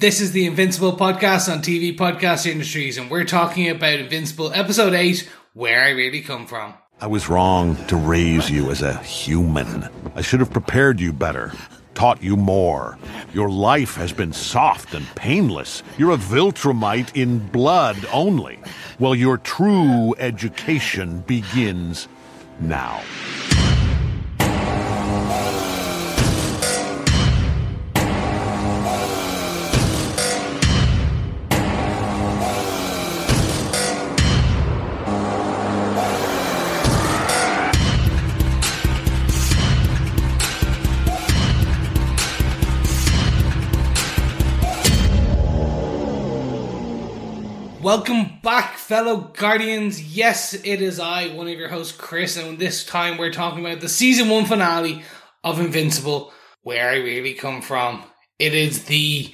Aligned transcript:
This 0.00 0.22
is 0.22 0.32
the 0.32 0.46
Invincible 0.46 0.96
podcast 0.96 1.52
on 1.52 1.58
TV 1.58 1.94
Podcast 1.94 2.50
Industries, 2.50 2.96
and 2.96 3.10
we're 3.10 3.26
talking 3.26 3.68
about 3.68 3.98
Invincible 3.98 4.50
Episode 4.54 4.94
8 4.94 5.28
Where 5.52 5.82
I 5.82 5.90
Really 5.90 6.22
Come 6.22 6.46
From. 6.46 6.72
I 7.02 7.06
was 7.06 7.28
wrong 7.28 7.76
to 7.88 7.96
raise 7.96 8.50
you 8.50 8.70
as 8.70 8.80
a 8.80 8.96
human. 9.02 9.86
I 10.14 10.22
should 10.22 10.40
have 10.40 10.50
prepared 10.50 11.00
you 11.00 11.12
better, 11.12 11.52
taught 11.92 12.22
you 12.22 12.34
more. 12.34 12.96
Your 13.34 13.50
life 13.50 13.94
has 13.96 14.10
been 14.10 14.32
soft 14.32 14.94
and 14.94 15.06
painless. 15.16 15.82
You're 15.98 16.12
a 16.12 16.16
Viltrumite 16.16 17.14
in 17.14 17.46
blood 17.48 17.98
only. 18.10 18.58
Well, 18.98 19.14
your 19.14 19.36
true 19.36 20.14
education 20.16 21.20
begins 21.26 22.08
now. 22.58 23.02
Welcome 47.82 48.40
back, 48.42 48.76
fellow 48.76 49.32
Guardians. 49.34 50.14
Yes, 50.14 50.52
it 50.52 50.82
is 50.82 51.00
I, 51.00 51.28
one 51.28 51.48
of 51.48 51.58
your 51.58 51.70
hosts, 51.70 51.96
Chris, 51.96 52.36
and 52.36 52.58
this 52.58 52.84
time 52.84 53.16
we're 53.16 53.32
talking 53.32 53.64
about 53.64 53.80
the 53.80 53.88
season 53.88 54.28
one 54.28 54.44
finale 54.44 55.02
of 55.42 55.58
Invincible, 55.58 56.30
where 56.62 56.90
I 56.90 56.96
really 56.96 57.32
come 57.32 57.62
from. 57.62 58.04
It 58.38 58.52
is 58.52 58.84
the 58.84 59.32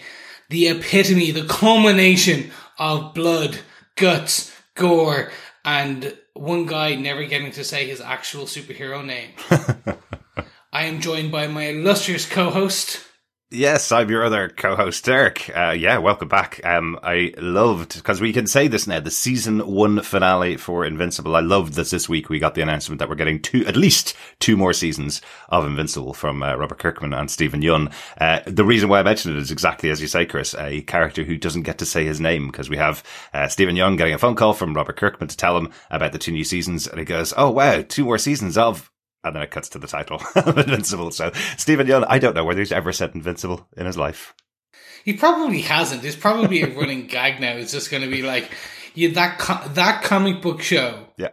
the 0.49 0.69
epitome, 0.69 1.33
the 1.33 1.45
culmination 1.47 2.53
of 2.79 3.15
blood, 3.15 3.59
guts, 3.97 4.55
gore, 4.77 5.33
and 5.65 6.17
one 6.35 6.67
guy 6.67 6.95
never 6.95 7.25
getting 7.25 7.51
to 7.51 7.65
say 7.65 7.89
his 7.89 8.01
actual 8.01 8.45
superhero 8.45 9.05
name. 9.05 9.31
I 10.73 10.85
am 10.85 11.01
joined 11.01 11.33
by 11.33 11.49
my 11.49 11.65
illustrious 11.65 12.29
co-host, 12.29 13.06
Yes, 13.49 13.93
I'm 13.93 14.11
your 14.11 14.25
other 14.25 14.49
co-host, 14.49 15.05
Derek. 15.05 15.57
Uh, 15.57 15.71
yeah, 15.71 15.99
welcome 15.99 16.27
back. 16.27 16.61
Um, 16.65 16.99
I 17.05 17.33
loved 17.39 17.95
because 17.95 18.21
we 18.21 18.33
can 18.33 18.49
say 18.49 18.67
this 18.67 18.89
now: 18.89 18.99
the 18.99 19.13
season 19.13 19.61
one 19.61 20.03
finale 20.03 20.57
for 20.57 20.85
Invincible. 20.85 21.37
I 21.37 21.41
loved 21.41 21.75
that 21.75 21.89
this 21.91 22.09
week 22.09 22.29
we 22.29 22.41
got 22.41 22.57
the 22.57 22.63
announcement 22.63 22.99
that 22.99 23.09
we're 23.09 23.15
getting 23.15 23.41
two, 23.41 23.65
at 23.65 23.77
least 23.77 24.17
two 24.41 24.57
more 24.57 24.73
seasons 24.73 25.23
of 25.49 25.65
Invincible 25.65 26.13
from 26.13 26.43
uh, 26.43 26.57
Robert 26.57 26.81
Kirkman 26.81 27.15
and 27.15 27.31
Steven 27.31 27.63
Yeun. 27.63 27.93
Uh, 28.21 28.41
the 28.49 28.65
reason 28.65 28.89
why 28.89 28.99
I 28.99 29.05
mentioned 29.05 29.37
it 29.37 29.41
is 29.41 29.53
exactly 29.53 29.91
as 29.91 30.03
you 30.03 30.09
say, 30.09 30.27
Chris, 30.27 30.53
a 30.57 30.83
character 30.83 31.23
who 31.23 31.37
doesn't 31.37 31.63
get 31.63 31.79
to 31.79 31.87
say 31.87 32.05
his 32.05 32.21
name 32.21 32.49
because 32.49 32.69
we 32.69 32.79
have 32.79 33.05
uh, 33.33 33.47
Steven 33.47 33.77
Yeun 33.77 33.97
getting 33.97 34.15
a 34.15 34.19
phone 34.19 34.35
call 34.35 34.55
from 34.55 34.75
Robert 34.75 34.97
Kirkman 34.97 35.29
to 35.29 35.37
tell 35.37 35.57
him 35.57 35.71
about 35.89 36.11
the 36.11 36.19
two 36.19 36.33
new 36.33 36.43
seasons, 36.43 36.89
and 36.89 36.99
he 36.99 37.05
goes, 37.05 37.33
"Oh 37.37 37.51
wow, 37.51 37.85
two 37.87 38.07
more 38.07 38.19
seasons 38.19 38.59
of." 38.59 38.91
And 39.27 39.37
then 39.37 39.43
it 39.43 39.51
cuts 39.51 39.69
to 39.71 39.79
the 39.79 39.87
title 39.89 40.21
Invincible. 40.37 41.11
So 41.11 41.33
Steven 41.57 41.87
Yeun, 41.87 42.07
I 42.09 42.19
don't 42.19 42.35
know 42.35 42.45
whether 42.45 42.61
he's 42.61 42.73
ever 42.73 42.93
said 42.93 43.15
Invincible 43.15 43.67
in 43.77 43.87
his 43.87 43.97
life. 43.97 44.35
He 45.05 45.13
probably 45.13 45.61
hasn't. 45.63 46.05
It's 46.05 46.17
probably 46.17 46.63
a 46.63 46.75
running 46.75 47.07
gag 47.09 47.41
now. 47.41 47.53
It's 47.53 47.73
just 47.73 47.91
going 47.91 48.03
to 48.03 48.11
be 48.11 48.23
like 48.23 48.51
yeah, 48.95 49.11
that 49.11 49.39
co- 49.39 49.69
that 49.75 50.03
comic 50.03 50.41
book 50.43 50.63
show, 50.63 51.09
Yeah. 51.17 51.29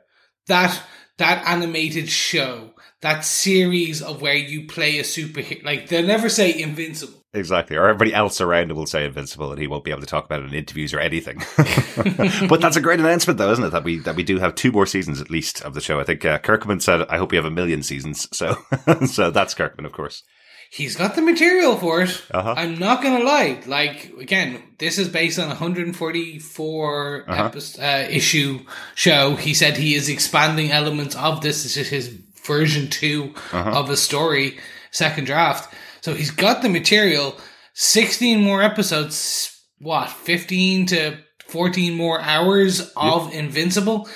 that 0.47 0.81
that 1.17 1.47
animated 1.47 2.09
show, 2.09 2.73
that 3.01 3.23
series 3.25 4.01
of 4.01 4.21
where 4.21 4.35
you 4.35 4.67
play 4.67 4.99
a 4.99 5.03
superhero. 5.03 5.63
Like 5.63 5.87
they'll 5.89 6.05
never 6.05 6.29
say 6.29 6.59
Invincible. 6.61 7.22
Exactly. 7.35 7.75
Or 7.77 7.87
everybody 7.87 8.13
else 8.13 8.39
around 8.41 8.69
him 8.69 8.77
will 8.77 8.85
say 8.85 9.05
Invincible 9.05 9.51
and 9.51 9.59
he 9.59 9.65
won't 9.67 9.83
be 9.83 9.89
able 9.89 10.01
to 10.01 10.07
talk 10.07 10.25
about 10.25 10.41
it 10.41 10.45
in 10.49 10.53
interviews 10.53 10.93
or 10.93 10.99
anything. 10.99 11.41
but 12.47 12.61
that's 12.61 12.75
a 12.75 12.81
great 12.81 12.99
announcement 12.99 13.39
though, 13.39 13.51
isn't 13.51 13.65
it? 13.65 13.69
That 13.71 13.83
we, 13.83 13.97
that 13.99 14.15
we 14.15 14.21
do 14.23 14.37
have 14.37 14.53
two 14.53 14.71
more 14.71 14.85
seasons 14.85 15.19
at 15.19 15.31
least 15.31 15.61
of 15.63 15.73
the 15.73 15.81
show. 15.81 15.99
I 15.99 16.03
think 16.03 16.23
uh, 16.25 16.37
Kirkman 16.37 16.79
said, 16.79 17.01
I 17.09 17.17
hope 17.17 17.31
we 17.31 17.37
have 17.37 17.45
a 17.45 17.51
million 17.51 17.81
seasons. 17.83 18.27
So, 18.43 18.57
so 19.07 19.31
that's 19.31 19.53
Kirkman, 19.53 19.85
of 19.85 19.93
course. 19.93 20.23
He's 20.69 20.95
got 20.95 21.15
the 21.15 21.21
material 21.21 21.75
for 21.77 22.01
it. 22.01 22.21
Uh-huh. 22.31 22.55
I'm 22.57 22.77
not 22.79 23.01
gonna 23.03 23.23
lie. 23.23 23.61
Like 23.67 24.11
again, 24.19 24.61
this 24.79 24.97
is 24.97 25.07
based 25.07 25.37
on 25.39 25.45
a 25.45 25.49
144 25.49 27.25
Uh-huh. 27.29 27.51
uh, 27.81 28.07
issue 28.09 28.59
show. 28.95 29.35
He 29.35 29.53
said 29.53 29.77
he 29.77 29.93
is 29.95 30.09
expanding 30.09 30.71
elements 30.71 31.15
of 31.15 31.41
this. 31.41 31.63
This 31.63 31.77
is 31.77 31.89
his 31.89 32.07
version 32.43 32.89
2 32.89 33.33
Uh-huh. 33.51 33.69
of 33.79 33.89
a 33.91 33.97
story, 33.97 34.57
second 34.91 35.25
draft. 35.25 35.73
So 36.03 36.13
he's 36.13 36.31
got 36.31 36.61
the 36.61 36.69
material. 36.69 37.37
16 37.73 38.41
more 38.41 38.61
episodes. 38.61 39.65
What? 39.79 40.09
15 40.09 40.85
to 40.87 41.17
14 41.47 41.93
more 41.93 42.21
hours 42.21 42.91
of 42.95 43.33
Invincible. 43.33 44.07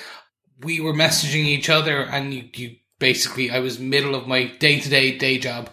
We 0.60 0.80
were 0.80 0.92
messaging 0.92 1.46
each 1.46 1.70
other, 1.70 2.02
and 2.02 2.34
you, 2.34 2.48
you 2.54 2.76
basically, 2.98 3.50
I 3.50 3.60
was 3.60 3.78
middle 3.78 4.14
of 4.14 4.26
my 4.26 4.44
day 4.58 4.80
to 4.80 4.88
day 4.88 5.16
day 5.16 5.38
job 5.38 5.70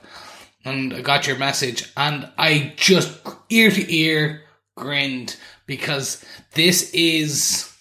and 0.66 0.94
I 0.94 1.02
got 1.02 1.28
your 1.28 1.38
message, 1.38 1.92
and 1.96 2.28
I 2.38 2.74
just 2.76 3.20
ear 3.50 3.70
to 3.70 3.96
ear 3.96 4.42
grinned 4.76 5.38
because 5.68 6.26
this 6.56 6.92
is 6.94 7.72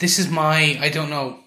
this 0.00 0.18
is 0.18 0.28
my 0.28 0.78
I 0.80 0.88
don't 0.88 1.10
know 1.10 1.38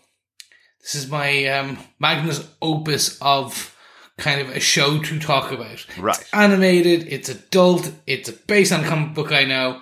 this 0.81 0.95
is 0.95 1.09
my 1.09 1.45
um, 1.47 1.77
magnus 1.99 2.47
opus 2.61 3.19
of 3.21 3.75
kind 4.19 4.41
of 4.41 4.49
a 4.49 4.59
show 4.59 5.01
to 5.01 5.19
talk 5.19 5.51
about. 5.51 5.85
Right. 5.97 6.19
It's 6.19 6.33
animated. 6.33 7.07
It's 7.07 7.29
adult. 7.29 7.91
It's 8.05 8.29
based 8.29 8.71
on 8.71 8.83
a 8.83 8.87
comic 8.87 9.13
book 9.13 9.31
I 9.31 9.45
know. 9.45 9.81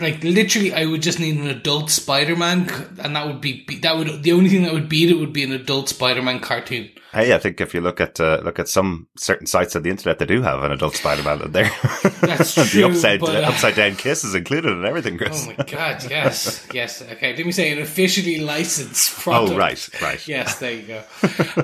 Like 0.00 0.22
literally, 0.22 0.72
I 0.72 0.84
would 0.86 1.02
just 1.02 1.18
need 1.18 1.36
an 1.38 1.48
adult 1.48 1.90
Spider-Man, 1.90 2.68
and 3.02 3.16
that 3.16 3.26
would 3.26 3.40
be 3.40 3.64
that 3.82 3.96
would 3.96 4.22
the 4.22 4.32
only 4.32 4.48
thing 4.48 4.62
that 4.62 4.72
would 4.72 4.88
beat 4.88 5.10
it 5.10 5.14
would 5.18 5.32
be 5.32 5.42
an 5.42 5.50
adult 5.52 5.88
Spider-Man 5.88 6.38
cartoon. 6.40 6.90
Hey, 7.12 7.34
I 7.34 7.38
think 7.38 7.60
if 7.60 7.72
you 7.72 7.80
look 7.80 8.02
at, 8.02 8.20
uh, 8.20 8.42
look 8.44 8.58
at 8.58 8.68
some 8.68 9.08
certain 9.16 9.46
sites 9.46 9.74
on 9.74 9.82
the 9.82 9.88
internet, 9.88 10.18
they 10.18 10.26
do 10.26 10.42
have 10.42 10.62
an 10.62 10.70
adult 10.72 10.94
Spider-Man 10.94 11.40
in 11.40 11.52
there. 11.52 11.70
That's 12.20 12.54
the 12.72 12.84
upside, 12.84 13.20
but, 13.20 13.34
uh, 13.34 13.48
upside 13.48 13.76
down 13.76 13.96
kiss 13.96 14.24
is 14.24 14.34
included 14.34 14.70
and 14.72 14.84
everything, 14.84 15.16
Chris. 15.16 15.46
Oh 15.48 15.54
my 15.56 15.64
god, 15.64 16.04
yes, 16.08 16.68
yes. 16.74 17.00
Okay, 17.02 17.34
let 17.34 17.46
me 17.46 17.50
say 17.50 17.72
an 17.72 17.78
officially 17.80 18.38
licensed 18.40 19.18
product. 19.18 19.52
Oh, 19.54 19.56
right, 19.56 20.02
right. 20.02 20.28
Yes, 20.28 20.58
there 20.60 20.72
you 20.74 20.82
go. 20.86 21.02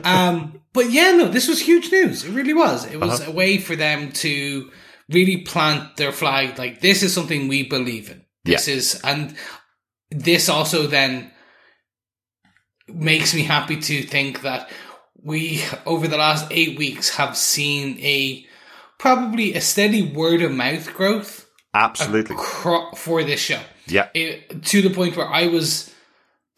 um, 0.02 0.60
but 0.72 0.90
yeah, 0.90 1.12
no, 1.12 1.28
this 1.28 1.46
was 1.46 1.60
huge 1.60 1.92
news. 1.92 2.24
It 2.24 2.32
really 2.32 2.54
was. 2.54 2.86
It 2.90 2.98
was 2.98 3.20
Uh-huh. 3.20 3.30
a 3.30 3.34
way 3.34 3.58
for 3.58 3.76
them 3.76 4.10
to 4.12 4.70
really 5.10 5.42
plant 5.42 5.98
their 5.98 6.10
flag. 6.10 6.58
Like 6.58 6.80
this 6.80 7.02
is 7.02 7.12
something 7.12 7.48
we 7.48 7.68
believe 7.68 8.10
in. 8.10 8.23
This 8.44 8.68
is, 8.68 9.00
and 9.02 9.36
this 10.10 10.48
also 10.48 10.86
then 10.86 11.30
makes 12.88 13.34
me 13.34 13.42
happy 13.42 13.80
to 13.80 14.02
think 14.02 14.42
that 14.42 14.70
we 15.22 15.62
over 15.86 16.06
the 16.06 16.18
last 16.18 16.46
eight 16.50 16.78
weeks 16.78 17.16
have 17.16 17.36
seen 17.36 17.98
a 18.00 18.44
probably 18.98 19.54
a 19.54 19.60
steady 19.60 20.02
word 20.02 20.42
of 20.42 20.52
mouth 20.52 20.92
growth 20.94 21.48
Absolutely. 21.72 22.36
cro- 22.38 22.92
for 22.92 23.24
this 23.24 23.40
show 23.40 23.60
Yeah. 23.86 24.08
it, 24.14 24.62
to 24.64 24.82
the 24.82 24.90
point 24.90 25.16
where 25.16 25.26
I 25.26 25.46
was 25.46 25.92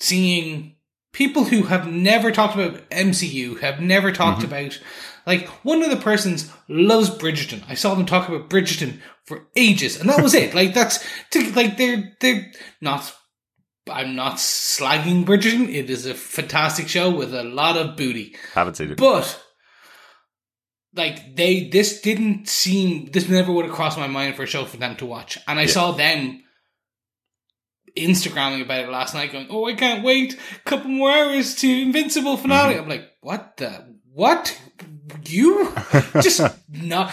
seeing 0.01 0.75
people 1.13 1.45
who 1.45 1.63
have 1.63 1.91
never 1.91 2.31
talked 2.31 2.55
about 2.55 2.89
MCU, 2.91 3.61
have 3.61 3.81
never 3.81 4.13
talked 4.13 4.43
mm-hmm. 4.43 4.53
about 4.53 4.81
like 5.27 5.49
one 5.65 5.83
of 5.83 5.91
the 5.91 5.97
persons 5.97 6.51
loves 6.69 7.11
Bridgerton. 7.11 7.63
I 7.69 7.75
saw 7.75 7.95
them 7.95 8.07
talk 8.07 8.29
about 8.29 8.49
Bridgerton 8.49 9.01
for 9.25 9.49
ages, 9.57 9.99
and 10.01 10.09
that 10.09 10.23
was 10.23 10.35
it. 10.35 10.55
Like 10.55 10.73
that's 10.75 11.05
to, 11.31 11.51
like 11.53 11.77
they're 11.77 12.13
they're 12.21 12.51
not. 12.81 13.13
I'm 13.89 14.17
not 14.17 14.37
slagging 14.37 15.25
Bridgerton. 15.25 15.73
It 15.73 15.91
is 15.91 16.07
a 16.07 16.15
fantastic 16.15 16.89
show 16.89 17.09
with 17.15 17.33
a 17.35 17.45
lot 17.45 17.77
of 17.77 17.97
booty, 17.97 18.35
Haven't 18.55 18.77
seen 18.77 18.91
it. 18.91 18.97
but 18.99 19.41
like 20.95 21.37
they 21.37 21.69
this 21.69 22.01
didn't 22.01 22.49
seem 22.49 23.07
this 23.13 23.29
never 23.29 23.53
would 23.53 23.67
have 23.67 23.75
crossed 23.75 23.99
my 23.99 24.07
mind 24.09 24.35
for 24.35 24.43
a 24.45 24.47
show 24.47 24.65
for 24.65 24.79
them 24.79 24.97
to 24.97 25.05
watch 25.07 25.37
and 25.47 25.59
i 25.59 25.63
Yeah. 25.63 25.69
saw 25.69 25.93
them 25.93 26.43
instagramming 27.97 28.63
about 28.63 28.81
it 28.85 28.89
last 28.91 29.15
night 29.15 29.31
going 29.33 29.47
oh 29.51 29.67
i 29.67 29.75
can't 29.75 30.03
wait 30.05 30.35
a 30.35 30.69
couple 30.69 30.89
more 30.91 31.11
hours 31.11 31.55
to 31.57 31.69
invincible 31.69 32.37
finale 32.37 32.75
Mm-hmm. 32.75 32.83
i'm 32.85 32.89
like 32.89 33.11
what 33.21 33.57
the 33.59 33.97
what 34.13 34.59
you 35.25 35.73
just 36.21 36.41
not 36.71 37.11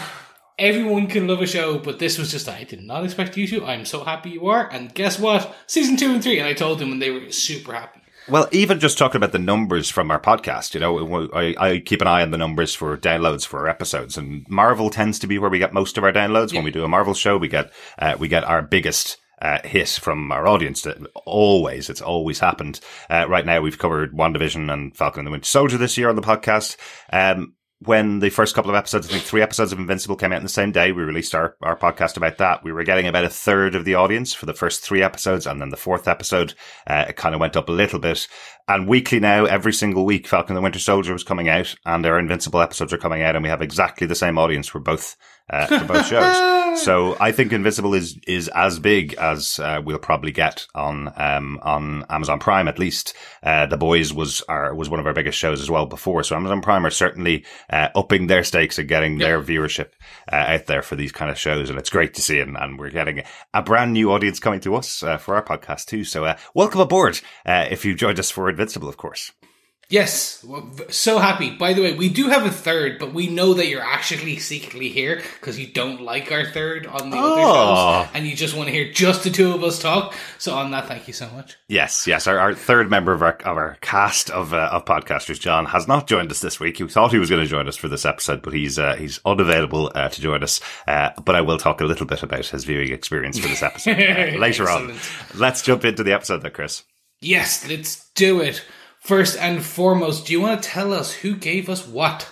everyone 0.58 1.06
can 1.06 1.26
love 1.26 1.40
a 1.40 1.46
show 1.46 1.78
but 1.78 1.98
this 1.98 2.16
was 2.18 2.30
just 2.30 2.48
i 2.48 2.64
did 2.64 2.80
not 2.80 3.04
expect 3.04 3.36
you 3.36 3.46
to 3.46 3.64
i'm 3.64 3.84
so 3.84 4.04
happy 4.04 4.30
you 4.30 4.46
are 4.46 4.68
and 4.70 4.94
guess 4.94 5.18
what 5.18 5.54
season 5.66 5.96
two 5.96 6.12
and 6.12 6.22
three 6.22 6.38
and 6.38 6.46
i 6.46 6.52
told 6.52 6.78
them 6.78 6.92
and 6.92 7.02
they 7.02 7.10
were 7.10 7.30
super 7.30 7.72
happy 7.72 8.00
Well, 8.26 8.48
even 8.52 8.80
just 8.80 8.96
talking 8.96 9.18
about 9.18 9.32
the 9.32 9.38
numbers 9.38 9.90
from 9.90 10.10
our 10.10 10.18
podcast, 10.18 10.72
you 10.72 10.80
know, 10.80 11.28
I, 11.34 11.54
I 11.58 11.78
keep 11.80 12.00
an 12.00 12.06
eye 12.06 12.22
on 12.22 12.30
the 12.30 12.38
numbers 12.38 12.74
for 12.74 12.96
downloads 12.96 13.46
for 13.46 13.58
our 13.58 13.68
episodes, 13.68 14.16
and 14.16 14.46
Marvel 14.48 14.88
tends 14.88 15.18
to 15.18 15.26
be 15.26 15.38
where 15.38 15.50
we 15.50 15.58
get 15.58 15.74
most 15.74 15.98
of 15.98 16.04
our 16.04 16.12
downloads. 16.12 16.50
Yeah. 16.50 16.60
When 16.60 16.64
we 16.64 16.70
do 16.70 16.84
a 16.84 16.88
Marvel 16.88 17.12
show, 17.12 17.36
we 17.36 17.48
get 17.48 17.70
uh, 17.98 18.16
we 18.18 18.28
get 18.28 18.42
our 18.44 18.62
biggest 18.62 19.18
uh, 19.42 19.58
hit 19.62 19.90
from 19.90 20.32
our 20.32 20.46
audience. 20.46 20.80
That 20.82 20.96
always, 21.26 21.90
it's 21.90 22.00
always 22.00 22.38
happened. 22.38 22.80
Uh, 23.10 23.26
right 23.28 23.44
now, 23.44 23.60
we've 23.60 23.78
covered 23.78 24.14
WandaVision 24.14 24.72
and 24.72 24.96
Falcon 24.96 25.20
and 25.20 25.26
the 25.26 25.30
Winter 25.32 25.44
Soldier 25.46 25.76
this 25.76 25.98
year 25.98 26.08
on 26.08 26.16
the 26.16 26.22
podcast. 26.22 26.78
Um, 27.12 27.52
when 27.86 28.20
the 28.20 28.30
first 28.30 28.54
couple 28.54 28.70
of 28.70 28.76
episodes, 28.76 29.06
I 29.06 29.12
think 29.12 29.24
three 29.24 29.42
episodes 29.42 29.72
of 29.72 29.78
Invincible 29.78 30.16
came 30.16 30.32
out 30.32 30.38
in 30.38 30.42
the 30.42 30.48
same 30.48 30.72
day. 30.72 30.92
We 30.92 31.02
released 31.02 31.34
our, 31.34 31.56
our 31.62 31.76
podcast 31.76 32.16
about 32.16 32.38
that. 32.38 32.64
We 32.64 32.72
were 32.72 32.84
getting 32.84 33.06
about 33.06 33.24
a 33.24 33.30
third 33.30 33.74
of 33.74 33.84
the 33.84 33.94
audience 33.94 34.32
for 34.32 34.46
the 34.46 34.54
first 34.54 34.82
three 34.82 35.02
episodes. 35.02 35.46
And 35.46 35.60
then 35.60 35.70
the 35.70 35.76
fourth 35.76 36.08
episode, 36.08 36.54
uh, 36.86 37.06
it 37.08 37.16
kind 37.16 37.34
of 37.34 37.40
went 37.40 37.56
up 37.56 37.68
a 37.68 37.72
little 37.72 37.98
bit. 37.98 38.26
And 38.66 38.88
weekly 38.88 39.20
now, 39.20 39.44
every 39.44 39.72
single 39.72 40.04
week, 40.04 40.26
Falcon 40.26 40.54
the 40.54 40.62
Winter 40.62 40.78
Soldier 40.78 41.12
was 41.12 41.24
coming 41.24 41.48
out 41.48 41.74
and 41.84 42.06
our 42.06 42.18
Invincible 42.18 42.60
episodes 42.60 42.92
are 42.92 42.98
coming 42.98 43.22
out 43.22 43.36
and 43.36 43.42
we 43.42 43.50
have 43.50 43.62
exactly 43.62 44.06
the 44.06 44.14
same 44.14 44.38
audience 44.38 44.68
for 44.68 44.80
both, 44.80 45.16
uh, 45.50 45.66
for 45.66 45.84
both 45.84 46.06
shows. 46.06 46.82
So 46.82 47.16
I 47.20 47.30
think 47.32 47.52
Invincible 47.52 47.94
is, 47.94 48.18
is 48.26 48.48
as 48.48 48.78
big 48.78 49.14
as, 49.14 49.60
uh, 49.60 49.80
we'll 49.84 49.98
probably 49.98 50.32
get 50.32 50.66
on, 50.74 51.12
um, 51.16 51.60
on 51.62 52.04
Amazon 52.10 52.40
Prime 52.40 52.66
at 52.66 52.78
least. 52.78 53.14
Uh, 53.42 53.66
The 53.66 53.76
Boys 53.76 54.12
was 54.12 54.42
our, 54.48 54.74
was 54.74 54.90
one 54.90 54.98
of 54.98 55.06
our 55.06 55.12
biggest 55.12 55.38
shows 55.38 55.60
as 55.60 55.70
well 55.70 55.86
before. 55.86 56.24
So 56.24 56.34
Amazon 56.34 56.62
Prime 56.62 56.84
are 56.84 56.90
certainly, 56.90 57.44
uh, 57.70 57.90
upping 57.94 58.26
their 58.26 58.42
stakes 58.42 58.78
and 58.78 58.88
getting 58.88 59.18
their 59.18 59.40
viewership, 59.40 59.90
uh, 60.32 60.36
out 60.36 60.66
there 60.66 60.82
for 60.82 60.96
these 60.96 61.12
kind 61.12 61.30
of 61.30 61.38
shows. 61.38 61.70
And 61.70 61.78
it's 61.78 61.90
great 61.90 62.14
to 62.14 62.22
see. 62.22 62.40
And, 62.40 62.56
and 62.56 62.78
we're 62.78 62.90
getting 62.90 63.22
a 63.52 63.62
brand 63.62 63.92
new 63.92 64.10
audience 64.12 64.40
coming 64.40 64.60
to 64.60 64.74
us, 64.74 65.02
uh, 65.02 65.18
for 65.18 65.36
our 65.36 65.44
podcast 65.44 65.86
too. 65.86 66.04
So, 66.04 66.24
uh, 66.24 66.36
welcome 66.54 66.80
aboard, 66.80 67.20
uh, 67.46 67.66
if 67.70 67.84
you've 67.84 67.98
joined 67.98 68.18
us 68.18 68.30
for 68.30 68.50
Invincible, 68.50 68.88
of 68.88 68.96
course. 68.96 69.30
Yes, 69.90 70.44
so 70.90 71.18
happy. 71.18 71.50
By 71.50 71.74
the 71.74 71.82
way, 71.82 71.92
we 71.94 72.08
do 72.08 72.28
have 72.28 72.46
a 72.46 72.50
third, 72.50 72.98
but 72.98 73.12
we 73.12 73.28
know 73.28 73.54
that 73.54 73.68
you're 73.68 73.82
actually 73.82 74.38
secretly 74.38 74.88
here 74.88 75.22
because 75.40 75.58
you 75.58 75.66
don't 75.66 76.00
like 76.00 76.32
our 76.32 76.44
third 76.46 76.86
on 76.86 77.10
the 77.10 77.16
Oh. 77.18 77.32
other 77.34 78.04
shows, 78.06 78.10
and 78.14 78.26
you 78.26 78.34
just 78.34 78.56
want 78.56 78.68
to 78.68 78.72
hear 78.74 78.90
just 78.92 79.24
the 79.24 79.30
two 79.30 79.52
of 79.52 79.62
us 79.62 79.78
talk. 79.78 80.14
So 80.38 80.54
on 80.54 80.70
that, 80.70 80.88
thank 80.88 81.06
you 81.06 81.12
so 81.12 81.28
much. 81.30 81.56
Yes, 81.68 82.06
yes. 82.06 82.26
Our, 82.26 82.38
our 82.38 82.54
third 82.54 82.88
member 82.90 83.12
of 83.12 83.22
our 83.22 83.34
of 83.44 83.56
our 83.56 83.76
cast 83.82 84.30
of 84.30 84.54
uh, 84.54 84.70
of 84.72 84.84
podcasters, 84.86 85.38
John, 85.38 85.66
has 85.66 85.86
not 85.86 86.06
joined 86.06 86.30
us 86.30 86.40
this 86.40 86.58
week. 86.58 86.78
He 86.78 86.88
thought 86.88 87.12
he 87.12 87.18
was 87.18 87.28
going 87.30 87.42
to 87.42 87.48
join 87.48 87.68
us 87.68 87.76
for 87.76 87.88
this 87.88 88.04
episode, 88.06 88.40
but 88.42 88.54
he's 88.54 88.78
uh, 88.78 88.96
he's 88.96 89.20
unavailable 89.26 89.92
uh, 89.94 90.08
to 90.08 90.20
join 90.20 90.42
us. 90.42 90.60
Uh, 90.88 91.10
but 91.24 91.34
I 91.36 91.42
will 91.42 91.58
talk 91.58 91.80
a 91.80 91.84
little 91.84 92.06
bit 92.06 92.22
about 92.22 92.46
his 92.46 92.64
viewing 92.64 92.90
experience 92.92 93.38
for 93.38 93.48
this 93.48 93.62
episode 93.62 93.98
uh, 94.00 94.38
later 94.38 94.68
on. 94.70 94.94
Let's 95.34 95.60
jump 95.62 95.84
into 95.84 96.02
the 96.02 96.14
episode, 96.14 96.42
then, 96.42 96.52
Chris. 96.52 96.84
Yes, 97.20 97.68
let's 97.68 98.10
do 98.14 98.40
it. 98.40 98.62
First 99.04 99.36
and 99.36 99.62
foremost, 99.62 100.24
do 100.24 100.32
you 100.32 100.40
want 100.40 100.62
to 100.62 100.66
tell 100.66 100.94
us 100.94 101.12
who 101.12 101.36
gave 101.36 101.68
us 101.68 101.86
what? 101.86 102.26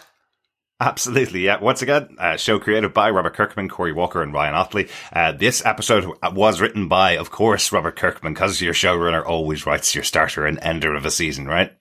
Absolutely, 0.80 1.40
yeah. 1.40 1.60
Once 1.60 1.82
again, 1.82 2.16
uh, 2.19 2.38
show 2.38 2.58
created 2.58 2.94
by 2.94 3.10
Robert 3.10 3.34
Kirkman, 3.34 3.69
Corey 3.69 3.92
Walker, 3.92 4.22
and 4.22 4.32
Ryan 4.32 4.54
Ottley. 4.54 4.88
Uh, 5.12 5.32
this 5.32 5.62
episode 5.66 6.06
was 6.32 6.62
written 6.62 6.88
by, 6.88 7.19
of 7.19 7.30
course, 7.30 7.72
Robert 7.72 7.96
Kirkman, 7.96 8.32
because 8.32 8.62
your 8.62 8.72
showrunner 8.72 9.22
always 9.22 9.66
writes 9.66 9.94
your 9.94 10.02
starter 10.02 10.46
and 10.46 10.58
ender 10.62 10.94
of 10.94 11.04
a 11.04 11.10
season, 11.10 11.44
right? 11.46 11.72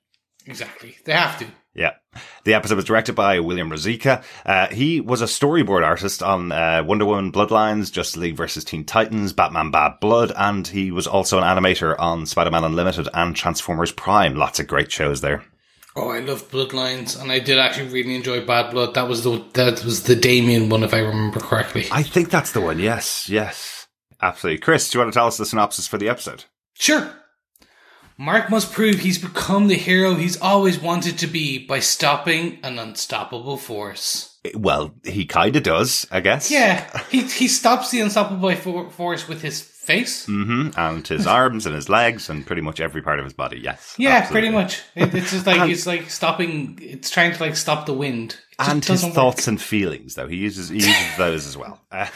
Exactly. 0.45 0.97
They 1.05 1.13
have 1.13 1.39
to. 1.39 1.45
Yeah. 1.73 1.91
The 2.43 2.53
episode 2.53 2.75
was 2.75 2.85
directed 2.85 3.13
by 3.13 3.39
William 3.39 3.69
Rosica. 3.69 4.23
Uh, 4.45 4.67
he 4.67 4.99
was 4.99 5.21
a 5.21 5.25
storyboard 5.25 5.85
artist 5.85 6.23
on 6.23 6.51
uh, 6.51 6.83
Wonder 6.85 7.05
Woman 7.05 7.31
Bloodlines, 7.31 7.91
Justice 7.91 8.17
League 8.17 8.35
versus 8.35 8.63
Teen 8.63 8.83
Titans, 8.83 9.33
Batman 9.33 9.69
Bad 9.69 9.99
Blood, 9.99 10.31
and 10.35 10.67
he 10.67 10.91
was 10.91 11.07
also 11.07 11.37
an 11.37 11.43
animator 11.43 11.95
on 11.99 12.25
Spider-Man 12.25 12.63
Unlimited 12.63 13.07
and 13.13 13.35
Transformers 13.35 13.91
Prime. 13.91 14.35
Lots 14.35 14.59
of 14.59 14.67
great 14.67 14.91
shows 14.91 15.21
there. 15.21 15.43
Oh, 15.95 16.09
I 16.09 16.19
love 16.21 16.49
Bloodlines, 16.49 17.21
and 17.21 17.31
I 17.31 17.39
did 17.39 17.59
actually 17.59 17.89
really 17.89 18.15
enjoy 18.15 18.45
Bad 18.45 18.71
Blood. 18.71 18.93
That 18.93 19.09
was 19.09 19.23
the 19.23 19.43
that 19.53 19.83
was 19.83 20.03
the 20.03 20.15
Damien 20.15 20.69
one, 20.69 20.83
if 20.83 20.93
I 20.93 20.99
remember 20.99 21.41
correctly. 21.41 21.87
I 21.91 22.01
think 22.01 22.29
that's 22.29 22.53
the 22.53 22.61
one. 22.61 22.79
Yes, 22.79 23.29
yes. 23.29 23.87
Absolutely. 24.21 24.59
Chris, 24.59 24.89
do 24.89 24.97
you 24.97 25.03
want 25.03 25.13
to 25.13 25.17
tell 25.17 25.27
us 25.27 25.37
the 25.37 25.45
synopsis 25.45 25.87
for 25.87 25.97
the 25.97 26.07
episode? 26.07 26.45
Sure. 26.75 27.11
Mark 28.21 28.49
must 28.51 28.71
prove 28.71 28.99
he's 28.99 29.17
become 29.17 29.67
the 29.67 29.75
hero 29.75 30.13
he's 30.13 30.39
always 30.39 30.77
wanted 30.79 31.17
to 31.17 31.27
be 31.27 31.57
by 31.65 31.79
stopping 31.79 32.59
an 32.63 32.77
unstoppable 32.77 33.57
force. 33.57 34.37
Well, 34.55 34.93
he 35.03 35.25
kind 35.25 35.55
of 35.55 35.63
does, 35.63 36.05
I 36.11 36.19
guess. 36.19 36.51
Yeah, 36.51 36.85
he 37.09 37.21
he 37.23 37.47
stops 37.47 37.89
the 37.91 38.01
unstoppable 38.01 38.55
for- 38.55 38.89
force 38.91 39.27
with 39.27 39.41
his 39.41 39.61
face. 39.61 40.25
hmm 40.27 40.69
And 40.77 41.07
his 41.07 41.25
arms 41.25 41.65
and 41.65 41.73
his 41.75 41.89
legs 41.89 42.29
and 42.29 42.45
pretty 42.45 42.61
much 42.61 42.79
every 42.79 43.01
part 43.01 43.17
of 43.19 43.25
his 43.25 43.33
body. 43.33 43.59
Yes. 43.59 43.95
Yeah, 43.97 44.09
absolutely. 44.17 44.33
pretty 44.49 44.53
much. 44.55 44.81
It, 44.95 45.15
it's 45.15 45.31
just 45.31 45.47
like 45.47 45.69
it's 45.73 45.87
like 45.87 46.09
stopping. 46.09 46.77
It's 46.81 47.09
trying 47.09 47.33
to 47.33 47.39
like 47.43 47.55
stop 47.55 47.85
the 47.87 47.93
wind. 47.93 48.37
It 48.59 48.69
And 48.69 48.85
his 48.85 49.03
work. 49.03 49.13
thoughts 49.13 49.47
and 49.47 49.59
feelings, 49.59 50.13
though 50.15 50.27
he 50.27 50.37
uses 50.37 50.69
he 50.69 50.77
uses 50.77 51.17
those 51.17 51.47
as 51.47 51.57
well. 51.57 51.79
Uh, 51.91 52.07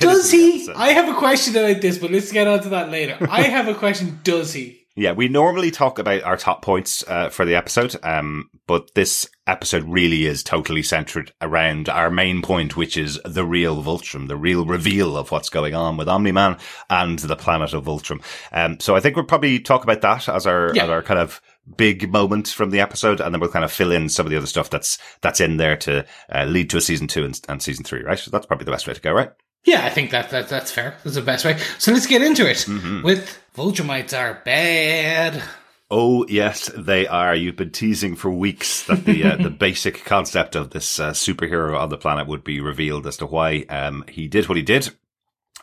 Does 0.00 0.30
he? 0.30 0.68
I 0.74 0.92
have 0.92 1.08
a 1.14 1.18
question 1.18 1.56
about 1.56 1.80
this, 1.80 1.96
but 1.98 2.10
let's 2.10 2.32
get 2.32 2.46
on 2.48 2.60
to 2.62 2.68
that 2.70 2.90
later. 2.90 3.16
I 3.30 3.42
have 3.42 3.68
a 3.68 3.74
question. 3.74 4.20
Does 4.24 4.52
he? 4.52 4.81
Yeah, 4.94 5.12
we 5.12 5.28
normally 5.28 5.70
talk 5.70 5.98
about 5.98 6.22
our 6.22 6.36
top 6.36 6.60
points 6.60 7.02
uh, 7.08 7.30
for 7.30 7.46
the 7.46 7.54
episode, 7.54 7.96
um, 8.02 8.50
but 8.66 8.94
this 8.94 9.26
episode 9.46 9.84
really 9.84 10.26
is 10.26 10.42
totally 10.42 10.82
centered 10.82 11.32
around 11.40 11.88
our 11.88 12.10
main 12.10 12.42
point, 12.42 12.76
which 12.76 12.98
is 12.98 13.18
the 13.24 13.44
real 13.44 13.82
Voltrum, 13.82 14.28
the 14.28 14.36
real 14.36 14.66
reveal 14.66 15.16
of 15.16 15.30
what's 15.30 15.48
going 15.48 15.74
on 15.74 15.96
with 15.96 16.10
Omni-Man 16.10 16.58
and 16.90 17.18
the 17.18 17.36
planet 17.36 17.72
of 17.72 17.84
Voltrum. 17.86 18.22
Um, 18.52 18.80
so 18.80 18.94
I 18.94 19.00
think 19.00 19.16
we'll 19.16 19.24
probably 19.24 19.60
talk 19.60 19.82
about 19.82 20.02
that 20.02 20.28
as 20.28 20.46
our 20.46 20.72
Yeah. 20.74 20.84
as 20.84 20.90
our 20.90 21.02
kind 21.02 21.20
of 21.20 21.40
big 21.76 22.12
moment 22.12 22.48
from 22.48 22.68
the 22.68 22.80
episode, 22.80 23.22
and 23.22 23.32
then 23.34 23.40
we'll 23.40 23.50
kind 23.50 23.64
of 23.64 23.72
fill 23.72 23.92
in 23.92 24.10
some 24.10 24.26
of 24.26 24.30
the 24.30 24.36
other 24.36 24.46
stuff 24.46 24.68
that's 24.68 24.98
that's 25.22 25.40
in 25.40 25.56
there 25.56 25.76
to 25.78 26.04
uh, 26.30 26.44
lead 26.44 26.68
to 26.68 26.76
a 26.76 26.82
season 26.82 27.06
two 27.06 27.24
and, 27.24 27.40
and 27.48 27.62
season 27.62 27.84
three, 27.84 28.02
right? 28.02 28.18
So 28.18 28.30
that's 28.30 28.44
probably 28.46 28.66
the 28.66 28.72
best 28.72 28.86
way 28.86 28.92
to 28.92 29.00
go, 29.00 29.12
right? 29.12 29.30
Yeah, 29.64 29.84
I 29.84 29.90
think 29.90 30.10
that, 30.10 30.30
that 30.30 30.48
that's 30.48 30.70
fair. 30.72 30.96
That's 31.04 31.16
the 31.16 31.22
best 31.22 31.44
way. 31.44 31.58
So 31.78 31.92
let's 31.92 32.06
get 32.06 32.22
into 32.22 32.48
it. 32.48 32.58
Mm-hmm. 32.58 33.02
With 33.02 33.38
Voltrumites 33.56 34.16
are 34.16 34.40
bad. 34.44 35.42
Oh 35.90 36.26
yes, 36.26 36.70
they 36.76 37.06
are. 37.06 37.34
You've 37.34 37.56
been 37.56 37.70
teasing 37.70 38.16
for 38.16 38.30
weeks 38.30 38.84
that 38.84 39.04
the 39.04 39.24
uh, 39.24 39.36
the 39.36 39.50
basic 39.66 40.04
concept 40.04 40.56
of 40.56 40.70
this 40.70 40.98
uh, 40.98 41.10
superhero 41.10 41.78
on 41.78 41.90
the 41.90 41.98
planet 41.98 42.26
would 42.26 42.42
be 42.42 42.60
revealed 42.60 43.06
as 43.06 43.18
to 43.18 43.26
why 43.26 43.66
um, 43.68 44.04
he 44.08 44.26
did 44.26 44.48
what 44.48 44.56
he 44.56 44.62
did. 44.62 44.90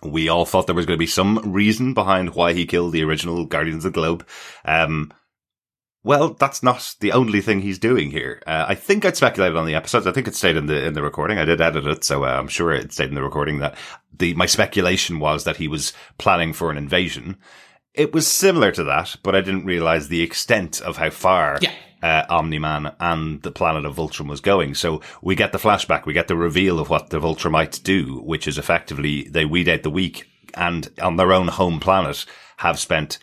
We 0.04 0.30
all 0.30 0.46
thought 0.46 0.68
there 0.68 0.75
was 0.75 0.86
going 0.86 0.98
to 0.98 1.04
be 1.04 1.07
some 1.07 1.51
reason 1.51 1.94
behind 1.94 2.36
why 2.36 2.54
he 2.54 2.66
killed 2.66 2.94
the 2.94 3.04
original 3.04 3.44
Guardians 3.46 3.84
of 3.84 3.92
the 3.92 4.00
Globe. 4.00 4.25
Um, 4.63 5.12
well, 6.04 6.30
that's 6.34 6.63
not 6.63 6.96
the 7.01 7.12
only 7.12 7.42
thing 7.42 7.62
he's 7.62 7.80
doing 7.80 8.12
here. 8.12 8.42
Uh, 8.48 8.66
I 8.69 8.75
think 8.75 9.04
I'd 9.06 9.18
speculated 9.18 9.57
on 9.57 9.66
the 9.66 9.75
episodes. 9.75 10.07
I 10.07 10.12
think 10.12 10.28
it 10.28 10.36
stayed 10.36 10.56
in 10.57 10.66
the 10.68 10.86
in 10.86 10.94
the 10.94 11.01
recording. 11.04 11.38
I 11.38 11.46
did 11.46 11.62
edit 11.62 11.86
it, 11.86 12.04
so 12.04 12.24
uh, 12.24 12.28
I'm 12.40 12.48
sure 12.48 12.72
it 12.72 12.94
stayed 12.94 13.10
in 13.10 13.16
the 13.16 13.24
recording. 13.24 13.60
That 13.60 13.75
the 14.18 14.34
my 14.36 14.46
speculation 14.46 15.19
was 15.19 15.44
that 15.44 15.57
he 15.57 15.68
was 15.68 15.94
planning 16.18 16.54
for 16.54 16.72
an 16.72 16.78
invasion. 16.78 17.38
It 17.94 18.13
was 18.13 18.28
similar 18.28 18.72
to 18.74 18.84
that, 18.86 19.16
but 19.24 19.36
I 19.36 19.42
didn't 19.42 19.66
realize 19.66 20.07
the 20.07 20.22
extent 20.22 20.80
of 20.81 20.98
how 20.98 21.10
far 21.10 21.57
Yeah. 21.60 21.74
uh, 22.01 22.24
Omni-Man 22.30 22.96
and 23.00 23.42
the 23.42 23.51
planet 23.51 23.84
of 23.84 23.96
Voltrum 23.96 24.30
was 24.30 24.42
going. 24.42 24.75
So 24.75 25.01
we 25.22 25.36
get 25.36 25.51
the 25.51 25.57
flashback, 25.57 26.06
we 26.06 26.13
get 26.13 26.28
the 26.28 26.36
reveal 26.38 26.80
of 26.80 26.90
what 26.90 27.10
the 27.10 27.19
Voltrumites 27.19 27.81
do, 27.81 28.22
which 28.24 28.48
is 28.48 28.57
effectively 28.57 29.24
they 29.24 29.44
weed 29.44 29.68
out 29.68 29.84
the 29.84 29.90
weak 29.90 30.28
and 30.54 30.90
on 31.01 31.18
their 31.18 31.34
own 31.34 31.48
home 31.48 31.80
planet 31.80 32.25
have 32.57 32.80
spent 32.80 33.18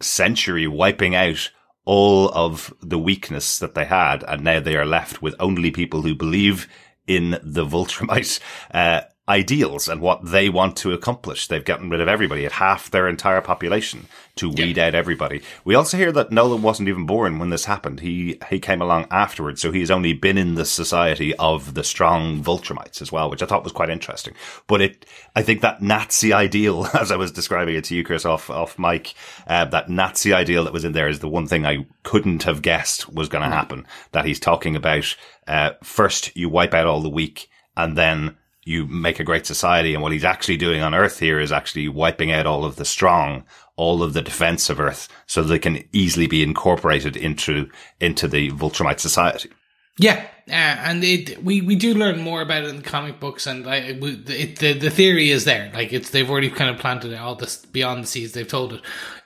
century 0.00 0.66
wiping 0.66 1.14
out 1.14 1.50
all 1.84 2.30
of 2.30 2.72
the 2.80 2.98
weakness 2.98 3.58
that 3.58 3.74
they 3.74 3.84
had, 3.84 4.24
and 4.24 4.42
now 4.42 4.60
they 4.60 4.76
are 4.76 4.86
left 4.86 5.22
with 5.22 5.34
only 5.38 5.70
people 5.70 6.02
who 6.02 6.14
believe 6.14 6.68
in 7.06 7.38
the 7.42 7.64
Voltrumite 7.64 8.40
uh, 8.72 9.02
ideals 9.28 9.88
and 9.88 10.00
what 10.00 10.24
they 10.24 10.50
want 10.50 10.76
to 10.76 10.92
accomplish. 10.92 11.46
They've 11.46 11.64
gotten 11.64 11.88
rid 11.88 12.00
of 12.00 12.08
everybody 12.08 12.44
at 12.44 12.52
half 12.52 12.90
their 12.90 13.08
entire 13.08 13.40
population 13.40 14.06
to 14.36 14.50
weed 14.50 14.78
out 14.78 14.94
everybody. 14.94 15.42
We 15.64 15.74
also 15.74 15.96
hear 15.96 16.12
that 16.12 16.30
Nolan 16.30 16.60
wasn't 16.60 16.90
even 16.90 17.06
born 17.06 17.38
when 17.38 17.48
this 17.48 17.64
happened. 17.64 18.00
He 18.00 18.38
he 18.50 18.60
came 18.60 18.82
along 18.82 19.06
afterwards, 19.10 19.62
so 19.62 19.72
he's 19.72 19.90
only 19.90 20.12
been 20.12 20.36
in 20.36 20.56
the 20.56 20.66
society 20.66 21.34
of 21.36 21.74
the 21.74 21.84
strong 21.84 22.42
Voltrumites 22.42 23.00
as 23.00 23.10
well, 23.10 23.30
which 23.30 23.42
I 23.42 23.46
thought 23.46 23.64
was 23.64 23.72
quite 23.72 23.90
interesting. 23.90 24.34
But 24.66 24.82
it, 24.82 25.06
I 25.34 25.42
think 25.42 25.62
that 25.62 25.80
Nazi 25.80 26.32
ideal, 26.32 26.86
as 26.94 27.10
I 27.10 27.16
was 27.16 27.32
describing 27.32 27.76
it 27.76 27.84
to 27.84 27.94
you, 27.94 28.04
Chris, 28.04 28.26
off 28.26 28.50
off 28.50 28.78
mic, 28.78 29.14
uh, 29.46 29.64
that 29.66 29.88
Nazi 29.88 30.34
ideal 30.34 30.64
that 30.64 30.72
was 30.72 30.84
in 30.84 30.92
there 30.92 31.08
is 31.08 31.20
the 31.20 31.28
one 31.28 31.46
thing 31.46 31.64
I 31.64 31.86
couldn't 32.02 32.42
have 32.42 32.60
guessed 32.60 33.10
was 33.10 33.28
going 33.28 33.48
to 33.48 33.54
happen. 33.54 33.86
That 34.12 34.26
he's 34.26 34.40
talking 34.40 34.76
about 34.76 35.16
uh, 35.46 35.70
first 35.82 36.36
you 36.36 36.50
wipe 36.50 36.74
out 36.74 36.86
all 36.86 37.00
the 37.00 37.08
weak, 37.08 37.48
and 37.76 37.96
then 37.96 38.36
you 38.64 38.86
make 38.86 39.20
a 39.20 39.24
great 39.24 39.46
society. 39.46 39.94
And 39.94 40.02
what 40.02 40.12
he's 40.12 40.24
actually 40.24 40.56
doing 40.56 40.82
on 40.82 40.94
Earth 40.94 41.18
here 41.18 41.40
is 41.40 41.52
actually 41.52 41.88
wiping 41.88 42.32
out 42.32 42.46
all 42.46 42.64
of 42.64 42.76
the 42.76 42.84
strong, 42.84 43.44
all 43.76 44.02
of 44.02 44.12
the 44.12 44.22
defense 44.22 44.70
of 44.70 44.80
Earth, 44.80 45.08
so 45.26 45.42
they 45.42 45.58
can 45.58 45.84
easily 45.92 46.26
be 46.26 46.42
incorporated 46.42 47.16
into 47.16 47.70
into 48.00 48.28
the 48.28 48.50
Voltrumite 48.50 49.00
society. 49.00 49.50
Yeah, 49.96 50.26
uh, 50.48 50.52
and 50.52 51.04
it 51.04 51.42
we, 51.44 51.60
we 51.60 51.76
do 51.76 51.94
learn 51.94 52.20
more 52.20 52.42
about 52.42 52.64
it 52.64 52.68
in 52.68 52.76
the 52.76 52.82
comic 52.82 53.20
books, 53.20 53.46
and 53.46 53.66
I, 53.66 53.96
we, 54.00 54.14
it, 54.26 54.58
the 54.58 54.72
the 54.72 54.90
theory 54.90 55.30
is 55.30 55.44
there. 55.44 55.70
Like 55.72 55.92
it's 55.92 56.10
they've 56.10 56.28
already 56.28 56.50
kind 56.50 56.70
of 56.70 56.80
planted 56.80 57.12
it 57.12 57.16
all 57.16 57.36
this 57.36 57.64
beyond 57.66 58.04
the 58.04 58.08
seas. 58.08 58.32
They've 58.32 58.48
told 58.48 58.72
it. 58.72 58.80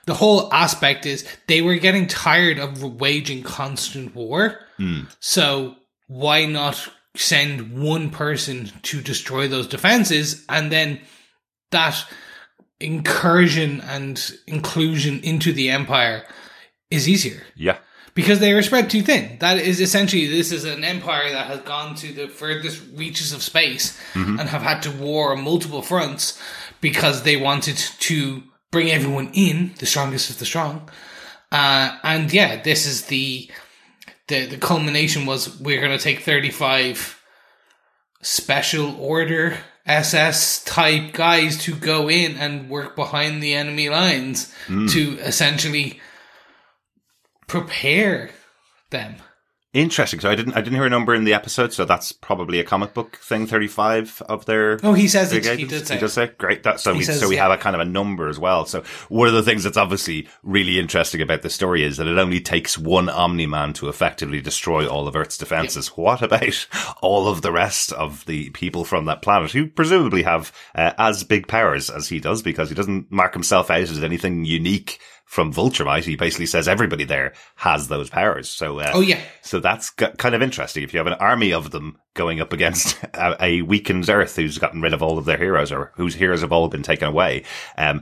The 0.05 0.13
whole 0.15 0.51
aspect 0.53 1.05
is 1.05 1.27
they 1.47 1.61
were 1.61 1.75
getting 1.75 2.07
tired 2.07 2.57
of 2.57 2.83
waging 2.83 3.43
constant 3.43 4.15
war. 4.15 4.59
So 5.19 5.75
why 6.07 6.45
not 6.45 6.89
send 7.21 7.77
one 7.77 8.09
person 8.09 8.71
to 8.83 9.01
destroy 9.01 9.47
those 9.47 9.67
defenses, 9.67 10.45
and 10.49 10.71
then 10.71 10.99
that 11.71 12.03
incursion 12.79 13.81
and 13.81 14.31
inclusion 14.47 15.19
into 15.21 15.51
the 15.51 15.69
empire 15.69 16.25
is 16.89 17.07
easier 17.09 17.43
Yeah. 17.55 17.77
because 18.13 18.39
they 18.39 18.53
were 18.53 18.63
spread 18.63 18.89
too 18.89 19.01
thin. 19.01 19.37
That 19.39 19.57
is 19.57 19.79
essentially 19.81 20.27
this 20.27 20.51
is 20.51 20.63
an 20.63 20.83
empire 20.83 21.29
that 21.31 21.47
has 21.47 21.59
gone 21.61 21.95
to 21.95 22.13
the 22.13 22.27
furthest 22.27 22.81
reaches 22.95 23.33
of 23.33 23.43
space 23.43 23.97
and 24.15 24.39
have 24.39 24.61
had 24.61 24.81
to 24.83 24.91
war 24.91 25.33
on 25.33 25.43
multiple 25.43 25.81
fronts 25.81 26.39
because 26.81 27.23
they 27.23 27.35
wanted 27.35 27.77
to 27.77 28.43
bring 28.71 28.89
everyone 28.89 29.29
in, 29.33 29.73
the 29.79 29.85
strongest 29.85 30.29
of 30.29 30.39
the 30.39 30.45
strong. 30.45 30.89
Uh, 31.51 31.97
and 32.03 32.31
yeah, 32.31 32.61
this 32.61 32.85
is 32.85 33.05
the 33.05 33.49
the 34.29 34.45
the 34.45 34.57
culmination 34.57 35.25
was 35.25 35.59
we're 35.59 35.81
going 35.81 35.97
to 35.97 36.03
take 36.03 36.21
thirty 36.21 36.49
five 36.49 37.21
special 38.21 38.95
order 38.99 39.57
SS 39.85 40.63
type 40.63 41.13
guys 41.13 41.57
to 41.63 41.75
go 41.75 42.09
in 42.09 42.37
and 42.37 42.69
work 42.69 42.95
behind 42.95 43.41
the 43.41 43.53
enemy 43.53 43.89
lines 43.89 44.53
hmm. 44.67 44.87
to 44.87 45.17
essentially 45.19 45.99
prepare 47.47 48.29
them. 48.91 49.15
Interesting. 49.71 50.19
So 50.19 50.31
I 50.31 50.35
didn't 50.35 50.53
I 50.53 50.61
didn't 50.61 50.73
hear 50.73 50.87
a 50.87 50.89
number 50.89 51.13
in 51.13 51.25
the 51.25 51.33
episode, 51.35 51.73
so 51.73 51.85
that's 51.85 52.11
probably 52.11 52.59
a 52.59 52.63
comic 52.63 52.95
book 52.95 53.17
thing. 53.17 53.45
Thirty 53.45 53.67
five 53.67 54.19
of 54.27 54.45
their. 54.45 54.79
Oh, 54.81 54.93
he 54.93 55.07
says 55.07 55.31
it. 55.31 55.45
He 55.45 55.65
did 55.65 55.85
say. 55.85 55.93
He 55.93 55.99
does 55.99 56.13
say 56.13 56.31
great. 56.39 56.63
That 56.63 56.79
so 56.79 56.93
He 56.93 56.99
we 56.99 57.03
says, 57.03 57.19
so 57.19 57.29
we 57.29 57.35
yeah. 57.35 57.43
have 57.43 57.51
a 57.51 57.61
kind 57.61 57.75
of 57.75 57.81
a 57.81 57.85
number 57.85 58.29
as 58.29 58.39
well. 58.39 58.65
So 58.65 58.81
one 59.09 59.27
of 59.27 59.35
the 59.35 59.43
things 59.43 59.63
that's 59.63 59.77
obviously 59.77 60.27
really 60.41 60.79
interesting 60.79 61.21
about 61.21 61.43
the 61.43 61.51
story 61.51 61.83
is 61.83 61.97
that 61.97 62.07
it 62.07 62.17
only 62.17 62.41
takes 62.41 62.79
one 62.79 63.09
Omni 63.09 63.45
Man 63.45 63.73
to 63.73 63.89
effectively 63.89 64.41
destroy 64.41 64.87
all 64.87 65.07
of 65.07 65.15
Earth's 65.15 65.37
defenses. 65.37 65.89
What 65.89 66.23
about 66.23 66.65
all 67.03 67.27
of 67.27 67.43
the 67.43 67.51
rest 67.51 67.91
of 67.93 68.25
the 68.25 68.49
people 68.49 68.85
from 68.85 69.05
that 69.05 69.21
planet 69.21 69.51
who 69.51 69.67
presumably 69.67 70.23
have 70.23 70.51
uh, 70.73 70.93
as 70.97 71.23
big 71.23 71.47
powers 71.47 71.91
as 71.91 72.09
he 72.09 72.19
does 72.19 72.41
because 72.41 72.69
he 72.69 72.75
doesn't 72.75 73.11
mark 73.11 73.33
himself 73.33 73.69
out 73.69 73.81
as 73.81 74.03
anything 74.03 74.45
unique 74.45 74.99
from 75.29 75.53
Vulturemite. 75.53 76.05
He 76.05 76.15
basically 76.15 76.47
says 76.47 76.67
everybody 76.67 77.03
there 77.03 77.33
has 77.57 77.87
those 77.87 78.09
powers. 78.09 78.49
So 78.49 78.79
uh, 78.79 78.89
Oh 78.95 79.01
yeah, 79.01 79.21
so 79.43 79.59
that's 79.59 79.91
g- 79.93 80.07
kind 80.17 80.33
of 80.33 80.41
interesting. 80.41 80.83
If 80.83 80.91
you 80.91 80.97
have 80.97 81.05
an 81.05 81.13
army 81.13 81.53
of 81.53 81.69
them 81.69 81.99
going 82.15 82.41
up 82.41 82.51
against 82.51 82.97
a, 83.13 83.37
a 83.39 83.61
weakened 83.61 84.09
Earth 84.09 84.35
who's 84.35 84.57
gotten 84.57 84.81
rid 84.81 84.91
of 84.93 85.03
all 85.03 85.19
of 85.19 85.25
their 85.25 85.37
heroes 85.37 85.71
or 85.71 85.91
whose 85.97 86.15
heroes 86.15 86.41
have 86.41 86.51
all 86.51 86.67
been 86.67 86.81
taken 86.81 87.07
away, 87.07 87.43
um, 87.77 88.01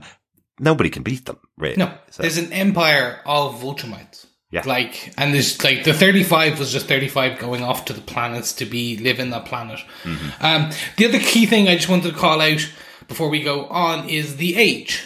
nobody 0.58 0.88
can 0.88 1.02
beat 1.02 1.26
them, 1.26 1.38
really. 1.58 1.76
no. 1.76 1.92
So, 2.10 2.22
There's 2.22 2.38
an 2.38 2.50
empire 2.50 3.20
of 3.26 3.60
Vultramites. 3.60 4.24
Yeah. 4.50 4.62
Like, 4.64 5.12
and 5.18 5.34
there's 5.34 5.62
like 5.62 5.84
the 5.84 5.92
35 5.92 6.58
was 6.58 6.72
just 6.72 6.86
35 6.86 7.38
going 7.38 7.62
off 7.62 7.84
to 7.84 7.92
the 7.92 8.00
planets 8.00 8.54
to 8.54 8.64
be 8.64 8.96
live 8.96 9.18
in 9.20 9.28
that 9.30 9.44
planet. 9.44 9.80
Mm-hmm. 10.04 10.42
Um, 10.42 10.70
the 10.96 11.04
other 11.04 11.18
key 11.18 11.44
thing 11.44 11.68
I 11.68 11.76
just 11.76 11.90
wanted 11.90 12.10
to 12.14 12.16
call 12.16 12.40
out 12.40 12.66
before 13.06 13.28
we 13.28 13.42
go 13.42 13.66
on 13.66 14.08
is 14.08 14.36
the 14.36 14.56
age. 14.56 15.04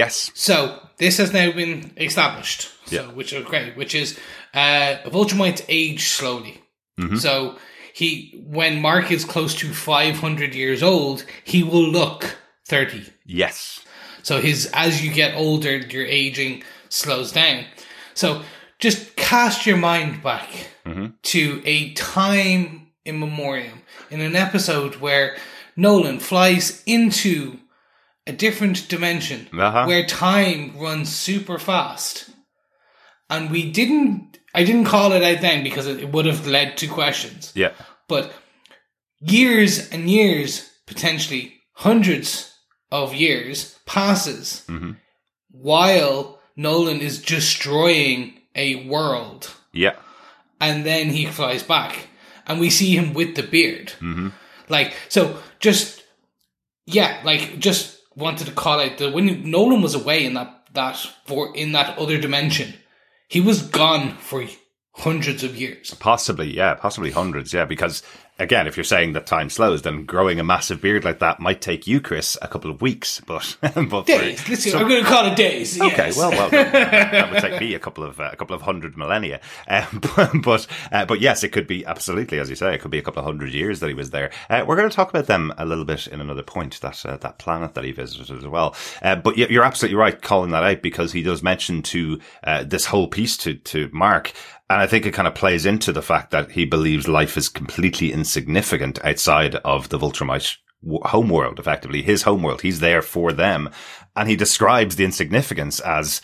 Yes. 0.00 0.30
So 0.34 0.54
this 0.98 1.16
has 1.18 1.32
now 1.32 1.48
been 1.52 1.92
established. 1.96 2.60
So, 2.86 2.96
Yeah. 2.96 3.06
which 3.18 3.32
is 3.32 3.44
great. 3.44 3.76
Which 3.76 3.94
is 3.94 4.18
uh, 4.54 4.96
Vultramites 5.14 5.62
age 5.68 6.02
slowly. 6.18 6.54
So 7.18 7.56
he, 7.92 8.10
when 8.46 8.80
Mark 8.80 9.10
is 9.10 9.24
close 9.24 9.54
to 9.56 9.66
500 9.74 10.54
years 10.54 10.82
old, 10.82 11.24
he 11.44 11.62
will 11.62 11.86
look 11.98 12.38
30. 12.68 13.04
Yes. 13.26 13.80
So 14.22 14.40
his 14.40 14.70
as 14.72 15.04
you 15.04 15.12
get 15.12 15.34
older, 15.36 15.76
your 15.76 16.06
aging 16.06 16.62
slows 16.88 17.32
down. 17.32 17.64
So 18.14 18.42
just 18.78 19.14
cast 19.16 19.66
your 19.66 19.76
mind 19.76 20.22
back 20.22 20.48
to 21.34 21.62
a 21.64 21.92
time 21.94 22.88
in 23.04 23.18
memoriam 23.20 23.82
in 24.10 24.20
an 24.20 24.36
episode 24.36 24.96
where 24.96 25.36
Nolan 25.76 26.18
flies 26.20 26.82
into 26.86 27.58
a 28.26 28.32
different 28.32 28.88
dimension 28.88 29.48
Uh-huh. 29.52 29.84
where 29.86 30.06
time 30.06 30.76
runs 30.78 31.14
super 31.14 31.58
fast. 31.58 32.30
And 33.30 33.50
we 33.50 33.70
didn't 33.70 34.38
I 34.54 34.64
didn't 34.64 34.86
call 34.86 35.12
it 35.12 35.22
out 35.22 35.40
then 35.42 35.62
because 35.62 35.86
it, 35.86 36.00
it 36.00 36.12
would 36.12 36.26
have 36.26 36.46
led 36.46 36.76
to 36.78 36.88
questions 36.88 37.52
Yeah. 37.54 37.72
but 38.08 38.32
years 39.20 39.90
and 39.90 40.08
years, 40.10 40.70
potentially 40.86 41.54
hundreds 41.72 42.52
of 42.90 43.14
years, 43.14 43.78
passes 43.86 44.64
while 45.50 46.38
Nolan 46.56 47.00
is 47.00 47.20
destroying 47.22 48.40
a 48.54 48.86
world, 48.88 49.50
Yeah. 49.72 49.96
and 50.60 50.84
then 50.86 51.10
he 51.10 51.26
flies 51.26 51.62
back, 51.62 52.08
and 52.46 52.58
we 52.60 52.70
see 52.70 52.96
him 52.96 53.12
with 53.14 53.34
the 53.36 53.42
beard. 53.42 53.92
Like 54.68 54.94
so, 55.08 55.38
just 55.60 56.02
yeah, 56.86 57.20
like 57.24 57.58
just 57.58 57.95
wanted 58.16 58.46
to 58.46 58.52
call 58.52 58.80
out 58.80 58.98
that 58.98 59.12
when 59.12 59.48
Nolan 59.48 59.82
was 59.82 59.94
away 59.94 60.24
in 60.24 60.34
that 60.34 60.52
that 60.72 60.96
for 61.24 61.54
in 61.56 61.72
that 61.72 61.98
other 61.98 62.18
dimension, 62.18 62.74
he 63.28 63.40
was 63.40 63.62
gone 63.62 64.16
for 64.16 64.44
hundreds 64.96 65.44
of 65.44 65.56
years. 65.56 65.94
Possibly, 65.94 66.54
yeah, 66.54 66.74
possibly 66.74 67.10
hundreds, 67.10 67.52
yeah, 67.52 67.64
because 67.64 68.02
again, 68.38 68.66
if 68.66 68.76
you're 68.76 68.84
saying 68.84 69.12
that 69.14 69.26
time 69.26 69.50
slows, 69.50 69.82
then 69.82 70.04
growing 70.04 70.40
a 70.40 70.44
massive 70.44 70.80
beard 70.80 71.04
like 71.04 71.18
that 71.20 71.40
might 71.40 71.60
take 71.60 71.86
you, 71.86 72.00
Chris, 72.00 72.36
a 72.42 72.48
couple 72.48 72.70
of 72.70 72.80
weeks, 72.80 73.20
but, 73.26 73.56
but 73.88 74.06
Days. 74.06 74.48
Let's 74.48 74.62
see. 74.62 74.74
I'm 74.74 74.88
going 74.88 75.02
to 75.02 75.08
call 75.08 75.26
it 75.26 75.36
days. 75.36 75.80
Okay, 75.80 76.06
yes. 76.06 76.16
well, 76.16 76.30
well, 76.30 76.50
that, 76.50 76.72
that 77.12 77.32
would 77.32 77.40
take 77.40 77.60
me 77.60 77.74
a 77.74 77.78
couple 77.78 78.04
of 78.04 78.20
uh, 78.20 78.30
a 78.32 78.36
couple 78.36 78.54
of 78.54 78.62
hundred 78.62 78.96
millennia. 78.96 79.40
Um, 79.68 80.00
but 80.42 80.66
uh, 80.92 81.04
but 81.06 81.20
yes, 81.20 81.42
it 81.44 81.50
could 81.50 81.66
be 81.66 81.84
absolutely, 81.84 82.38
as 82.38 82.48
you 82.48 82.56
say, 82.56 82.74
it 82.74 82.80
could 82.80 82.90
be 82.90 82.98
a 82.98 83.02
couple 83.02 83.20
of 83.20 83.26
hundred 83.26 83.52
years 83.52 83.80
that 83.80 83.88
he 83.88 83.94
was 83.94 84.10
there. 84.10 84.30
Uh, 84.48 84.64
we're 84.66 84.76
going 84.76 84.88
to 84.88 84.94
talk 84.94 85.10
about 85.10 85.26
them 85.26 85.52
a 85.58 85.66
little 85.66 85.84
bit 85.84 86.06
in 86.06 86.20
another 86.20 86.42
point. 86.42 86.80
That 86.80 87.04
uh, 87.04 87.16
that 87.18 87.38
planet 87.38 87.74
that 87.74 87.84
he 87.84 87.92
visited 87.92 88.38
as 88.38 88.46
well. 88.46 88.74
Uh, 89.02 89.16
but 89.16 89.36
you're 89.36 89.64
absolutely 89.64 89.96
right 89.96 90.20
calling 90.20 90.50
that 90.52 90.62
out 90.62 90.82
because 90.82 91.12
he 91.12 91.22
does 91.22 91.42
mention 91.42 91.82
to 91.82 92.20
uh, 92.44 92.64
this 92.64 92.86
whole 92.86 93.08
piece 93.08 93.36
to 93.38 93.54
to 93.54 93.90
Mark. 93.92 94.32
And 94.68 94.80
I 94.80 94.86
think 94.86 95.06
it 95.06 95.14
kind 95.14 95.28
of 95.28 95.34
plays 95.34 95.64
into 95.64 95.92
the 95.92 96.02
fact 96.02 96.32
that 96.32 96.50
he 96.50 96.64
believes 96.64 97.06
life 97.06 97.36
is 97.36 97.48
completely 97.48 98.12
insignificant 98.12 99.04
outside 99.04 99.54
of 99.56 99.88
the 99.90 99.98
Vultramite 99.98 100.56
homeworld, 101.04 101.58
effectively 101.58 102.02
his 102.02 102.22
homeworld. 102.22 102.62
He's 102.62 102.80
there 102.80 103.02
for 103.02 103.32
them. 103.32 103.70
And 104.16 104.28
he 104.28 104.36
describes 104.36 104.96
the 104.96 105.04
insignificance 105.04 105.78
as, 105.80 106.20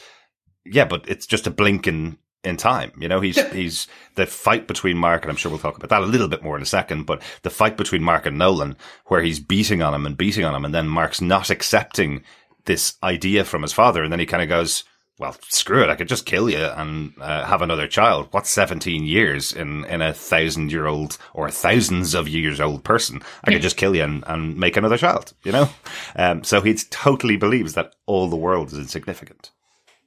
yeah, 0.65 0.85
but 0.85 1.09
it's 1.09 1.27
just 1.27 1.47
a 1.47 1.53
blink 1.53 1.87
in, 1.87 2.19
in 2.43 2.57
time. 2.57 2.91
You 2.99 3.09
know, 3.09 3.21
he's, 3.21 3.41
he's 3.53 3.87
the 4.17 4.27
fight 4.27 4.67
between 4.67 4.97
Mark, 4.97 5.23
and 5.23 5.31
I'm 5.31 5.37
sure 5.37 5.51
we'll 5.51 5.61
talk 5.61 5.77
about 5.77 5.91
that 5.91 6.03
a 6.03 6.07
little 6.07 6.29
bit 6.29 6.43
more 6.43 6.57
in 6.57 6.63
a 6.63 6.67
second, 6.67 7.05
but 7.05 7.23
the 7.43 7.51
fight 7.51 7.77
between 7.77 8.03
Mark 8.03 8.27
and 8.27 8.39
Nolan, 8.39 8.77
where 9.07 9.23
he's 9.23 9.39
beating 9.39 9.83
on 9.83 9.95
him 9.95 10.05
and 10.05 10.17
beating 10.17 10.45
on 10.45 10.55
him, 10.55 10.65
and 10.65 10.75
then 10.75 10.89
Mark's 10.89 11.21
not 11.21 11.51
accepting 11.51 12.25
this 12.65 12.95
idea 13.03 13.45
from 13.45 13.63
his 13.63 13.73
father, 13.73 14.03
and 14.03 14.13
then 14.13 14.21
he 14.21 14.27
kind 14.27 14.43
of 14.43 14.49
goes, 14.49 14.85
well, 15.23 15.37
screw 15.49 15.83
it. 15.83 15.89
I 15.89 15.95
could 15.95 16.09
just 16.09 16.27
kill 16.27 16.51
you 16.51 16.65
and 16.65 17.15
uh, 17.21 17.47
have 17.47 17.63
another 17.63 17.87
child. 17.87 18.29
What's 18.33 18.51
17 18.51 19.05
years 19.05 19.53
in, 19.53 19.85
in 19.85 20.03
a 20.03 20.13
thousand 20.13 20.73
year 20.73 20.87
old 20.87 21.17
or 21.33 21.51
thousands 21.51 22.15
of 22.15 22.29
years 22.29 22.61
old 22.61 22.83
person? 22.83 23.23
I 23.45 23.53
could 23.53 23.63
just 23.63 23.77
kill 23.77 23.95
you 23.95 24.03
and, 24.03 24.25
and 24.27 24.57
make 24.57 24.77
another 24.77 24.99
child, 24.99 25.33
you 25.45 25.53
know? 25.53 25.69
Um, 26.17 26.43
so 26.43 26.61
he 26.61 26.75
totally 26.75 27.37
believes 27.37 27.75
that 27.75 27.95
all 28.07 28.29
the 28.29 28.37
world 28.37 28.73
is 28.73 28.79
insignificant. 28.79 29.51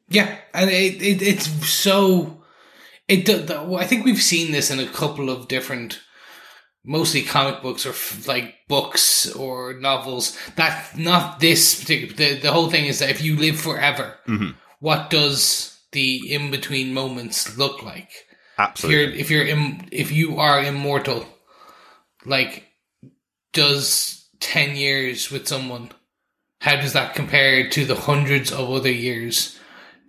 Yeah, 0.10 0.38
and 0.54 0.70
it, 0.70 1.02
it 1.02 1.22
it's 1.22 1.48
so 1.68 2.44
it. 3.08 3.30
I 3.30 3.86
think 3.86 4.06
we've 4.06 4.22
seen 4.22 4.52
this 4.52 4.70
in 4.70 4.80
a 4.80 4.88
couple 4.88 5.30
of 5.30 5.48
different, 5.48 6.00
mostly 6.84 7.24
comic 7.24 7.64
books 7.64 7.86
or 7.86 7.90
f- 7.90 8.28
like 8.28 8.54
books 8.68 9.34
or 9.34 9.74
novels. 9.80 10.38
That 10.58 10.96
not 10.98 11.40
this 11.40 11.80
particular. 11.80 12.14
The, 12.14 12.40
the 12.40 12.52
whole 12.52 12.70
thing 12.70 12.86
is 12.86 13.00
that 13.00 13.10
if 13.10 13.24
you 13.24 13.36
live 13.36 13.60
forever, 13.60 14.20
what 14.80 15.10
does 15.10 15.80
the 15.92 16.34
in 16.34 16.52
between 16.52 16.94
moments 16.94 17.58
look 17.58 17.84
like? 17.84 18.12
Absolutely. 18.58 19.20
If 19.20 19.30
you're 19.30 19.44
if 19.44 19.50
you're 19.50 19.58
Im, 19.58 19.88
if 19.92 20.12
you 20.12 20.38
are 20.38 20.64
immortal, 20.64 21.26
like 22.26 22.64
does 23.54 24.30
ten 24.40 24.76
years 24.76 25.32
with 25.32 25.48
someone, 25.48 25.92
how 26.62 26.76
does 26.76 26.94
that 26.94 27.16
compare 27.16 27.70
to 27.70 27.86
the 27.86 27.96
hundreds 27.96 28.52
of 28.52 28.70
other 28.70 28.92
years 28.92 29.60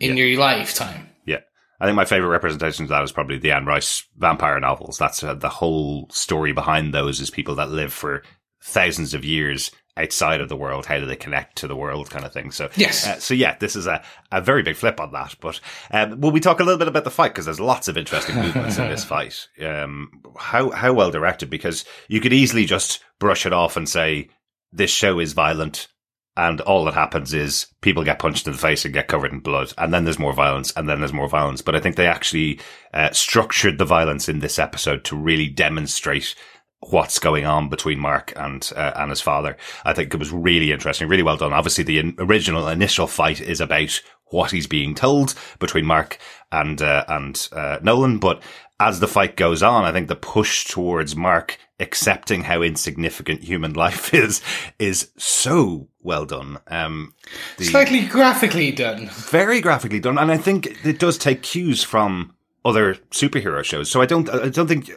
in 0.01 0.17
your 0.17 0.39
lifetime? 0.39 1.09
Yeah. 1.25 1.41
I 1.81 1.87
think 1.87 1.97
my 1.97 2.05
favorite 2.05 2.29
representation 2.29 2.85
of 2.85 2.89
that 2.91 3.03
is 3.03 3.13
probably 3.13 3.39
the 3.39 3.53
Anne 3.53 3.67
Rice 3.67 4.05
vampire 4.17 4.61
novels. 4.61 4.99
That's 4.99 5.23
uh, 5.23 5.35
the 5.35 5.49
whole 5.49 6.09
story 6.11 6.53
behind 6.53 6.93
those 6.95 7.21
is 7.21 7.31
people 7.31 7.55
that 7.57 7.71
live 7.71 7.93
for 7.93 8.23
thousands 8.63 9.15
of 9.15 9.25
years 9.25 9.71
outside 9.97 10.41
of 10.41 10.49
the 10.49 10.57
world. 10.57 10.87
How 10.87 10.99
do 10.99 11.07
they 11.07 11.17
connect 11.17 11.57
to 11.59 11.69
the 11.69 11.77
world 11.77 12.11
kind 12.11 12.25
of 12.25 12.33
thing? 12.33 12.51
So, 12.51 12.69
Yes. 12.77 13.07
Uh, 13.07 13.19
so 13.19 13.35
yeah, 13.35 13.57
this 13.59 13.77
is 13.77 13.87
a, 13.87 14.03
a 14.31 14.41
very 14.41 14.63
big 14.63 14.77
flip 14.77 15.01
on 15.01 15.13
that. 15.13 15.37
But, 15.41 15.61
um, 15.91 16.21
will 16.21 16.31
we 16.31 16.41
talk 16.41 16.61
a 16.61 16.65
little 16.65 16.79
bit 16.79 16.89
about 16.89 17.05
the 17.05 17.11
fight? 17.11 17.35
Cause 17.35 17.45
there's 17.45 17.61
lots 17.61 17.89
of 17.89 17.97
interesting 17.97 18.37
movements 18.37 18.79
in 18.79 18.89
this 18.89 19.05
fight. 19.15 19.49
Um, 19.63 20.23
how, 20.39 20.71
how 20.71 20.93
well 20.93 21.11
directed? 21.11 21.51
Because 21.51 21.85
you 22.09 22.21
could 22.21 22.33
easily 22.33 22.65
just 22.67 23.03
brush 23.19 23.47
it 23.47 23.53
off 23.53 23.77
and 23.77 23.89
say, 23.89 24.29
this 24.73 24.91
show 24.91 25.19
is 25.19 25.33
violent 25.33 25.89
and 26.37 26.61
all 26.63 26.85
that 26.85 26.95
happens 26.95 27.33
is 27.33 27.67
people 27.81 28.05
get 28.05 28.19
punched 28.19 28.47
in 28.47 28.53
the 28.53 28.59
face 28.59 28.85
and 28.85 28.93
get 28.93 29.09
covered 29.09 29.33
in 29.33 29.41
blood, 29.41 29.73
and 29.79 29.93
then 29.93 30.05
there's 30.05 30.19
more 30.19 30.35
violence, 30.35 30.73
and 30.77 30.89
then 30.89 30.99
there's 30.99 31.13
more 31.13 31.29
violence. 31.29 31.63
But 31.63 31.75
I 31.75 31.81
think 31.81 31.97
they 31.97 32.07
actually 32.07 32.61
uh, 32.93 33.11
structured 33.13 33.79
the 33.79 33.87
violence 33.87 34.29
in 34.29 34.41
this 34.41 34.59
episode 34.59 35.03
to 35.05 35.17
really 35.17 35.49
demonstrate 35.49 36.35
what's 36.81 37.19
going 37.19 37.47
on 37.47 37.69
between 37.69 37.99
Mark 37.99 38.33
and 38.37 38.71
uh, 38.77 38.93
and 38.97 39.11
his 39.11 39.21
father. 39.21 39.57
I 39.85 39.93
think 39.93 40.13
it 40.13 40.19
was 40.19 40.31
really 40.33 40.73
interesting, 40.73 41.09
really 41.09 41.23
well 41.23 41.37
done. 41.37 41.53
Obviously, 41.53 41.85
the 41.85 41.99
in- 41.99 42.15
original 42.19 42.69
initial 42.69 43.07
fight 43.07 43.41
is 43.41 43.61
about 43.61 44.01
what 44.31 44.51
he's 44.51 44.67
being 44.67 44.95
told 44.95 45.35
between 45.59 45.87
Mark 45.87 46.19
and 46.53 46.81
uh, 46.83 47.05
and 47.09 47.49
uh, 47.53 47.79
Nolan. 47.83 48.19
But 48.19 48.43
as 48.79 49.01
the 49.01 49.09
fight 49.09 49.37
goes 49.37 49.63
on, 49.63 49.85
I 49.85 49.93
think 49.93 50.09
the 50.09 50.17
push 50.17 50.65
towards 50.67 51.17
Mark 51.17 51.59
accepting 51.79 52.45
how 52.45 52.63
insignificant 52.63 53.43
human 53.43 53.73
life 53.85 54.13
is 54.15 54.43
is 54.79 55.11
so 55.17 55.89
well 56.03 56.27
done. 56.27 56.59
Um, 56.69 57.15
the- 57.59 57.65
Slightly 57.65 58.07
graphically 58.07 58.71
done. 58.73 59.09
very 59.09 59.61
graphically 59.61 60.01
done, 60.01 60.19
and 60.19 60.31
I 60.31 60.37
think 60.37 60.85
it 60.85 60.99
does 60.99 61.17
take 61.19 61.43
cues 61.43 61.83
from 61.83 62.35
other 62.65 62.95
superhero 63.13 63.63
shows. 63.63 63.89
So 63.91 64.03
I 64.03 64.07
don't, 64.07 64.29
I 64.29 64.49
don't 64.49 64.67
think 64.67 64.91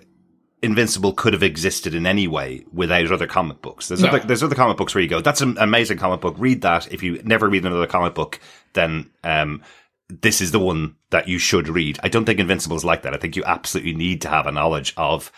Invincible 0.62 1.13
could 1.13 1.34
have 1.34 1.44
existed 1.44 1.96
in 1.96 2.06
any 2.06 2.28
way 2.28 2.66
without 2.74 3.12
other 3.12 3.28
comic 3.28 3.62
books. 3.62 3.88
There's 3.88 4.01
No. 4.01 4.10
other, 4.10 4.20
there's 4.20 4.44
other 4.44 4.56
comic 4.56 4.75
books 4.78 4.94
where 4.94 5.01
you 5.01 5.08
go, 5.08 5.22
that's 5.22 5.42
an 5.42 5.58
amazing 5.60 5.98
comic 5.98 6.20
book. 6.20 6.36
Read 6.38 6.62
that. 6.63 6.92
If 6.92 7.01
you 7.01 7.22
never 7.24 7.48
read 7.48 7.66
another 7.66 7.88
comic 7.88 8.13
book, 8.13 8.39
then 8.74 9.10
um, 9.24 9.62
this 10.10 10.42
is 10.42 10.51
the 10.51 10.60
one 10.60 10.96
that 11.12 11.28
you 11.28 11.38
should 11.38 11.70
read. 11.70 12.00
I 12.04 12.10
don't 12.10 12.25
think 12.25 12.39
Invincible 12.39 12.75
is 12.75 12.84
like 12.84 13.04
that. 13.04 13.13
I 13.13 13.18
think 13.18 13.36
you 13.36 13.44
absolutely 13.46 13.94
need 13.94 14.22
to 14.24 14.30
have 14.30 14.48
a 14.48 14.51
knowledge 14.51 14.94
of 14.98 15.32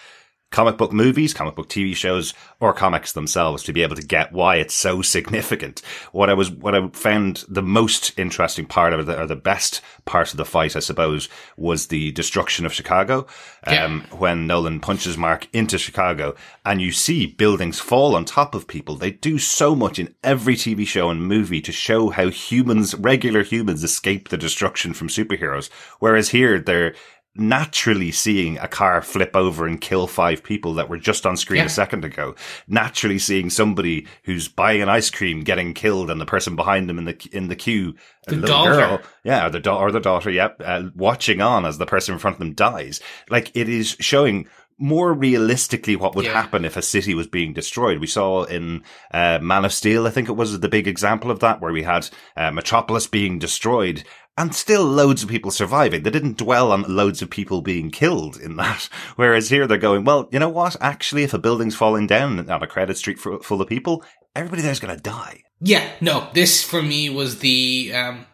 comic 0.51 0.77
book 0.77 0.93
movies, 0.93 1.33
comic 1.33 1.55
book 1.55 1.69
TV 1.69 1.95
shows, 1.95 2.33
or 2.59 2.73
comics 2.73 3.13
themselves 3.13 3.63
to 3.63 3.73
be 3.73 3.81
able 3.81 3.95
to 3.95 4.05
get 4.05 4.31
why 4.31 4.57
it's 4.57 4.75
so 4.75 5.01
significant. 5.01 5.81
What 6.11 6.29
I 6.29 6.33
was, 6.33 6.51
what 6.51 6.75
I 6.75 6.87
found 6.89 7.45
the 7.47 7.63
most 7.63 8.17
interesting 8.19 8.65
part 8.65 8.93
of 8.93 9.07
it, 9.07 9.19
or 9.19 9.25
the 9.25 9.35
best 9.35 9.81
part 10.05 10.31
of 10.31 10.37
the 10.37 10.45
fight, 10.45 10.75
I 10.75 10.79
suppose, 10.79 11.29
was 11.57 11.87
the 11.87 12.11
destruction 12.11 12.65
of 12.65 12.73
Chicago. 12.73 13.25
Um, 13.65 14.01
when 14.11 14.47
Nolan 14.47 14.79
punches 14.79 15.17
Mark 15.17 15.47
into 15.53 15.77
Chicago 15.77 16.35
and 16.65 16.81
you 16.81 16.91
see 16.91 17.27
buildings 17.27 17.79
fall 17.79 18.15
on 18.15 18.25
top 18.25 18.55
of 18.55 18.67
people. 18.67 18.95
They 18.95 19.11
do 19.11 19.37
so 19.37 19.75
much 19.75 19.99
in 19.99 20.13
every 20.23 20.55
TV 20.55 20.85
show 20.85 21.09
and 21.09 21.25
movie 21.25 21.61
to 21.61 21.71
show 21.71 22.09
how 22.09 22.29
humans, 22.29 22.95
regular 22.95 23.43
humans 23.43 23.83
escape 23.83 24.29
the 24.29 24.37
destruction 24.37 24.93
from 24.93 25.07
superheroes. 25.07 25.69
Whereas 25.99 26.29
here, 26.29 26.59
they're, 26.59 26.95
naturally 27.35 28.11
seeing 28.11 28.57
a 28.57 28.67
car 28.67 29.01
flip 29.01 29.35
over 29.35 29.65
and 29.65 29.79
kill 29.79 30.05
five 30.05 30.43
people 30.43 30.73
that 30.73 30.89
were 30.89 30.97
just 30.97 31.25
on 31.25 31.37
screen 31.37 31.59
Yeah. 31.59 31.65
a 31.65 31.69
second 31.69 32.03
ago. 32.03 32.35
Naturally 32.67 33.19
seeing 33.19 33.49
somebody 33.49 34.05
who's 34.23 34.47
buying 34.49 34.81
an 34.81 34.89
ice 34.89 35.09
cream 35.09 35.43
getting 35.43 35.73
killed 35.73 36.11
and 36.11 36.19
the 36.19 36.25
person 36.25 36.55
behind 36.55 36.89
them 36.89 36.97
in 36.97 37.05
the 37.05 37.29
in 37.31 37.47
the 37.47 37.55
queue, 37.55 37.95
a 38.27 38.31
The 38.31 38.35
little 38.37 38.55
daughter. 38.57 38.71
girl, 38.75 39.01
yeah, 39.23 39.45
or 39.47 39.49
the 39.49 39.59
da- 39.61 39.77
or 39.79 39.91
the 39.91 39.99
daughter, 40.01 40.29
yep, 40.29 40.61
uh, 40.63 40.83
watching 40.95 41.39
on 41.41 41.65
as 41.65 41.77
the 41.77 41.85
person 41.85 42.13
in 42.13 42.19
front 42.19 42.35
of 42.35 42.39
them 42.39 42.53
dies. 42.53 42.99
Like 43.29 43.51
it 43.55 43.69
is 43.69 43.95
showing 43.99 44.47
more 44.77 45.13
realistically 45.13 45.95
what 45.95 46.15
would 46.15 46.25
Yeah. 46.25 46.33
happen 46.33 46.65
if 46.65 46.75
a 46.75 46.81
city 46.81 47.13
was 47.13 47.27
being 47.27 47.53
destroyed. 47.53 47.99
We 47.99 48.07
saw 48.07 48.45
in 48.45 48.81
uh, 49.13 49.37
Man 49.39 49.63
of 49.63 49.71
Steel, 49.73 50.07
I 50.07 50.09
think 50.09 50.27
it 50.27 50.31
was 50.35 50.59
the 50.59 50.67
big 50.69 50.87
example 50.87 51.29
of 51.29 51.37
that, 51.39 51.61
where 51.61 51.71
we 51.71 51.83
had 51.83 52.09
uh, 52.35 52.49
Metropolis 52.49 53.05
being 53.05 53.37
destroyed 53.37 54.03
and 54.37 54.55
still 54.55 54.83
loads 54.83 55.23
of 55.23 55.29
people 55.29 55.51
surviving. 55.51 56.03
They 56.03 56.09
didn't 56.09 56.37
dwell 56.37 56.71
on 56.71 56.83
loads 56.83 57.21
of 57.21 57.29
people 57.29 57.61
being 57.61 57.91
killed 57.91 58.37
in 58.37 58.55
that. 58.55 58.89
Whereas 59.15 59.49
here 59.49 59.67
they're 59.67 59.77
going, 59.77 60.03
well, 60.03 60.29
you 60.31 60.39
know 60.39 60.49
what? 60.49 60.75
Actually, 60.81 61.23
if 61.23 61.33
a 61.33 61.39
building's 61.39 61.75
falling 61.75 62.07
down 62.07 62.49
on 62.49 62.63
a 62.63 62.67
crowded 62.67 62.97
street 62.97 63.19
full 63.19 63.61
of 63.61 63.67
people, 63.67 64.03
everybody 64.35 64.61
there's 64.61 64.79
going 64.79 64.95
to 64.95 65.01
die. 65.01 65.43
Yeah, 65.59 65.87
no, 66.01 66.29
this 66.33 66.63
for 66.63 66.81
me 66.81 67.09
was 67.09 67.39
the 67.39 67.91
um, 67.93 68.25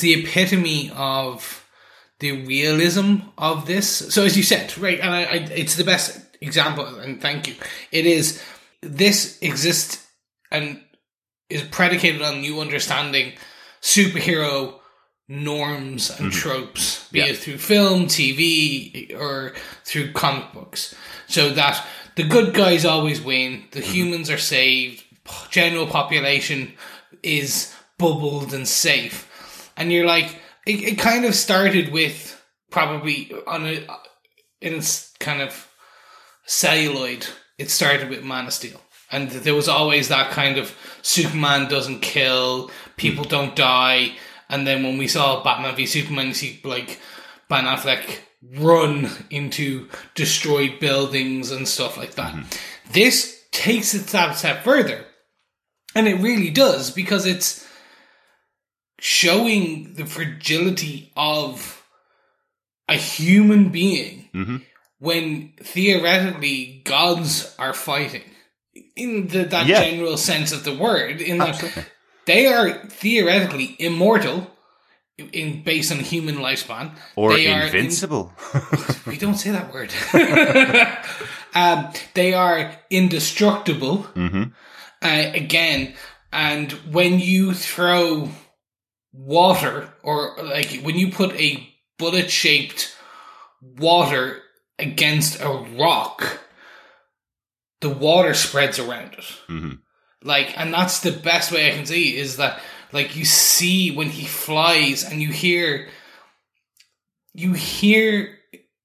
the 0.00 0.12
epitome 0.12 0.90
of 0.94 1.66
the 2.18 2.44
realism 2.44 3.16
of 3.38 3.66
this. 3.66 3.88
So 3.88 4.24
as 4.24 4.36
you 4.36 4.42
said, 4.42 4.76
right, 4.76 5.00
and 5.00 5.14
I, 5.14 5.22
I, 5.22 5.34
it's 5.54 5.76
the 5.76 5.84
best 5.84 6.20
example, 6.40 6.84
and 6.84 7.20
thank 7.20 7.48
you. 7.48 7.54
It 7.92 8.04
is 8.04 8.42
this 8.82 9.38
exists 9.40 10.06
and 10.50 10.82
is 11.48 11.62
predicated 11.62 12.22
on 12.22 12.44
you 12.44 12.60
understanding 12.60 13.32
superhero 13.80 14.80
norms 15.28 16.10
and 16.10 16.30
mm-hmm. 16.30 16.38
tropes, 16.38 17.08
be 17.10 17.20
Yeah. 17.20 17.26
it 17.26 17.38
through 17.38 17.58
film, 17.58 18.06
TV, 18.06 19.14
or 19.14 19.54
through 19.84 20.12
comic 20.12 20.52
books. 20.52 20.94
So 21.26 21.50
that 21.50 21.84
the 22.14 22.22
good 22.22 22.54
guys 22.54 22.84
always 22.84 23.20
win, 23.20 23.64
the 23.72 23.80
mm-hmm. 23.80 23.92
humans 23.92 24.30
are 24.30 24.38
saved, 24.38 25.04
general 25.50 25.86
population 25.86 26.74
is 27.22 27.74
bubbled 27.98 28.54
and 28.54 28.68
safe. 28.68 29.72
And 29.76 29.92
you're 29.92 30.06
like, 30.06 30.40
it, 30.66 30.82
it 30.82 30.98
kind 30.98 31.24
of 31.24 31.34
started 31.34 31.92
with 31.92 32.40
probably 32.70 33.32
on 33.46 33.66
a, 33.66 33.86
in 34.60 34.74
its 34.74 35.12
kind 35.18 35.42
of 35.42 35.68
celluloid, 36.46 37.26
it 37.58 37.70
started 37.70 38.08
with 38.08 38.24
Man 38.24 38.46
of 38.46 38.52
Steel. 38.52 38.80
And 39.10 39.30
there 39.30 39.54
was 39.54 39.68
always 39.68 40.08
that 40.08 40.30
kind 40.30 40.58
of 40.58 40.76
Superman 41.02 41.68
doesn't 41.68 42.00
kill, 42.00 42.70
people 42.96 43.24
mm. 43.24 43.30
don't 43.30 43.56
die. 43.56 44.12
And 44.48 44.66
then 44.66 44.82
when 44.82 44.98
we 44.98 45.08
saw 45.08 45.42
Batman 45.42 45.74
v 45.76 45.86
Superman, 45.86 46.28
you 46.28 46.34
see 46.34 46.60
like 46.64 47.00
Ben 47.48 47.64
Affleck 47.64 48.18
run 48.56 49.10
into 49.30 49.88
destroyed 50.14 50.78
buildings 50.80 51.50
and 51.50 51.66
stuff 51.66 51.96
like 51.96 52.14
that. 52.14 52.34
This 52.92 53.42
takes 53.50 53.94
it 53.94 54.06
that 54.08 54.36
step 54.36 54.62
further. 54.62 55.04
And 55.94 56.06
it 56.06 56.20
really 56.20 56.50
does 56.50 56.90
because 56.90 57.26
it's 57.26 57.66
showing 59.00 59.94
the 59.94 60.06
fragility 60.06 61.12
of 61.16 61.82
a 62.88 62.94
human 62.94 63.70
being 63.70 64.28
Mhm. 64.34 64.62
when 64.98 65.52
theoretically 65.62 66.82
gods 66.84 67.54
are 67.58 67.74
fighting 67.74 68.22
in 68.94 69.28
the, 69.28 69.44
that 69.44 69.66
Yeah. 69.66 69.80
general 69.82 70.16
sense 70.16 70.52
of 70.52 70.64
the 70.64 70.74
word 70.74 71.20
in 71.20 71.38
that. 71.38 71.86
They 72.26 72.46
are 72.46 72.72
theoretically 72.88 73.76
immortal 73.78 74.50
in 75.32 75.62
based 75.62 75.90
on 75.92 75.98
human 75.98 76.36
lifespan. 76.36 76.94
Or 77.16 77.32
they 77.32 77.46
are 77.48 77.62
in- 77.62 77.66
invincible. 77.66 78.32
we 79.06 79.16
don't 79.16 79.36
say 79.36 79.50
that 79.50 79.72
word. 79.72 79.92
Um, 81.54 81.90
they 82.12 82.34
are 82.34 82.70
indestructible. 82.90 84.02
Hmm 84.12 84.42
uh, 85.02 85.30
again 85.34 85.94
and 86.32 86.72
when 86.92 87.18
you 87.18 87.54
throw 87.54 88.28
water 89.12 89.92
or 90.02 90.36
like 90.42 90.80
when 90.82 90.96
you 90.96 91.10
put 91.10 91.32
a 91.32 91.66
bullet 91.98 92.30
shaped 92.30 92.94
water 93.62 94.42
against 94.78 95.40
a 95.40 95.48
rock 95.78 96.40
the 97.80 97.90
water 97.90 98.34
spreads 98.34 98.78
around 98.78 99.14
it. 99.14 99.24
Hmm 99.46 99.70
like 100.26 100.58
and 100.58 100.72
that's 100.74 101.00
the 101.00 101.12
best 101.12 101.50
way 101.52 101.68
i 101.70 101.74
can 101.74 101.86
see 101.86 102.16
is 102.16 102.36
that 102.36 102.60
like 102.92 103.16
you 103.16 103.24
see 103.24 103.90
when 103.90 104.08
he 104.10 104.24
flies 104.26 105.04
and 105.04 105.22
you 105.22 105.28
hear 105.30 105.88
you 107.34 107.52
hear 107.52 108.38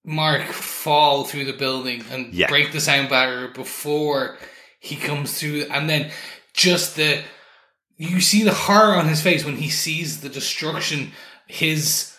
mark 0.03 0.43
fall 0.43 1.23
through 1.23 1.45
the 1.45 1.53
building 1.53 2.03
and 2.11 2.33
Yeah. 2.33 2.47
break 2.47 2.71
the 2.71 2.79
sound 2.79 3.09
barrier 3.09 3.49
before 3.49 4.37
he 4.79 4.95
comes 4.95 5.39
through 5.39 5.65
and 5.71 5.89
then 5.89 6.11
just 6.53 6.95
the 6.95 7.21
you 7.97 8.19
see 8.19 8.43
the 8.43 8.53
horror 8.53 8.95
on 8.95 9.07
his 9.07 9.21
face 9.21 9.45
when 9.45 9.57
he 9.57 9.69
sees 9.69 10.21
the 10.21 10.29
destruction 10.29 11.11
his 11.47 12.15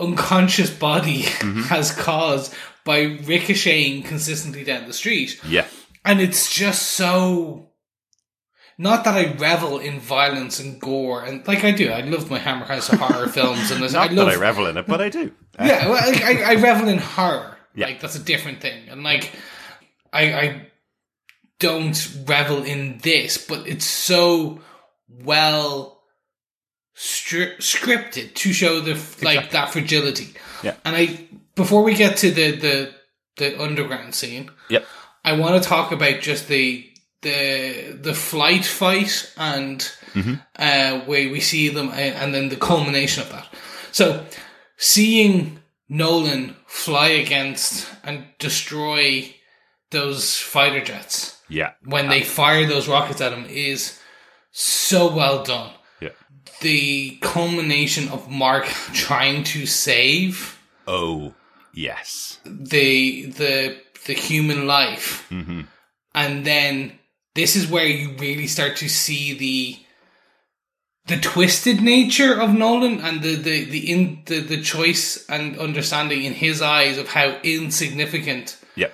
unconscious 0.00 0.70
body 0.70 1.22
mm-hmm. 1.22 1.60
has 1.74 1.92
caused 1.92 2.52
by 2.84 3.02
ricocheting 3.24 4.02
consistently 4.02 4.64
down 4.64 4.86
the 4.86 4.92
street 4.92 5.40
Yeah. 5.48 5.66
and 6.04 6.20
it's 6.20 6.52
just 6.52 6.82
so 6.82 7.65
not 8.78 9.04
that 9.04 9.14
I 9.14 9.32
revel 9.34 9.78
in 9.78 9.98
violence 10.00 10.60
and 10.60 10.80
gore, 10.80 11.22
and 11.24 11.46
like 11.48 11.64
I 11.64 11.70
do, 11.70 11.90
I 11.90 12.00
love 12.02 12.30
my 12.30 12.38
Hammer 12.38 12.66
House 12.66 12.88
of 12.92 12.98
horror 12.98 13.26
films, 13.28 13.70
and 13.70 13.82
I 13.84 13.88
Not 13.88 14.12
love, 14.12 14.26
that 14.26 14.36
I 14.36 14.40
revel 14.40 14.66
in 14.66 14.76
it, 14.76 14.86
but 14.86 15.00
I 15.00 15.08
do. 15.08 15.32
yeah, 15.58 15.88
well, 15.88 16.12
like, 16.12 16.22
I, 16.22 16.52
I 16.52 16.54
revel 16.56 16.88
in 16.88 16.98
horror. 16.98 17.56
Yeah. 17.74 17.86
Like 17.86 18.00
that's 18.00 18.16
a 18.16 18.22
different 18.22 18.60
thing, 18.60 18.88
and 18.88 19.02
like 19.02 19.32
I, 20.12 20.32
I 20.32 20.66
don't 21.58 22.18
revel 22.26 22.62
in 22.64 22.98
this, 22.98 23.38
but 23.46 23.66
it's 23.66 23.84
so 23.86 24.60
well 25.08 26.02
stri- 26.96 27.56
scripted 27.58 28.34
to 28.34 28.52
show 28.52 28.80
the 28.80 28.94
like 29.22 29.50
that 29.50 29.70
fragility. 29.70 30.34
Yeah. 30.62 30.74
and 30.84 30.96
I 30.96 31.28
before 31.54 31.82
we 31.82 31.94
get 31.94 32.18
to 32.18 32.30
the 32.30 32.52
the 32.52 32.94
the 33.36 33.62
underground 33.62 34.14
scene, 34.14 34.50
Yep. 34.70 34.86
I 35.24 35.34
want 35.38 35.62
to 35.62 35.68
talk 35.68 35.92
about 35.92 36.20
just 36.20 36.48
the 36.48 36.88
the 37.22 37.98
the 38.00 38.14
flight 38.14 38.64
fight 38.64 39.32
and 39.36 39.90
uh, 40.58 41.00
where 41.00 41.30
we 41.30 41.40
see 41.40 41.68
them, 41.68 41.88
uh, 41.88 41.92
and 41.92 42.34
then 42.34 42.48
the 42.48 42.56
culmination 42.56 43.22
of 43.22 43.30
that. 43.30 43.46
So, 43.92 44.24
seeing 44.76 45.58
Nolan 45.88 46.56
fly 46.66 47.08
against 47.08 47.88
and 48.04 48.26
destroy 48.38 49.34
those 49.90 50.38
fighter 50.40 50.82
jets 50.84 51.40
Yeah. 51.48 51.72
when 51.84 52.08
they 52.08 52.22
fire 52.22 52.66
those 52.66 52.88
rockets 52.88 53.20
at 53.20 53.32
him 53.32 53.46
is 53.48 54.00
so 54.50 55.14
well 55.14 55.44
done. 55.44 55.70
Yeah. 56.00 56.10
The 56.60 57.18
culmination 57.20 58.08
of 58.08 58.28
Mark 58.30 58.64
trying 58.92 59.44
to 59.44 59.66
save 59.66 60.58
Oh, 60.86 61.34
yes. 61.74 62.40
the 62.44 63.26
the 63.26 63.76
the 64.06 64.14
human 64.14 64.66
life 64.66 65.26
hmm 65.28 65.62
and 66.14 66.44
then 66.46 66.98
this 67.36 67.54
is 67.54 67.70
where 67.70 67.86
you 67.86 68.10
really 68.18 68.46
start 68.48 68.76
to 68.78 68.88
see 68.88 69.32
the 69.38 69.78
the 71.06 71.20
twisted 71.20 71.80
nature 71.80 72.40
of 72.40 72.52
Nolan 72.52 73.00
and 73.00 73.22
the 73.22 73.36
the 73.36 73.64
the 73.64 73.90
in 73.92 74.22
the, 74.26 74.40
the 74.40 74.60
choice 74.60 75.24
and 75.28 75.56
understanding 75.58 76.24
in 76.24 76.32
his 76.32 76.60
eyes 76.60 76.98
of 76.98 77.08
how 77.08 77.38
insignificant 77.44 78.56
Yeah. 78.74 78.88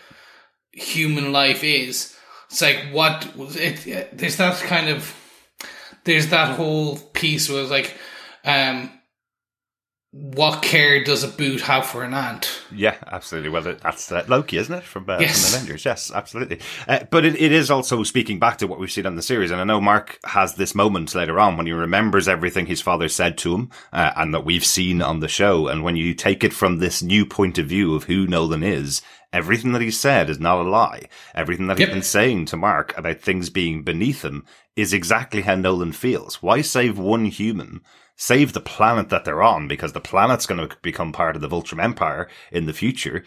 human 0.73 1.33
life 1.33 1.65
is. 1.65 2.15
It's 2.51 2.61
like 2.61 2.89
what 2.93 3.27
it, 3.57 3.87
it 3.87 4.19
there's 4.19 4.37
that 4.37 4.57
kind 4.69 4.91
of 4.91 5.15
there's 6.05 6.29
that 6.29 6.57
whole 6.57 6.99
piece 7.15 7.49
where 7.49 7.63
it's 7.63 7.71
like 7.71 7.95
um 8.45 8.91
what 10.15 10.61
care 10.63 11.03
does 11.03 11.25
a 11.25 11.29
boot 11.29 11.63
have 11.63 11.87
for 11.87 12.05
an 12.05 12.13
ant? 12.13 12.61
Yeah, 12.71 12.97
absolutely. 13.11 13.49
Well, 13.49 13.63
that's 13.63 14.13
uh, 14.13 14.25
Loki, 14.29 14.59
isn't 14.59 14.75
it? 14.75 14.85
From, 14.85 15.09
uh, 15.09 15.17
Yes. 15.19 15.51
from 15.51 15.55
Avengers. 15.59 15.85
Yes, 15.87 16.13
absolutely. 16.15 16.61
Uh, 16.87 17.05
but 17.11 17.25
it, 17.25 17.41
it 17.41 17.51
is 17.51 17.71
also 17.71 18.03
speaking 18.03 18.39
back 18.39 18.59
to 18.59 18.67
what 18.67 18.79
we've 18.79 18.93
seen 18.93 19.07
on 19.07 19.17
the 19.17 19.23
series. 19.23 19.51
And 19.51 19.59
I 19.61 19.65
know 19.65 19.81
Mark 19.81 20.19
has 20.25 20.55
this 20.57 20.75
moment 20.75 21.15
later 21.15 21.41
on 21.41 21.57
when 21.57 21.65
he 21.67 21.73
remembers 21.73 22.29
everything 22.29 22.67
his 22.67 22.83
father 22.83 23.09
said 23.09 23.39
to 23.39 23.55
him 23.55 23.71
uh, 23.91 24.13
and 24.15 24.35
that 24.35 24.45
we've 24.45 24.67
seen 24.67 25.01
on 25.01 25.21
the 25.21 25.29
show. 25.29 25.67
And 25.69 25.83
when 25.83 25.97
you 25.97 26.13
take 26.13 26.45
it 26.45 26.53
from 26.53 26.77
this 26.79 27.03
new 27.03 27.25
point 27.25 27.57
of 27.57 27.67
view 27.67 27.95
of 27.95 28.05
who 28.05 28.27
Nolan 28.27 28.63
is, 28.63 29.01
everything 29.33 29.73
that 29.73 29.81
he 29.83 29.91
said 29.91 30.29
is 30.29 30.39
not 30.39 30.59
a 30.61 30.69
lie. 30.69 31.09
Everything 31.35 31.69
that 31.69 31.79
Yep. 31.79 31.89
he's 31.89 31.95
been 31.95 32.03
saying 32.03 32.45
to 32.47 32.57
Mark 32.59 32.93
about 32.99 33.23
things 33.23 33.49
being 33.49 33.83
beneath 33.83 34.23
him 34.23 34.45
is 34.77 34.93
exactly 34.93 35.41
how 35.41 35.55
Nolan 35.55 35.93
feels. 35.93 36.43
Why 36.43 36.61
save 36.61 36.99
one 36.99 37.25
human? 37.25 37.81
Save 38.17 38.53
the 38.53 38.61
planet 38.61 39.09
that 39.09 39.25
they're 39.25 39.43
on 39.43 39.69
because 39.69 39.93
the 39.93 40.01
planet's 40.01 40.47
going 40.47 40.69
to 40.69 40.77
become 40.83 41.13
part 41.13 41.35
of 41.35 41.43
the 41.43 41.49
Voltrum 41.49 41.83
Empire 41.83 42.29
in 42.51 42.67
the 42.67 42.73
future. 42.73 43.25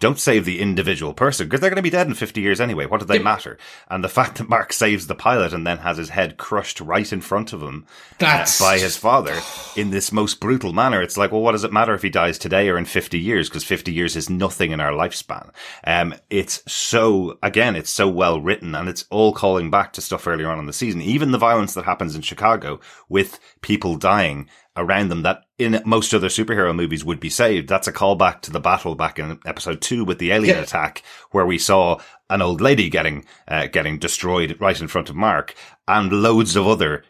Don't 0.00 0.18
save 0.18 0.44
the 0.44 0.60
individual 0.60 1.12
person 1.14 1.46
because 1.46 1.60
they're 1.60 1.70
going 1.70 1.76
to 1.76 1.82
be 1.82 1.90
dead 1.90 2.06
in 2.06 2.14
50 2.14 2.40
years 2.40 2.60
anyway. 2.60 2.86
What 2.86 3.00
do 3.00 3.06
they 3.06 3.14
Yep. 3.14 3.24
matter? 3.24 3.58
And 3.90 4.02
the 4.04 4.08
fact 4.08 4.38
that 4.38 4.48
Mark 4.48 4.72
saves 4.72 5.06
the 5.06 5.14
pilot 5.14 5.52
and 5.52 5.66
then 5.66 5.78
has 5.78 5.96
his 5.96 6.10
head 6.10 6.36
crushed 6.36 6.80
right 6.80 7.12
in 7.12 7.20
front 7.20 7.52
of 7.52 7.62
him 7.62 7.86
uh, 8.20 8.46
by 8.60 8.78
his 8.78 8.96
father 8.96 9.36
in 9.76 9.90
this 9.90 10.12
most 10.12 10.40
brutal 10.40 10.72
manner. 10.72 11.02
It's 11.02 11.16
like, 11.16 11.32
well, 11.32 11.40
what 11.40 11.52
does 11.52 11.64
it 11.64 11.72
matter 11.72 11.94
if 11.94 12.02
he 12.02 12.10
dies 12.10 12.38
today 12.38 12.68
or 12.68 12.78
in 12.78 12.84
50 12.84 13.18
years? 13.18 13.48
Because 13.48 13.64
50 13.64 13.92
years 13.92 14.14
is 14.16 14.30
nothing 14.30 14.70
in 14.72 14.80
our 14.80 14.92
lifespan. 14.92 15.50
Um, 15.84 16.14
it's 16.30 16.62
so, 16.70 17.38
again, 17.42 17.74
it's 17.76 17.90
so 17.90 18.08
well 18.08 18.40
written 18.40 18.74
and 18.74 18.88
it's 18.88 19.04
all 19.10 19.32
calling 19.32 19.70
back 19.70 19.92
to 19.94 20.00
stuff 20.00 20.26
earlier 20.26 20.48
on 20.48 20.58
in 20.58 20.66
the 20.66 20.72
season. 20.72 21.02
Even 21.02 21.32
the 21.32 21.38
violence 21.38 21.74
that 21.74 21.84
happens 21.84 22.14
in 22.14 22.22
Chicago 22.22 22.78
with 23.08 23.40
people 23.62 23.96
dying 23.96 24.48
around 24.78 25.08
them 25.08 25.22
that 25.22 25.42
in 25.58 25.82
most 25.84 26.14
other 26.14 26.28
superhero 26.28 26.74
movies 26.74 27.04
would 27.04 27.20
be 27.20 27.28
saved. 27.28 27.68
That's 27.68 27.88
a 27.88 27.92
callback 27.92 28.40
to 28.42 28.50
the 28.50 28.60
battle 28.60 28.94
back 28.94 29.18
in 29.18 29.38
episode 29.44 29.80
two 29.82 30.04
with 30.04 30.18
the 30.18 30.30
alien 30.30 30.56
Yeah. 30.56 30.62
attack 30.62 31.02
where 31.32 31.44
we 31.44 31.58
saw 31.58 31.98
an 32.30 32.40
old 32.40 32.60
lady 32.60 32.88
getting, 32.88 33.24
uh, 33.48 33.66
getting 33.66 33.98
destroyed 33.98 34.56
right 34.60 34.80
in 34.80 34.88
front 34.88 35.10
of 35.10 35.16
Mark 35.16 35.54
and 35.86 36.12
loads 36.12 36.56
of 36.56 36.66
other 36.66 37.04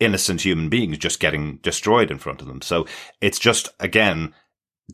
innocent 0.00 0.42
human 0.42 0.68
beings 0.68 0.96
just 0.96 1.18
getting 1.18 1.56
destroyed 1.56 2.10
in 2.10 2.18
front 2.18 2.40
of 2.40 2.46
them. 2.46 2.62
So 2.62 2.86
it's 3.20 3.38
just, 3.38 3.68
again, 3.80 4.32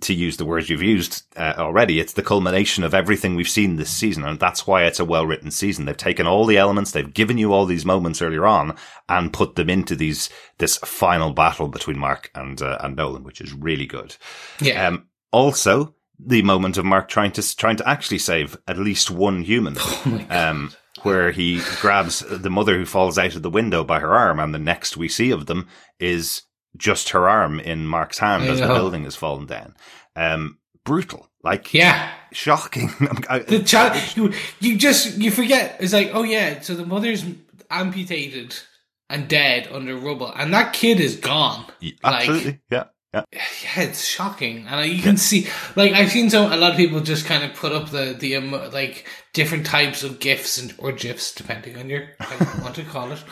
to 0.01 0.13
use 0.13 0.37
the 0.37 0.45
words 0.45 0.69
you've 0.69 0.83
used 0.83 1.23
uh, 1.37 1.55
already, 1.57 2.01
it's 2.01 2.15
the 2.15 2.23
culmination 2.23 2.83
of 2.83 2.95
everything 2.95 3.35
we've 3.35 3.49
seen 3.49 3.77
this 3.77 3.91
season. 3.91 4.25
And 4.25 4.41
that's 4.41 4.67
why 4.67 4.85
it's 4.85 5.01
a 5.01 5.05
well 5.05 5.27
written 5.27 5.51
season. 5.51 5.85
They've 5.85 5.97
taken 5.97 6.27
all 6.27 6.47
the 6.47 6.59
elements, 6.59 6.91
they've 6.91 7.15
given 7.15 7.39
you 7.39 7.53
all 7.53 7.67
these 7.67 7.85
moments 7.85 8.21
earlier 8.21 8.47
on 8.47 8.77
and 9.09 9.33
put 9.33 9.55
them 9.55 9.71
into 9.71 9.95
these, 9.95 10.31
this 10.59 10.77
final 10.79 11.33
battle 11.33 11.69
between 11.69 11.99
Mark 11.99 12.31
and, 12.35 12.61
uh, 12.61 12.79
and 12.81 12.97
Nolan, 12.97 13.25
which 13.25 13.41
is 13.41 13.53
really 13.53 13.87
good. 13.87 14.17
yeah. 14.61 14.89
Um, 14.89 15.07
also, 15.31 15.95
the 16.19 16.43
moment 16.43 16.79
of 16.79 16.85
Mark 16.85 17.09
trying 17.09 17.33
to 17.33 17.57
trying 17.57 17.77
to 17.77 17.89
actually 17.89 18.19
save 18.19 18.57
at 18.69 18.79
least 18.79 19.11
one 19.11 19.43
human, 19.43 19.77
um, 20.31 20.73
where 21.03 21.33
he 21.33 21.61
grabs 21.81 22.21
the 22.21 22.51
mother 22.51 22.77
who 22.77 22.87
falls 22.87 23.19
out 23.19 23.35
of 23.35 23.43
the 23.43 23.51
window 23.51 23.85
by 23.85 23.99
her 23.99 24.15
arm, 24.15 24.39
and 24.39 24.55
the 24.55 24.59
next 24.59 24.97
we 24.97 25.09
see 25.09 25.31
of 25.31 25.47
them 25.47 25.69
is 25.99 26.43
just 26.77 27.11
her 27.11 27.29
arm 27.29 27.61
in 27.61 27.87
Mark's 27.87 28.19
hand 28.19 28.45
I 28.45 28.49
as 28.49 28.61
the 28.61 28.67
building 28.67 29.05
has 29.05 29.17
fallen 29.17 29.47
down. 29.47 29.75
Um, 30.17 30.59
brutal, 30.85 31.29
like 31.43 31.73
yeah. 31.75 32.13
shocking. 32.33 32.91
The 33.01 33.63
child, 33.65 34.01
you, 34.17 34.33
you 34.61 34.77
just, 34.77 35.19
you 35.19 35.31
forget. 35.31 35.77
It's 35.81 35.93
like, 35.93 36.11
oh 36.13 36.23
yeah, 36.23 36.61
so 36.61 36.75
the 36.75 36.87
mother's 36.87 37.25
amputated 37.71 38.57
and 39.09 39.29
dead 39.29 39.69
under 39.71 39.97
rubble, 39.97 40.33
and 40.35 40.53
that 40.55 40.73
kid 40.73 41.01
is 41.01 41.17
gone. 41.17 41.67
Like, 41.81 41.97
absolutely, 42.03 42.61
yeah, 42.71 42.85
yeah. 43.14 43.24
yeah, 43.33 43.83
it's 43.85 44.05
shocking, 44.05 44.66
and 44.68 44.90
you 44.90 45.03
can 45.03 45.16
see, 45.16 45.46
like, 45.77 45.92
I've 45.92 46.11
seen 46.11 46.29
so 46.31 46.46
a 46.46 46.57
lot 46.57 46.72
of 46.72 46.77
people 46.77 47.00
just 47.00 47.27
kind 47.27 47.42
of 47.44 47.55
put 47.57 47.72
up 47.72 47.90
the 47.90 48.14
the 48.18 48.37
um, 48.37 48.50
like 48.72 49.07
different 49.33 49.64
types 49.66 50.03
of 50.03 50.18
gifs 50.20 50.59
and 50.59 50.74
or 50.79 50.92
gifs, 50.92 51.35
depending 51.35 51.77
on 51.79 51.88
your 51.88 52.03
how 52.20 52.35
you 52.57 52.62
want 52.62 52.74
to 52.74 52.85
call 52.85 53.11
it, 53.12 53.22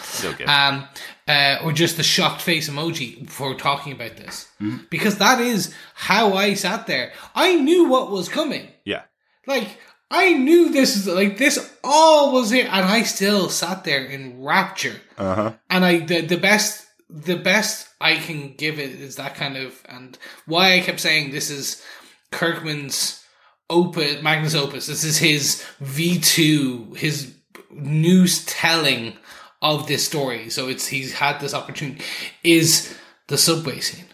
um, 0.48 0.86
uh, 1.28 1.58
or 1.64 1.72
just 1.72 1.96
the 1.96 2.02
shocked 2.02 2.40
face 2.42 2.68
emoji 2.68 3.28
for 3.28 3.54
talking 3.54 3.92
about 3.92 4.16
this, 4.16 4.48
Mm-hmm. 4.60 4.84
because 4.90 5.18
that 5.18 5.40
is 5.40 5.74
how 5.94 6.34
I 6.34 6.54
sat 6.54 6.86
there. 6.86 7.12
I 7.34 7.54
knew 7.56 7.88
what 7.88 8.10
was 8.10 8.28
coming. 8.28 8.68
yeah. 8.84 9.02
Like 9.46 9.78
I 10.10 10.34
knew 10.34 10.70
this 10.70 10.94
is 10.96 11.06
like 11.08 11.38
this 11.38 11.58
all 11.82 12.32
was 12.32 12.50
here, 12.50 12.68
and 12.70 12.84
I 12.86 13.02
still 13.02 13.48
sat 13.48 13.82
there 13.84 14.04
in 14.04 14.42
rapture. 14.44 15.00
Uh 15.18 15.34
huh. 15.34 15.52
And 15.68 15.84
I 15.84 15.98
the 16.00 16.20
the 16.20 16.36
best 16.36 16.86
the 17.12 17.36
best 17.36 17.88
I 18.00 18.16
can 18.16 18.54
give 18.54 18.78
it 18.78 18.90
is 18.90 19.16
that 19.16 19.34
kind 19.34 19.56
of 19.56 19.80
and 19.88 20.18
why 20.46 20.74
I 20.74 20.80
kept 20.80 21.00
saying 21.00 21.30
this 21.30 21.50
is 21.50 21.82
Kirkman's 22.30 23.22
opus 23.68 24.22
Magnus 24.22 24.54
opus. 24.54 24.86
This 24.86 25.04
is 25.04 25.18
his 25.18 25.64
V 25.80 26.18
two 26.18 26.94
his 26.96 27.34
news 27.70 28.44
telling 28.46 29.16
of 29.60 29.86
this 29.86 30.06
story. 30.06 30.48
So 30.50 30.68
it's 30.68 30.86
he's 30.86 31.12
had 31.12 31.38
this 31.40 31.54
opportunity 31.54 32.02
is 32.42 32.96
the 33.28 33.38
subway 33.38 33.80
scene. 33.80 34.06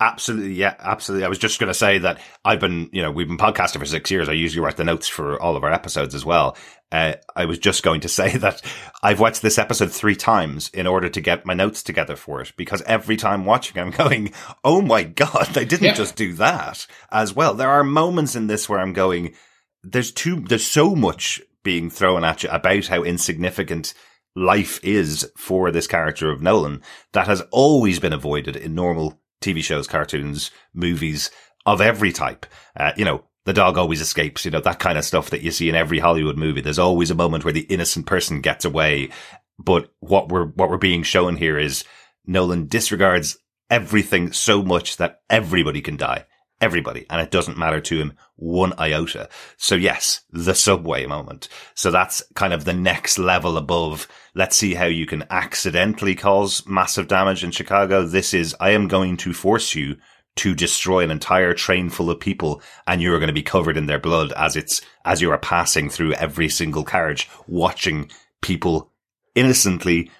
Absolutely, 0.00 0.54
yeah, 0.54 0.74
absolutely. 0.78 1.26
I 1.26 1.28
was 1.28 1.38
just 1.38 1.60
going 1.60 1.68
to 1.68 1.74
say 1.74 1.98
that 1.98 2.20
I've 2.42 2.58
been, 2.58 2.88
you 2.90 3.02
know, 3.02 3.10
we've 3.10 3.28
been 3.28 3.36
podcasting 3.36 3.80
for 3.80 3.84
six 3.86 4.10
years. 4.10 4.30
I 4.30 4.32
usually 4.32 4.64
write 4.64 4.78
the 4.78 4.84
notes 4.84 5.06
for 5.08 5.40
all 5.40 5.56
of 5.56 5.62
our 5.64 5.72
episodes 5.72 6.14
as 6.14 6.24
well. 6.24 6.56
Uh, 6.90 7.14
I 7.36 7.44
was 7.44 7.58
just 7.58 7.82
going 7.82 8.00
to 8.00 8.08
say 8.20 8.36
that 8.38 8.62
I've 9.02 9.20
watched 9.20 9.42
this 9.42 9.58
episode 9.58 9.92
three 9.92 10.16
times 10.16 10.70
in 10.72 10.86
order 10.86 11.10
to 11.10 11.20
get 11.20 11.44
my 11.44 11.52
notes 11.52 11.82
together 11.82 12.16
for 12.16 12.40
it 12.40 12.52
because 12.56 12.80
every 12.82 13.16
time 13.18 13.44
watching, 13.44 13.78
I'm 13.80 13.90
going, 14.04 14.32
"Oh 14.64 14.80
my 14.80 15.02
god, 15.04 15.48
they 15.52 15.66
didn't 15.66 15.86
Yeah. 15.88 15.94
just 15.94 16.16
do 16.16 16.32
that 16.34 16.86
as 17.12 17.34
well." 17.34 17.52
There 17.52 17.68
are 17.70 17.84
moments 17.84 18.34
in 18.34 18.46
this 18.46 18.68
where 18.70 18.80
I'm 18.80 18.94
going, 18.94 19.34
"There's 19.82 20.12
too, 20.12 20.40
there's 20.40 20.66
so 20.66 20.94
much 20.96 21.42
being 21.62 21.90
thrown 21.90 22.24
at 22.24 22.42
you 22.42 22.48
about 22.50 22.86
how 22.86 23.02
insignificant." 23.02 23.92
Life 24.36 24.78
is 24.84 25.28
for 25.36 25.72
this 25.72 25.88
character 25.88 26.30
of 26.30 26.40
Nolan 26.40 26.82
that 27.12 27.26
has 27.26 27.42
always 27.50 27.98
been 27.98 28.12
avoided 28.12 28.54
in 28.54 28.76
normal 28.76 29.20
TV 29.40 29.62
shows, 29.62 29.86
cartoons, 29.86 30.50
movies 30.74 31.30
of 31.66 31.80
every 31.80 32.12
type. 32.12 32.46
Uh, 32.76 32.92
you 32.96 33.04
know, 33.04 33.24
the 33.44 33.52
dog 33.52 33.78
always 33.78 34.00
escapes, 34.00 34.44
you 34.44 34.50
know, 34.50 34.60
that 34.60 34.78
kind 34.78 34.98
of 34.98 35.04
stuff 35.04 35.30
that 35.30 35.42
you 35.42 35.50
see 35.50 35.68
in 35.68 35.74
every 35.74 35.98
Hollywood 35.98 36.36
movie. 36.36 36.60
There's 36.60 36.78
always 36.78 37.10
a 37.10 37.14
moment 37.14 37.44
where 37.44 37.52
the 37.52 37.62
innocent 37.62 38.06
person 38.06 38.40
gets 38.40 38.64
away. 38.64 39.10
But 39.58 39.92
what 40.00 40.28
we're, 40.28 40.46
what 40.46 40.70
we're 40.70 40.78
being 40.78 41.02
shown 41.02 41.36
here 41.36 41.58
is 41.58 41.84
Nolan 42.26 42.66
disregards 42.66 43.38
everything 43.70 44.32
so 44.32 44.62
much 44.62 44.96
that 44.96 45.20
everybody 45.30 45.80
can 45.80 45.96
die. 45.96 46.26
Everybody. 46.60 47.06
And 47.08 47.22
it 47.22 47.30
doesn't 47.30 47.56
matter 47.56 47.80
to 47.80 47.98
him 47.98 48.12
one 48.36 48.74
iota. 48.78 49.28
So 49.56 49.74
yes, 49.74 50.20
the 50.30 50.54
subway 50.54 51.06
moment. 51.06 51.48
So 51.74 51.90
that's 51.90 52.22
kind 52.34 52.52
of 52.52 52.64
the 52.64 52.74
next 52.74 53.18
level 53.18 53.56
above. 53.56 54.06
Let's 54.34 54.56
see 54.56 54.74
how 54.74 54.84
you 54.84 55.06
can 55.06 55.24
accidentally 55.30 56.14
cause 56.14 56.66
massive 56.66 57.08
damage 57.08 57.42
in 57.44 57.50
Chicago. 57.50 58.04
This 58.04 58.34
is, 58.34 58.54
I 58.60 58.70
am 58.70 58.88
going 58.88 59.16
to 59.18 59.32
force 59.32 59.74
you 59.74 59.96
to 60.36 60.54
destroy 60.54 61.02
an 61.02 61.10
entire 61.10 61.54
train 61.54 61.88
full 61.88 62.10
of 62.10 62.20
people 62.20 62.62
and 62.86 63.00
you're 63.00 63.18
going 63.18 63.28
to 63.28 63.32
be 63.32 63.42
covered 63.42 63.76
in 63.76 63.86
their 63.86 63.98
blood 63.98 64.32
as 64.32 64.54
it's, 64.54 64.82
as 65.04 65.22
you 65.22 65.30
are 65.30 65.38
passing 65.38 65.88
through 65.88 66.12
every 66.14 66.48
single 66.48 66.84
carriage, 66.84 67.28
watching 67.46 68.10
people 68.42 68.92
innocently 69.34 70.10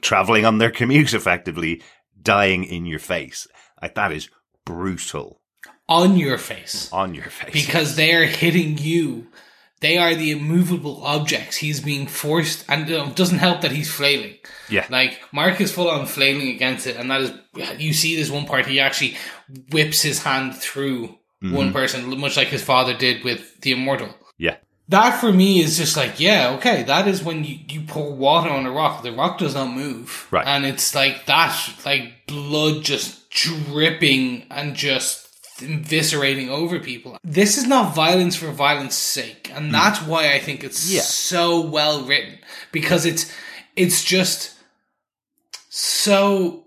traveling 0.00 0.44
on 0.44 0.58
their 0.58 0.70
commute 0.70 1.12
effectively, 1.12 1.82
dying 2.22 2.64
in 2.64 2.86
your 2.86 2.98
face. 2.98 3.48
Like 3.82 3.94
that 3.96 4.12
is 4.12 4.30
brutal 4.64 5.39
On 5.90 6.16
your 6.16 6.38
face. 6.38 6.88
on 6.92 7.14
your 7.14 7.28
face. 7.30 7.52
because 7.52 7.96
they 7.96 8.14
are 8.14 8.24
hitting 8.24 8.78
you. 8.78 9.26
They 9.80 9.96
are 9.98 10.14
the 10.14 10.30
immovable 10.30 11.02
objects. 11.04 11.56
He's 11.56 11.80
being 11.80 12.06
forced, 12.06 12.64
and 12.68 12.88
it 12.88 13.16
doesn't 13.16 13.38
help 13.38 13.62
that 13.62 13.72
he's 13.72 13.90
flailing. 13.90 14.34
Yeah. 14.68 14.86
like 14.90 15.18
Mark 15.32 15.60
is 15.60 15.72
full 15.72 15.88
on 15.90 16.06
flailing 16.06 16.48
against 16.48 16.86
it, 16.86 16.96
and 16.96 17.10
that 17.10 17.20
is 17.22 17.32
you 17.78 17.92
see 17.94 18.14
this 18.16 18.30
one 18.30 18.44
part. 18.46 18.66
He 18.66 18.78
actually 18.78 19.16
whips 19.70 20.02
his 20.02 20.22
hand 20.22 20.54
through 20.56 21.16
Mm-hmm. 21.42 21.56
one 21.56 21.72
person, 21.72 22.20
much 22.20 22.36
like 22.36 22.48
his 22.48 22.62
father 22.62 22.92
did 22.92 23.24
with 23.24 23.58
the 23.62 23.72
immortal. 23.72 24.14
yeah. 24.36 24.56
That 24.90 25.18
for 25.18 25.32
me 25.32 25.60
is 25.62 25.78
just 25.78 25.96
like, 25.96 26.20
yeah, 26.20 26.50
okay, 26.58 26.82
that 26.82 27.08
is 27.08 27.22
when 27.24 27.44
you, 27.44 27.56
you 27.66 27.80
pour 27.86 28.12
water 28.14 28.50
on 28.50 28.66
a 28.66 28.70
rock. 28.70 29.02
The 29.02 29.12
rock 29.12 29.38
does 29.38 29.54
not 29.54 29.72
move. 29.74 30.28
Right. 30.30 30.46
And 30.46 30.66
it's 30.66 30.94
like 30.94 31.24
that, 31.26 31.56
like 31.86 32.26
blood 32.26 32.82
just 32.84 33.30
dripping 33.30 34.48
and 34.50 34.74
just 34.76 35.29
eviscerating 35.60 36.48
over 36.48 36.78
people. 36.78 37.18
This 37.24 37.56
is 37.58 37.66
not 37.66 37.94
violence 37.94 38.36
for 38.36 38.50
violence 38.50 38.94
sake. 38.94 39.50
And 39.54 39.72
that's 39.72 40.02
why 40.02 40.32
I 40.34 40.38
think 40.38 40.64
it's 40.64 40.90
Yeah. 40.92 41.02
so 41.02 41.60
well 41.60 42.02
written. 42.04 42.38
Because 42.72 43.06
it's, 43.06 43.32
it's 43.76 44.02
just, 44.04 44.54
So 45.68 46.66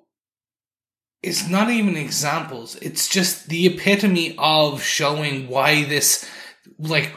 it's 1.21 1.47
not 1.47 1.69
even 1.69 1.95
examples. 1.97 2.75
It's 2.77 3.07
just 3.07 3.49
the 3.49 3.65
epitome 3.65 4.35
of 4.37 4.83
showing 4.83 5.47
why 5.47 5.83
this, 5.83 6.29
like, 6.77 7.11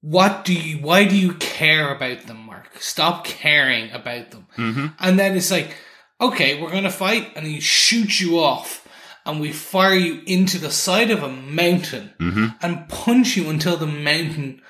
what 0.00 0.44
do 0.44 0.52
you, 0.54 0.78
why 0.78 1.04
do 1.04 1.16
you 1.16 1.34
care 1.34 1.94
about 1.94 2.26
them, 2.26 2.44
Mark? 2.46 2.68
Stop 2.80 3.24
caring 3.24 3.90
about 3.92 4.30
them. 4.30 4.46
Mm-hmm. 4.58 4.86
And 4.98 5.18
then 5.18 5.36
it's 5.36 5.50
like, 5.50 5.74
okay, 6.20 6.60
we're 6.60 6.70
to 6.82 6.90
fight, 6.90 7.32
and 7.36 7.46
he 7.46 7.60
shoots 7.60 8.20
you 8.20 8.38
off, 8.38 8.83
and 9.26 9.40
we 9.40 9.52
fire 9.52 9.94
you 9.94 10.22
into 10.26 10.58
the 10.58 10.70
side 10.70 11.10
of 11.10 11.22
a 11.22 11.28
mountain 11.28 12.12
Mm-hmm. 12.20 12.46
and 12.62 12.88
punch 12.88 13.36
you 13.36 13.48
until 13.50 13.76
the 13.76 13.86
mountain 13.86 14.60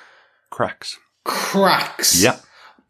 Cracks. 0.51 0.97
cracks. 1.25 2.23
Yeah. 2.23 2.39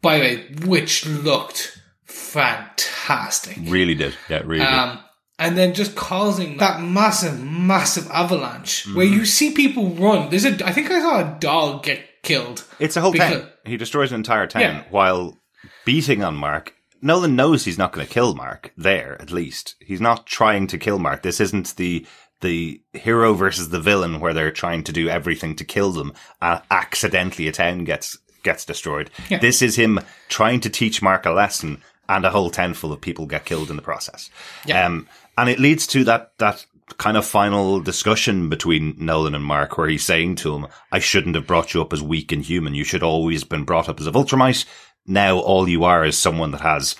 By 0.01 0.17
the 0.17 0.21
way, 0.23 0.47
which 0.65 1.05
looked 1.07 1.79
fantastic. 2.05 3.57
Really 3.61 3.95
did. 3.95 4.15
Yeah, 4.29 4.41
really 4.45 4.65
did. 4.65 4.73
Um, 4.73 4.99
and 5.39 5.57
then 5.57 5.73
just 5.73 5.95
causing 5.95 6.57
that 6.57 6.81
massive, 6.81 7.41
massive 7.43 8.07
avalanche 8.11 8.85
where 8.93 9.05
Mm-hmm. 9.05 9.15
you 9.15 9.25
see 9.25 9.51
people 9.51 9.89
run. 9.89 10.29
There's 10.29 10.45
a, 10.45 10.65
I 10.65 10.71
think 10.71 10.91
I 10.91 10.99
saw 10.99 11.19
a 11.19 11.37
dog 11.39 11.83
get 11.83 12.01
killed. 12.23 12.63
It's 12.79 12.95
a 12.95 13.01
whole 13.01 13.11
because- 13.11 13.41
town. 13.41 13.49
He 13.65 13.77
destroys 13.77 14.11
an 14.11 14.17
entire 14.17 14.45
town 14.45 14.61
Yeah. 14.61 14.83
while 14.91 15.39
beating 15.85 16.23
on 16.23 16.35
Mark. 16.35 16.74
Nolan 17.01 17.35
knows 17.35 17.65
he's 17.65 17.77
not 17.77 17.91
going 17.91 18.05
to 18.05 18.13
kill 18.13 18.35
Mark 18.35 18.71
there, 18.77 19.21
at 19.21 19.31
least. 19.31 19.75
He's 19.79 20.01
not 20.01 20.25
trying 20.25 20.67
to 20.67 20.77
kill 20.77 20.99
Mark. 20.99 21.21
This 21.21 21.39
isn't 21.39 21.75
the 21.75 22.05
the 22.41 22.81
hero 22.93 23.33
versus 23.33 23.69
the 23.69 23.79
villain 23.79 24.19
where 24.19 24.33
they're 24.33 24.51
trying 24.51 24.83
to 24.83 24.91
do 24.91 25.07
everything 25.07 25.55
to 25.55 25.63
kill 25.63 25.91
them. 25.91 26.13
Uh, 26.41 26.59
accidentally, 26.69 27.47
a 27.47 27.51
town 27.51 27.83
gets 27.83 28.17
gets 28.43 28.65
destroyed. 28.65 29.09
Yeah. 29.29 29.39
This 29.39 29.61
is 29.61 29.75
him 29.75 29.99
trying 30.29 30.59
to 30.61 30.69
teach 30.69 31.01
Mark 31.01 31.25
a 31.25 31.31
lesson, 31.31 31.81
and 32.07 32.25
a 32.25 32.29
whole 32.29 32.49
town 32.49 32.73
full 32.73 32.93
of 32.93 33.01
people 33.01 33.25
get 33.25 33.45
killed 33.45 33.69
in 33.69 33.75
the 33.75 33.81
process. 33.81 34.29
Yeah. 34.65 34.85
Um, 34.85 35.07
and 35.37 35.49
it 35.49 35.59
leads 35.59 35.87
to 35.87 36.03
that 36.05 36.37
that 36.37 36.65
kind 36.97 37.17
of 37.17 37.25
final 37.25 37.79
discussion 37.79 38.47
between 38.47 38.95
Nolan 38.99 39.33
and 39.33 39.43
Mark, 39.43 39.77
where 39.77 39.87
he's 39.87 40.05
saying 40.05 40.35
to 40.35 40.55
him, 40.55 40.67
"I 40.91 40.99
shouldn't 40.99 41.35
have 41.35 41.47
brought 41.47 41.73
you 41.73 41.81
up 41.81 41.93
as 41.93 42.01
weak 42.01 42.31
and 42.31 42.43
human. 42.43 42.75
You 42.75 42.83
should 42.83 43.03
always 43.03 43.43
been 43.43 43.63
brought 43.63 43.89
up 43.89 43.99
as 43.99 44.07
a 44.07 44.11
Viltrumite. 44.11 44.65
Now 45.05 45.39
all 45.39 45.67
you 45.67 45.83
are 45.83 46.05
is 46.05 46.17
someone 46.17 46.51
that 46.51 46.61
has 46.61 46.95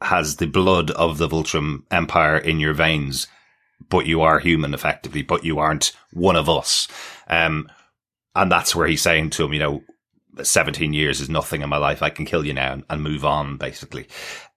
has 0.00 0.36
the 0.36 0.46
blood 0.46 0.90
of 0.90 1.18
the 1.18 1.28
Viltrum 1.28 1.84
Empire 1.90 2.36
in 2.36 2.60
your 2.60 2.74
veins, 2.74 3.26
but 3.88 4.06
you 4.06 4.22
are 4.22 4.38
human 4.38 4.74
effectively, 4.74 5.22
but 5.22 5.44
you 5.44 5.58
aren't 5.58 5.92
one 6.12 6.36
of 6.36 6.48
us." 6.48 6.88
Um, 7.28 7.70
and 8.34 8.50
that's 8.50 8.74
where 8.74 8.86
he's 8.86 9.02
saying 9.02 9.30
to 9.30 9.44
him, 9.44 9.52
you 9.52 9.60
know, 9.60 9.82
17 10.42 10.92
years 10.92 11.20
is 11.20 11.28
nothing 11.28 11.62
in 11.62 11.68
my 11.68 11.76
life. 11.76 12.02
I 12.02 12.10
can 12.10 12.24
kill 12.24 12.44
you 12.44 12.52
now 12.52 12.72
and, 12.72 12.84
and 12.90 13.02
move 13.02 13.24
on, 13.24 13.56
basically. 13.56 14.08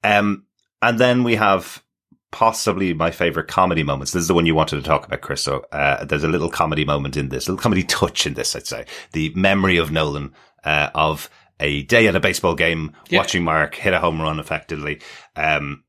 Um, 0.03 0.45
and 0.81 0.99
then 0.99 1.23
we 1.23 1.35
have 1.35 1.83
possibly 2.31 2.93
my 2.93 3.11
favorite 3.11 3.47
comedy 3.47 3.83
moments. 3.83 4.11
This 4.11 4.21
is 4.21 4.27
the 4.27 4.33
one 4.33 4.45
you 4.45 4.55
wanted 4.55 4.77
to 4.77 4.81
talk 4.81 5.05
about, 5.05 5.21
Chris. 5.21 5.43
So, 5.43 5.65
uh, 5.71 6.05
there's 6.05 6.23
a 6.23 6.27
little 6.29 6.49
comedy 6.49 6.85
moment 6.85 7.17
in 7.17 7.29
this, 7.29 7.47
a 7.47 7.51
little 7.51 7.61
comedy 7.61 7.83
touch 7.87 8.25
in 8.25 8.33
this, 8.33 8.55
I'd 8.55 8.67
say. 8.67 8.85
The 9.13 9.31
memory 9.35 9.77
of 9.77 9.91
Nolan, 9.91 10.33
uh, 10.63 10.89
of 10.95 11.29
a 11.59 11.83
day 11.83 12.07
at 12.07 12.15
a 12.15 12.19
baseball 12.19 12.55
game, 12.55 12.93
Yeah. 13.09 13.19
watching 13.19 13.43
Mark 13.43 13.75
hit 13.75 13.93
a 13.93 13.99
home 13.99 14.21
run 14.21 14.39
effectively. 14.39 15.01
Um, 15.35 15.83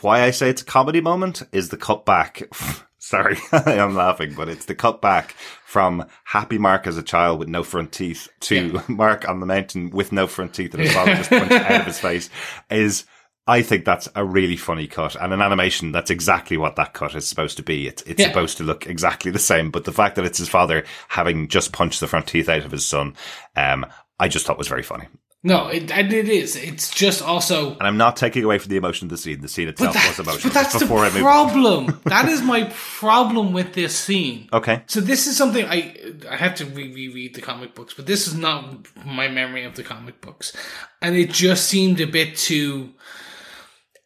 why 0.00 0.22
I 0.22 0.30
say 0.30 0.50
it's 0.50 0.62
a 0.62 0.66
comedy 0.66 1.00
moment 1.00 1.42
is 1.52 1.68
the 1.68 1.76
cut 1.76 2.04
back. 2.04 2.42
Sorry, 2.98 3.36
I'm 3.52 3.94
laughing, 3.94 4.32
but 4.34 4.48
it's 4.48 4.64
the 4.64 4.74
cut 4.74 5.02
back 5.02 5.32
from 5.66 6.06
happy 6.24 6.56
Mark 6.56 6.86
as 6.86 6.96
a 6.96 7.02
child 7.02 7.38
with 7.38 7.48
no 7.48 7.62
front 7.62 7.92
teeth 7.92 8.28
to 8.40 8.80
Mark 8.88 9.28
on 9.28 9.40
the 9.40 9.46
mountain 9.46 9.90
with 9.90 10.10
no 10.10 10.26
front 10.26 10.54
teeth 10.54 10.72
and 10.72 10.82
his 10.82 10.92
father 10.94 11.14
just 11.16 11.28
punched 11.28 11.52
out 11.52 11.80
of 11.80 11.86
his 11.86 11.98
face 12.00 12.30
is, 12.70 13.04
I 13.46 13.60
think 13.62 13.84
that's 13.84 14.08
a 14.14 14.24
really 14.24 14.56
funny 14.56 14.86
cut 14.86 15.16
and 15.16 15.32
an 15.32 15.42
animation. 15.42 15.92
That's 15.92 16.10
exactly 16.10 16.56
what 16.56 16.76
that 16.76 16.94
cut 16.94 17.14
is 17.14 17.28
supposed 17.28 17.58
to 17.58 17.62
be. 17.62 17.86
It's, 17.86 18.02
it's 18.02 18.20
Yeah. 18.20 18.28
supposed 18.28 18.56
to 18.56 18.64
look 18.64 18.86
exactly 18.86 19.30
the 19.30 19.38
same, 19.38 19.70
but 19.70 19.84
the 19.84 19.92
fact 19.92 20.16
that 20.16 20.24
it's 20.24 20.38
his 20.38 20.48
father 20.48 20.84
having 21.08 21.48
just 21.48 21.72
punched 21.72 22.00
the 22.00 22.06
front 22.06 22.26
teeth 22.26 22.48
out 22.48 22.64
of 22.64 22.70
his 22.72 22.86
son, 22.86 23.14
um, 23.54 23.84
I 24.18 24.28
just 24.28 24.46
thought 24.46 24.56
was 24.56 24.68
very 24.68 24.82
funny. 24.82 25.06
No, 25.46 25.68
it, 25.68 25.90
and 25.90 26.10
it 26.10 26.26
is. 26.30 26.56
It's 26.56 26.88
just 26.88 27.20
also. 27.20 27.72
And 27.72 27.82
I'm 27.82 27.98
not 27.98 28.16
taking 28.16 28.44
away 28.44 28.56
from 28.56 28.70
the 28.70 28.78
emotion 28.78 29.04
of 29.08 29.10
the 29.10 29.18
scene. 29.18 29.42
The 29.42 29.48
scene 29.48 29.68
itself 29.68 29.92
But, 29.92 30.08
was 30.08 30.18
emotional. 30.18 30.54
but 30.54 30.54
that's 30.54 30.78
Before 30.78 31.00
the 31.10 31.18
I 31.18 31.20
problem. 31.20 32.00
that 32.06 32.30
is 32.30 32.40
my 32.40 32.72
problem 32.72 33.52
with 33.52 33.74
this 33.74 33.94
scene. 33.94 34.48
Okay. 34.54 34.82
So 34.86 35.02
this 35.02 35.26
is 35.26 35.36
something 35.36 35.66
I 35.66 35.94
I 36.30 36.36
have 36.36 36.54
to 36.54 36.64
re- 36.64 36.94
reread 36.94 37.34
the 37.34 37.42
comic 37.42 37.74
books, 37.74 37.92
but 37.92 38.06
this 38.06 38.26
is 38.26 38.34
not 38.34 38.86
my 39.04 39.28
memory 39.28 39.64
of 39.64 39.74
the 39.76 39.82
comic 39.82 40.22
books, 40.22 40.56
and 41.02 41.14
it 41.14 41.28
just 41.30 41.66
seemed 41.66 42.00
a 42.00 42.06
bit 42.06 42.38
too 42.38 42.94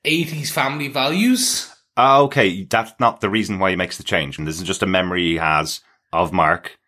eighties 0.04 0.50
family 0.50 0.88
values. 0.88 1.72
Ah, 1.96 2.20
okay, 2.20 2.64
that's 2.64 2.92
not 3.00 3.20
the 3.20 3.30
reason 3.30 3.58
why 3.58 3.70
he 3.70 3.76
makes 3.76 3.96
the 3.96 4.04
change. 4.04 4.38
And 4.38 4.46
this 4.46 4.58
is 4.60 4.66
just 4.66 4.82
a 4.82 4.86
memory 4.86 5.22
he 5.22 5.36
has 5.36 5.80
of 6.12 6.32
Mark 6.32 6.78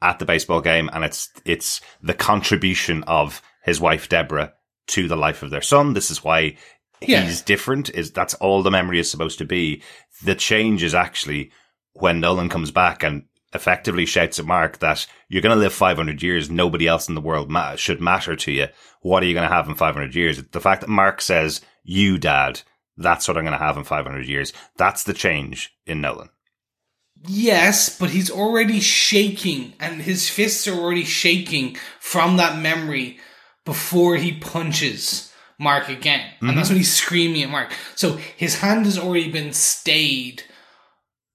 at 0.00 0.18
the 0.18 0.24
baseball 0.24 0.60
game, 0.60 0.88
and 0.92 1.04
it's 1.04 1.28
it's 1.44 1.80
the 2.02 2.14
contribution 2.14 3.02
of 3.04 3.42
his 3.62 3.80
wife 3.80 4.08
Deborah 4.08 4.52
to 4.88 5.08
the 5.08 5.16
life 5.16 5.42
of 5.42 5.50
their 5.50 5.62
son. 5.62 5.92
This 5.94 6.10
is 6.10 6.22
why 6.24 6.56
Yeah. 7.00 7.22
he's 7.22 7.42
different. 7.42 7.90
Is 7.90 8.10
that's 8.12 8.34
all 8.34 8.62
the 8.62 8.70
memory 8.70 8.98
is 8.98 9.10
supposed 9.10 9.38
to 9.38 9.44
be. 9.44 9.82
The 10.22 10.34
change 10.34 10.82
is 10.82 10.94
actually 10.94 11.50
when 11.92 12.20
Nolan 12.20 12.48
comes 12.48 12.70
back 12.70 13.02
and 13.02 13.24
effectively 13.54 14.04
shouts 14.04 14.38
at 14.40 14.44
Mark 14.46 14.78
that 14.80 15.06
you're 15.28 15.42
going 15.42 15.54
to 15.54 15.60
live 15.60 15.72
500 15.72 16.22
years. 16.22 16.50
Nobody 16.50 16.88
else 16.88 17.08
in 17.08 17.14
the 17.14 17.20
world 17.20 17.50
ma- 17.50 17.76
should 17.76 18.00
matter 18.00 18.34
to 18.34 18.50
you. 18.52 18.66
What 19.00 19.22
are 19.22 19.26
you 19.26 19.34
going 19.34 19.48
to 19.48 19.54
have 19.54 19.68
in 19.68 19.74
500 19.76 20.14
years? 20.14 20.42
The 20.42 20.60
fact 20.60 20.80
that 20.80 20.90
Mark 20.90 21.20
says, 21.20 21.60
you 21.84 22.18
dad, 22.18 22.62
that's 22.96 23.28
what 23.28 23.36
I'm 23.36 23.44
going 23.44 23.58
to 23.58 23.64
have 23.64 23.76
in 23.76 23.84
500 23.84 24.26
years. 24.26 24.52
That's 24.76 25.04
the 25.04 25.14
change 25.14 25.72
in 25.86 26.00
Nolan. 26.00 26.30
Yes, 27.26 27.96
but 27.98 28.10
he's 28.10 28.30
already 28.30 28.80
shaking, 28.80 29.72
and 29.80 30.02
his 30.02 30.28
fists 30.28 30.68
are 30.68 30.78
already 30.78 31.04
shaking 31.04 31.76
from 31.98 32.36
that 32.36 32.58
memory 32.60 33.18
before 33.64 34.16
he 34.16 34.32
punches 34.32 35.32
Mark 35.58 35.88
again, 35.88 36.20
and 36.40 36.48
mm-hmm. 36.48 36.56
that's 36.56 36.68
when 36.68 36.76
he's 36.78 36.92
screaming 36.92 37.42
at 37.42 37.48
Mark. 37.48 37.72
So 37.94 38.16
his 38.36 38.58
hand 38.58 38.84
has 38.84 38.98
already 38.98 39.30
been 39.30 39.52
stayed, 39.52 40.42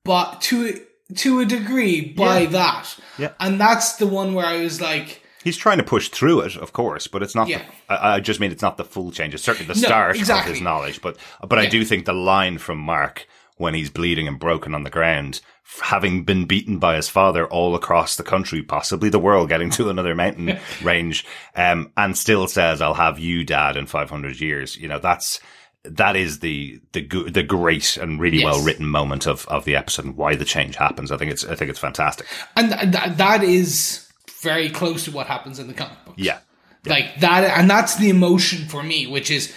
but 0.04 0.42
to 0.42 0.86
to 1.16 1.40
a 1.40 1.46
degree 1.46 2.02
by 2.02 2.42
Yeah. 2.42 2.50
that. 2.50 2.96
Yeah. 3.18 3.32
and 3.40 3.60
that's 3.60 3.94
the 3.96 4.06
one 4.06 4.36
where 4.36 4.46
I 4.46 4.62
was 4.62 4.80
like, 4.80 5.24
He's 5.44 5.58
trying 5.58 5.78
to 5.78 5.84
push 5.84 6.10
through 6.10 6.42
it, 6.42 6.56
of 6.58 6.74
course, 6.74 7.08
but 7.08 7.24
it's 7.24 7.36
not. 7.36 7.48
Yeah. 7.48 7.62
The, 7.88 7.94
I, 7.94 8.16
I 8.16 8.20
just 8.20 8.40
mean 8.40 8.52
it's 8.52 8.62
not 8.62 8.78
the 8.78 8.84
full 8.86 9.12
change. 9.12 9.34
It's 9.34 9.44
certainly 9.44 9.74
the 9.74 9.80
No, 9.80 9.88
start 9.88 10.16
exactly. 10.18 10.52
of 10.52 10.56
his 10.58 10.64
knowledge, 10.64 11.02
but 11.02 11.18
but 11.48 11.58
I 11.60 11.66
do 11.68 11.86
think 11.86 12.06
the 12.06 12.14
line 12.14 12.58
from 12.58 12.78
Mark 12.78 13.28
when 13.58 13.74
he's 13.74 13.90
bleeding 13.90 14.28
and 14.28 14.40
broken 14.40 14.74
on 14.74 14.84
the 14.84 14.90
ground, 14.90 15.42
having 15.82 16.24
been 16.24 16.46
beaten 16.46 16.78
by 16.80 16.96
his 16.96 17.10
father 17.10 17.46
all 17.48 17.76
across 17.76 18.16
the 18.16 18.24
country, 18.24 18.62
possibly 18.64 19.10
the 19.10 19.20
world, 19.20 19.50
getting 19.50 19.70
to 19.70 19.90
another 19.90 20.16
mountain 20.16 20.58
range, 20.82 21.26
um, 21.56 21.92
and 21.98 22.18
still 22.18 22.48
says, 22.48 22.82
"I'll 22.82 22.94
have 22.94 23.20
you, 23.20 23.44
Dad, 23.44 23.76
in 23.78 23.86
five 23.86 24.10
hundred 24.10 24.40
years." 24.40 24.78
You 24.78 24.88
know, 24.88 25.00
that's 25.00 25.40
that 25.84 26.16
is 26.18 26.40
the 26.40 26.82
the 26.94 27.02
the 27.30 27.44
great 27.44 27.96
and 27.98 28.20
really 28.20 28.40
Yes. 28.40 28.46
well 28.46 28.64
written 28.64 28.86
moment 28.88 29.26
of 29.28 29.46
of 29.48 29.64
the 29.66 29.76
episode 29.78 30.06
and 30.06 30.18
why 30.18 30.36
the 30.36 30.46
change 30.46 30.76
happens. 30.76 31.12
I 31.12 31.18
think 31.18 31.32
it's 31.32 31.46
I 31.46 31.56
think 31.56 31.70
it's 31.70 31.80
fantastic. 31.80 32.28
and 32.58 32.70
th- 32.94 33.16
that 33.18 33.44
is 33.44 34.06
very 34.42 34.70
close 34.70 35.06
to 35.06 35.12
what 35.12 35.28
happens 35.28 35.60
in 35.60 35.68
the 35.68 35.74
comic 35.74 35.98
books. 36.06 36.18
Yeah. 36.18 36.40
like 36.86 37.20
that 37.20 37.58
and 37.60 37.70
that's 37.70 37.96
the 37.98 38.10
emotion 38.10 38.68
for 38.68 38.82
me 38.84 39.06
which 39.08 39.30
is 39.30 39.54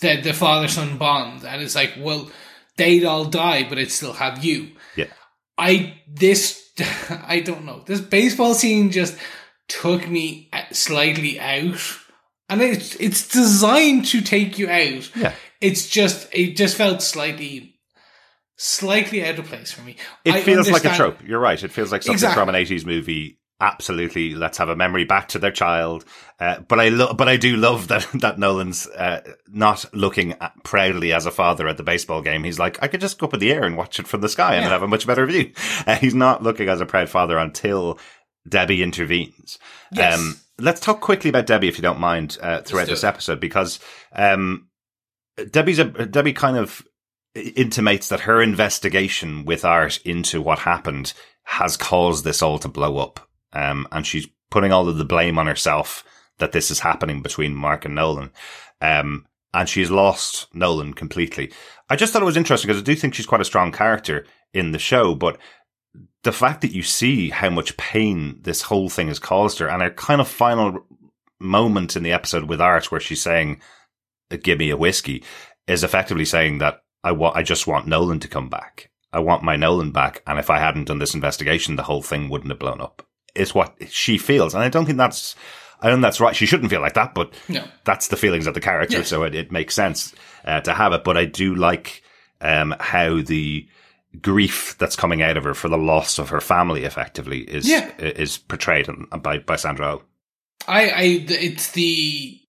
the 0.00 0.20
the 0.20 0.32
father 0.34 0.68
son 0.68 0.98
bond 0.98 1.44
and 1.44 1.62
it's 1.62 1.74
like 1.74 1.94
well 1.98 2.30
they'd 2.76 3.04
all 3.04 3.24
die 3.24 3.66
but 3.68 3.78
it 3.78 3.90
still 3.90 4.12
have 4.12 4.44
you 4.44 4.68
Yeah. 4.96 5.06
i 5.56 5.94
this 6.06 6.70
i 7.26 7.40
don't 7.40 7.64
know 7.64 7.82
this 7.86 8.00
baseball 8.00 8.54
scene 8.54 8.90
just 8.90 9.16
took 9.68 10.08
me 10.08 10.48
uh, 10.52 10.62
slightly 10.72 11.40
out 11.40 11.80
and 12.50 12.60
it's 12.62 12.94
it's 12.96 13.26
designed 13.28 14.04
to 14.06 14.20
take 14.20 14.58
you 14.58 14.68
out 14.68 15.10
Yeah. 15.16 15.32
it's 15.60 15.88
just 15.88 16.28
it 16.32 16.54
just 16.56 16.76
felt 16.76 17.02
slightly 17.02 17.74
slightly 18.56 19.24
out 19.24 19.38
of 19.38 19.46
place 19.46 19.72
for 19.72 19.82
me 19.82 19.96
It 20.24 20.34
I 20.34 20.40
feels 20.42 20.70
like 20.70 20.84
a 20.84 20.94
trope. 20.94 21.18
You're 21.24 21.38
right. 21.38 21.62
It 21.62 21.70
feels 21.70 21.92
like 21.92 22.02
something 22.02 22.14
Exactly. 22.14 22.40
from 22.40 22.48
an 22.48 22.56
80s 22.56 22.84
movie. 22.84 23.37
Absolutely. 23.60 24.34
Let's 24.36 24.58
have 24.58 24.68
a 24.68 24.76
memory 24.76 25.02
back 25.04 25.28
to 25.28 25.38
their 25.40 25.50
child. 25.50 26.04
Uh, 26.38 26.60
but 26.60 26.78
I 26.78 26.90
lo- 26.90 27.12
but 27.12 27.28
I 27.28 27.36
do 27.36 27.56
love 27.56 27.88
that, 27.88 28.06
that 28.14 28.38
Nolan's, 28.38 28.86
uh, 28.86 29.20
not 29.48 29.84
looking 29.92 30.34
at, 30.40 30.52
proudly 30.62 31.12
as 31.12 31.26
a 31.26 31.30
father 31.32 31.66
at 31.66 31.76
the 31.76 31.82
baseball 31.82 32.22
game. 32.22 32.44
He's 32.44 32.58
like, 32.60 32.80
I 32.82 32.86
could 32.88 33.00
just 33.00 33.18
go 33.18 33.26
up 33.26 33.34
in 33.34 33.40
the 33.40 33.52
air 33.52 33.64
and 33.64 33.76
watch 33.76 33.98
it 33.98 34.06
from 34.06 34.20
the 34.20 34.28
sky 34.28 34.54
and 34.54 34.64
Yeah. 34.64 34.70
have 34.70 34.82
a 34.84 34.88
much 34.88 35.06
better 35.08 35.26
view. 35.26 35.52
Uh, 35.86 35.96
he's 35.96 36.14
not 36.14 36.42
looking 36.42 36.68
as 36.68 36.80
a 36.80 36.86
proud 36.86 37.08
father 37.08 37.36
until 37.36 37.98
Debbie 38.48 38.82
intervenes. 38.82 39.58
Yes. 39.92 40.18
Um, 40.18 40.36
let's 40.58 40.80
talk 40.80 41.00
quickly 41.00 41.30
about 41.30 41.46
Debbie, 41.46 41.66
if 41.68 41.78
you 41.78 41.82
don't 41.82 41.98
mind, 42.00 42.38
uh, 42.40 42.62
throughout 42.62 42.86
do 42.86 42.92
this 42.92 43.02
it. 43.02 43.08
episode, 43.08 43.40
because, 43.40 43.80
um, 44.12 44.68
Debbie's 45.50 45.78
a, 45.80 45.84
Debbie 45.84 46.32
kind 46.32 46.56
of 46.56 46.82
intimates 47.34 48.08
that 48.08 48.20
her 48.20 48.40
investigation 48.40 49.44
with 49.44 49.64
art 49.64 49.98
into 50.04 50.40
what 50.40 50.60
happened 50.60 51.12
has 51.44 51.76
caused 51.76 52.24
this 52.24 52.42
all 52.42 52.58
to 52.60 52.68
blow 52.68 52.98
up. 52.98 53.27
Um, 53.52 53.86
and 53.92 54.06
she's 54.06 54.28
putting 54.50 54.72
all 54.72 54.88
of 54.88 54.98
the 54.98 55.04
blame 55.04 55.38
on 55.38 55.46
herself 55.46 56.04
that 56.38 56.52
this 56.52 56.70
is 56.70 56.80
happening 56.80 57.22
between 57.22 57.54
Mark 57.54 57.84
and 57.84 57.94
Nolan. 57.94 58.30
Um, 58.80 59.26
and 59.52 59.68
she's 59.68 59.90
lost 59.90 60.54
Nolan 60.54 60.94
completely. 60.94 61.52
I 61.88 61.96
just 61.96 62.12
thought 62.12 62.22
it 62.22 62.26
was 62.26 62.36
interesting 62.36 62.68
because 62.68 62.82
I 62.82 62.84
do 62.84 62.94
think 62.94 63.14
she's 63.14 63.26
quite 63.26 63.40
a 63.40 63.46
strong 63.46 63.72
character 63.72 64.26
in 64.52 64.72
the 64.72 64.78
show, 64.78 65.14
but 65.14 65.38
the 66.22 66.32
fact 66.32 66.60
that 66.60 66.72
you 66.72 66.82
see 66.82 67.30
how 67.30 67.50
much 67.50 67.76
pain 67.76 68.40
this 68.42 68.62
whole 68.62 68.88
thing 68.88 69.08
has 69.08 69.18
caused 69.18 69.58
her 69.58 69.68
and 69.68 69.82
her 69.82 69.90
kind 69.90 70.20
of 70.20 70.28
final 70.28 70.86
moment 71.40 71.96
in 71.96 72.02
the 72.02 72.12
episode 72.12 72.44
with 72.44 72.60
Art 72.60 72.90
where 72.90 73.00
she's 73.00 73.22
saying, 73.22 73.60
give 74.42 74.58
me 74.58 74.70
a 74.70 74.76
whiskey 74.76 75.24
is 75.66 75.84
effectively 75.84 76.24
saying 76.24 76.58
that 76.58 76.82
I 77.04 77.12
want, 77.12 77.36
I 77.36 77.42
just 77.42 77.66
want 77.66 77.86
Nolan 77.86 78.20
to 78.20 78.28
come 78.28 78.48
back. 78.48 78.90
I 79.12 79.20
want 79.20 79.42
my 79.42 79.56
Nolan 79.56 79.92
back. 79.92 80.22
And 80.26 80.38
if 80.38 80.50
I 80.50 80.58
hadn't 80.58 80.84
done 80.84 80.98
this 80.98 81.14
investigation, 81.14 81.76
the 81.76 81.84
whole 81.84 82.02
thing 82.02 82.28
wouldn't 82.28 82.50
have 82.50 82.58
blown 82.58 82.80
up. 82.80 83.06
Is 83.34 83.54
what 83.54 83.74
she 83.88 84.18
feels. 84.18 84.54
And 84.54 84.62
I 84.64 84.68
don't 84.68 84.84
think 84.86 84.98
that's, 84.98 85.36
I 85.80 85.86
don't 85.88 85.96
think 85.96 86.02
that's 86.02 86.20
right. 86.20 86.34
She 86.34 86.46
shouldn't 86.46 86.70
feel 86.70 86.80
like 86.80 86.94
that, 86.94 87.14
but 87.14 87.32
No. 87.48 87.64
that's 87.84 88.08
the 88.08 88.16
feelings 88.16 88.46
of 88.46 88.54
the 88.54 88.60
character. 88.60 88.98
Yeah. 88.98 89.04
So 89.04 89.22
it, 89.22 89.34
it 89.34 89.52
makes 89.52 89.74
sense 89.74 90.14
uh, 90.44 90.60
to 90.62 90.72
have 90.74 90.92
it. 90.92 91.04
But 91.04 91.16
I 91.16 91.24
do 91.24 91.54
like, 91.54 92.02
um, 92.40 92.74
how 92.80 93.20
the, 93.20 93.68
grief 94.22 94.74
that's 94.78 94.96
coming 94.96 95.20
out 95.20 95.36
of 95.36 95.44
her 95.44 95.52
for 95.52 95.68
the 95.68 95.76
loss 95.76 96.18
of 96.18 96.30
her 96.30 96.40
family 96.40 96.84
effectively 96.84 97.40
is 97.40 97.68
Yeah. 97.68 97.90
is 97.98 98.38
portrayed 98.38 98.88
by 99.22 99.38
by 99.38 99.54
Sandra 99.56 99.96
Oh. 99.96 100.02
I, 100.66 100.88
I, 100.88 101.02
it's 101.28 101.72
the 101.72 102.40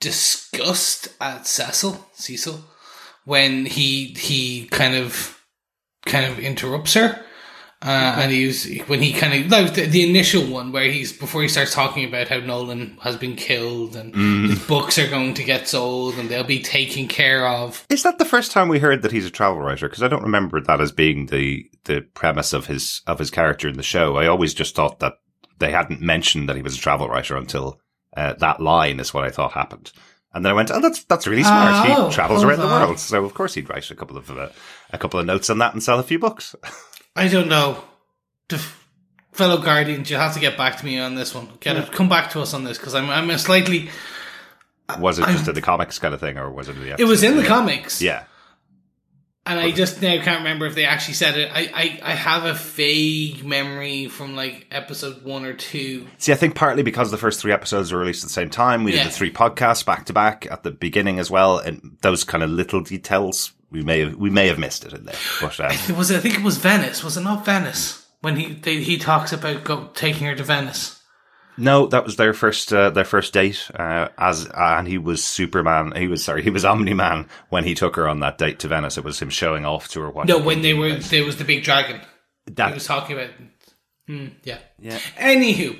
disgust 0.00 1.08
at 1.20 1.46
Cecil, 1.46 2.06
Cecil, 2.14 2.60
when 3.24 3.66
he 3.66 4.14
he 4.14 4.66
kind 4.68 4.94
of 4.94 5.42
kind 6.06 6.24
of 6.26 6.38
interrupts 6.38 6.94
her, 6.94 7.22
uh, 7.80 8.16
and 8.18 8.32
he's 8.32 8.82
when 8.88 9.00
he 9.00 9.12
kind 9.12 9.44
of 9.44 9.50
like 9.52 9.74
the, 9.74 9.86
the 9.86 10.08
initial 10.08 10.44
one 10.44 10.72
where 10.72 10.90
he's 10.90 11.12
before 11.12 11.42
he 11.42 11.48
starts 11.48 11.72
talking 11.72 12.04
about 12.08 12.26
how 12.26 12.38
Nolan 12.38 12.98
has 13.02 13.16
been 13.16 13.36
killed 13.36 13.94
and 13.94 14.12
his 14.50 14.58
books 14.66 14.98
are 14.98 15.08
going 15.08 15.34
to 15.34 15.44
get 15.44 15.68
sold 15.68 16.14
and 16.14 16.28
they'll 16.28 16.42
be 16.42 16.60
taken 16.60 17.06
care 17.06 17.46
of. 17.46 17.86
Is 17.88 18.02
that 18.02 18.18
the 18.18 18.24
first 18.24 18.50
time 18.50 18.68
we 18.68 18.80
heard 18.80 19.02
that 19.02 19.12
he's 19.12 19.26
a 19.26 19.30
travel 19.30 19.60
writer? 19.60 19.88
Because 19.88 20.02
I 20.02 20.08
don't 20.08 20.24
remember 20.24 20.60
that 20.60 20.80
as 20.80 20.90
being 20.90 21.26
the 21.26 21.70
the 21.84 22.00
premise 22.14 22.52
of 22.52 22.66
his 22.66 23.00
of 23.06 23.20
his 23.20 23.30
character 23.30 23.68
in 23.68 23.76
the 23.76 23.84
show. 23.84 24.16
I 24.16 24.26
always 24.26 24.54
just 24.54 24.74
thought 24.74 24.98
that 24.98 25.14
they 25.58 25.70
hadn't 25.70 26.00
mentioned 26.00 26.48
that 26.48 26.56
he 26.56 26.62
was 26.62 26.76
a 26.76 26.80
travel 26.80 27.08
writer 27.08 27.36
until 27.36 27.80
uh, 28.16 28.32
that 28.34 28.60
line 28.60 28.98
is 28.98 29.14
what 29.14 29.24
I 29.24 29.30
thought 29.30 29.52
happened. 29.52 29.92
And 30.34 30.44
then 30.44 30.50
I 30.50 30.54
went, 30.54 30.70
"Oh, 30.72 30.80
that's 30.80 31.04
that's 31.04 31.26
really 31.28 31.44
smart. 31.44 31.88
Oh, 31.88 32.08
he 32.08 32.14
travels 32.14 32.42
around 32.42 32.58
the 32.58 32.66
world, 32.66 32.98
so 32.98 33.24
of 33.24 33.34
course 33.34 33.54
he'd 33.54 33.70
write 33.70 33.88
a 33.90 33.94
couple 33.94 34.16
of 34.16 34.30
uh, 34.30 34.48
a 34.92 34.98
couple 34.98 35.18
of 35.20 35.26
notes 35.26 35.48
on 35.48 35.58
that 35.58 35.72
and 35.72 35.82
sell 35.82 35.98
a 35.98 36.02
few 36.02 36.18
books." 36.18 36.56
I 37.18 37.28
don't 37.28 37.48
know. 37.48 37.82
The 38.48 38.56
f- 38.56 38.88
fellow 39.32 39.58
guardians, 39.58 40.10
you 40.10 40.16
have 40.16 40.34
to 40.34 40.40
get 40.40 40.56
back 40.56 40.78
to 40.78 40.84
me 40.84 40.98
on 40.98 41.14
this 41.14 41.34
one. 41.34 41.48
Get 41.60 41.76
it, 41.76 41.92
come 41.92 42.08
back 42.08 42.30
to 42.30 42.40
us 42.40 42.54
on 42.54 42.64
this 42.64 42.78
because 42.78 42.94
I'm 42.94 43.10
I'm 43.10 43.28
a 43.30 43.38
slightly. 43.38 43.90
Was 44.98 45.18
it 45.18 45.26
I'm- 45.26 45.34
just 45.36 45.48
in 45.48 45.54
the 45.54 45.60
comics 45.62 45.98
kind 45.98 46.14
of 46.14 46.20
thing, 46.20 46.38
or 46.38 46.50
was 46.50 46.68
it 46.68 46.76
in 46.76 46.82
the? 46.82 46.96
It 46.98 47.04
was 47.04 47.22
in 47.22 47.36
the 47.36 47.44
comics. 47.44 48.00
Yeah, 48.00 48.24
And 49.44 49.58
I 49.60 49.70
just 49.70 50.00
now 50.00 50.20
can't 50.22 50.38
remember 50.40 50.64
if 50.66 50.74
they 50.74 50.84
actually 50.86 51.14
said 51.14 51.36
it. 51.36 51.50
I, 51.52 51.70
I, 51.74 52.00
I 52.12 52.14
have 52.14 52.44
a 52.46 52.54
vague 52.54 53.44
memory 53.44 54.08
from 54.08 54.34
like 54.34 54.66
episode 54.70 55.22
one 55.24 55.44
or 55.44 55.52
two. 55.54 56.06
See, 56.18 56.32
I 56.32 56.36
think 56.36 56.54
partly 56.54 56.82
because 56.82 57.10
the 57.10 57.18
first 57.18 57.40
three 57.40 57.52
episodes 57.52 57.92
were 57.92 57.98
released 57.98 58.22
at 58.24 58.28
the 58.28 58.32
same 58.32 58.48
time, 58.50 58.84
we 58.84 58.92
Yeah. 58.94 59.04
did 59.04 59.12
the 59.12 59.16
three 59.16 59.32
podcasts 59.32 59.84
back 59.84 60.06
to 60.06 60.12
back 60.14 60.46
at 60.50 60.62
the 60.62 60.70
beginning 60.70 61.18
as 61.18 61.30
well, 61.30 61.58
and 61.58 61.98
those 62.00 62.24
kind 62.24 62.42
of 62.42 62.48
little 62.50 62.80
details 62.80 63.52
we 63.70 63.82
may 63.82 64.00
have 64.00 64.16
we 64.16 64.30
may 64.30 64.46
have 64.48 64.58
missed 64.58 64.84
it 64.84 64.92
in 64.92 65.04
there. 65.04 65.16
But 65.40 65.58
um, 65.60 65.70
It 65.72 65.96
was 65.96 66.10
I 66.10 66.18
think 66.18 66.36
it 66.36 66.42
was 66.44 66.58
Venice. 66.58 67.02
Was 67.04 67.16
it 67.16 67.22
not 67.22 67.44
Venice 67.44 68.06
when 68.20 68.36
he 68.36 68.54
they, 68.54 68.82
he 68.82 68.98
talks 68.98 69.32
about 69.32 69.64
go, 69.64 69.88
taking 69.94 70.26
her 70.26 70.34
to 70.34 70.44
Venice? 70.44 70.94
no, 71.60 71.88
that 71.88 72.04
was 72.04 72.14
their 72.16 72.32
first 72.32 72.72
uh, 72.72 72.90
their 72.90 73.04
first 73.04 73.32
date. 73.32 73.68
Uh, 73.74 74.08
as 74.16 74.46
and 74.54 74.86
he 74.86 74.96
was 74.96 75.24
Superman. 75.24 75.92
He 75.96 76.06
was 76.06 76.24
sorry, 76.24 76.42
he 76.42 76.50
was 76.50 76.64
Omni 76.64 76.94
Man 76.94 77.28
when 77.48 77.64
he 77.64 77.74
took 77.74 77.96
her 77.96 78.08
on 78.08 78.20
that 78.20 78.38
date 78.38 78.60
to 78.60 78.68
Venice. 78.68 78.96
It 78.96 79.04
was 79.04 79.20
him 79.20 79.30
showing 79.30 79.64
off 79.66 79.88
to 79.88 80.00
her. 80.02 80.10
What 80.10 80.28
No, 80.28 80.38
when 80.38 80.62
they 80.62 80.72
do. 80.72 80.78
were 80.78 80.94
there 80.96 81.24
was 81.24 81.36
the 81.36 81.44
big 81.44 81.64
dragon. 81.64 82.00
That 82.46 82.68
He 82.68 82.74
was 82.74 82.86
talking 82.86 83.16
about. 83.16 83.30
Hmm, 84.06 84.28
yeah. 84.44 84.58
Yeah. 84.78 84.98
Anywho, 85.18 85.76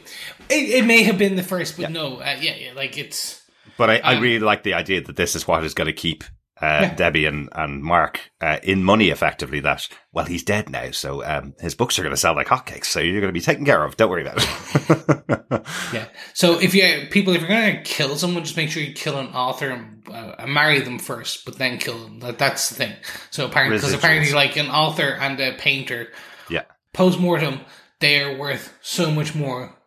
it, 0.51 0.55
it 0.55 0.85
may 0.85 1.03
have 1.05 1.17
been 1.17 1.37
the 1.37 1.43
first, 1.43 1.79
but 1.79 1.91
no. 1.91 2.17
Uh, 2.19 2.37
yeah, 2.41 2.57
yeah. 2.57 2.73
Like 2.75 2.99
it's. 2.99 3.41
But 3.79 3.89
I, 3.89 3.97
I 3.99 4.15
Um, 4.17 4.23
really 4.23 4.41
like 4.41 4.65
the 4.65 4.75
idea 4.75 5.01
that 5.01 5.17
this 5.17 5.35
is 5.37 5.47
what 5.49 5.65
is 5.65 5.73
going 5.73 5.87
to 5.87 5.95
keep 5.95 6.25
uh, 6.61 6.95
Debbie 6.95 7.27
and, 7.27 7.49
and 7.53 7.83
Mark 7.83 8.31
uh, 8.41 8.59
in 8.63 8.85
money 8.85 9.11
effectively. 9.11 9.61
That, 9.61 9.89
well, 10.13 10.25
he's 10.25 10.43
dead 10.43 10.71
now, 10.71 10.91
so 10.91 11.25
um, 11.25 11.55
his 11.61 11.75
books 11.75 11.99
are 11.99 12.03
going 12.03 12.15
to 12.15 12.21
sell 12.21 12.35
like 12.35 12.49
hotcakes, 12.49 12.87
so 12.87 13.01
you're 13.01 13.21
going 13.21 13.33
to 13.33 13.39
be 13.39 13.41
taken 13.41 13.65
care 13.65 13.85
of. 13.85 13.97
Don't 13.97 14.11
worry 14.11 14.27
about 14.27 14.39
it. 14.39 15.25
Yeah. 15.93 16.07
So 16.35 16.61
if 16.61 16.75
you 16.75 17.07
people, 17.11 17.35
if 17.35 17.41
you're 17.41 17.49
gonna 17.49 17.83
kill 17.83 18.17
someone, 18.17 18.45
just 18.45 18.57
make 18.57 18.71
sure 18.71 18.83
you 18.83 18.93
kill 18.93 19.19
an 19.19 19.29
author 19.29 19.69
and, 19.69 20.03
uh, 20.09 20.35
and 20.39 20.53
marry 20.53 20.81
them 20.81 20.99
first, 20.99 21.45
but 21.45 21.59
then 21.59 21.79
kill 21.79 21.99
them. 21.99 22.21
That, 22.21 22.39
that's 22.39 22.69
the 22.69 22.75
thing. 22.75 22.93
So 23.31 23.47
apparently, 23.47 23.79
because 23.79 23.93
apparently, 23.93 24.33
like 24.33 24.57
an 24.57 24.69
author 24.69 25.17
and 25.21 25.41
a 25.41 25.53
painter, 25.55 26.09
yeah. 26.51 26.65
post 26.93 27.19
mortem, 27.19 27.61
they 28.01 28.21
are 28.23 28.37
worth 28.37 28.77
so 28.81 29.11
much 29.11 29.35
more 29.35 29.78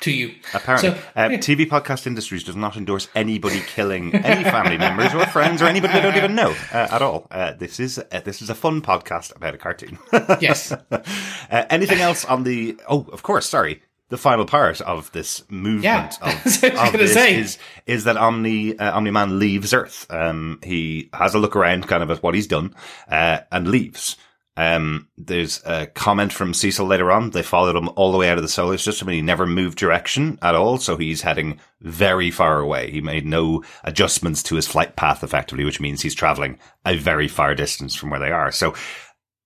to 0.00 0.10
you. 0.12 0.34
Apparently, 0.54 0.90
So, 0.90 0.96
uh, 1.16 1.28
yeah. 1.30 1.38
TV 1.38 1.66
podcast 1.68 2.06
industries 2.06 2.44
does 2.44 2.56
not 2.56 2.76
endorse 2.76 3.08
anybody 3.14 3.60
killing 3.60 4.14
any 4.14 4.44
family 4.44 4.78
members 4.78 5.12
or 5.14 5.26
friends 5.26 5.60
or 5.60 5.66
anybody 5.66 5.92
they 5.94 6.00
don't 6.02 6.16
even 6.16 6.34
know 6.34 6.54
uh, 6.72 6.88
at 6.90 7.02
all. 7.02 7.26
Uh, 7.30 7.52
this 7.52 7.80
is 7.80 7.98
uh, 7.98 8.20
this 8.24 8.40
is 8.42 8.50
a 8.50 8.54
fun 8.54 8.80
podcast 8.82 9.34
about 9.36 9.54
a 9.54 9.58
cartoon. 9.58 9.98
Yes. 10.40 10.72
uh, 10.72 11.02
anything 11.50 12.00
else 12.00 12.24
on 12.24 12.44
the? 12.44 12.78
Oh, 12.88 13.06
of 13.12 13.22
course. 13.22 13.48
Sorry. 13.48 13.82
The 14.10 14.16
final 14.16 14.46
part 14.46 14.80
of 14.80 15.12
this 15.12 15.42
movement 15.50 15.82
Yeah. 15.84 16.10
of, 16.22 16.34
of 16.64 16.92
this 16.92 17.12
say. 17.12 17.38
is 17.40 17.58
is 17.86 18.04
that 18.04 18.16
Omni 18.16 18.78
uh, 18.78 18.96
Omni 18.96 19.10
Man 19.10 19.38
leaves 19.38 19.74
Earth. 19.74 20.06
Um, 20.08 20.60
he 20.62 21.10
has 21.12 21.34
a 21.34 21.38
look 21.38 21.54
around, 21.56 21.86
kind 21.88 22.02
of 22.02 22.10
at 22.10 22.22
what 22.22 22.34
he's 22.34 22.46
done, 22.46 22.74
uh, 23.10 23.40
and 23.52 23.68
leaves. 23.68 24.16
Um, 24.58 25.06
there's 25.16 25.62
a 25.64 25.86
comment 25.86 26.32
from 26.32 26.52
Cecil 26.52 26.84
later 26.84 27.12
on. 27.12 27.30
They 27.30 27.44
followed 27.44 27.76
him 27.76 27.88
all 27.94 28.10
the 28.10 28.18
way 28.18 28.28
out 28.28 28.38
of 28.38 28.42
the 28.42 28.48
solar 28.48 28.76
system 28.76 29.06
and 29.06 29.14
he 29.14 29.22
never 29.22 29.46
moved 29.46 29.78
direction 29.78 30.36
at 30.42 30.56
all. 30.56 30.78
So 30.78 30.96
he's 30.96 31.22
heading 31.22 31.60
very 31.80 32.32
far 32.32 32.58
away. 32.58 32.90
He 32.90 33.00
made 33.00 33.24
no 33.24 33.62
adjustments 33.84 34.42
to 34.42 34.56
his 34.56 34.66
flight 34.66 34.96
path 34.96 35.22
effectively, 35.22 35.64
which 35.64 35.80
means 35.80 36.02
he's 36.02 36.14
traveling 36.14 36.58
a 36.84 36.96
very 36.96 37.28
far 37.28 37.54
distance 37.54 37.94
from 37.94 38.10
where 38.10 38.18
they 38.18 38.32
are. 38.32 38.50
So 38.50 38.74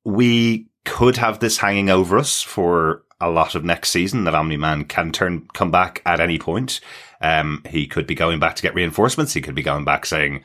we 0.02 0.68
could 0.86 1.18
have 1.18 1.40
this 1.40 1.58
hanging 1.58 1.90
over 1.90 2.16
us 2.16 2.40
for 2.40 3.04
a 3.20 3.28
lot 3.28 3.54
of 3.54 3.66
next 3.66 3.90
season 3.90 4.24
that 4.24 4.34
Omni 4.34 4.56
Man 4.56 4.84
can 4.86 5.12
turn, 5.12 5.46
come 5.52 5.70
back 5.70 6.00
at 6.06 6.20
any 6.20 6.38
point. 6.38 6.80
Um, 7.20 7.62
he 7.68 7.86
could 7.86 8.06
be 8.06 8.14
going 8.14 8.40
back 8.40 8.56
to 8.56 8.62
get 8.62 8.74
reinforcements. 8.74 9.34
He 9.34 9.42
could 9.42 9.54
be 9.54 9.62
going 9.62 9.84
back 9.84 10.06
saying, 10.06 10.42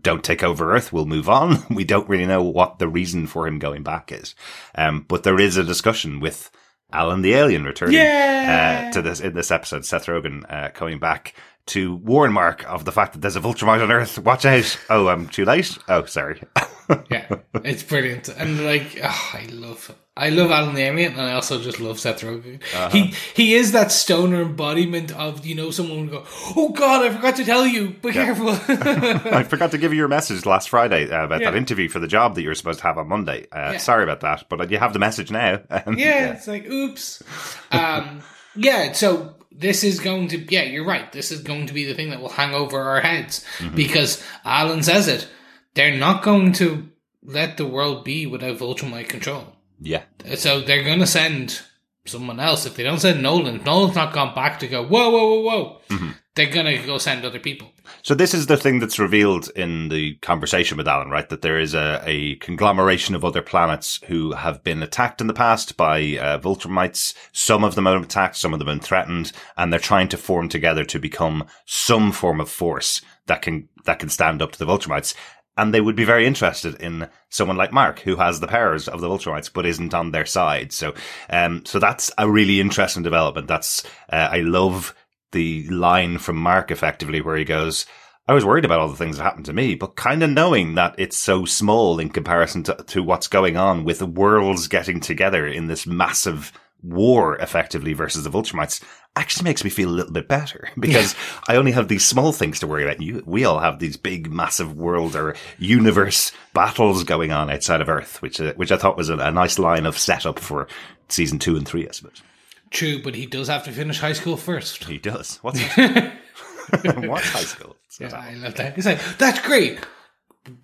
don't 0.00 0.24
take 0.24 0.42
over 0.42 0.74
Earth. 0.74 0.92
We'll 0.92 1.06
move 1.06 1.28
on. 1.28 1.64
We 1.70 1.84
don't 1.84 2.08
really 2.08 2.26
know 2.26 2.42
what 2.42 2.78
the 2.78 2.88
reason 2.88 3.26
for 3.26 3.46
him 3.46 3.58
going 3.58 3.82
back 3.82 4.10
is. 4.12 4.34
Um, 4.74 5.04
but 5.06 5.24
there 5.24 5.38
is 5.38 5.56
a 5.56 5.64
discussion 5.64 6.20
with 6.20 6.50
Alan 6.92 7.22
the 7.22 7.34
alien 7.34 7.64
returning 7.64 7.98
uh, 7.98 8.92
to 8.92 9.02
this 9.02 9.20
in 9.20 9.34
this 9.34 9.50
episode. 9.50 9.84
Seth 9.84 10.06
Rogen 10.06 10.50
uh, 10.50 10.70
coming 10.70 10.98
back 10.98 11.34
to 11.66 11.96
warn 11.96 12.32
Mark 12.32 12.64
of 12.68 12.84
the 12.84 12.92
fact 12.92 13.12
that 13.12 13.20
there's 13.20 13.36
a 13.36 13.40
Viltrumite 13.40 13.82
on 13.82 13.90
Earth. 13.90 14.18
Watch 14.18 14.46
out! 14.46 14.78
Oh, 14.88 15.08
I'm 15.08 15.28
too 15.28 15.44
late. 15.44 15.76
Oh, 15.88 16.04
sorry. 16.04 16.42
yeah, 17.10 17.28
it's 17.64 17.82
brilliant, 17.82 18.28
and 18.28 18.64
like 18.64 18.98
oh, 19.02 19.30
I 19.34 19.46
love, 19.50 19.94
I 20.18 20.30
love 20.30 20.50
Alan 20.50 20.74
the 20.74 20.82
and 20.82 21.20
I 21.20 21.34
also 21.34 21.60
just 21.60 21.78
love 21.78 22.00
Seth 22.00 22.22
Rogen. 22.22 22.62
Uh-huh. 22.74 22.88
He 22.88 23.12
he 23.34 23.54
is 23.54 23.72
that 23.72 23.92
stoner 23.92 24.40
embodiment 24.40 25.12
of 25.12 25.44
you 25.44 25.54
know 25.54 25.70
someone 25.70 26.00
would 26.02 26.10
go, 26.10 26.24
oh 26.56 26.70
God, 26.70 27.04
I 27.04 27.14
forgot 27.14 27.36
to 27.36 27.44
tell 27.44 27.66
you, 27.66 27.90
be 27.90 28.12
careful. 28.12 28.48
I 28.68 29.42
forgot 29.42 29.72
to 29.72 29.78
give 29.78 29.92
you 29.92 29.98
your 29.98 30.08
message 30.08 30.46
last 30.46 30.70
Friday 30.70 31.10
uh, 31.10 31.24
about 31.24 31.42
Yeah. 31.42 31.50
that 31.50 31.56
interview 31.56 31.90
for 31.90 31.98
the 31.98 32.08
job 32.08 32.34
that 32.34 32.42
you 32.42 32.48
were 32.48 32.54
supposed 32.54 32.78
to 32.78 32.84
have 32.86 32.96
on 32.96 33.08
Monday. 33.08 33.46
Uh, 33.52 33.72
Yeah. 33.72 33.76
Sorry 33.78 34.04
about 34.04 34.20
that, 34.20 34.44
but 34.48 34.70
you 34.70 34.78
have 34.78 34.94
the 34.94 34.98
message 34.98 35.30
now. 35.30 35.60
Yeah, 35.96 36.32
it's 36.32 36.46
like 36.48 36.66
oops. 36.66 37.22
Um, 37.70 38.22
yeah, 38.54 38.92
so 38.92 39.34
this 39.52 39.84
is 39.84 40.00
going 40.00 40.28
to 40.28 40.38
yeah, 40.50 40.62
you're 40.62 40.86
right. 40.86 41.12
This 41.12 41.30
is 41.30 41.42
going 41.42 41.66
to 41.66 41.74
be 41.74 41.84
the 41.84 41.92
thing 41.94 42.08
that 42.10 42.20
will 42.22 42.30
hang 42.30 42.54
over 42.54 42.80
our 42.80 43.00
heads 43.02 43.44
Mm-hmm. 43.58 43.76
because 43.76 44.22
Alan 44.46 44.82
says 44.82 45.08
it. 45.08 45.28
They're 45.74 45.98
not 45.98 46.22
going 46.22 46.52
to 46.54 46.88
let 47.22 47.58
the 47.58 47.66
world 47.66 48.02
be 48.04 48.24
without 48.26 48.56
Viltrumite 48.56 49.10
control. 49.10 49.52
Yeah. 49.80 50.02
So 50.36 50.60
they're 50.60 50.84
going 50.84 51.00
to 51.00 51.06
send 51.06 51.60
someone 52.06 52.40
else. 52.40 52.66
If 52.66 52.76
they 52.76 52.82
don't 52.82 53.00
send 53.00 53.22
Nolan, 53.22 53.56
if 53.56 53.64
Nolan's 53.64 53.96
not 53.96 54.12
gone 54.12 54.34
back 54.34 54.58
to 54.60 54.68
go, 54.68 54.84
whoa, 54.86 55.10
whoa, 55.10 55.28
whoa, 55.28 55.40
whoa, 55.40 55.80
Mm-hmm. 55.88 56.10
they're 56.34 56.50
going 56.50 56.66
to 56.66 56.84
go 56.86 56.98
send 56.98 57.24
other 57.24 57.38
people. 57.38 57.72
So 58.02 58.14
this 58.14 58.34
is 58.34 58.46
the 58.46 58.56
thing 58.56 58.80
that's 58.80 58.98
revealed 58.98 59.48
in 59.54 59.88
the 59.88 60.14
conversation 60.16 60.76
with 60.76 60.88
Alan, 60.88 61.10
right? 61.10 61.28
That 61.28 61.42
there 61.42 61.58
is 61.58 61.74
a, 61.74 62.02
a 62.04 62.34
conglomeration 62.36 63.14
of 63.14 63.24
other 63.24 63.42
planets 63.42 64.00
who 64.06 64.32
have 64.32 64.62
been 64.64 64.82
attacked 64.82 65.20
in 65.20 65.26
the 65.28 65.32
past 65.32 65.76
by 65.76 65.98
uh, 66.18 66.38
Viltrumites. 66.38 67.14
Some 67.32 67.62
of 67.64 67.74
them 67.76 67.86
have 67.86 67.94
been 67.94 68.04
attacked, 68.04 68.36
some 68.36 68.52
of 68.52 68.58
them 68.58 68.66
have 68.68 68.76
been 68.76 68.84
threatened, 68.84 69.32
and 69.56 69.72
they're 69.72 69.80
trying 69.80 70.08
to 70.08 70.16
form 70.16 70.48
together 70.48 70.84
to 70.84 70.98
become 70.98 71.44
some 71.64 72.10
form 72.12 72.40
of 72.40 72.48
force 72.50 73.00
that 73.26 73.42
can 73.42 73.68
that 73.84 73.98
can 74.00 74.08
stand 74.08 74.42
up 74.42 74.50
to 74.52 74.58
the 74.58 74.66
Viltrumites. 74.66 75.14
And 75.56 75.72
they 75.72 75.80
would 75.80 75.96
be 75.96 76.04
very 76.04 76.26
interested 76.26 76.74
in 76.80 77.08
someone 77.30 77.56
like 77.56 77.72
Mark, 77.72 78.00
who 78.00 78.16
has 78.16 78.40
the 78.40 78.46
powers 78.46 78.88
of 78.88 79.00
the 79.00 79.08
Viltrumites, 79.08 79.50
but 79.52 79.64
isn't 79.64 79.94
on 79.94 80.10
their 80.10 80.26
side. 80.26 80.72
So, 80.72 80.94
um, 81.30 81.64
so 81.64 81.78
that's 81.78 82.10
a 82.18 82.28
really 82.28 82.60
interesting 82.60 83.02
development. 83.02 83.48
That's, 83.48 83.84
uh, 84.12 84.28
I 84.30 84.40
love 84.40 84.94
the 85.32 85.66
line 85.68 86.18
from 86.18 86.36
Mark 86.36 86.70
effectively 86.70 87.20
where 87.20 87.36
he 87.36 87.44
goes, 87.44 87.86
I 88.28 88.34
was 88.34 88.44
worried 88.44 88.64
about 88.64 88.80
all 88.80 88.88
the 88.88 88.96
things 88.96 89.16
that 89.16 89.22
happened 89.22 89.46
to 89.46 89.52
me, 89.52 89.76
but 89.76 89.94
kind 89.94 90.22
of 90.22 90.30
knowing 90.30 90.74
that 90.74 90.96
it's 90.98 91.16
so 91.16 91.44
small 91.44 92.00
in 92.00 92.08
comparison 92.08 92.64
to, 92.64 92.74
to 92.88 93.02
what's 93.02 93.28
going 93.28 93.56
on 93.56 93.84
with 93.84 94.00
the 94.00 94.06
worlds 94.06 94.66
getting 94.66 94.98
together 94.98 95.46
in 95.46 95.68
this 95.68 95.86
massive 95.86 96.52
war 96.82 97.36
effectively 97.36 97.92
versus 97.92 98.24
the 98.24 98.30
Viltrumites 98.30 98.82
actually 99.16 99.44
makes 99.44 99.64
me 99.64 99.70
feel 99.70 99.88
a 99.88 99.90
little 99.90 100.12
bit 100.12 100.28
better 100.28 100.68
because 100.78 101.14
I 101.48 101.56
only 101.56 101.72
have 101.72 101.88
these 101.88 102.04
small 102.04 102.32
things 102.32 102.60
to 102.60 102.66
worry 102.66 102.84
about. 102.84 103.00
You, 103.00 103.22
we 103.26 103.44
all 103.44 103.58
have 103.58 103.78
these 103.78 103.96
big, 103.96 104.30
massive 104.30 104.76
world 104.76 105.16
or 105.16 105.34
universe 105.58 106.32
battles 106.54 107.02
going 107.04 107.32
on 107.32 107.50
outside 107.50 107.80
of 107.80 107.88
Earth, 107.88 108.22
which, 108.22 108.40
uh, 108.40 108.52
which 108.54 108.70
I 108.70 108.76
thought 108.76 108.96
was 108.96 109.08
a, 109.08 109.16
a 109.16 109.30
nice 109.30 109.58
line 109.58 109.86
of 109.86 109.98
setup 109.98 110.38
for 110.38 110.68
season 111.08 111.38
two 111.38 111.56
and 111.56 111.66
three, 111.66 111.88
I 111.88 111.92
suppose. 111.92 112.22
True, 112.70 113.02
but 113.02 113.14
he 113.14 113.26
does 113.26 113.48
have 113.48 113.64
to 113.64 113.72
finish 113.72 113.98
high 114.00 114.12
school 114.12 114.36
first. 114.36 114.84
He 114.84 114.98
does. 114.98 115.38
What's 115.42 115.60
What's 115.76 117.28
high 117.30 117.40
school? 117.40 117.76
Yeah, 118.00 118.14
I 118.14 118.34
love 118.34 118.54
that. 118.56 118.74
He's 118.74 118.86
like, 118.86 119.00
that's 119.18 119.40
great. 119.40 119.78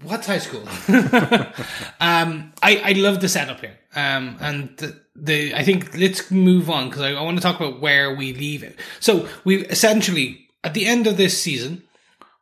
What's 0.03 0.27
high 0.27 0.39
school? 0.39 0.63
um, 2.01 2.53
I, 2.63 2.83
I 2.85 2.93
love 2.97 3.21
the 3.21 3.29
setup 3.29 3.61
here. 3.61 3.79
Um, 3.95 4.37
and 4.41 4.77
the, 4.79 5.01
the, 5.15 5.55
I 5.55 5.65
think 5.65 5.97
let's 5.97 6.31
move 6.31 6.71
on 6.71 6.89
because 6.89 7.03
I, 7.03 7.13
I 7.13 7.23
want 7.23 7.37
to 7.37 7.43
talk 7.43 7.59
about 7.61 7.81
where 7.81 8.15
we 8.15 8.33
leave 8.33 8.63
it. 8.63 8.79
So 9.01 9.29
we 9.45 9.67
essentially, 9.67 10.49
at 10.65 10.75
the 10.75 10.87
end 10.87 11.07
of 11.07 11.17
this 11.17 11.41
season, 11.41 11.83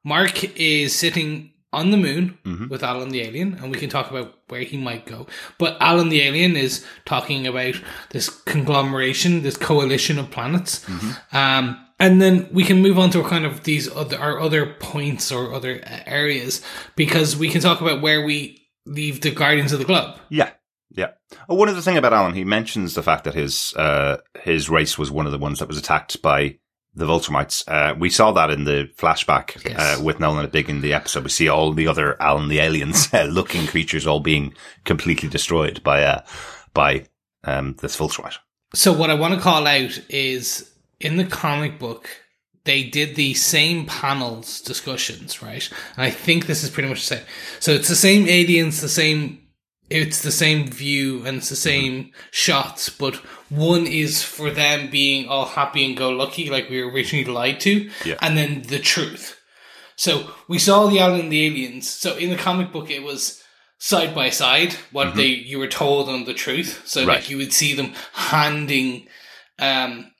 Mark 0.04 0.44
is 0.56 0.94
sitting 0.94 1.52
on 1.72 1.90
the 1.92 1.96
moon 1.96 2.36
with 2.68 2.82
Alan 2.82 3.10
the 3.10 3.20
alien, 3.22 3.54
and 3.54 3.70
we 3.70 3.78
can 3.78 3.88
talk 3.88 4.10
about 4.10 4.34
where 4.48 4.62
he 4.62 4.76
might 4.76 5.06
go. 5.06 5.26
But 5.56 5.76
Alan 5.80 6.08
the 6.08 6.20
alien 6.22 6.56
is 6.56 6.84
talking 7.04 7.46
about 7.46 7.74
this 8.10 8.28
conglomeration, 8.28 9.42
this 9.42 9.56
coalition 9.56 10.18
of 10.18 10.30
planets. 10.32 10.84
Um, 11.32 11.78
and 12.00 12.20
then 12.20 12.48
we 12.50 12.64
can 12.64 12.82
move 12.82 12.98
on 12.98 13.10
to 13.10 13.22
kind 13.22 13.44
of 13.44 13.62
these 13.64 13.88
other 13.94 14.18
our 14.18 14.40
other 14.40 14.66
points 14.80 15.30
or 15.30 15.52
other 15.54 15.80
uh, 15.86 15.98
areas 16.06 16.62
because 16.96 17.36
we 17.36 17.48
can 17.48 17.60
talk 17.60 17.80
about 17.80 18.00
where 18.02 18.24
we 18.24 18.66
leave 18.86 19.20
the 19.20 19.30
Guardians 19.30 19.72
of 19.72 19.78
the 19.78 19.84
Globe. 19.84 20.18
Yeah. 20.30 20.50
Yeah. 20.92 21.10
Oh, 21.48 21.54
one 21.54 21.68
other 21.68 21.80
thing 21.80 21.96
about 21.96 22.12
Alan, 22.12 22.34
he 22.34 22.42
mentions 22.44 22.94
the 22.94 23.02
fact 23.04 23.22
that 23.24 23.34
his 23.34 23.72
uh, 23.76 24.16
his 24.42 24.68
race 24.68 24.98
was 24.98 25.10
one 25.10 25.26
of 25.26 25.30
the 25.32 25.38
ones 25.38 25.60
that 25.60 25.68
was 25.68 25.78
attacked 25.78 26.20
by 26.20 26.58
the 26.92 27.04
Viltrumites. 27.06 27.62
Uh, 27.68 27.94
we 27.96 28.10
saw 28.10 28.32
that 28.32 28.50
in 28.50 28.64
the 28.64 28.90
flashback 28.96 29.64
Yes. 29.64 29.78
uh, 30.00 30.02
with 30.02 30.18
Nolan 30.18 30.44
at 30.44 30.50
Big 30.50 30.68
in 30.68 30.80
the 30.80 30.92
episode. 30.92 31.22
We 31.22 31.30
see 31.30 31.48
all 31.48 31.72
the 31.72 31.86
other 31.86 32.20
Alan 32.20 32.48
the 32.48 32.58
aliens 32.58 33.08
uh, 33.14 33.24
looking 33.24 33.68
creatures 33.68 34.06
all 34.08 34.18
being 34.18 34.54
completely 34.84 35.28
destroyed 35.28 35.80
by 35.84 36.02
uh, 36.02 36.22
by 36.74 37.06
um, 37.44 37.76
this 37.80 37.96
Viltrumite. 37.96 38.38
So 38.74 38.92
what 38.92 39.10
I 39.10 39.14
want 39.14 39.34
to 39.34 39.40
call 39.40 39.66
out 39.68 40.00
is 40.08 40.69
in 41.00 41.16
the 41.16 41.24
comic 41.24 41.78
book 41.78 42.08
they 42.64 42.82
did 42.84 43.16
the 43.16 43.32
same 43.32 43.86
panels 43.86 44.60
discussions, 44.60 45.42
right? 45.42 45.66
And 45.96 46.04
I 46.04 46.10
think 46.10 46.44
this 46.46 46.62
is 46.62 46.68
pretty 46.68 46.90
much 46.90 47.00
the 47.08 47.16
same. 47.16 47.24
So 47.58 47.72
it's 47.72 47.88
the 47.88 47.96
same 47.96 48.28
aliens, 48.28 48.80
the 48.82 48.88
same 48.88 49.38
it's 49.88 50.22
the 50.22 50.30
same 50.30 50.68
view 50.68 51.24
and 51.26 51.38
it's 51.38 51.48
the 51.48 51.56
same 51.56 52.12
shots, 52.30 52.88
but 52.90 53.16
one 53.48 53.86
is 53.88 54.22
for 54.22 54.48
them 54.50 54.88
being 54.88 55.26
all 55.26 55.46
happy 55.46 55.84
and 55.84 55.96
go 55.96 56.10
lucky 56.10 56.48
like 56.48 56.70
we 56.70 56.80
were 56.84 56.92
originally 56.92 57.24
lied 57.24 57.58
to, 57.60 57.90
Yeah. 58.04 58.14
and 58.22 58.36
then 58.38 58.62
the 58.62 58.78
truth. 58.78 59.40
So 59.96 60.30
we 60.46 60.58
saw 60.60 60.86
the 60.86 60.98
alien 60.98 61.22
and 61.22 61.32
the 61.32 61.44
aliens. 61.46 61.88
So 61.90 62.14
in 62.16 62.30
the 62.30 62.36
comic 62.36 62.70
book, 62.72 62.88
it 62.90 63.02
was 63.02 63.42
side 63.78 64.14
by 64.14 64.30
side 64.30 64.74
what 64.92 65.14
they 65.16 65.26
you 65.26 65.58
were 65.58 65.66
told 65.66 66.08
on 66.08 66.24
the 66.24 66.34
truth. 66.34 66.82
So 66.84 67.00
Right. 67.04 67.16
like 67.16 67.30
you 67.30 67.38
would 67.38 67.52
see 67.52 67.74
them 67.74 67.94
handing 68.12 69.08
um 69.58 70.12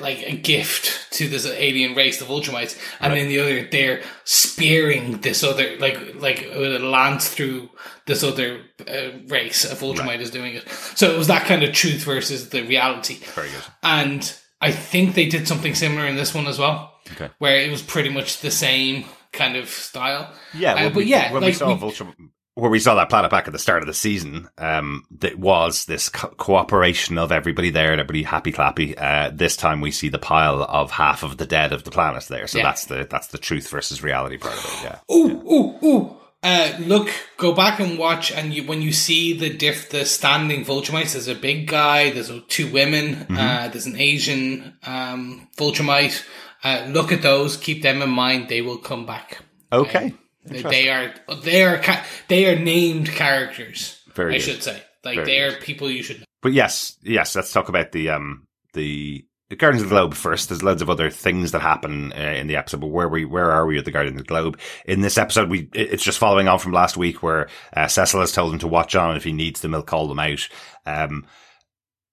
like 0.00 0.22
a 0.22 0.36
gift 0.36 1.12
to 1.14 1.28
this 1.28 1.44
alien 1.46 1.94
race, 1.96 2.18
the 2.18 2.24
Viltrumites, 2.24 2.78
and 3.00 3.12
then 3.14 3.28
the 3.28 3.40
other 3.40 3.66
they're 3.70 4.02
spearing 4.24 5.18
this 5.22 5.42
other 5.42 5.76
like 5.78 5.98
like 6.20 6.46
with 6.56 6.74
a 6.74 6.78
lance 6.78 7.28
through 7.28 7.68
this 8.06 8.22
other 8.22 8.62
uh, 8.88 9.18
race. 9.28 9.64
A 9.64 9.74
Viltrumite 9.74 10.20
is 10.20 10.30
doing 10.30 10.54
it. 10.54 10.68
So 10.94 11.10
it 11.12 11.18
was 11.18 11.26
that 11.28 11.46
kind 11.46 11.62
of 11.62 11.72
truth 11.72 12.02
versus 12.04 12.50
the 12.50 12.62
reality. 12.62 13.14
Very 13.34 13.50
good. 13.50 13.62
And 13.82 14.34
I 14.60 14.70
think 14.72 15.14
they 15.14 15.26
did 15.26 15.48
something 15.48 15.74
similar 15.74 16.06
in 16.06 16.16
this 16.16 16.34
one 16.34 16.46
as 16.46 16.58
well. 16.58 16.92
Okay. 17.12 17.30
Where 17.38 17.56
it 17.60 17.70
was 17.70 17.82
pretty 17.82 18.10
much 18.10 18.40
the 18.40 18.50
same 18.50 19.04
kind 19.32 19.56
of 19.56 19.68
style. 19.68 20.32
Yeah, 20.54 20.74
Uh, 20.74 20.88
but 20.90 20.94
we, 20.96 21.04
yeah, 21.04 21.32
when 21.32 21.42
we 21.44 21.52
saw 21.52 21.68
we- 21.68 21.74
Vulture, 21.74 22.06
where 22.54 22.70
we 22.70 22.78
saw 22.78 22.94
that 22.96 23.08
planet 23.08 23.30
back 23.30 23.46
at 23.46 23.52
the 23.52 23.58
start 23.58 23.82
of 23.82 23.86
the 23.86 23.94
season, 23.94 24.48
um, 24.58 25.04
that 25.18 25.38
was 25.38 25.86
this 25.86 26.08
co- 26.08 26.28
cooperation 26.28 27.16
of 27.18 27.32
everybody 27.32 27.70
there, 27.70 27.92
and 27.92 28.00
everybody 28.00 28.22
happy 28.24 28.52
clappy. 28.52 28.94
Uh, 28.96 29.30
this 29.32 29.56
time 29.56 29.80
we 29.80 29.90
see 29.90 30.08
the 30.10 30.18
pile 30.18 30.62
of 30.62 30.90
half 30.90 31.22
of 31.22 31.38
the 31.38 31.46
dead 31.46 31.72
of 31.72 31.84
the 31.84 31.90
planet 31.90 32.24
there, 32.24 32.46
so 32.46 32.58
Yeah. 32.58 32.64
that's 32.64 32.84
the 32.86 33.06
that's 33.10 33.28
the 33.28 33.38
truth 33.38 33.68
versus 33.70 34.02
reality 34.02 34.36
part 34.38 34.54
of 34.54 34.64
it. 34.64 34.84
Yeah, 34.84 35.14
Ooh, 35.14 35.42
ooh, 35.50 35.86
ooh. 35.86 36.16
Uh, 36.44 36.72
look, 36.80 37.08
go 37.36 37.52
back 37.54 37.78
and 37.78 37.96
watch, 37.96 38.32
and 38.32 38.52
you, 38.52 38.64
when 38.66 38.82
you 38.82 38.90
see 38.92 39.32
the 39.32 39.48
diff, 39.48 39.90
the 39.90 40.04
standing 40.04 40.64
Viltrumites, 40.64 41.12
there's 41.12 41.28
a 41.28 41.36
big 41.36 41.68
guy, 41.68 42.10
there's 42.10 42.32
two 42.48 42.68
women, 42.72 43.14
Mm-hmm. 43.14 43.36
uh, 43.38 43.68
there's 43.68 43.86
an 43.86 43.96
Asian 43.96 44.76
um, 44.82 45.48
Viltrumite. 45.56 46.20
Uh, 46.64 46.86
look 46.88 47.12
at 47.12 47.22
those, 47.22 47.56
keep 47.56 47.82
them 47.82 48.02
in 48.02 48.10
mind. 48.10 48.48
They 48.48 48.60
will 48.60 48.78
come 48.78 49.06
back. 49.06 49.38
okay, 49.72 50.08
They, 50.08 50.16
they 50.44 50.88
are 50.90 51.14
they 51.42 51.64
are 51.64 51.82
they 52.28 52.46
are 52.52 52.58
named 52.58 53.08
characters. 53.08 54.00
Very 54.14 54.34
I 54.34 54.38
good. 54.38 54.44
should 54.44 54.62
say, 54.62 54.82
like 55.04 55.16
Very 55.16 55.26
they 55.26 55.40
are 55.40 55.50
good. 55.52 55.60
people 55.60 55.90
you 55.90 56.02
should 56.02 56.20
know. 56.20 56.26
But 56.42 56.52
yes, 56.52 56.96
yes, 57.02 57.34
let's 57.36 57.52
talk 57.52 57.68
about 57.68 57.92
the 57.92 58.10
um 58.10 58.46
the. 58.74 59.24
Guardians 59.58 59.82
of 59.82 59.90
the 59.90 59.94
Globe 59.96 60.14
first. 60.14 60.48
There's 60.48 60.62
loads 60.62 60.80
of 60.80 60.88
other 60.88 61.10
things 61.10 61.52
that 61.52 61.60
happen 61.60 62.10
uh, 62.14 62.16
in 62.16 62.46
the 62.46 62.56
episode, 62.56 62.80
but 62.80 62.86
where 62.86 63.06
we 63.06 63.26
where 63.26 63.50
are 63.50 63.66
we 63.66 63.76
with 63.76 63.84
the 63.84 63.90
Guardians 63.90 64.18
of 64.18 64.26
the 64.26 64.28
Globe? 64.28 64.58
In 64.86 65.02
this 65.02 65.18
episode, 65.18 65.50
we 65.50 65.68
it's 65.74 66.02
just 66.02 66.18
following 66.18 66.48
on 66.48 66.58
from 66.58 66.72
last 66.72 66.96
week, 66.96 67.22
where 67.22 67.50
uh, 67.76 67.86
Cecil 67.86 68.20
has 68.20 68.32
told 68.32 68.54
him 68.54 68.60
to 68.60 68.66
watch 68.66 68.94
on. 68.94 69.14
If 69.14 69.24
he 69.24 69.32
needs 69.34 69.60
them, 69.60 69.72
he'll 69.72 69.82
call 69.82 70.08
them 70.08 70.18
out. 70.18 70.48
Um, 70.86 71.26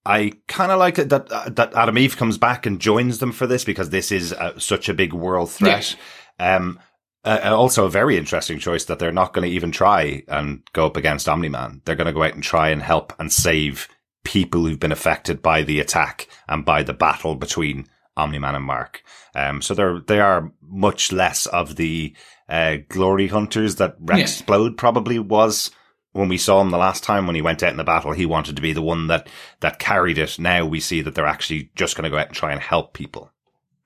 I 0.06 0.34
kind 0.50 0.74
of 0.74 0.80
like 0.80 1.00
it 1.00 1.08
that 1.10 1.32
uh, 1.32 1.48
that 1.52 1.74
Atom 1.76 1.98
Eve 1.98 2.18
comes 2.18 2.38
back 2.38 2.66
and 2.66 2.82
joins 2.82 3.20
them 3.20 3.32
for 3.32 3.48
this 3.48 3.64
because 3.64 3.90
this 3.90 4.12
is 4.12 4.34
uh, 4.34 4.60
such 4.60 4.90
a 4.90 4.94
big 4.94 5.14
world 5.14 5.50
threat. 5.50 5.96
Um, 6.40 6.78
uh, 7.26 7.40
also 7.54 7.86
a 7.86 7.90
very 7.90 8.18
interesting 8.18 8.60
choice 8.60 8.86
that 8.86 9.00
they're 9.00 9.12
not 9.12 9.34
going 9.34 9.48
to 9.48 9.54
even 9.54 9.72
try 9.72 10.24
and 10.28 10.62
go 10.74 10.86
up 10.86 10.98
against 10.98 11.28
Omni 11.28 11.50
Man. 11.50 11.82
They're 11.86 11.96
going 11.96 12.08
to 12.08 12.14
go 12.14 12.24
out 12.24 12.34
and 12.34 12.44
try 12.44 12.70
and 12.70 12.82
help 12.82 13.14
and 13.20 13.32
save 13.32 13.88
people 14.24 14.66
who've 14.66 14.80
been 14.80 14.92
affected 14.92 15.42
by 15.42 15.64
the 15.64 15.80
attack 15.80 16.28
and 16.48 16.66
by 16.66 16.84
the 16.84 16.94
battle 16.94 17.36
between 17.36 17.88
Omni 18.18 18.40
Man 18.40 18.56
and 18.56 18.66
Mark. 18.66 19.02
Um, 19.36 19.62
so 19.62 19.74
they're 19.74 20.00
they 20.00 20.20
are 20.20 20.52
much 20.62 21.12
less 21.12 21.46
of 21.46 21.76
the 21.76 22.16
uh, 22.48 22.78
glory 22.90 23.28
hunters 23.28 23.76
that 23.76 23.96
Rex 24.00 24.18
Yeah. 24.18 24.24
Explode 24.24 24.78
probably 24.78 25.20
was 25.20 25.72
when 26.12 26.28
we 26.30 26.38
saw 26.38 26.60
him 26.62 26.72
the 26.72 26.78
last 26.78 27.04
time 27.04 27.28
when 27.28 27.36
he 27.36 27.42
went 27.42 27.62
out 27.64 27.72
in 27.72 27.78
the 27.78 27.84
battle. 27.84 28.12
He 28.12 28.26
wanted 28.26 28.56
to 28.56 28.62
be 28.62 28.74
the 28.74 28.82
one 28.82 29.08
that 29.08 29.28
that 29.60 29.80
carried 29.80 30.18
it. 30.18 30.40
Now 30.40 30.66
we 30.66 30.80
see 30.80 31.02
that 31.02 31.16
they're 31.16 31.26
actually 31.28 31.70
just 31.76 31.96
going 31.96 32.06
to 32.06 32.10
go 32.10 32.18
out 32.18 32.28
and 32.28 32.36
try 32.36 32.52
and 32.52 32.62
help 32.62 32.94
people. 32.94 33.32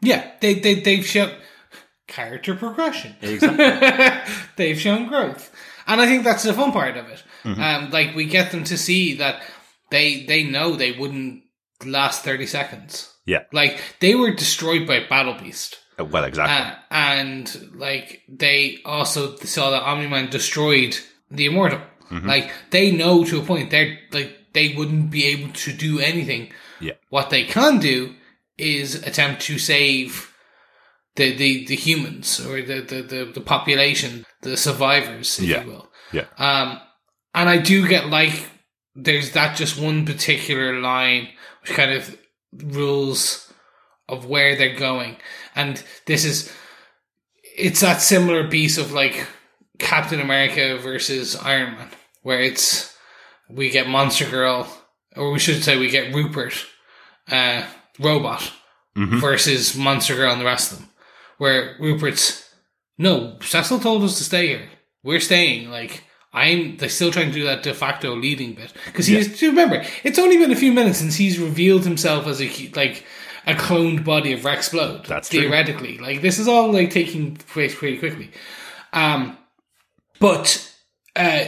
Yeah, 0.02 0.30
they 0.40 0.56
they 0.56 0.76
they've 0.76 1.06
shown 1.06 1.32
character 2.08 2.56
progression. 2.56 3.16
Exactly. 3.22 4.34
they've 4.56 4.80
shown 4.80 5.08
growth, 5.08 5.54
and 5.88 6.02
I 6.02 6.06
think 6.06 6.24
that's 6.24 6.44
the 6.44 6.54
fun 6.54 6.72
part 6.72 6.98
of 6.98 7.08
it. 7.10 7.24
Mm-hmm. 7.44 7.62
Um, 7.62 7.92
like 7.92 8.16
we 8.16 8.26
get 8.26 8.52
them 8.52 8.64
to 8.66 8.78
see 8.78 9.16
that 9.16 9.42
they 9.90 10.26
they 10.26 10.44
know 10.44 10.76
they 10.76 10.92
wouldn't 10.92 11.44
last 11.86 12.24
thirty 12.24 12.46
seconds. 12.46 13.10
Yeah. 13.26 13.44
like 13.54 13.80
they 14.02 14.16
were 14.16 14.32
destroyed 14.32 14.86
by 14.86 15.06
Battle 15.10 15.36
Beast. 15.36 15.80
Uh, 15.98 16.04
Well, 16.04 16.26
exactly. 16.26 16.54
Uh, 16.54 16.76
and 16.92 17.70
like 17.76 18.22
they 18.28 18.80
also 18.84 19.38
saw 19.38 19.70
that 19.72 19.84
Omni 19.84 20.08
Man 20.08 20.30
destroyed 20.30 20.98
the 21.32 21.46
Immortal. 21.46 21.80
Mm-hmm. 22.12 22.28
Like 22.28 22.52
they 22.72 22.92
know 22.92 23.24
to 23.24 23.40
a 23.40 23.44
point 23.46 23.72
they're 23.72 23.98
like 24.12 24.38
they 24.54 24.74
wouldn't 24.76 25.10
be 25.10 25.26
able 25.26 25.54
to 25.54 25.72
do 25.72 26.00
anything. 26.00 26.52
Yeah. 26.82 26.94
What 27.10 27.30
they 27.30 27.46
can 27.46 27.80
do 27.80 28.14
is 28.58 28.96
attempt 28.96 29.42
to 29.44 29.58
save 29.58 30.33
the 31.16 31.36
the, 31.36 31.66
the 31.66 31.76
humans 31.76 32.40
or 32.46 32.62
the, 32.62 32.82
the, 32.82 33.02
the, 33.04 33.32
the 33.34 33.42
population, 33.42 34.26
the 34.42 34.58
survivors, 34.58 35.40
if 35.40 35.46
Yeah. 35.46 35.64
you 35.64 35.72
will. 35.72 35.90
yeah. 36.12 36.26
Um, 36.38 36.80
and 37.36 37.50
I 37.50 37.58
do 37.60 37.88
get 37.88 38.08
like 38.10 38.50
there's 38.96 39.32
that 39.32 39.58
just 39.58 39.80
one 39.80 40.06
particular 40.06 40.80
line 40.80 41.30
which 41.62 41.72
kind 41.76 41.92
of 41.92 42.18
rules 42.54 43.52
of 44.08 44.26
where 44.26 44.56
they're 44.56 44.76
going, 44.76 45.18
and 45.56 45.84
this 46.06 46.26
is 46.26 46.52
it's 47.58 47.82
that 47.82 48.02
similar 48.02 48.48
piece 48.50 48.78
of 48.78 48.92
like 48.92 49.28
Captain 49.80 50.20
America 50.20 50.78
versus 50.78 51.36
Iron 51.36 51.76
Man, 51.76 51.90
where 52.22 52.40
it's 52.42 52.96
we 53.50 53.70
get 53.70 53.88
Monster 53.88 54.30
Girl, 54.30 54.68
or 55.16 55.32
we 55.32 55.40
should 55.40 55.64
say 55.64 55.78
we 55.78 55.90
get 55.90 56.14
Rupert, 56.14 56.66
uh, 57.32 57.64
robot 58.00 58.52
Mhm. 58.98 59.20
versus 59.20 59.76
Monster 59.76 60.16
Girl 60.16 60.32
and 60.32 60.42
the 60.42 60.46
rest 60.46 60.72
of 60.72 60.80
them, 60.80 60.90
where 61.38 61.76
Rupert's 61.80 62.44
no, 62.98 63.38
Cecil 63.42 63.80
told 63.80 64.04
us 64.04 64.18
to 64.18 64.24
stay 64.24 64.48
here. 64.48 64.70
We're 65.04 65.20
staying. 65.20 65.70
Like 65.70 66.04
I'm, 66.32 66.78
they're 66.78 66.90
still 66.90 67.12
trying 67.12 67.28
to 67.28 67.34
do 67.34 67.44
that 67.46 67.64
de 67.64 67.74
facto 67.74 68.16
leading 68.16 68.54
bit 68.54 68.74
because 68.86 69.08
he's. 69.08 69.40
Do 69.40 69.50
remember, 69.50 69.84
it's 70.04 70.20
only 70.20 70.38
been 70.38 70.52
a 70.52 70.56
few 70.56 70.72
minutes 70.72 71.00
since 71.00 71.16
he's 71.16 71.40
revealed 71.40 71.84
himself 71.84 72.28
as 72.28 72.42
a 72.42 72.72
like 72.76 73.06
a 73.46 73.54
cloned 73.54 74.06
body 74.06 74.34
of 74.34 74.46
Rex 74.46 74.70
Splode. 74.70 75.06
That's 75.08 75.30
true. 75.30 75.42
theoretically. 75.42 75.98
Like 75.98 76.22
this 76.22 76.40
is 76.40 76.48
all 76.48 76.72
like 76.72 76.92
taking 76.92 77.36
place 77.36 77.76
pretty 77.76 77.98
quickly. 77.98 78.32
Um, 78.94 79.38
but 80.20 80.72
uh, 81.16 81.46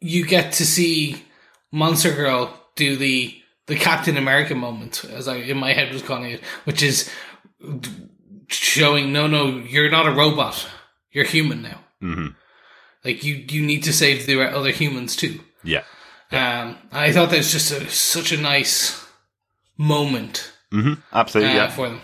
you 0.00 0.26
get 0.26 0.52
to 0.54 0.66
see 0.66 1.22
Monster 1.72 2.14
Girl 2.14 2.52
do 2.76 2.96
the 2.96 3.34
the 3.66 3.76
Captain 3.76 4.16
America 4.16 4.54
moment, 4.54 5.04
as 5.04 5.28
I 5.28 5.36
in 5.36 5.58
my 5.58 5.72
head 5.72 5.92
was 5.92 6.02
calling 6.02 6.32
it, 6.32 6.40
which 6.64 6.82
is 6.82 7.10
showing 8.48 9.12
no, 9.12 9.26
no, 9.26 9.58
you're 9.58 9.90
not 9.90 10.06
a 10.06 10.10
robot. 10.12 10.66
You're 11.12 11.24
human 11.24 11.62
now. 11.62 11.80
hmm 12.00 12.28
Like 13.04 13.24
you, 13.24 13.34
you 13.48 13.64
need 13.64 13.84
to 13.84 13.92
save 13.92 14.26
the 14.26 14.40
other 14.42 14.70
humans 14.70 15.16
too. 15.16 15.40
Yeah. 15.62 15.84
Um, 16.30 16.76
I 16.92 17.12
thought 17.12 17.30
that 17.30 17.38
was 17.38 17.52
just 17.52 17.70
a, 17.72 17.88
such 17.88 18.32
a 18.32 18.36
nice 18.36 19.02
moment 19.78 20.52
hmm 20.70 20.94
Absolutely. 21.12 21.52
uh, 21.52 21.56
yeah. 21.56 21.70
for 21.70 21.88
them. 21.88 22.00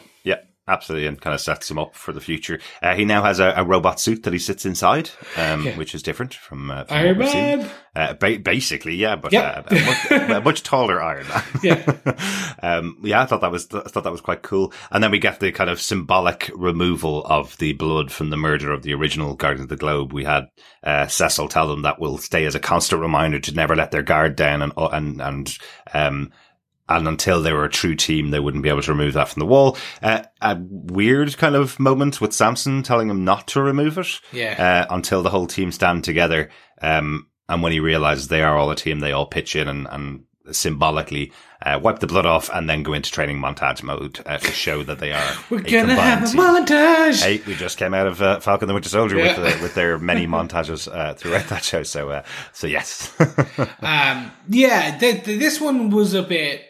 Absolutely, 0.66 1.06
and 1.06 1.20
kind 1.20 1.34
of 1.34 1.40
sets 1.42 1.70
him 1.70 1.78
up 1.78 1.94
for 1.94 2.12
the 2.12 2.22
future. 2.22 2.58
Uh, 2.82 2.94
he 2.94 3.04
now 3.04 3.22
has 3.22 3.38
a, 3.38 3.52
a 3.56 3.64
robot 3.64 4.00
suit 4.00 4.22
that 4.22 4.32
he 4.32 4.38
sits 4.38 4.64
inside, 4.64 5.10
um, 5.36 5.62
Yeah. 5.66 5.76
which 5.76 5.94
is 5.94 6.02
different 6.02 6.32
from, 6.32 6.70
uh, 6.70 6.84
from 6.84 6.96
Iron 6.96 7.08
what 7.08 7.18
we've 7.18 7.28
seen. 7.28 7.58
Man. 7.58 7.70
Uh, 7.94 8.14
ba- 8.14 8.38
basically, 8.38 8.94
yeah, 8.96 9.14
but 9.14 9.30
Yep. 9.32 9.70
uh, 9.70 9.74
a, 9.76 9.84
much, 9.84 10.30
a 10.30 10.40
much 10.40 10.62
taller 10.62 11.02
Iron 11.02 11.28
Man. 11.28 11.42
Yeah. 11.62 12.54
um, 12.62 12.98
yeah, 13.02 13.20
I 13.20 13.26
thought 13.26 13.42
that 13.42 13.52
was 13.52 13.68
I 13.74 13.80
thought 13.88 14.04
that 14.04 14.10
was 14.10 14.20
quite 14.22 14.42
cool. 14.42 14.72
And 14.90 15.04
then 15.04 15.10
we 15.10 15.18
get 15.18 15.38
the 15.38 15.52
kind 15.52 15.68
of 15.70 15.80
symbolic 15.80 16.50
removal 16.54 17.24
of 17.26 17.56
the 17.58 17.74
blood 17.74 18.10
from 18.10 18.30
the 18.30 18.36
murder 18.36 18.72
of 18.72 18.82
the 18.82 18.94
original 18.94 19.34
Guardians 19.34 19.64
of 19.64 19.68
the 19.68 19.76
Globe. 19.76 20.12
We 20.12 20.24
had 20.24 20.48
uh, 20.82 21.06
Cecil 21.08 21.48
tell 21.48 21.68
them 21.68 21.82
that 21.82 22.00
will 22.00 22.16
stay 22.18 22.46
as 22.46 22.54
a 22.54 22.60
constant 22.60 23.02
reminder 23.02 23.38
to 23.40 23.54
never 23.54 23.76
let 23.76 23.90
their 23.90 24.02
guard 24.02 24.34
down, 24.34 24.62
and 24.62 24.72
and 24.76 25.20
and 25.20 25.58
um, 25.92 26.32
and 26.89 27.09
until 27.09 27.41
they 27.43 27.53
were 27.53 27.64
a 27.64 27.70
true 27.70 27.95
team, 27.95 28.30
they 28.30 28.41
wouldn't 28.41 28.62
be 28.62 28.68
able 28.68 28.82
to 28.82 28.93
remove 28.93 29.14
that 29.14 29.28
from 29.28 29.41
the 29.41 29.47
wall. 29.47 29.76
Uh, 30.03 30.22
a 30.41 30.57
weird 30.61 31.37
kind 31.39 31.55
of 31.55 31.78
moment 31.80 32.20
with 32.20 32.32
Samson 32.32 32.82
telling 32.82 33.09
him 33.09 33.24
not 33.24 33.49
to 33.49 33.62
remove 33.62 33.97
it. 33.99 34.20
Yeah. 34.32 34.85
Uh, 34.89 34.95
until 34.95 35.22
the 35.22 35.30
whole 35.30 35.47
team 35.47 35.72
stand 35.72 36.05
together. 36.05 36.51
Um, 36.82 37.28
and 37.49 37.62
when 37.62 37.72
he 37.72 37.80
realizes 37.80 38.28
they 38.28 38.43
are 38.43 38.57
all 38.57 38.70
a 38.70 38.76
team, 38.76 39.01
they 39.01 39.12
all 39.12 39.26
pitch 39.26 39.57
in 39.57 39.68
and, 39.68 39.87
and 39.91 40.24
symbolically 40.51 41.32
uh, 41.64 41.78
wipe 41.82 41.99
the 42.01 42.07
blood 42.07 42.26
off 42.26 42.51
and 42.53 42.68
then 42.68 42.82
go 42.82 42.93
into 42.93 43.11
training 43.11 43.39
montage 43.39 43.82
mode 43.82 44.20
uh, 44.26 44.37
to 44.37 44.53
show 44.53 44.82
that 44.82 44.99
they 44.99 45.12
are. 45.12 45.32
We're 45.51 45.61
gonna 45.61 45.95
have 45.95 46.24
a 46.24 46.26
team. 46.26 46.41
montage. 46.41 47.22
Hey, 47.22 47.41
we 47.47 47.55
just 47.55 47.78
came 47.78 47.95
out 47.95 48.07
of 48.07 48.20
uh, 48.20 48.41
Falcon 48.41 48.68
the 48.68 48.74
Winter 48.74 48.91
Soldier 48.91 49.16
Yeah. 49.18 49.41
with, 49.41 49.55
uh, 49.57 49.62
with 49.62 49.74
their 49.74 49.99
many 49.99 50.26
montages 50.26 50.87
uh, 50.95 51.14
throughout 51.14 51.49
that 51.49 51.64
show. 51.64 51.82
So, 51.82 52.11
uh, 52.11 52.22
so 52.53 52.66
yes. 52.66 53.12
Um, 53.80 54.30
yeah, 54.49 54.97
th- 54.99 55.24
th- 55.24 55.39
this 55.39 55.61
one 55.61 55.91
was 55.91 56.12
a 56.14 56.22
bit 56.22 56.62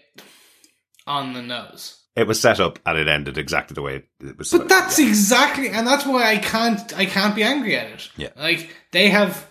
on 1.06 1.32
the 1.34 1.42
nose. 1.42 2.00
It 2.16 2.26
was 2.28 2.40
set 2.40 2.60
up 2.60 2.78
and 2.86 2.96
it 2.96 3.08
ended 3.08 3.38
exactly 3.38 3.74
the 3.74 3.82
way 3.82 4.04
it 4.20 4.38
was. 4.38 4.50
But 4.52 4.68
that's 4.68 4.98
yeah. 5.00 5.08
exactly, 5.08 5.68
and 5.68 5.86
that's 5.86 6.06
why 6.06 6.30
I 6.30 6.38
can't, 6.38 6.96
I 6.96 7.06
can't 7.06 7.34
be 7.34 7.42
angry 7.42 7.76
at 7.76 7.90
it. 7.90 8.08
Yeah. 8.16 8.28
Like 8.36 8.70
they 8.92 9.08
have 9.10 9.50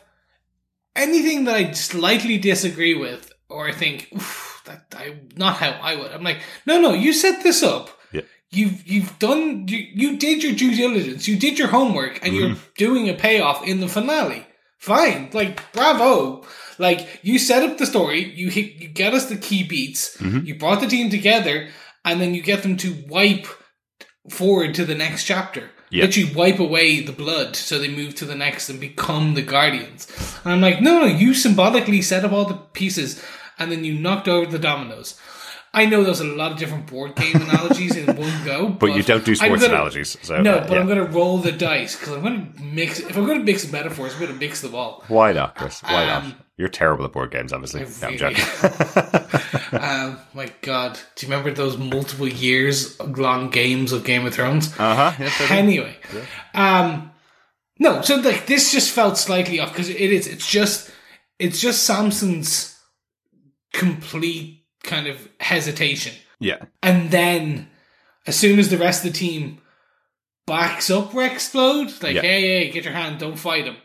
anything 0.96 1.44
that 1.46 1.56
I 1.56 1.72
slightly 1.72 2.38
disagree 2.38 2.94
with, 2.96 3.32
or 3.50 3.68
I 3.68 3.72
think 3.74 4.10
that 4.66 4.86
I 4.96 5.20
not 5.36 5.58
how 5.58 5.72
I 5.72 5.96
would. 5.96 6.12
I'm 6.12 6.24
like, 6.24 6.40
no, 6.66 6.80
no, 6.80 6.94
you 6.94 7.12
set 7.14 7.44
this 7.44 7.64
up. 7.64 7.90
Yeah. 8.14 8.22
You've 8.52 8.88
you've 8.88 9.20
done 9.20 9.68
you, 9.68 9.78
you 9.78 10.18
did 10.18 10.44
your 10.44 10.54
due 10.54 10.74
diligence. 10.76 11.28
You 11.28 11.38
did 11.38 11.60
your 11.60 11.68
homework, 11.68 12.24
and 12.26 12.34
you're 12.34 12.50
Mm-hmm. 12.52 12.60
doing 12.78 13.10
a 13.10 13.14
payoff 13.14 13.68
in 13.68 13.80
the 13.82 13.88
finale. 13.88 14.46
Fine, 14.78 15.30
like 15.34 15.72
bravo. 15.74 16.46
Like 16.80 17.20
you 17.24 17.38
set 17.40 17.68
up 17.70 17.78
the 17.78 17.86
story, 17.86 18.24
you 18.34 18.50
hit, 18.50 18.76
you 18.76 18.88
get 18.88 19.14
us 19.14 19.26
the 19.28 19.38
key 19.38 19.64
beats, 19.64 20.18
Mm-hmm. 20.18 20.46
you 20.46 20.56
brought 20.56 20.82
the 20.82 20.88
team 20.88 21.10
together, 21.10 21.70
and 22.06 22.20
then 22.22 22.34
you 22.34 22.42
get 22.42 22.64
them 22.64 22.78
to 22.78 23.04
wipe 23.08 23.48
forward 24.30 24.74
to 24.76 24.86
the 24.86 24.96
next 24.96 25.26
chapter. 25.26 25.70
Yeah. 25.90 26.06
Literally 26.06 26.34
wipe 26.34 26.60
away 26.60 27.02
the 27.02 27.12
blood 27.12 27.56
so 27.56 27.78
they 27.78 27.88
move 27.88 28.16
to 28.16 28.26
the 28.26 28.36
next 28.36 28.68
and 28.70 28.80
become 28.80 29.36
the 29.36 29.44
Guardians. 29.44 30.08
And 30.44 30.54
I'm 30.54 30.62
like, 30.62 30.82
no, 30.82 31.00
no, 31.00 31.06
you 31.06 31.34
symbolically 31.36 32.02
set 32.02 32.26
up 32.26 32.32
all 32.32 32.46
the 32.46 32.56
pieces 32.56 33.24
and 33.60 33.72
then 33.72 33.84
you 33.84 33.94
knocked 34.00 34.28
over 34.28 34.50
the 34.50 34.58
dominoes. 34.58 35.20
I 35.76 35.86
know 35.86 36.04
there's 36.04 36.20
a 36.20 36.24
lot 36.26 36.52
of 36.52 36.58
different 36.58 36.88
board 36.88 37.16
game 37.16 37.36
analogies 37.42 37.96
in 37.96 38.08
one 38.16 38.44
go, 38.46 38.70
but, 38.70 38.80
But 38.80 38.96
you 38.96 39.04
don't 39.04 39.24
do 39.26 39.36
sports 39.36 39.62
gonna- 39.64 39.74
analogies. 39.74 40.18
So, 40.24 40.42
No, 40.42 40.56
uh, 40.56 40.68
but 40.68 40.78
I'm 40.80 40.88
going 40.88 40.98
to 41.00 41.12
roll 41.12 41.38
the 41.40 41.52
dice 41.52 41.96
because 41.96 42.14
I'm 42.16 42.22
going 42.22 42.54
to 42.54 42.62
mix. 42.64 43.00
If 43.00 43.16
I'm 43.16 43.26
going 43.26 43.40
to 43.40 43.44
mix 43.46 43.72
metaphors, 43.72 44.14
I'm 44.14 44.20
going 44.20 44.34
to 44.34 44.40
mix 44.40 44.62
them 44.62 44.74
all. 44.74 45.04
Why 45.10 45.32
not, 45.34 45.56
Chris? 45.56 45.82
Why 45.82 46.06
Um, 46.10 46.30
not? 46.30 46.43
You're 46.58 46.70
terrible 46.70 47.06
at 47.06 47.12
board 47.14 47.32
games, 47.32 47.52
obviously. 47.52 47.82
No, 48.02 48.08
I'm 48.08 48.18
joking. 48.18 48.46
um, 49.80 50.20
my 50.34 50.52
God, 50.62 51.00
do 51.16 51.26
you 51.26 51.32
remember 51.32 51.52
those 51.52 51.78
multiple 51.78 52.28
years 52.28 53.00
long 53.00 53.50
games 53.50 53.92
of 53.92 54.04
Game 54.04 54.26
of 54.26 54.34
Thrones? 54.36 54.68
Uh 54.80 54.96
huh. 54.96 55.14
Yes, 55.20 55.52
anyway, 55.52 55.96
um, 56.54 57.12
no. 57.80 58.02
So 58.04 58.18
like 58.18 58.46
this 58.46 58.72
just 58.72 58.92
felt 58.92 59.18
slightly 59.18 59.60
off 59.60 59.70
because 59.72 59.90
it 59.90 59.98
is. 60.00 60.28
It's 60.28 60.50
just. 60.50 60.92
It's 61.40 61.60
just 61.60 61.84
Samson's 61.84 62.80
complete 63.74 64.66
kind 64.84 65.08
of 65.08 65.28
hesitation, 65.40 66.14
Yeah. 66.40 66.64
and 66.82 67.10
then 67.12 67.70
as 68.28 68.36
soon 68.38 68.60
as 68.60 68.70
the 68.70 68.78
rest 68.78 69.04
of 69.04 69.12
the 69.12 69.18
team 69.18 69.60
backs 70.46 70.90
up 70.92 71.14
Rex 71.14 71.50
Splode, 71.52 72.02
like 72.04 72.16
Yeah. 72.16 72.22
hey, 72.22 72.42
hey, 72.42 72.70
get 72.72 72.84
your 72.86 72.94
hand, 72.94 73.20
don't 73.20 73.36
fight 73.38 73.66
him. 73.66 73.78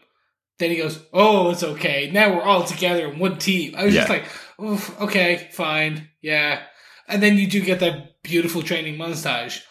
Then 0.59 0.71
he 0.71 0.77
goes, 0.77 1.01
"Oh, 1.13 1.51
it's 1.51 1.63
okay. 1.63 2.11
Now 2.13 2.35
we're 2.35 2.43
all 2.43 2.65
together 2.65 3.07
in 3.07 3.19
one 3.19 3.39
team." 3.39 3.75
I 3.77 3.85
was 3.85 3.95
just 3.95 4.09
like, 4.09 4.25
Oof, 4.61 5.01
"Okay, 5.01 5.49
fine, 5.53 6.09
yeah." 6.21 6.63
And 7.07 7.23
then 7.23 7.39
you 7.39 7.47
do 7.47 7.63
get 7.63 7.81
that 7.81 8.23
beautiful 8.23 8.63
training 8.63 8.97
montage 8.97 9.63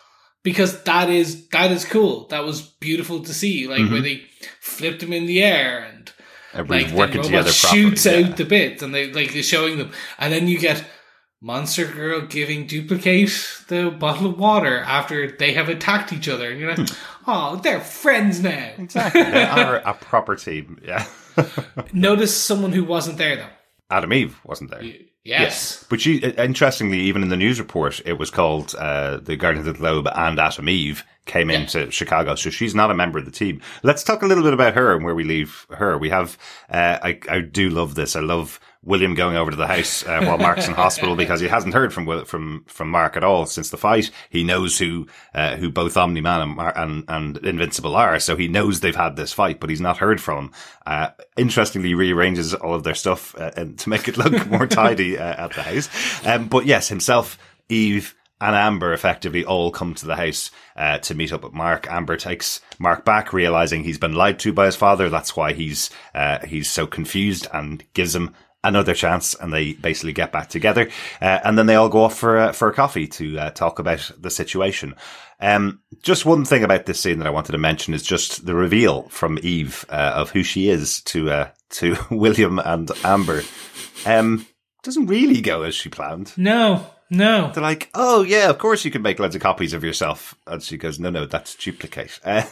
because 0.44 0.84
that 0.84 1.10
is 1.10 1.48
that 1.50 1.72
is 1.72 1.86
cool. 1.86 2.28
That 2.28 2.46
was 2.46 2.62
beautiful 2.62 3.22
to 3.24 3.34
see, 3.34 3.68
like 3.68 3.80
where 3.80 3.88
mm-hmm. 3.88 4.04
they 4.04 4.24
flipped 4.62 5.04
him 5.04 5.14
in 5.14 5.26
the 5.26 5.44
air 5.44 5.80
and 5.80 6.12
Everybody's 6.54 6.88
like 6.88 6.96
working 6.96 7.18
the 7.18 7.28
together 7.28 7.50
robot 7.50 7.62
properly. 7.62 7.82
shoots 7.84 8.06
yeah. 8.06 8.18
out 8.18 8.38
the 8.38 8.46
bits 8.46 8.82
and 8.82 8.96
they 8.96 9.12
like 9.12 9.34
they're 9.34 9.44
showing 9.44 9.78
them, 9.78 9.92
and 10.18 10.34
then 10.34 10.48
you 10.48 10.58
get 10.58 10.84
Monster 11.42 11.86
Girl 11.86 12.22
giving 12.22 12.68
Dupli-Kate 12.68 13.66
the 13.68 13.92
bottle 13.92 14.32
of 14.32 14.40
water 14.40 14.80
after 14.80 15.30
they 15.30 15.54
have 15.54 15.70
attacked 15.70 16.12
each 16.12 16.28
other, 16.28 16.50
and 16.50 16.60
you're 16.60 16.76
like, 16.76 16.90
"Oh, 17.28 17.58
they're 17.58 17.80
friends 17.80 18.42
now." 18.42 18.72
Exactly. 18.78 19.22
They 19.24 19.44
are 19.44 19.76
a 19.78 19.94
proper 19.94 20.36
team. 20.36 20.82
Yeah. 20.84 21.06
Notice 21.94 22.36
someone 22.36 22.72
who 22.72 22.84
wasn't 22.84 23.20
there 23.20 23.36
though. 23.36 23.50
Atom 23.90 24.14
Eve 24.14 24.40
wasn't 24.44 24.72
there. 24.72 24.84
Yes. 25.24 25.86
But 25.90 26.00
she, 26.02 26.18
interestingly, 26.18 27.00
even 27.02 27.22
in 27.22 27.30
the 27.30 27.38
news 27.38 27.60
report, 27.60 28.02
it 28.06 28.14
was 28.14 28.30
called 28.30 28.74
uh, 28.76 29.18
the 29.18 29.36
Guardians 29.36 29.68
of 29.68 29.76
the 29.76 29.80
Globe 29.80 30.08
and 30.14 30.40
Atom 30.40 30.70
Eve 30.70 31.04
came 31.26 31.50
into 31.50 31.92
Chicago, 31.92 32.36
so 32.36 32.50
she's 32.50 32.74
not 32.74 32.92
a 32.92 32.96
member 32.96 33.20
of 33.20 33.26
the 33.26 33.32
team. 33.32 33.62
Let's 33.84 34.04
talk 34.04 34.24
a 34.24 34.26
little 34.26 34.44
bit 34.44 34.54
about 34.54 34.74
her 34.76 34.96
and 34.96 35.04
where 35.04 35.16
we 35.16 35.26
leave 35.26 35.68
her. 35.70 35.98
We 35.98 36.10
have, 36.10 36.38
uh, 36.70 37.00
I, 37.04 37.20
I 37.30 37.42
do 37.42 37.70
love 37.70 37.96
this. 37.96 38.16
I 38.16 38.22
love 38.22 38.60
William 38.88 39.16
going 39.16 39.36
over 39.36 39.52
to 39.52 39.58
the 39.58 39.68
house 39.68 40.06
uh, 40.06 40.24
while 40.24 40.38
Mark's 40.38 40.68
in 40.68 40.74
hospital 40.74 41.16
because 41.18 41.42
he 41.42 41.48
hasn't 41.48 41.74
heard 41.74 41.94
from 41.94 42.26
from 42.26 42.64
from 42.68 42.90
Mark 42.90 43.18
at 43.18 43.24
all 43.24 43.46
since 43.46 43.70
the 43.70 43.78
fight. 43.78 44.10
He 44.30 44.44
knows 44.44 44.80
who 44.80 45.08
uh, 45.36 45.58
who 45.58 45.70
both 45.70 45.98
Omni 45.98 46.22
Man 46.22 46.42
and, 46.58 46.74
and 46.76 47.04
and 47.08 47.38
Invincible 47.46 47.96
are, 47.96 48.20
so 48.20 48.38
he 48.38 48.48
knows 48.48 48.80
they've 48.80 48.96
had 48.96 49.18
this 49.18 49.34
fight, 49.34 49.60
but 49.60 49.70
he's 49.70 49.82
not 49.82 49.98
heard 49.98 50.22
from. 50.22 50.52
Uh, 50.86 51.10
interestingly, 51.36 51.94
rearranges 51.94 52.54
all 52.54 52.74
of 52.74 52.84
their 52.84 52.96
stuff 52.96 53.36
uh, 53.38 53.52
and 53.58 53.78
to 53.80 53.90
make 53.90 54.08
it 54.08 54.18
look 54.18 54.48
more 54.50 54.66
tidy 54.66 55.18
uh, 55.18 55.46
at 55.46 55.54
the 55.54 55.64
house. 55.64 56.26
Um, 56.26 56.48
but 56.48 56.66
yes, 56.66 56.88
himself, 56.88 57.38
Eve, 57.68 58.16
and 58.40 58.56
Amber 58.56 58.94
effectively 58.94 59.44
all 59.44 59.72
come 59.72 59.96
to 59.96 60.06
the 60.06 60.16
house 60.16 60.52
uh, 60.76 61.00
to 61.00 61.16
meet 61.16 61.34
up 61.34 61.44
with 61.44 61.54
Mark. 61.54 61.88
Amber 61.90 62.16
takes 62.16 62.62
Mark 62.80 63.04
back, 63.04 63.34
realizing 63.34 63.84
he's 63.84 63.98
been 63.98 64.14
lied 64.14 64.40
to 64.40 64.54
by 64.54 64.68
his 64.68 64.76
father. 64.76 65.10
That's 65.10 65.36
why 65.36 65.54
he's 65.54 65.90
uh, 66.14 66.46
he's 66.46 66.72
so 66.72 66.88
confused, 66.88 67.48
and 67.52 67.84
gives 67.94 68.16
him 68.16 68.34
another 68.68 68.94
chance. 68.94 69.36
And 69.36 69.54
they 69.54 69.74
basically 69.74 70.14
get 70.14 70.32
back 70.32 70.50
together, 70.50 70.90
uh, 71.22 71.40
and 71.44 71.58
then 71.58 71.66
they 71.66 71.76
all 71.76 71.90
go 71.90 72.04
off 72.04 72.18
for 72.18 72.38
uh, 72.38 72.52
for 72.52 72.70
a 72.70 72.74
coffee 72.74 73.08
to 73.08 73.40
uh, 73.40 73.50
talk 73.52 73.80
about 73.80 74.12
the 74.20 74.30
situation. 74.30 74.96
Um, 75.40 75.82
just 76.02 76.26
one 76.26 76.46
thing 76.46 76.64
about 76.64 76.86
this 76.86 77.00
scene 77.00 77.20
that 77.20 77.28
I 77.28 77.32
wanted 77.32 77.52
to 77.52 77.58
mention 77.58 77.94
is 77.94 78.04
just 78.04 78.46
the 78.46 78.56
reveal 78.56 79.04
from 79.10 79.40
Eve 79.44 79.86
uh, 79.90 80.14
of 80.16 80.32
who 80.32 80.44
she 80.44 80.70
is 80.70 81.02
to 81.04 81.30
uh, 81.30 81.50
to 81.72 81.96
William 82.12 82.60
and 82.60 82.90
Amber. 83.04 83.44
Um, 84.06 84.46
doesn't 84.84 85.08
really 85.08 85.42
go 85.42 85.64
as 85.64 85.76
she 85.76 85.90
planned. 85.90 86.34
No. 86.38 86.86
No. 87.10 87.52
They're 87.54 87.64
like, 87.64 87.90
oh 87.94 88.24
yeah, 88.24 88.50
of 88.50 88.58
course 88.58 88.84
you 88.84 88.92
can 88.92 89.02
make 89.02 89.20
loads 89.20 89.36
of 89.36 89.42
copies 89.42 89.74
of 89.74 89.84
yourself. 89.84 90.36
And 90.46 90.62
she 90.62 90.78
goes, 90.78 91.00
no, 91.00 91.10
no, 91.10 91.26
that's 91.26 91.56
Dupli-Kate. 91.56 92.20
Uh, 92.28 92.44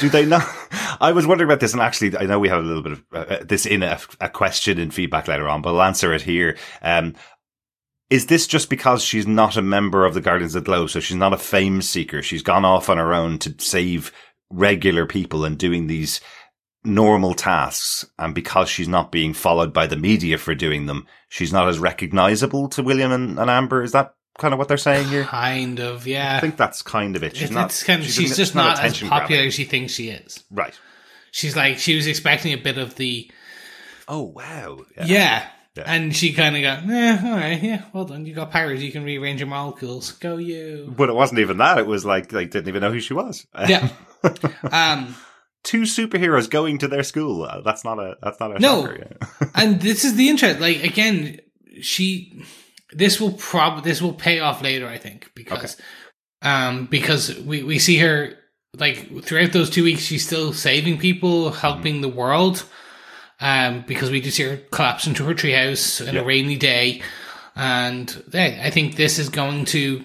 do 0.00 0.08
they 0.08 0.26
not? 0.26 0.46
I 1.00 1.12
was 1.12 1.26
wondering 1.26 1.48
about 1.48 1.60
this, 1.60 1.72
and 1.72 1.80
actually, 1.80 2.16
I 2.16 2.26
know 2.26 2.38
we 2.38 2.48
have 2.48 2.62
a 2.62 2.66
little 2.66 2.82
bit 2.82 2.92
of 2.92 3.04
uh, 3.12 3.44
this 3.44 3.64
in 3.64 3.82
a, 3.82 3.98
a 4.20 4.28
question 4.28 4.78
and 4.78 4.92
feedback 4.92 5.26
later 5.26 5.48
on, 5.48 5.62
but 5.62 5.70
I'll 5.70 5.82
answer 5.82 6.12
it 6.12 6.22
here. 6.22 6.56
Um, 6.82 7.14
is 8.10 8.26
this 8.26 8.46
just 8.46 8.68
because 8.68 9.02
she's 9.02 9.26
not 9.26 9.56
a 9.56 9.62
member 9.62 10.04
of 10.04 10.12
the 10.12 10.20
Guardians 10.20 10.54
of 10.54 10.64
the 10.64 10.66
Globe, 10.66 10.90
so 10.90 11.00
she's 11.00 11.16
not 11.16 11.32
a 11.32 11.38
fame 11.38 11.80
seeker? 11.80 12.22
She's 12.22 12.42
gone 12.42 12.64
off 12.64 12.90
on 12.90 12.98
her 12.98 13.14
own 13.14 13.38
to 13.38 13.54
save 13.58 14.12
regular 14.50 15.06
people 15.06 15.46
and 15.46 15.56
doing 15.56 15.86
these 15.86 16.20
normal 16.84 17.34
tasks, 17.34 18.04
and 18.18 18.34
because 18.34 18.68
she's 18.68 18.88
not 18.88 19.12
being 19.12 19.34
followed 19.34 19.72
by 19.72 19.86
the 19.86 19.96
media 19.96 20.38
for 20.38 20.54
doing 20.54 20.86
them, 20.86 21.06
she's 21.28 21.52
not 21.52 21.68
as 21.68 21.78
recognizable 21.78 22.68
to 22.70 22.82
William 22.82 23.12
and, 23.12 23.38
and 23.38 23.48
Amber. 23.50 23.82
Is 23.82 23.92
that 23.92 24.14
kind 24.38 24.52
of 24.54 24.58
what 24.58 24.68
they're 24.68 24.76
saying 24.76 25.08
here? 25.08 25.24
Kind 25.24 25.78
of, 25.80 26.06
yeah. 26.06 26.36
I 26.36 26.40
think 26.40 26.56
that's 26.56 26.82
kind 26.82 27.14
of 27.16 27.22
it. 27.22 27.36
She's 27.36 27.44
It's- 27.50 27.54
not. 27.54 27.66
it's 27.66 27.82
kind 27.82 28.02
of, 28.02 28.08
she's, 28.08 28.30
an- 28.30 28.36
just 28.36 28.54
not, 28.54 28.80
as 28.80 28.98
popular 29.00 29.18
grabbing. 29.26 29.46
as 29.48 29.54
she 29.54 29.64
thinks 29.64 29.92
she 29.92 30.08
is. 30.08 30.42
Right. 30.50 30.78
She's 31.30 31.56
like, 31.56 31.78
she 31.78 31.94
was 31.96 32.06
expecting 32.06 32.52
a 32.52 32.58
bit 32.58 32.78
of 32.78 32.96
the, 32.96 33.30
Oh 34.08 34.22
wow. 34.22 34.80
yeah. 35.04 35.48
Yeah. 35.74 35.84
And 35.86 36.14
she 36.14 36.34
kind 36.34 36.54
of 36.54 36.60
got, 36.62 36.90
eh, 36.90 37.18
all 37.24 37.30
right, 37.36 37.62
yeah, 37.62 37.84
well 37.94 38.04
done. 38.04 38.26
You 38.26 38.34
got 38.34 38.50
powers. 38.50 38.82
You 38.82 38.92
can 38.92 39.04
rearrange 39.04 39.40
your 39.40 39.48
molecules. 39.48 40.12
Go 40.12 40.36
you. 40.36 40.92
But 40.94 41.08
it 41.08 41.14
wasn't 41.14 41.40
even 41.40 41.56
that. 41.58 41.78
It 41.78 41.86
was 41.86 42.04
like 42.04 42.28
they 42.28 42.44
didn't 42.44 42.68
even 42.68 42.82
know 42.82 42.92
who 42.92 43.00
she 43.00 43.14
was. 43.14 43.46
Yeah. 43.66 43.88
um, 44.70 45.14
Two 45.64 45.82
superheroes 45.82 46.50
going 46.50 46.78
to 46.78 46.88
their 46.88 47.02
school. 47.04 47.44
Uh, 47.44 47.60
That's 47.60 47.84
not 47.84 47.98
a. 47.98 48.16
That's 48.22 48.40
not 48.40 48.56
a. 48.56 48.58
No. 48.58 48.92
and 49.54 49.80
this 49.80 50.04
is 50.04 50.16
the 50.16 50.28
interest. 50.28 50.60
Like 50.60 50.82
again, 50.82 51.40
she. 51.80 52.42
This 52.92 53.20
will 53.20 53.32
prob. 53.32 53.84
This 53.84 54.02
will 54.02 54.12
pay 54.12 54.40
off 54.40 54.60
later, 54.62 54.86
I 54.88 54.98
think, 54.98 55.30
because, 55.34 55.76
um, 56.42 56.86
because 56.86 57.38
we 57.40 57.62
we 57.62 57.78
see 57.78 57.98
her 57.98 58.34
like 58.76 59.22
throughout 59.22 59.52
those 59.52 59.70
two 59.70 59.84
weeks, 59.84 60.02
she's 60.02 60.26
still 60.26 60.52
saving 60.52 60.98
people, 60.98 61.52
helping 61.52 62.00
the 62.00 62.08
world. 62.08 62.64
Um, 63.40 63.82
because 63.88 64.10
we 64.10 64.20
do 64.20 64.30
see 64.30 64.44
her 64.44 64.56
collapse 64.70 65.06
into 65.06 65.24
her 65.24 65.34
treehouse 65.34 66.06
in 66.06 66.14
Yeah. 66.14 66.20
a 66.20 66.24
rainy 66.24 66.56
day, 66.56 67.02
and 67.56 68.22
yeah, 68.32 68.60
I 68.64 68.70
think 68.70 68.96
this 68.96 69.18
is 69.18 69.28
going 69.28 69.64
to. 69.66 70.04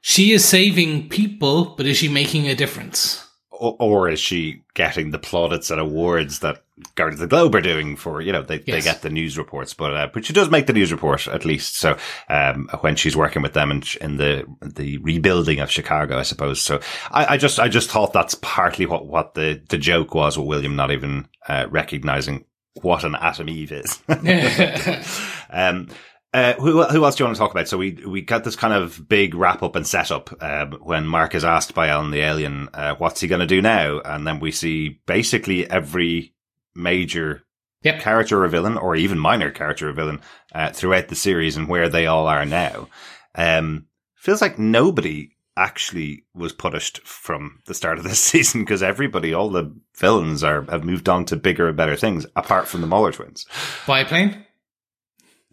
She 0.00 0.32
is 0.32 0.44
saving 0.44 1.08
people, 1.08 1.74
but 1.76 1.84
is 1.86 1.96
she 1.96 2.08
making 2.08 2.48
a 2.48 2.54
difference? 2.54 3.23
Or, 3.64 3.76
or 3.78 4.08
is 4.08 4.20
she 4.20 4.62
getting 4.74 5.10
the 5.10 5.18
plaudits 5.18 5.70
and 5.70 5.80
awards 5.80 6.40
that 6.40 6.62
Guardians 6.96 7.20
of 7.22 7.30
the 7.30 7.34
Globe 7.34 7.54
are 7.54 7.60
doing 7.60 7.96
for, 7.96 8.20
you 8.20 8.32
know, 8.32 8.42
they, 8.42 8.58
they 8.58 8.80
get 8.80 9.02
the 9.02 9.10
news 9.10 9.38
reports, 9.38 9.72
but, 9.72 9.94
uh, 9.94 10.08
but 10.12 10.24
she 10.24 10.32
does 10.32 10.50
make 10.50 10.66
the 10.66 10.72
news 10.72 10.92
report 10.92 11.26
at 11.28 11.44
least. 11.44 11.78
So, 11.78 11.96
um, 12.28 12.68
when 12.80 12.96
she's 12.96 13.16
working 13.16 13.42
with 13.42 13.54
them 13.54 13.70
in, 13.70 13.82
in 14.00 14.16
the, 14.16 14.44
the 14.60 14.98
rebuilding 14.98 15.60
of 15.60 15.70
Chicago, 15.70 16.18
I 16.18 16.22
suppose. 16.22 16.60
So 16.60 16.80
I, 17.10 17.34
I 17.34 17.36
just, 17.36 17.58
I 17.58 17.68
just 17.68 17.90
thought 17.90 18.12
that's 18.12 18.34
partly 18.36 18.86
what, 18.86 19.06
what 19.06 19.34
the, 19.34 19.62
the 19.68 19.78
joke 19.78 20.14
was 20.14 20.36
with 20.36 20.48
William 20.48 20.76
not 20.76 20.90
even, 20.90 21.28
uh, 21.48 21.66
recognizing 21.70 22.44
what 22.82 23.04
an 23.04 23.14
atom 23.14 23.48
Eve 23.48 23.72
is. 23.72 24.02
Um, 25.54 25.88
uh, 26.34 26.54
who, 26.54 26.82
who 26.82 27.04
else 27.04 27.14
do 27.14 27.22
you 27.22 27.26
want 27.26 27.36
to 27.36 27.38
talk 27.38 27.52
about? 27.52 27.68
So 27.68 27.78
we 27.78 27.92
we 28.06 28.20
got 28.20 28.42
this 28.44 28.56
kind 28.56 28.74
of 28.74 29.08
big 29.08 29.34
wrap 29.34 29.62
up 29.62 29.76
and 29.76 29.86
setup 29.86 30.42
um, 30.42 30.72
when 30.82 31.06
Mark 31.06 31.34
is 31.34 31.44
asked 31.44 31.74
by 31.74 31.88
Alan 31.88 32.10
the 32.10 32.20
alien, 32.20 32.68
uh, 32.74 32.96
"What's 32.96 33.20
he 33.20 33.28
going 33.28 33.40
to 33.40 33.46
do 33.46 33.62
now?" 33.62 34.00
And 34.00 34.26
then 34.26 34.40
we 34.40 34.50
see 34.50 35.00
basically 35.06 35.70
every 35.70 36.34
major 36.74 37.42
Yep. 37.84 38.00
character 38.00 38.42
or 38.42 38.48
villain, 38.48 38.78
or 38.78 38.96
even 38.96 39.18
minor 39.18 39.50
character 39.50 39.90
or 39.90 39.92
villain, 39.92 40.22
uh, 40.54 40.70
throughout 40.70 41.08
the 41.08 41.14
series 41.14 41.56
and 41.56 41.68
where 41.68 41.90
they 41.90 42.06
all 42.06 42.26
are 42.26 42.46
now. 42.46 42.88
Um, 43.34 43.86
feels 44.16 44.40
like 44.40 44.58
nobody 44.58 45.36
actually 45.54 46.24
was 46.34 46.52
punished 46.54 47.06
from 47.06 47.60
the 47.66 47.74
start 47.74 47.98
of 47.98 48.04
this 48.04 48.18
season 48.32 48.62
because 48.62 48.82
everybody, 48.82 49.34
all 49.34 49.50
the 49.50 49.72
villains, 49.98 50.42
are 50.42 50.62
have 50.62 50.82
moved 50.82 51.08
on 51.10 51.26
to 51.26 51.36
bigger 51.36 51.68
and 51.68 51.76
better 51.76 51.94
things, 51.94 52.26
apart 52.34 52.66
from 52.66 52.80
the 52.80 52.86
Mauler 52.86 53.12
twins. 53.12 53.46
Biplane. 53.86 54.43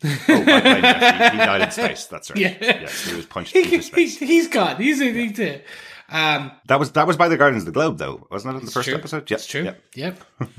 Oh, 0.04 0.08
by 0.28 0.62
plane, 0.62 0.84
yes, 0.84 1.32
he, 1.32 1.38
he 1.40 1.46
died 1.46 1.62
in 1.62 1.72
space. 1.72 2.06
That's 2.06 2.30
right. 2.32 2.40
Yeah. 2.40 2.56
Yes, 2.60 3.06
he 3.06 3.16
was 3.16 3.26
punched 3.26 3.54
he, 3.54 3.64
into 3.64 3.82
space. 3.84 4.18
He, 4.18 4.38
has 4.38 4.48
gone. 4.48 4.78
He's 4.78 5.00
he's 5.00 5.40
a, 5.40 5.62
um, 6.10 6.52
That 6.68 6.80
was 6.80 6.92
that 6.94 7.08
was 7.08 7.18
by 7.18 7.28
the 7.30 7.38
Guardians 7.38 7.64
of 7.64 7.68
the 7.68 7.72
Globe, 7.72 7.98
though, 7.98 8.28
wasn't 8.32 8.56
it? 8.56 8.60
In 8.60 8.66
the 8.66 8.72
first 8.72 8.88
true. 8.90 8.98
episode, 8.98 9.30
yeah, 9.30 9.36
It's 9.36 9.46
true. 9.46 9.64
yeah. 9.64 9.74
Yep. 9.96 10.24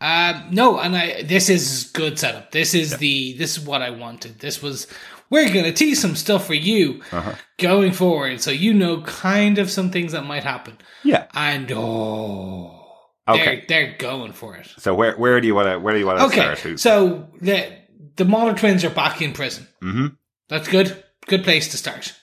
um, 0.00 0.48
no, 0.50 0.78
and 0.78 0.96
I 0.96 1.22
this 1.22 1.48
is 1.48 1.90
good 1.92 2.18
setup. 2.18 2.52
This 2.52 2.74
is 2.74 2.96
the 2.98 3.34
this 3.34 3.56
is 3.56 3.64
what 3.64 3.82
I 3.82 3.90
wanted. 3.90 4.38
This 4.38 4.62
was 4.62 4.86
we're 5.30 5.48
gonna 5.52 5.72
tease 5.72 6.00
some 6.00 6.14
stuff 6.14 6.46
for 6.46 6.54
you 6.54 7.02
Uh-huh. 7.10 7.34
going 7.58 7.92
forward, 7.92 8.40
so 8.40 8.50
you 8.50 8.72
know 8.74 9.00
kind 9.02 9.58
of 9.58 9.70
some 9.70 9.90
things 9.90 10.12
that 10.12 10.24
might 10.24 10.44
happen. 10.44 10.78
Yeah. 11.02 11.26
And 11.34 11.70
oh, 11.72 12.80
Okay. 13.26 13.64
they're 13.68 13.86
they're 13.86 13.96
going 13.98 14.32
for 14.32 14.54
it. 14.56 14.68
So 14.78 14.94
where 14.94 15.16
where 15.16 15.40
do 15.40 15.46
you 15.46 15.54
want 15.54 15.68
to 15.68 15.78
where 15.78 15.94
do 15.94 16.00
you 16.00 16.06
want 16.06 16.18
to 16.20 16.26
Okay, 16.26 16.54
start? 16.54 16.78
So 16.80 17.28
the 17.40 17.72
the 18.16 18.24
Mauler 18.24 18.54
twins 18.54 18.84
are 18.84 18.90
back 18.90 19.20
in 19.22 19.32
prison. 19.32 19.66
Mhm. 19.82 20.16
That's 20.48 20.68
good. 20.68 21.02
Good 21.26 21.44
place 21.44 21.68
to 21.70 21.76
start. 21.76 22.14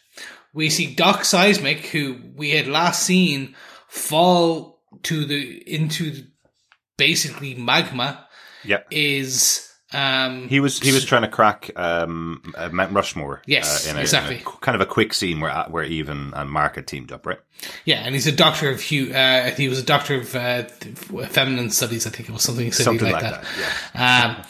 We 0.53 0.69
see 0.69 0.93
Doc 0.93 1.23
Seismic, 1.25 1.87
who 1.87 2.17
we 2.35 2.51
had 2.51 2.67
last 2.67 3.03
seen 3.03 3.55
fall 3.87 4.81
to 5.03 5.25
the 5.25 5.63
into 5.73 6.11
the, 6.11 6.27
basically 6.97 7.55
magma, 7.55 8.27
yeah, 8.63 8.79
is 8.91 9.67
um 9.93 10.47
he 10.49 10.59
was 10.59 10.79
he 10.79 10.91
was 10.91 11.03
trying 11.05 11.23
to 11.23 11.27
crack 11.27 11.71
um, 11.77 12.53
uh, 12.57 12.69
Mount 12.69 12.93
Rushmore. 12.93 13.41
Yes, 13.45 13.87
uh, 13.87 13.91
in 13.91 13.97
a, 13.97 14.01
exactly. 14.01 14.35
in 14.35 14.41
a 14.41 14.45
kind 14.59 14.75
of 14.75 14.81
a 14.81 14.85
quick 14.85 15.13
scene 15.13 15.39
where 15.39 15.51
uh, 15.51 15.69
where 15.69 15.83
Even 15.83 16.33
and 16.35 16.49
Mark 16.49 16.75
had 16.75 16.85
teamed 16.87 17.11
up, 17.11 17.25
right? 17.25 17.39
yeah, 17.85 18.01
and 18.05 18.13
he's 18.13 18.27
a 18.27 18.31
doctor 18.31 18.69
of 18.69 18.81
hu- 18.83 19.11
uh, 19.13 19.51
he 19.51 19.67
was 19.69 19.79
a 19.79 19.83
doctor 19.83 20.15
of 20.15 20.35
uh, 20.35 20.63
feminine 21.29 21.69
studies. 21.69 22.05
I 22.05 22.09
think 22.09 22.29
it 22.29 22.31
was 22.33 22.43
something 22.43 22.71
Something 22.71 23.11
like, 23.11 23.23
like 23.23 23.31
that. 23.33 23.45
that. 23.93 24.25
Um, 24.25 24.35
uh, 24.41 24.43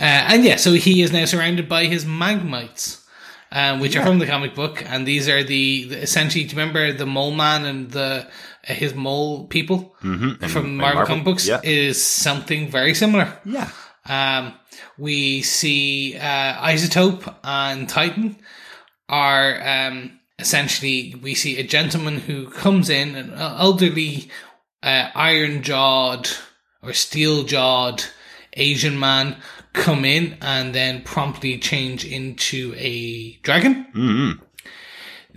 and 0.00 0.44
yeah, 0.44 0.56
so 0.56 0.72
he 0.72 1.02
is 1.02 1.12
now 1.12 1.24
surrounded 1.24 1.68
by 1.68 1.84
his 1.86 2.04
magmites, 2.04 3.02
um, 3.52 3.80
which 3.80 3.96
are 3.96 4.04
from 4.04 4.18
the 4.18 4.26
comic 4.26 4.54
book, 4.54 4.82
and 4.86 5.06
these 5.06 5.28
are 5.28 5.42
the, 5.42 5.84
the 5.88 5.98
essentially. 6.02 6.44
Do 6.44 6.50
you 6.54 6.58
remember 6.60 6.92
the 6.92 7.06
mole 7.06 7.32
man 7.32 7.64
and 7.64 7.90
the 7.90 8.26
uh, 8.68 8.72
his 8.74 8.94
mole 8.94 9.46
people 9.46 9.94
Mm-hmm. 10.02 10.46
from 10.48 10.76
Marvel, 10.76 11.06
comic 11.06 11.24
books? 11.24 11.46
Yeah, 11.48 11.60
Is 11.62 12.02
something 12.02 12.68
very 12.70 12.94
similar. 12.94 13.32
yeah. 13.44 13.70
Um, 14.08 14.54
we 14.98 15.42
see 15.42 16.16
uh, 16.16 16.54
Isotope 16.68 17.34
and 17.42 17.88
Titan 17.88 18.36
are 19.08 19.60
um, 19.66 20.20
essentially 20.38 21.14
we 21.22 21.34
see 21.34 21.58
a 21.58 21.64
gentleman 21.64 22.18
who 22.18 22.48
comes 22.50 22.88
in, 22.90 23.14
an 23.16 23.32
elderly, 23.34 24.30
uh, 24.82 25.10
iron 25.14 25.62
jawed 25.62 26.28
or 26.82 26.92
steel 26.92 27.42
jawed 27.42 28.04
Asian 28.52 28.98
man 28.98 29.36
come 29.76 30.04
in 30.04 30.36
and 30.40 30.74
then 30.74 31.02
promptly 31.02 31.58
change 31.58 32.04
into 32.04 32.74
a 32.76 33.32
dragon. 33.42 33.86
Mm-hmm. 33.94 34.42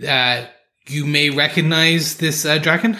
Uh, 0.08 0.46
you 0.88 1.04
may 1.06 1.30
recognize 1.30 2.16
this 2.16 2.44
uh, 2.44 2.58
dragon. 2.58 2.98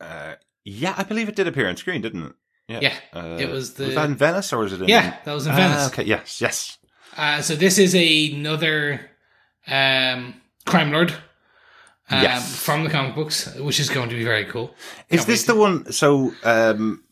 Uh, 0.00 0.34
yeah, 0.64 0.94
I 0.96 1.02
believe 1.02 1.28
it 1.28 1.36
did 1.36 1.48
appear 1.48 1.68
on 1.68 1.76
screen, 1.76 2.02
didn't 2.02 2.22
it? 2.24 2.32
Yeah, 2.82 2.94
Uh, 3.12 3.36
it 3.40 3.48
was 3.48 3.74
the- 3.74 3.86
was 3.86 3.94
that 3.96 4.04
in 4.04 4.14
Venice 4.16 4.52
or 4.52 4.58
was 4.58 4.72
it 4.72 4.82
in? 4.82 4.88
Yeah, 4.88 5.16
that 5.24 5.32
was 5.32 5.46
in 5.46 5.52
Ah, 5.52 5.56
Venice. 5.56 5.86
okay, 5.88 6.04
yes, 6.04 6.40
yes. 6.40 6.78
Uh, 7.16 7.42
so 7.42 7.56
this 7.56 7.78
is 7.78 7.94
another 7.96 9.00
um, 9.66 10.34
crime 10.66 10.92
lord 10.92 11.10
um, 12.10 12.22
Yes. 12.22 12.54
from 12.64 12.84
the 12.84 12.90
comic 12.90 13.14
books, 13.16 13.52
which 13.56 13.80
is 13.80 13.88
going 13.88 14.08
to 14.10 14.14
be 14.14 14.22
very 14.24 14.44
cool. 14.44 14.72
Is 15.08 15.20
Can't 15.20 15.26
this 15.26 15.44
the 15.44 15.54
one? 15.56 15.90
So, 15.92 16.32
um, 16.44 17.02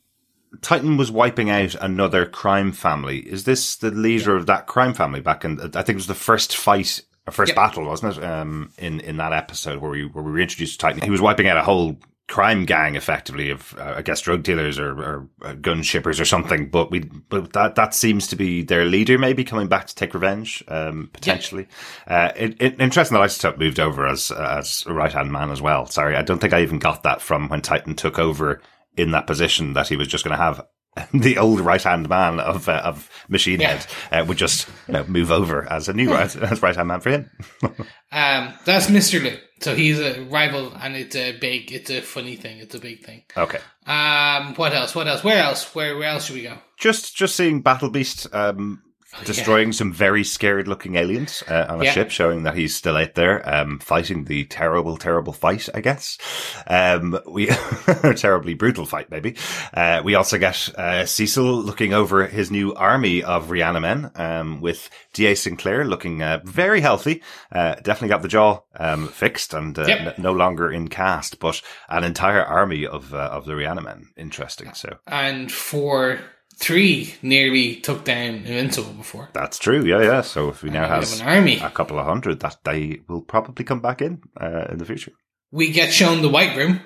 Titan 0.62 0.96
was 0.96 1.10
wiping 1.10 1.50
out 1.50 1.74
another 1.80 2.26
crime 2.26 2.72
family. 2.72 3.18
Is 3.18 3.44
this 3.44 3.76
the 3.76 3.90
leader 3.90 4.34
of 4.36 4.46
that 4.46 4.66
crime 4.66 4.94
family 4.94 5.20
back 5.20 5.44
in? 5.44 5.60
I 5.60 5.82
think 5.82 5.90
it 5.90 5.94
was 5.96 6.06
the 6.06 6.14
first 6.14 6.56
fight, 6.56 7.02
first 7.30 7.50
Yep. 7.50 7.56
battle, 7.56 7.84
wasn't 7.84 8.16
it? 8.16 8.24
Um, 8.24 8.72
in 8.78 9.00
in 9.00 9.18
that 9.18 9.32
episode 9.32 9.80
where 9.80 9.90
we 9.90 10.06
where 10.06 10.24
we 10.24 10.32
were 10.32 10.40
introduced 10.40 10.80
to 10.80 10.86
Titan, 10.86 11.02
he 11.02 11.10
was 11.10 11.20
wiping 11.20 11.48
out 11.48 11.56
a 11.56 11.62
whole 11.62 11.98
crime 12.28 12.66
gang, 12.66 12.94
effectively 12.94 13.48
of 13.50 13.74
uh, 13.78 13.94
I 13.96 14.02
guess 14.02 14.20
drug 14.20 14.42
dealers 14.42 14.78
or, 14.78 14.90
or 14.90 15.28
uh, 15.42 15.54
gun 15.54 15.82
shippers 15.82 16.20
or 16.20 16.24
something. 16.26 16.68
But 16.68 16.90
we 16.90 17.00
but 17.00 17.52
that 17.54 17.74
that 17.76 17.94
seems 17.94 18.26
to 18.28 18.36
be 18.36 18.62
their 18.62 18.84
leader, 18.84 19.18
maybe 19.18 19.44
coming 19.44 19.68
back 19.68 19.86
to 19.86 19.94
take 19.94 20.14
revenge, 20.14 20.62
um, 20.68 21.10
potentially. 21.12 21.68
Uh, 22.06 22.32
it, 22.36 22.56
it, 22.60 22.80
interesting 22.80 23.16
that 23.18 23.24
Isotope 23.24 23.58
moved 23.58 23.80
over 23.80 24.06
as 24.06 24.30
as 24.30 24.84
a 24.86 24.92
right 24.92 25.12
hand 25.12 25.32
man 25.32 25.50
as 25.50 25.60
well. 25.62 25.86
Sorry, 25.86 26.16
I 26.16 26.22
don't 26.22 26.38
think 26.38 26.52
I 26.52 26.62
even 26.62 26.78
got 26.78 27.02
that 27.02 27.20
from 27.22 27.48
when 27.48 27.62
Titan 27.62 27.94
took 27.94 28.18
over 28.18 28.60
in 28.98 29.12
that 29.12 29.26
position 29.26 29.72
that 29.74 29.88
he 29.88 29.96
was 29.96 30.08
just 30.08 30.24
going 30.24 30.36
to 30.36 30.42
have 30.42 30.66
the 31.14 31.38
old 31.38 31.60
right 31.60 31.82
hand 31.82 32.08
man 32.08 32.40
of 32.40 32.68
uh, 32.68 32.82
of 32.84 33.08
Machine 33.28 33.60
Yeah. 33.60 33.76
Head 34.10 34.22
uh, 34.22 34.24
would 34.26 34.38
just 34.38 34.68
you 34.88 34.94
know, 34.94 35.04
move 35.04 35.30
over 35.30 35.70
as 35.70 35.88
a 35.88 35.92
new 35.92 36.10
right 36.10 36.34
as 36.36 36.62
right 36.62 36.74
hand 36.74 36.88
man 36.88 37.00
for 37.00 37.10
him. 37.10 37.30
Um, 38.10 38.54
that's 38.64 38.88
Mister 38.88 39.20
Lu. 39.20 39.36
So 39.60 39.74
he's 39.74 40.00
a 40.00 40.22
rival, 40.30 40.72
and 40.80 40.96
it's 40.96 41.14
a 41.14 41.36
big, 41.36 41.70
it's 41.70 41.90
a 41.90 42.00
funny 42.00 42.36
thing. 42.36 42.56
It's 42.56 42.74
a 42.74 42.78
big 42.80 43.04
thing. 43.04 43.24
okay. 43.36 43.58
Um, 43.86 44.54
what 44.54 44.72
else? 44.72 44.94
What 44.94 45.06
else? 45.08 45.22
Where 45.22 45.42
else? 45.42 45.74
Where 45.74 45.94
where 45.98 46.08
else 46.08 46.24
should 46.24 46.36
we 46.36 46.42
go? 46.44 46.56
Just 46.78 47.14
just 47.14 47.36
seeing 47.36 47.60
Battle 47.60 47.90
Beast 47.90 48.26
um, 48.32 48.82
destroying 49.24 49.72
some 49.72 49.92
very 49.92 50.22
scared 50.24 50.68
looking 50.68 50.96
aliens 50.96 51.42
uh, 51.48 51.66
on 51.68 51.80
a 51.80 51.84
Yeah. 51.84 51.92
ship, 51.92 52.10
showing 52.10 52.42
that 52.42 52.54
he's 52.56 52.74
still 52.76 52.96
out 52.96 53.14
there 53.14 53.46
um, 53.48 53.78
fighting 53.78 54.24
the 54.24 54.44
terrible, 54.44 54.96
terrible 54.96 55.32
fight. 55.32 55.68
I 55.74 55.80
guess 55.80 56.18
um, 56.66 57.18
we 57.26 57.48
a 58.02 58.14
terribly 58.14 58.54
brutal 58.54 58.84
fight. 58.86 59.10
Maybe 59.10 59.36
uh, 59.74 60.02
we 60.04 60.14
also 60.14 60.38
get 60.38 60.68
uh, 60.76 61.06
Cecil 61.06 61.62
looking 61.62 61.92
over 61.94 62.26
his 62.26 62.50
new 62.50 62.74
army 62.74 63.22
of 63.22 63.48
Reanimen 63.48 64.18
um, 64.18 64.60
with 64.60 64.90
Da 65.14 65.34
Sinclair 65.34 65.84
looking 65.84 66.22
uh, 66.22 66.40
very 66.44 66.80
healthy. 66.80 67.22
Uh, 67.50 67.74
definitely 67.76 68.08
got 68.08 68.22
the 68.22 68.28
jaw 68.28 68.60
um, 68.78 69.08
fixed 69.08 69.54
and 69.54 69.78
uh, 69.78 69.86
Yep. 69.88 70.00
n- 70.00 70.14
no 70.18 70.32
longer 70.32 70.70
in 70.70 70.88
cast, 70.88 71.38
but 71.38 71.62
an 71.88 72.04
entire 72.04 72.44
army 72.44 72.86
of 72.86 73.14
uh, 73.14 73.18
of 73.32 73.46
the 73.46 73.52
Reanimen. 73.52 74.08
Interesting. 74.16 74.74
So 74.74 74.98
And 75.06 75.50
for 75.50 76.20
three 76.58 77.14
nearly 77.22 77.76
took 77.76 78.04
down 78.04 78.44
Invincible 78.46 78.92
before. 78.92 79.28
That's 79.32 79.58
true. 79.58 79.84
Yeah, 79.84 80.02
yeah. 80.02 80.20
So 80.22 80.48
if 80.48 80.62
we 80.62 80.70
now 80.70 80.88
have 80.88 81.12
an 81.20 81.26
army. 81.26 81.58
a 81.60 81.70
couple 81.70 81.98
of 81.98 82.06
hundred, 82.06 82.40
that 82.40 82.58
they 82.64 83.00
will 83.08 83.22
probably 83.22 83.64
come 83.64 83.80
back 83.80 84.02
in 84.02 84.22
uh, 84.40 84.66
in 84.70 84.78
the 84.78 84.84
future. 84.84 85.12
We 85.50 85.72
get 85.72 85.92
shown 85.92 86.20
the 86.20 86.28
White 86.28 86.56
Room. 86.56 86.80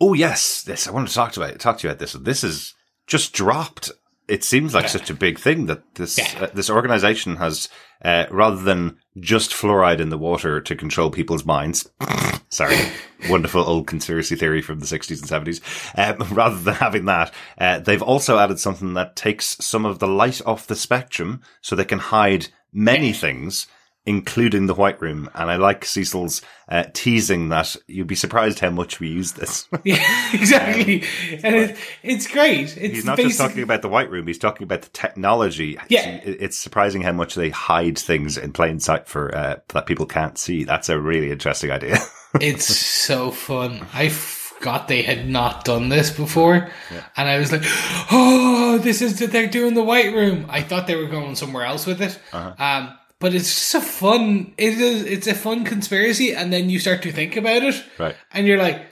Oh 0.00 0.14
yes, 0.14 0.62
this 0.62 0.86
I 0.86 0.90
wanted 0.90 1.08
to 1.08 1.14
talk 1.14 1.36
about 1.36 1.58
talk 1.58 1.78
to 1.78 1.86
you 1.86 1.90
about 1.90 2.00
this. 2.00 2.12
This 2.12 2.44
is 2.44 2.74
just 3.06 3.32
dropped. 3.32 3.90
It 4.26 4.42
seems 4.42 4.72
like 4.74 4.88
such 4.88 5.10
a 5.10 5.14
big 5.14 5.38
thing 5.38 5.66
that 5.66 5.82
this 5.96 6.18
Yeah. 6.18 6.44
uh, 6.44 6.46
this 6.54 6.70
organization 6.70 7.36
has, 7.36 7.68
uh, 8.02 8.24
rather 8.30 8.56
than 8.56 8.96
just 9.20 9.50
fluoride 9.52 10.00
in 10.00 10.08
the 10.08 10.16
water 10.18 10.60
to 10.62 10.74
control 10.74 11.10
people's 11.10 11.44
minds. 11.44 11.90
sorry, 12.48 12.78
wonderful 13.28 13.62
old 13.62 13.86
conspiracy 13.86 14.34
theory 14.34 14.62
from 14.62 14.80
the 14.80 14.86
sixties 14.86 15.20
and 15.20 15.28
seventies. 15.28 15.60
Um, 15.96 16.16
rather 16.32 16.56
than 16.56 16.74
having 16.74 17.04
that, 17.04 17.34
uh, 17.58 17.80
they've 17.80 18.02
also 18.02 18.38
added 18.38 18.58
something 18.58 18.94
that 18.94 19.14
takes 19.16 19.56
some 19.60 19.84
of 19.84 19.98
the 19.98 20.08
light 20.08 20.40
off 20.46 20.66
the 20.66 20.76
spectrum, 20.76 21.42
so 21.60 21.76
they 21.76 21.84
can 21.84 21.98
hide 21.98 22.46
many 22.72 23.12
things. 23.12 23.66
Including 24.06 24.66
the 24.66 24.74
White 24.74 25.00
Room, 25.00 25.30
and 25.34 25.50
I 25.50 25.56
like 25.56 25.84
Cecil's 25.86 26.42
uh, 26.68 26.84
teasing 26.92 27.48
that 27.48 27.74
you'd 27.86 28.06
be 28.06 28.14
surprised 28.14 28.58
how 28.58 28.68
much 28.68 29.00
we 29.00 29.08
use 29.08 29.32
this. 29.32 29.66
Yeah, 29.84 30.30
exactly. 30.34 31.04
And 31.42 31.54
it, 31.56 31.76
it's 32.02 32.26
great. 32.26 32.76
It's 32.76 32.96
He's 32.96 33.04
not 33.06 33.16
just 33.18 33.38
talking 33.38 33.62
about 33.62 33.80
the 33.80 33.88
white 33.88 34.10
room; 34.10 34.26
he's 34.26 34.38
talking 34.38 34.64
about 34.64 34.82
the 34.82 34.90
technology. 34.90 35.78
Yeah. 35.88 36.16
It- 36.22 36.42
it's 36.42 36.58
surprising 36.58 37.00
how 37.00 37.12
much 37.12 37.34
they 37.34 37.48
hide 37.48 37.98
things 37.98 38.36
in 38.36 38.52
plain 38.52 38.78
sight 38.78 39.08
for 39.08 39.34
uh, 39.34 39.56
that 39.68 39.86
people 39.86 40.04
can't 40.06 40.36
see. 40.36 40.64
That's 40.64 40.90
a 40.90 41.00
really 41.00 41.30
interesting 41.30 41.70
idea. 41.70 41.96
It's 42.40 42.66
so 42.66 43.30
fun. 43.30 43.86
I 43.94 44.08
forgot 44.08 44.88
they 44.88 45.02
had 45.02 45.28
not 45.28 45.64
done 45.64 45.88
this 45.88 46.10
before, 46.10 46.68
and 47.16 47.28
I 47.28 47.38
was 47.38 47.52
like, 47.52 47.62
"Oh, 48.10 48.78
this 48.82 49.00
is 49.02 49.18
they're 49.20 49.46
doing 49.46 49.74
the 49.74 49.84
White 49.84 50.12
Room." 50.12 50.46
I 50.48 50.60
thought 50.60 50.86
they 50.88 50.96
were 50.96 51.06
going 51.06 51.36
somewhere 51.36 51.64
else 51.64 51.86
with 51.86 52.02
it. 52.02 52.18
Uh-huh. 52.32 52.54
Um, 52.58 52.98
but 53.24 53.34
it's 53.34 53.48
just 53.54 53.74
a 53.74 53.80
fun. 53.80 54.52
It 54.58 54.74
is. 54.74 55.04
It's 55.04 55.26
a 55.26 55.34
fun 55.34 55.64
conspiracy, 55.64 56.34
and 56.34 56.52
then 56.52 56.68
you 56.68 56.78
start 56.78 57.00
to 57.04 57.10
think 57.12 57.36
about 57.36 57.62
it, 57.62 57.82
right? 57.98 58.14
and 58.32 58.46
you're 58.46 58.58
like, 58.58 58.82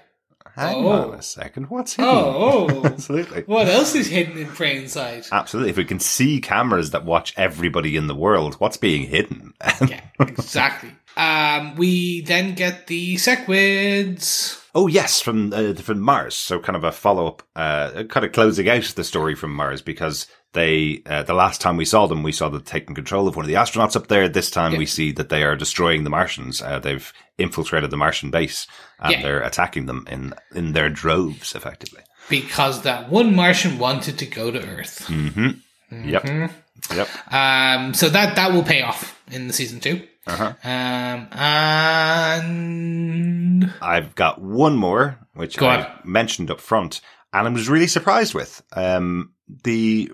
Hang 0.54 0.84
Oh. 0.84 0.88
on 1.12 1.14
a 1.18 1.22
second. 1.22 1.70
What's 1.70 1.94
hidden? 1.96 2.10
"Oh, 2.14 2.66
oh, 2.70 2.84
Absolutely. 2.92 3.42
what 3.46 3.68
else 3.68 3.94
is 3.94 4.06
hidden 4.08 4.36
in 4.38 4.48
plain 4.48 4.88
sight?" 4.88 5.28
Absolutely. 5.32 5.70
If 5.70 5.76
we 5.78 5.84
can 5.84 6.00
see 6.00 6.40
cameras 6.40 6.90
that 6.90 7.04
watch 7.04 7.32
everybody 7.36 7.96
in 7.96 8.06
the 8.06 8.14
world, 8.14 8.54
what's 8.56 8.76
being 8.76 9.02
hidden? 9.08 9.54
yeah, 9.88 10.00
exactly. 10.18 10.90
Um, 11.16 11.76
we 11.76 12.22
then 12.22 12.54
get 12.54 12.86
the 12.86 13.16
Sequids. 13.16 14.58
Oh 14.74 14.86
yes, 14.86 15.20
from 15.20 15.52
uh, 15.52 15.74
from 15.74 16.00
Mars. 16.00 16.34
So 16.34 16.58
kind 16.58 16.76
of 16.76 16.84
a 16.84 16.92
follow 16.92 17.26
up, 17.28 17.42
uh, 17.56 18.04
kind 18.08 18.24
of 18.26 18.32
closing 18.32 18.68
out 18.68 18.84
the 18.96 19.04
story 19.04 19.34
from 19.34 19.54
Mars 19.54 19.82
because 19.82 20.26
they 20.52 21.02
uh, 21.06 21.22
the 21.22 21.34
last 21.34 21.60
time 21.60 21.76
we 21.76 21.84
saw 21.84 22.06
them, 22.06 22.22
we 22.22 22.32
saw 22.32 22.48
them 22.48 22.62
taking 22.62 22.94
control 22.94 23.26
of 23.28 23.36
one 23.36 23.44
of 23.44 23.48
the 23.48 23.54
astronauts 23.54 23.96
up 23.96 24.08
there. 24.08 24.28
This 24.28 24.50
time 24.50 24.76
we 24.76 24.86
see 24.86 25.12
that 25.12 25.28
they 25.30 25.42
are 25.42 25.56
destroying 25.56 26.04
the 26.04 26.10
Martians. 26.10 26.60
Uh, 26.62 26.78
they've 26.78 27.12
infiltrated 27.38 27.90
the 27.90 27.96
Martian 27.96 28.30
base 28.30 28.66
and 29.00 29.12
Yeah. 29.12 29.22
they're 29.22 29.40
attacking 29.42 29.86
them 29.86 30.06
in 30.10 30.34
in 30.54 30.72
their 30.72 30.88
droves, 30.90 31.54
effectively. 31.54 32.02
because 32.28 32.82
that 32.82 33.08
one 33.10 33.34
Martian 33.34 33.78
wanted 33.78 34.18
to 34.18 34.26
go 34.26 34.50
to 34.50 34.60
Earth. 34.64 35.10
Yep, 35.90 36.24
yep. 36.94 37.08
Um, 37.32 37.92
so 37.94 38.08
that 38.08 38.36
that 38.36 38.52
will 38.52 38.62
pay 38.62 38.80
off 38.82 39.18
in 39.30 39.46
the 39.48 39.52
season 39.52 39.80
2 39.80 40.02
Uh-huh. 40.26 40.52
Um, 40.64 41.28
and 42.12 43.72
I've 43.82 44.14
got 44.14 44.40
one 44.40 44.76
more, 44.76 45.18
which 45.34 45.56
Go 45.56 45.66
I 45.66 45.84
on. 45.84 45.98
mentioned 46.04 46.50
up 46.50 46.60
front, 46.60 47.00
and 47.32 47.46
I 47.46 47.50
was 47.50 47.68
really 47.68 47.86
surprised 47.88 48.34
with. 48.34 48.62
Um, 48.74 49.32
the 49.64 50.10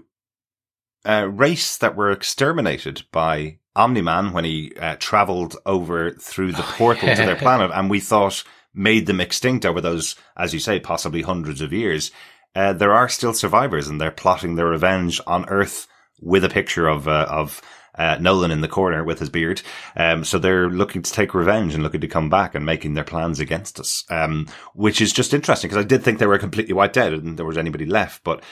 uh, 1.06 1.28
race 1.30 1.76
that 1.78 1.96
were 1.96 2.10
exterminated 2.10 3.02
by 3.12 3.58
Omni 3.76 4.02
Man 4.02 4.32
when 4.32 4.44
he 4.44 4.72
uh, 4.80 4.96
traveled 4.98 5.56
over 5.64 6.12
through 6.12 6.52
the 6.52 6.62
portal 6.62 7.08
to 7.08 7.16
their 7.16 7.36
planet, 7.36 7.70
and 7.72 7.88
we 7.88 8.00
thought 8.00 8.44
made 8.74 9.06
them 9.06 9.20
extinct 9.20 9.64
over 9.64 9.80
those, 9.80 10.14
as 10.36 10.52
you 10.52 10.60
say, 10.60 10.78
possibly 10.80 11.22
hundreds 11.22 11.60
of 11.60 11.72
years. 11.72 12.10
Uh, 12.54 12.72
there 12.72 12.92
are 12.92 13.08
still 13.08 13.32
survivors, 13.32 13.88
and 13.88 14.00
they're 14.00 14.10
plotting 14.10 14.56
their 14.56 14.66
revenge 14.66 15.20
on 15.26 15.48
Earth 15.48 15.86
with 16.20 16.44
a 16.44 16.48
picture 16.48 16.88
of 16.88 17.06
uh, 17.06 17.26
of 17.28 17.62
uh, 17.98 18.16
Nolan 18.20 18.50
in 18.50 18.60
the 18.60 18.68
corner 18.68 19.04
with 19.04 19.18
his 19.18 19.28
beard. 19.28 19.60
Um, 19.96 20.24
so 20.24 20.38
they're 20.38 20.70
looking 20.70 21.02
to 21.02 21.12
take 21.12 21.34
revenge 21.34 21.74
and 21.74 21.82
looking 21.82 22.00
to 22.00 22.08
come 22.08 22.30
back 22.30 22.54
and 22.54 22.64
making 22.64 22.94
their 22.94 23.04
plans 23.04 23.40
against 23.40 23.80
us. 23.80 24.04
Um, 24.08 24.46
which 24.74 25.00
is 25.00 25.12
just 25.12 25.34
interesting 25.34 25.68
because 25.68 25.84
I 25.84 25.86
did 25.86 26.02
think 26.02 26.18
they 26.18 26.26
were 26.26 26.38
completely 26.38 26.74
wiped 26.74 26.96
out 26.96 27.12
and 27.12 27.36
there 27.36 27.46
was 27.46 27.58
anybody 27.58 27.84
left, 27.84 28.22
but 28.22 28.42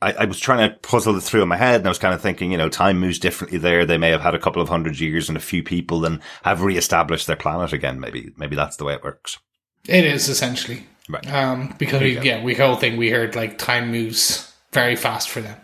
I, 0.00 0.12
I 0.12 0.24
was 0.26 0.38
trying 0.38 0.70
to 0.70 0.76
puzzle 0.76 1.16
it 1.16 1.22
through 1.22 1.42
in 1.42 1.48
my 1.48 1.56
head 1.56 1.80
and 1.80 1.86
I 1.86 1.90
was 1.90 1.98
kind 1.98 2.14
of 2.14 2.20
thinking, 2.20 2.52
you 2.52 2.58
know, 2.58 2.68
time 2.68 2.98
moves 2.98 3.18
differently 3.18 3.58
there. 3.58 3.84
They 3.84 3.98
may 3.98 4.10
have 4.10 4.20
had 4.20 4.34
a 4.34 4.38
couple 4.38 4.62
of 4.62 4.68
hundred 4.68 5.00
years 5.00 5.28
and 5.28 5.36
a 5.36 5.40
few 5.40 5.62
people 5.62 6.04
and 6.04 6.20
have 6.44 6.62
reestablished 6.62 7.26
their 7.26 7.36
planet 7.36 7.72
again. 7.72 7.98
Maybe, 7.98 8.30
maybe 8.36 8.54
that's 8.56 8.76
the 8.76 8.84
way 8.84 8.94
it 8.94 9.02
works. 9.02 9.38
it 9.86 10.04
is 10.04 10.28
essentially. 10.28 10.86
Right. 11.08 11.32
Um, 11.32 11.74
because 11.78 12.02
we, 12.02 12.20
yeah, 12.20 12.42
we 12.42 12.54
whole 12.54 12.76
thing 12.76 12.96
we 12.96 13.10
heard 13.10 13.34
like 13.34 13.58
time 13.58 13.90
moves 13.90 14.52
very 14.72 14.94
fast 14.94 15.30
for 15.30 15.40
them. 15.40 15.58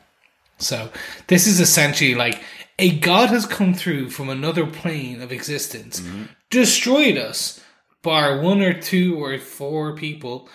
So 0.59 0.91
this 1.27 1.47
is 1.47 1.61
essentially 1.61 2.15
like 2.15 2.43
a 2.79 2.99
god 2.99 3.29
has 3.29 3.47
come 3.47 3.75
through 3.75 4.11
from 4.11 4.29
another 4.29 4.67
plane 4.67 5.21
of 5.21 5.33
existence, 5.33 6.03
destroyed 6.51 7.19
us, 7.19 7.61
bar 8.03 8.41
one 8.41 8.63
or 8.63 8.73
two 8.73 9.23
or 9.23 9.39
four 9.39 9.95
people. 9.95 10.49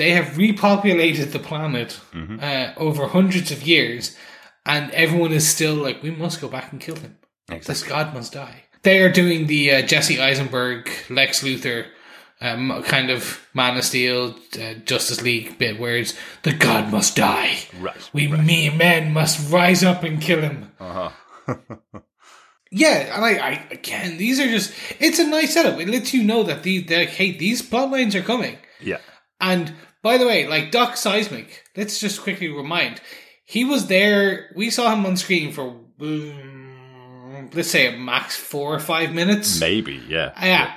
They 0.00 0.12
have 0.12 0.28
repopulated 0.28 1.32
the 1.32 1.38
planet 1.38 2.00
uh, 2.14 2.72
over 2.78 3.06
hundreds 3.08 3.50
of 3.50 3.66
years, 3.66 4.16
and 4.64 4.90
everyone 4.92 5.30
is 5.30 5.46
still 5.46 5.74
like, 5.74 6.02
we 6.02 6.10
must 6.10 6.40
go 6.40 6.48
back 6.48 6.72
and 6.72 6.80
kill 6.80 6.96
him. 6.96 7.18
This 7.48 7.82
god 7.82 8.14
must 8.14 8.32
die. 8.32 8.62
They 8.80 9.02
are 9.02 9.12
doing 9.12 9.46
the 9.46 9.72
uh, 9.72 9.82
Jesse 9.82 10.18
Eisenberg, 10.18 10.90
Lex 11.10 11.42
Luthor, 11.42 11.84
um, 12.40 12.82
kind 12.84 13.10
of 13.10 13.46
Man 13.52 13.76
of 13.76 13.84
Steel, 13.84 14.36
uh, 14.58 14.72
Justice 14.86 15.20
League 15.20 15.58
bit 15.58 15.78
where 15.78 15.98
it's 15.98 16.14
the 16.44 16.54
god 16.54 16.90
must 16.90 17.14
die. 17.14 17.58
Right. 17.78 18.10
We 18.14 18.26
me 18.26 18.70
men 18.70 19.12
must 19.12 19.52
rise 19.52 19.84
up 19.84 20.02
and 20.02 20.18
kill 20.18 20.40
him. 20.40 20.72
Uh-huh. 20.80 21.10
Yeah, 22.72 23.16
and 23.16 23.24
I, 23.24 23.30
I 23.30 23.66
again, 23.72 24.16
these 24.16 24.38
are 24.38 24.46
just 24.46 24.72
it's 25.00 25.18
a 25.18 25.26
nice 25.26 25.54
setup. 25.54 25.80
It 25.80 25.88
lets 25.88 26.14
you 26.14 26.22
know 26.22 26.44
that 26.44 26.62
these 26.62 26.86
they're, 26.86 27.04
hey, 27.04 27.36
these 27.36 27.62
plot 27.62 27.90
lines 27.90 28.14
are 28.14 28.22
coming. 28.22 28.58
Yeah. 28.80 28.98
And 29.40 29.74
by 30.02 30.18
the 30.18 30.26
way, 30.26 30.46
like 30.46 30.70
Doc 30.70 30.96
Seismic, 30.96 31.64
let's 31.76 32.00
just 32.00 32.22
quickly 32.22 32.48
remind, 32.48 33.00
he 33.44 33.64
was 33.64 33.86
there. 33.86 34.50
We 34.54 34.70
saw 34.70 34.92
him 34.92 35.04
on 35.06 35.16
screen 35.16 35.52
for 35.52 35.76
um, 36.00 37.50
let's 37.52 37.70
say 37.70 37.92
a 37.92 37.98
max 37.98 38.36
four 38.36 38.74
or 38.74 38.80
five 38.80 39.12
minutes. 39.12 39.60
Maybe. 39.60 40.00
Yeah. 40.08 40.32
Yeah. 40.40 40.74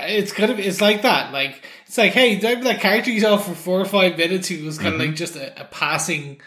It's 0.00 0.32
kind 0.32 0.50
of 0.50 0.58
it's 0.58 0.80
like 0.80 1.02
that. 1.02 1.32
Like 1.32 1.62
it's 1.86 1.98
like, 1.98 2.12
hey, 2.12 2.36
that 2.36 2.80
character 2.80 3.10
you 3.10 3.20
saw 3.20 3.36
for 3.36 3.54
four 3.54 3.80
or 3.80 3.84
five 3.84 4.16
minutes 4.16 4.48
who 4.48 4.64
was 4.64 4.78
kind 4.78 4.94
of 4.94 5.00
like 5.00 5.14
just 5.14 5.36
a, 5.36 5.60
a 5.60 5.64
passing 5.66 6.40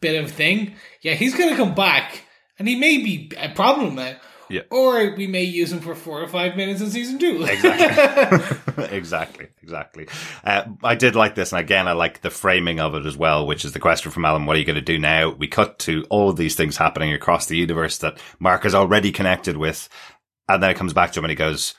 bit 0.00 0.22
of 0.22 0.30
thing? 0.30 0.76
Yeah, 1.02 1.14
he's 1.14 1.36
gonna 1.36 1.56
come 1.56 1.74
back 1.74 2.24
and 2.58 2.68
he 2.68 2.76
may 2.76 2.98
be 2.98 3.32
a 3.36 3.48
problem 3.50 3.96
now. 3.96 4.16
Yeah. 4.50 4.62
Or 4.70 5.14
we 5.14 5.26
may 5.26 5.44
use 5.44 5.72
him 5.72 5.80
for 5.80 5.94
four 5.94 6.20
or 6.20 6.26
five 6.26 6.56
minutes 6.56 6.80
in 6.80 6.90
season 6.90 7.18
two. 7.18 7.44
Exactly. 7.44 8.84
exactly. 8.90 9.46
Exactly. 9.62 10.08
Uh, 10.44 10.64
I 10.82 10.96
did 10.96 11.14
like 11.14 11.34
this, 11.34 11.52
and 11.52 11.60
again, 11.60 11.86
I 11.86 11.92
like 11.92 12.20
the 12.20 12.30
framing 12.30 12.80
of 12.80 12.94
it 12.94 13.06
as 13.06 13.16
well, 13.16 13.46
which 13.46 13.64
is 13.64 13.72
the 13.72 13.78
question 13.80 14.10
from 14.10 14.24
Alan: 14.24 14.46
What 14.46 14.56
are 14.56 14.58
you 14.58 14.64
going 14.64 14.74
to 14.74 14.80
do 14.80 14.98
now? 14.98 15.30
We 15.30 15.46
cut 15.46 15.78
to 15.80 16.04
all 16.10 16.28
of 16.28 16.36
these 16.36 16.56
things 16.56 16.76
happening 16.76 17.12
across 17.12 17.46
the 17.46 17.56
universe 17.56 17.98
that 17.98 18.18
Mark 18.38 18.64
is 18.64 18.74
already 18.74 19.12
connected 19.12 19.56
with, 19.56 19.88
and 20.48 20.62
then 20.62 20.70
it 20.70 20.76
comes 20.76 20.92
back 20.92 21.12
to 21.12 21.20
him 21.20 21.24
and 21.24 21.30
he 21.30 21.36
goes, 21.36 21.74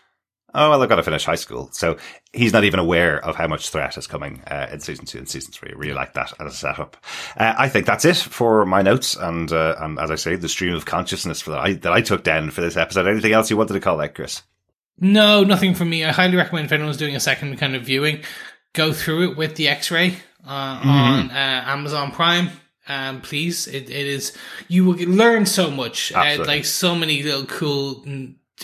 "Oh 0.53 0.69
well, 0.69 0.81
I've 0.81 0.89
got 0.89 0.95
to 0.97 1.03
finish 1.03 1.25
high 1.25 1.35
school." 1.35 1.69
So 1.71 1.97
he's 2.33 2.53
not 2.53 2.63
even 2.63 2.79
aware 2.79 3.23
of 3.23 3.35
how 3.35 3.47
much 3.47 3.69
threat 3.69 3.97
is 3.97 4.07
coming 4.07 4.41
uh, 4.47 4.67
in 4.71 4.79
season 4.79 5.05
two 5.05 5.17
and 5.17 5.29
season 5.29 5.51
three. 5.51 5.71
I 5.73 5.77
really 5.77 5.93
like 5.93 6.13
that 6.13 6.33
as 6.39 6.53
a 6.53 6.55
setup. 6.55 6.97
Uh, 7.37 7.53
I 7.57 7.69
think 7.69 7.85
that's 7.85 8.05
it 8.05 8.17
for 8.17 8.65
my 8.65 8.81
notes, 8.81 9.15
and 9.15 9.51
uh, 9.51 9.75
and 9.79 9.99
as 9.99 10.11
I 10.11 10.15
say, 10.15 10.35
the 10.35 10.49
stream 10.49 10.73
of 10.73 10.85
consciousness 10.85 11.41
for 11.41 11.51
that 11.51 11.59
I, 11.59 11.73
that 11.73 11.91
I 11.93 12.01
took 12.01 12.23
down 12.23 12.51
for 12.51 12.61
this 12.61 12.77
episode. 12.77 13.07
Anything 13.07 13.33
else 13.33 13.49
you 13.49 13.57
wanted 13.57 13.73
to 13.73 13.79
call 13.79 14.01
out, 14.01 14.13
Chris? 14.15 14.41
No, 14.99 15.43
nothing 15.43 15.73
from 15.73 15.89
me. 15.89 16.05
I 16.05 16.11
highly 16.11 16.37
recommend 16.37 16.65
if 16.65 16.71
anyone's 16.71 16.97
doing 16.97 17.15
a 17.15 17.19
second 17.19 17.57
kind 17.57 17.75
of 17.75 17.83
viewing, 17.83 18.21
go 18.73 18.93
through 18.93 19.31
it 19.31 19.37
with 19.37 19.55
the 19.55 19.67
X-ray 19.67 20.15
uh, 20.45 20.79
Mm-hmm. 20.79 20.89
on 20.89 21.29
uh, 21.31 21.63
Amazon 21.67 22.11
Prime. 22.11 22.49
Um, 22.87 23.21
please, 23.21 23.67
it, 23.67 23.89
it 23.89 24.07
is 24.07 24.35
you 24.67 24.85
will 24.85 24.97
learn 24.97 25.45
so 25.45 25.71
much. 25.71 26.11
Uh, 26.11 26.43
like 26.45 26.65
so 26.65 26.93
many 26.95 27.23
little 27.23 27.45
cool 27.45 28.03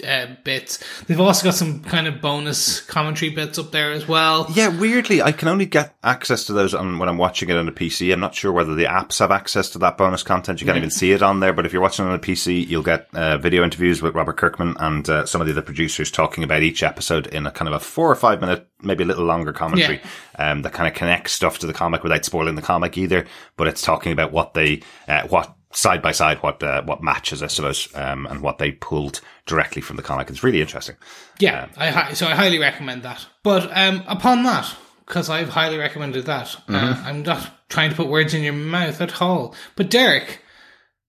uh, 0.04 0.28
bits. 0.44 0.84
They've 1.06 1.20
also 1.20 1.46
got 1.46 1.56
some 1.56 1.84
kind 1.84 2.08
of 2.08 2.22
bonus 2.22 2.82
commentary 2.82 3.32
bits 3.32 3.58
up 3.60 3.72
there 3.72 3.92
as 3.92 4.08
well. 4.08 4.48
Yeah, 4.54 4.70
weirdly, 4.70 5.22
I 5.22 5.32
can 5.32 5.48
only 5.48 5.66
get 5.66 5.96
access 6.04 6.46
to 6.46 6.54
those 6.54 6.74
on, 6.74 7.00
when 7.00 7.10
I'm 7.10 7.18
watching 7.18 7.50
it 7.50 7.58
on 7.58 7.68
a 7.68 7.72
PC. 7.72 8.12
I'm 8.14 8.20
not 8.20 8.36
sure 8.36 8.52
whether 8.52 8.76
the 8.76 8.86
apps 8.86 9.20
have 9.20 9.32
access 9.32 9.70
to 9.72 9.80
that 9.80 9.98
bonus 9.98 10.24
content. 10.24 10.62
You 10.62 10.66
can't 10.66 10.78
even 10.78 10.92
see 10.92 11.12
it 11.12 11.22
on 11.22 11.40
there, 11.40 11.54
but 11.54 11.66
if 11.66 11.74
you're 11.74 11.82
watching 11.82 12.06
on 12.06 12.14
a 12.14 12.20
PC, 12.20 12.68
you'll 12.68 12.84
get 12.84 13.08
uh, 13.14 13.38
video 13.38 13.64
interviews 13.64 14.02
with 14.02 14.16
Robert 14.16 14.38
Kirkman 14.38 14.76
and 14.80 15.08
uh, 15.10 15.26
some 15.26 15.42
of 15.42 15.48
the 15.48 15.54
other 15.54 15.62
producers 15.62 16.12
talking 16.12 16.44
about 16.44 16.64
each 16.64 16.84
episode 16.84 17.28
in 17.28 17.46
a 17.46 17.52
kind 17.52 17.68
of 17.68 17.74
a 17.74 17.80
four 17.80 18.12
or 18.12 18.16
five 18.16 18.42
minute, 18.42 18.68
maybe 18.82 19.04
a 19.04 19.08
little 19.08 19.26
longer 19.26 19.54
commentary 19.54 20.02
um, 20.38 20.62
that 20.62 20.74
kind 20.74 20.88
of 20.88 20.94
connects 20.94 21.34
stuff 21.34 21.60
to 21.60 21.68
the 21.68 21.74
comic 21.74 22.04
without 22.04 22.26
spoiling 22.26 22.56
the 22.56 22.62
comic 22.62 22.98
either. 22.98 23.26
But 23.56 23.68
it's 23.68 23.82
talking 23.82 24.12
about 24.12 24.32
what 24.32 24.54
they, 24.54 24.82
uh, 25.08 25.28
what 25.28 25.56
side 25.72 26.02
by 26.02 26.12
side, 26.12 26.42
what 26.42 26.62
uh, 26.64 26.82
what 26.84 27.04
matches, 27.04 27.44
I 27.44 27.48
suppose, 27.48 27.88
um, 27.96 28.26
and 28.28 28.42
what 28.42 28.58
they 28.58 28.72
pulled 28.72 29.22
directly 29.48 29.82
from 29.82 29.96
the 29.96 30.04
comic. 30.04 30.30
It's 30.30 30.44
really 30.44 30.62
interesting. 30.62 30.96
Yeah, 31.40 31.70
I 31.76 31.90
hi- 31.90 32.14
so 32.14 32.28
I 32.28 32.36
highly 32.36 32.60
recommend 32.60 33.04
that. 33.04 33.26
But 33.44 33.70
um, 33.76 34.04
upon 34.08 34.44
that, 34.44 34.74
because 35.06 35.30
I've 35.30 35.50
highly 35.50 35.78
recommended 35.78 36.26
that, 36.26 36.56
uh, 36.70 37.02
I'm 37.04 37.24
not 37.24 37.68
trying 37.70 37.90
to 37.90 37.96
put 37.96 38.08
words 38.08 38.34
in 38.34 38.44
your 38.44 38.54
mouth 38.54 39.02
at 39.02 39.22
all. 39.22 39.56
But 39.76 39.90
Derek, 39.90 40.42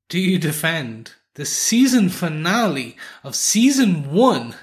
do 0.09 0.19
you 0.19 0.39
defend 0.39 1.13
the 1.35 1.45
season 1.45 2.09
finale 2.09 2.97
of 3.23 3.35
season 3.35 4.11
one 4.13 4.55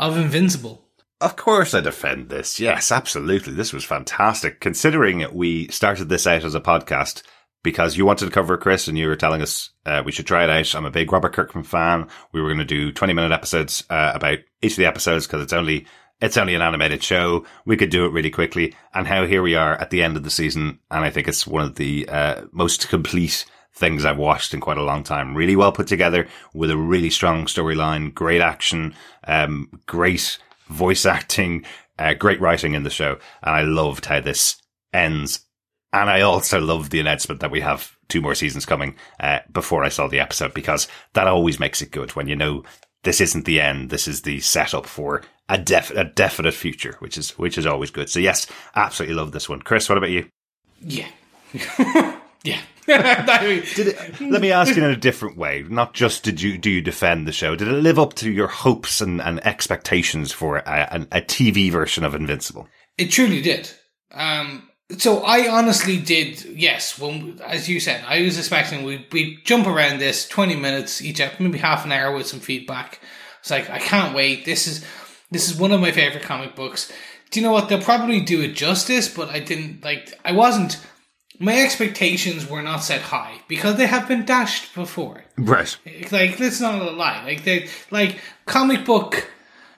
of 0.00 0.16
Invincible? 0.16 0.78
Of 1.20 1.36
course, 1.36 1.72
I 1.74 1.80
defend 1.80 2.30
this. 2.30 2.58
Yes, 2.58 2.90
absolutely. 2.90 3.52
This 3.52 3.72
was 3.72 3.84
fantastic. 3.84 4.60
Considering 4.60 5.24
we 5.32 5.68
started 5.68 6.08
this 6.08 6.26
out 6.26 6.42
as 6.42 6.54
a 6.56 6.60
podcast 6.60 7.22
because 7.62 7.96
you 7.96 8.04
wanted 8.04 8.26
to 8.26 8.30
cover 8.30 8.56
Chris 8.56 8.88
and 8.88 8.98
you 8.98 9.06
were 9.08 9.16
telling 9.16 9.42
us 9.42 9.70
uh, 9.86 10.02
we 10.04 10.12
should 10.12 10.26
try 10.26 10.44
it 10.44 10.50
out. 10.50 10.74
I'm 10.74 10.84
a 10.84 10.90
big 10.90 11.12
Robert 11.12 11.32
Kirkman 11.32 11.64
fan. 11.64 12.08
We 12.32 12.40
were 12.40 12.48
going 12.48 12.58
to 12.58 12.64
do 12.64 12.92
20 12.92 13.12
minute 13.12 13.32
episodes 13.32 13.84
uh, 13.90 14.12
about 14.14 14.38
each 14.60 14.72
of 14.72 14.78
the 14.78 14.86
episodes 14.86 15.26
because 15.26 15.42
it's 15.42 15.52
only 15.52 15.86
it's 16.20 16.36
only 16.36 16.54
an 16.54 16.62
animated 16.62 17.02
show. 17.02 17.44
We 17.64 17.76
could 17.76 17.90
do 17.90 18.06
it 18.06 18.12
really 18.12 18.30
quickly. 18.30 18.74
And 18.94 19.08
how 19.08 19.26
here 19.26 19.42
we 19.42 19.56
are 19.56 19.74
at 19.74 19.90
the 19.90 20.02
end 20.04 20.16
of 20.16 20.22
the 20.22 20.30
season, 20.30 20.78
and 20.90 21.04
I 21.04 21.10
think 21.10 21.26
it's 21.26 21.46
one 21.46 21.64
of 21.64 21.74
the 21.74 22.08
uh, 22.08 22.42
most 22.52 22.88
complete 22.88 23.44
things 23.74 24.04
I've 24.04 24.18
watched 24.18 24.54
in 24.54 24.60
quite 24.60 24.78
a 24.78 24.84
long 24.84 25.02
time. 25.02 25.34
Really 25.34 25.56
well 25.56 25.72
put 25.72 25.88
together 25.88 26.28
with 26.54 26.70
a 26.70 26.76
really 26.76 27.10
strong 27.10 27.46
storyline, 27.46 28.14
great 28.14 28.40
action, 28.40 28.94
um, 29.24 29.68
great 29.86 30.38
voice 30.68 31.06
acting, 31.06 31.64
uh, 31.98 32.14
great 32.14 32.40
writing 32.40 32.74
in 32.74 32.84
the 32.84 32.90
show. 32.90 33.18
And 33.42 33.54
I 33.54 33.62
loved 33.62 34.06
how 34.06 34.20
this 34.20 34.60
ends. 34.92 35.40
And 35.92 36.08
I 36.08 36.22
also 36.22 36.60
love 36.60 36.90
the 36.90 37.00
announcement 37.00 37.40
that 37.40 37.50
we 37.50 37.60
have 37.60 37.96
two 38.08 38.20
more 38.20 38.34
seasons 38.34 38.64
coming, 38.64 38.96
uh, 39.20 39.40
before 39.52 39.84
I 39.84 39.88
saw 39.88 40.08
the 40.08 40.20
episode 40.20 40.54
because 40.54 40.88
that 41.14 41.26
always 41.26 41.60
makes 41.60 41.82
it 41.82 41.90
good 41.90 42.12
when 42.12 42.28
you 42.28 42.36
know 42.36 42.64
this 43.04 43.20
isn't 43.20 43.44
the 43.44 43.60
end. 43.60 43.90
This 43.90 44.08
is 44.08 44.22
the 44.22 44.40
setup 44.40 44.86
for 44.86 45.22
a 45.48 45.58
def- 45.58 45.90
a 45.90 46.04
definite 46.04 46.54
future, 46.54 46.96
which 47.00 47.18
is, 47.18 47.30
which 47.38 47.58
is 47.58 47.66
always 47.66 47.90
good. 47.90 48.08
So 48.08 48.20
yes, 48.20 48.46
absolutely 48.74 49.16
love 49.16 49.32
this 49.32 49.48
one. 49.48 49.60
Chris, 49.60 49.88
what 49.88 49.98
about 49.98 50.10
you? 50.10 50.28
Yeah. 50.80 51.08
yeah. 52.44 52.60
Did 52.86 53.88
it, 53.88 54.20
let 54.20 54.42
me 54.42 54.50
ask 54.50 54.74
you 54.74 54.84
in 54.84 54.90
a 54.90 54.96
different 54.96 55.36
way. 55.36 55.64
Not 55.68 55.94
just 55.94 56.24
did 56.24 56.42
you 56.42 56.58
do 56.58 56.68
you 56.68 56.80
defend 56.80 57.28
the 57.28 57.32
show? 57.32 57.54
Did 57.54 57.68
it 57.68 57.74
live 57.74 57.98
up 57.98 58.14
to 58.14 58.30
your 58.30 58.48
hopes 58.48 59.00
and, 59.00 59.20
and 59.20 59.44
expectations 59.46 60.32
for 60.32 60.56
a, 60.58 60.62
a, 60.66 61.18
a 61.18 61.22
TV 61.22 61.70
version 61.70 62.02
of 62.02 62.16
Invincible? 62.16 62.66
It 62.98 63.12
truly 63.12 63.40
did. 63.40 63.70
Um, 64.10 64.68
so 64.98 65.22
I 65.22 65.48
honestly 65.48 65.98
did. 65.98 66.44
Yes, 66.44 66.98
when 66.98 67.40
as 67.44 67.68
you 67.68 67.80
said, 67.80 68.04
I 68.06 68.22
was 68.22 68.38
expecting 68.38 68.84
we 68.84 69.06
we 69.12 69.38
jump 69.44 69.66
around 69.66 69.98
this 69.98 70.28
twenty 70.28 70.56
minutes 70.56 71.00
each, 71.02 71.20
maybe 71.38 71.58
half 71.58 71.84
an 71.84 71.92
hour 71.92 72.14
with 72.14 72.26
some 72.26 72.40
feedback. 72.40 73.00
It's 73.40 73.50
like 73.50 73.70
I 73.70 73.78
can't 73.78 74.14
wait. 74.14 74.44
This 74.44 74.66
is 74.66 74.84
this 75.30 75.50
is 75.50 75.58
one 75.58 75.72
of 75.72 75.80
my 75.80 75.92
favorite 75.92 76.22
comic 76.22 76.54
books. 76.54 76.92
Do 77.30 77.40
you 77.40 77.46
know 77.46 77.52
what? 77.52 77.68
They'll 77.68 77.80
probably 77.80 78.20
do 78.20 78.42
it 78.42 78.54
justice, 78.54 79.08
but 79.08 79.30
I 79.30 79.40
didn't 79.40 79.82
like. 79.84 80.18
I 80.24 80.32
wasn't. 80.32 80.80
My 81.38 81.58
expectations 81.60 82.48
were 82.48 82.62
not 82.62 82.84
set 82.84 83.00
high 83.00 83.40
because 83.48 83.76
they 83.76 83.86
have 83.86 84.06
been 84.06 84.24
dashed 84.24 84.74
before. 84.74 85.24
Right. 85.36 85.76
Like, 86.12 86.38
let's 86.38 86.60
not 86.60 86.94
lie. 86.94 87.24
Like, 87.24 87.42
they 87.42 87.68
like 87.90 88.20
comic 88.46 88.84
book 88.84 89.28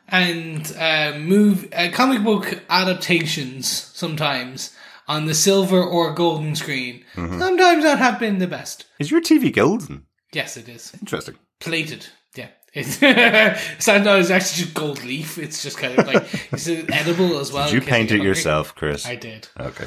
and 0.08 0.70
uh, 0.78 1.16
move 1.16 1.72
uh, 1.72 1.90
comic 1.92 2.22
book 2.22 2.60
adaptations 2.68 3.68
sometimes 3.68 4.76
on 5.08 5.26
the 5.26 5.34
silver 5.34 5.82
or 5.82 6.12
golden 6.12 6.54
screen. 6.56 7.04
Sometimes 7.14 7.84
that 7.84 7.98
have 7.98 8.18
been 8.18 8.38
the 8.38 8.46
best. 8.46 8.86
Is 8.98 9.10
your 9.10 9.20
TV 9.20 9.52
golden? 9.52 10.06
Yes, 10.32 10.56
it 10.56 10.68
is 10.68 10.92
Interesting. 11.00 11.36
plated. 11.60 12.06
Yeah. 12.34 12.48
It's 12.76 13.00
no, 13.00 14.16
it's 14.18 14.30
actually 14.30 14.64
just 14.64 14.74
gold 14.74 15.04
leaf. 15.04 15.38
It's 15.38 15.62
just 15.62 15.78
kind 15.78 15.96
of 15.96 16.06
like 16.08 16.24
it's 16.52 16.66
edible 16.68 17.38
as 17.38 17.52
well. 17.52 17.66
Did 17.70 17.74
you 17.74 17.80
paint 17.88 18.10
it 18.10 18.20
yourself, 18.22 18.74
Chris? 18.74 19.06
I 19.06 19.14
did. 19.14 19.46
Okay. 19.60 19.86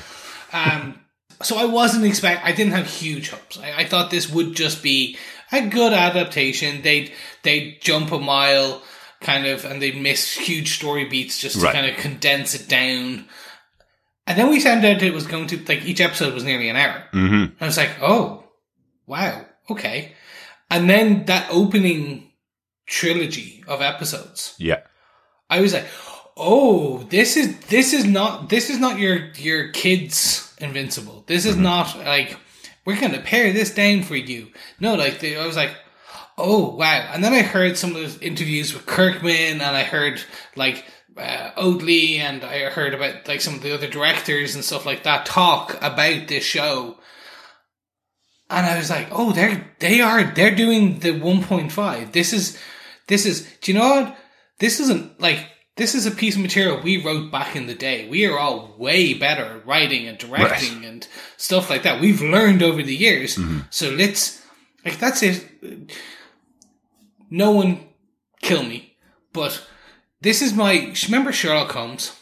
Um, 0.54 0.98
so 1.42 1.58
I 1.58 1.66
wasn't 1.66 2.06
expect. 2.06 2.46
I 2.46 2.54
didn't 2.54 2.72
have 2.74 2.88
huge 2.88 3.30
hopes. 3.32 3.60
I, 3.60 3.80
I 3.80 3.86
thought 3.86 4.10
this 4.10 4.30
would 4.32 4.56
just 4.56 4.82
be 4.82 5.18
a 5.52 5.68
good 5.68 5.92
adaptation. 5.92 6.82
They'd 6.82 7.12
they'd 7.44 7.82
jump 7.82 8.14
a 8.14 8.20
mile, 8.20 8.82
kind 9.20 9.46
of, 9.46 9.66
and 9.66 9.82
they'd 9.82 10.00
miss 10.02 10.32
huge 10.34 10.78
story 10.78 11.04
beats 11.06 11.40
just 11.40 11.58
to 11.60 11.66
Right. 11.66 11.74
kind 11.74 11.88
of 11.92 11.98
condense 11.98 12.56
it 12.56 12.70
down. 12.70 13.26
And 14.28 14.38
then 14.38 14.50
we 14.50 14.60
found 14.60 14.86
out 14.86 15.02
it 15.02 15.14
was 15.14 15.26
going 15.26 15.48
to 15.48 15.58
like 15.66 15.86
each 15.86 16.02
episode 16.02 16.34
was 16.34 16.44
nearly 16.44 16.70
an 16.70 16.76
hour. 16.76 17.04
Mm-hmm. 17.14 17.64
I 17.64 17.66
was 17.66 17.78
like, 17.78 17.92
oh, 18.02 18.44
wow, 19.06 19.46
okay. 19.70 20.14
And 20.70 20.90
then 20.90 21.26
that 21.26 21.48
opening 21.50 22.32
trilogy 22.86 23.64
of 23.68 23.82
episodes, 23.82 24.54
Yeah. 24.58 24.82
I 25.50 25.62
was 25.62 25.74
like, 25.74 25.88
oh, 26.36 27.00
this 27.10 27.38
is 27.38 27.58
this 27.68 27.94
is 27.94 28.06
not 28.06 28.50
this 28.50 28.70
is 28.70 28.80
not 28.80 29.00
your 29.00 29.32
your 29.36 29.70
kids 29.70 30.48
Invincible. 30.60 31.24
This 31.28 31.46
is 31.46 31.56
not 31.56 31.96
like 32.00 32.36
we're 32.84 33.00
gonna 33.00 33.22
pare 33.22 33.54
this 33.54 33.74
down 33.74 34.02
for 34.02 34.16
you. 34.16 34.48
No, 34.80 34.96
like 34.96 35.20
they, 35.20 35.38
I 35.38 35.46
was 35.46 35.56
like, 35.56 35.76
oh 36.38 36.76
wow. 36.76 37.10
And 37.14 37.24
then 37.24 37.34
I 37.34 37.44
heard 37.44 37.78
some 37.78 37.92
of 37.92 37.98
those 37.98 38.18
interviews 38.20 38.74
with 38.74 38.88
Kirkman, 38.88 39.62
and 39.62 39.78
I 39.78 39.84
heard 39.84 40.20
like 40.56 40.84
uh, 41.18 41.52
Ottley, 41.58 42.18
and 42.18 42.44
I 42.44 42.70
heard 42.70 42.94
about 42.94 43.28
like 43.28 43.42
some 43.42 43.56
of 43.56 43.62
the 43.62 43.74
other 43.74 43.88
directors 43.88 44.56
and 44.56 44.64
stuff 44.64 44.86
like 44.86 45.04
that 45.04 45.26
talk 45.26 45.76
about 45.82 46.28
this 46.28 46.44
show. 46.44 46.98
And 48.50 48.66
I 48.66 48.78
was 48.78 48.90
like, 48.90 49.08
oh, 49.12 49.32
they're 49.32 49.74
they 49.80 50.02
are 50.02 50.24
they're 50.24 50.56
doing 50.56 51.00
the 51.00 51.10
1.5. 51.10 52.12
This 52.12 52.34
is 52.34 52.58
this 53.08 53.26
is. 53.26 53.48
Do 53.62 53.72
you 53.72 53.80
know 53.80 53.90
what? 53.90 54.18
This 54.60 54.80
isn't 54.80 55.20
like 55.20 55.48
this 55.78 55.94
is 55.94 56.06
a 56.06 56.12
piece 56.12 56.36
of 56.36 56.42
material 56.42 56.82
we 56.82 57.04
wrote 57.04 57.32
back 57.32 57.56
in 57.56 57.68
the 57.68 57.76
day. 57.76 58.08
We 58.10 58.26
are 58.26 58.38
all 58.38 58.76
way 58.78 59.14
better 59.14 59.44
at 59.44 59.66
writing 59.68 60.08
and 60.08 60.18
directing 60.18 60.84
and 60.86 61.08
stuff 61.38 61.70
like 61.70 61.84
that. 61.84 62.02
We've 62.02 62.22
learned 62.22 62.64
over 62.64 62.82
the 62.82 62.96
years. 62.96 63.40
So 63.70 63.90
let's 63.92 64.44
like 64.84 64.98
that's 65.00 65.22
it. 65.24 65.92
No 67.30 67.52
one 67.52 67.88
kill 68.42 68.64
me, 68.64 68.98
but 69.34 69.66
this 70.22 70.42
is 70.42 70.54
my. 70.54 70.94
Remember 71.06 71.32
Sherlock 71.32 71.72
Holmes. 71.72 72.14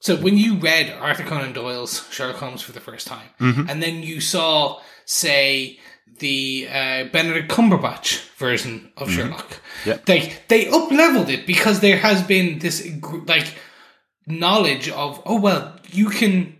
So 0.00 0.16
when 0.16 0.36
you 0.36 0.56
read 0.56 0.90
Arthur 1.00 1.22
Conan 1.24 1.54
Doyle's 1.54 2.06
Sherlock 2.12 2.36
Holmes 2.36 2.60
for 2.62 2.72
the 2.72 2.80
first 2.80 3.06
time, 3.06 3.28
and 3.40 3.82
then 3.82 4.02
you 4.02 4.20
saw, 4.20 4.80
say, 5.06 5.78
the 6.18 6.68
uh, 6.70 7.04
Benedict 7.04 7.50
Cumberbatch 7.50 8.28
version 8.36 8.92
of 8.98 9.10
Sherlock, 9.10 9.60
Yeah. 9.86 9.98
like 10.06 10.46
they 10.48 10.68
up 10.68 10.90
leveled 10.90 11.30
it 11.30 11.46
because 11.46 11.80
there 11.80 11.96
has 11.96 12.22
been 12.22 12.58
this 12.58 12.86
like 13.26 13.54
knowledge 14.26 14.88
of 14.90 15.20
oh 15.26 15.38
well 15.40 15.78
you 15.90 16.08
can 16.10 16.56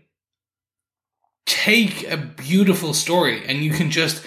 take 1.47 2.03
a 2.11 2.17
beautiful 2.17 2.93
story 2.95 3.43
and 3.47 3.59
you 3.65 3.71
can 3.71 3.91
just 3.91 4.25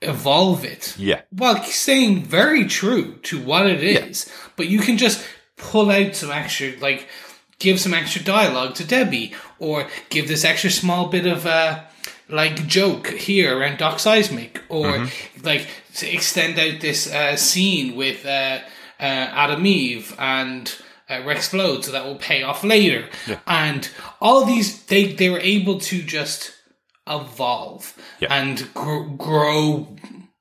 evolve 0.00 0.64
it 0.64 0.94
Yeah. 0.96 1.22
while 1.30 1.62
staying 1.64 2.22
very 2.24 2.66
true 2.66 3.16
to 3.24 3.40
what 3.40 3.66
it 3.66 3.82
is. 3.82 4.30
But 4.56 4.68
you 4.68 4.78
can 4.80 4.96
just 4.98 5.24
pull 5.56 5.90
out 5.90 6.14
some 6.14 6.30
extra, 6.30 6.72
like, 6.80 7.08
give 7.58 7.80
some 7.80 7.94
extra 7.94 8.22
dialogue 8.22 8.74
to 8.76 8.84
Debbie, 8.84 9.34
or 9.58 9.88
give 10.10 10.28
this 10.28 10.44
extra 10.44 10.70
small 10.70 11.06
bit 11.08 11.26
of, 11.26 11.44
uh, 11.46 11.80
like, 12.28 12.66
joke 12.68 13.08
here 13.08 13.58
around 13.58 13.78
Doc 13.78 13.98
Seismic, 13.98 14.62
or, 14.68 15.08
like, 15.42 15.66
to 15.96 16.08
extend 16.12 16.58
out 16.60 16.80
this, 16.80 17.12
uh, 17.12 17.34
scene 17.36 17.96
with, 17.96 18.24
uh, 18.24 18.60
uh, 19.00 19.02
Atom 19.02 19.66
Eve 19.66 20.14
and, 20.18 20.72
uh, 21.10 21.22
Rex 21.24 21.48
Splode, 21.48 21.82
so 21.84 21.90
that 21.90 22.04
will 22.04 22.16
pay 22.16 22.42
off 22.44 22.62
later. 22.62 23.08
And 23.48 23.88
all 24.20 24.44
these, 24.44 24.82
they, 24.84 25.06
they 25.12 25.28
were 25.30 25.40
able 25.40 25.80
to 25.80 26.02
just 26.02 26.52
evolve 27.08 27.94
Yeah. 28.20 28.32
and 28.32 28.72
gr- 28.74 29.02
grow 29.16 29.96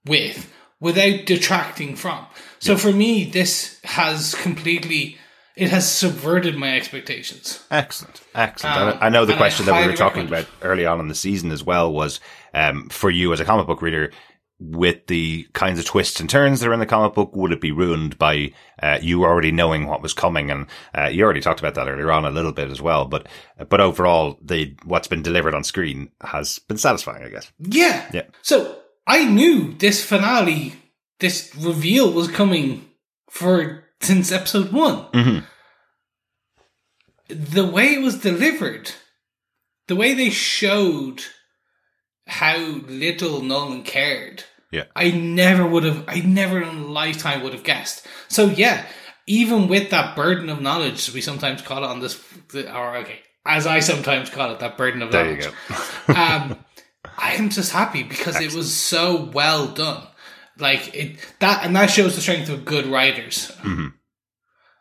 with 0.06 0.52
without 0.80 1.26
detracting 1.26 1.96
from. 1.96 2.26
So 2.60 2.78
for 2.78 2.92
me, 2.92 3.24
this 3.24 3.80
has 3.84 4.36
completely 4.36 5.18
it 5.56 5.72
has 5.72 5.92
subverted 5.92 6.56
my 6.56 6.76
expectations. 6.78 7.64
Excellent, 7.72 8.22
excellent. 8.36 8.96
Um, 8.96 8.98
I 9.02 9.10
know 9.10 9.26
the 9.26 9.36
question 9.36 9.66
that 9.66 9.82
we 9.82 9.88
were 9.88 9.98
talking 9.98 10.30
recommend 10.30 10.48
about 10.48 10.66
early 10.70 10.86
on 10.86 11.00
in 11.00 11.08
the 11.08 11.16
season 11.16 11.52
as 11.52 11.64
well 11.64 11.92
was 11.92 12.20
um, 12.54 12.90
for 12.90 13.10
you 13.10 13.34
as 13.34 13.40
a 13.40 13.46
comic 13.46 13.66
book 13.66 13.82
reader. 13.82 14.12
With 14.60 15.06
the 15.08 15.48
kinds 15.54 15.78
of 15.78 15.86
twists 15.86 16.20
and 16.20 16.28
turns 16.30 16.60
that 16.60 16.68
are 16.70 16.74
in 16.74 16.80
the 16.80 16.86
comic 16.86 17.14
book, 17.14 17.36
would 17.36 17.52
it 17.52 17.62
be 17.62 17.72
ruined 17.72 18.18
by 18.18 18.52
uh, 18.82 18.98
you 19.02 19.24
already 19.24 19.52
knowing 19.52 19.86
what 19.86 20.02
was 20.02 20.14
coming? 20.14 20.50
And 20.50 20.66
uh, 20.98 21.10
you 21.10 21.24
already 21.24 21.42
talked 21.42 21.60
about 21.60 21.76
that 21.76 21.88
earlier 21.88 22.12
on 22.12 22.26
a 22.26 22.32
little 22.32 22.52
bit 22.52 22.72
as 22.72 22.82
well. 22.82 23.06
But 23.06 23.28
but 23.70 23.80
overall, 23.82 24.40
the 24.42 24.76
what's 24.84 25.08
been 25.08 25.22
delivered 25.22 25.54
on 25.54 25.64
screen 25.64 26.10
has 26.22 26.58
been 26.60 26.78
satisfying, 26.78 27.24
I 27.24 27.30
guess. 27.30 27.52
Yeah. 27.60 28.10
Yeah. 28.14 28.24
So 28.42 28.80
I 29.06 29.26
knew 29.26 29.74
this 29.74 30.04
finale, 30.04 30.74
this 31.20 31.54
reveal 31.56 32.12
was 32.12 32.28
coming 32.28 32.90
for 33.30 33.84
since 34.02 34.32
episode 34.32 34.72
one. 34.72 35.06
Mhm. 35.12 35.44
The 37.30 37.66
way 37.66 37.94
it 37.94 38.02
was 38.02 38.20
delivered, 38.20 38.92
the 39.88 39.96
way 39.96 40.14
they 40.14 40.30
showed 40.30 41.24
how 42.28 42.58
little 42.58 43.42
Nolan 43.42 43.84
cared. 43.84 44.44
Yeah. 44.72 44.84
I 44.96 45.12
never 45.12 45.66
would 45.66 45.84
have, 45.86 46.04
I 46.08 46.20
never 46.20 46.62
in 46.62 46.68
a 46.68 46.72
lifetime 46.88 47.42
would 47.44 47.54
have 47.54 47.64
guessed. 47.64 48.06
So 48.28 48.46
yeah, 48.48 48.86
even 49.26 49.68
with 49.68 49.90
that 49.92 50.16
burden 50.16 50.50
of 50.50 50.62
knowledge, 50.62 51.12
we 51.14 51.22
sometimes 51.22 51.62
call 51.62 51.84
it 51.84 51.88
on 51.88 52.00
this, 52.02 52.22
or 52.54 52.98
okay, 52.98 53.20
as 53.46 53.66
I 53.66 53.80
sometimes 53.80 54.30
call 54.30 54.52
it, 54.52 54.60
that 54.60 54.78
burden 54.78 55.02
of 55.02 55.12
There 55.12 55.30
you 55.32 55.38
knowledge. 55.40 55.54
go. 56.08 56.14
um, 56.14 56.66
I 57.18 57.34
am 57.36 57.50
just 57.50 57.72
happy 57.72 58.04
because 58.04 58.40
it 58.42 58.54
was 58.54 58.74
so 58.74 59.24
well 59.34 59.68
done. 59.68 60.06
Like 60.60 60.94
it 60.94 61.18
that, 61.40 61.64
and 61.66 61.76
that 61.76 61.88
shows 61.90 62.16
the 62.16 62.22
strength 62.22 62.50
of 62.50 62.66
good 62.66 62.88
writers. 62.88 63.52
Mhm. 63.62 63.94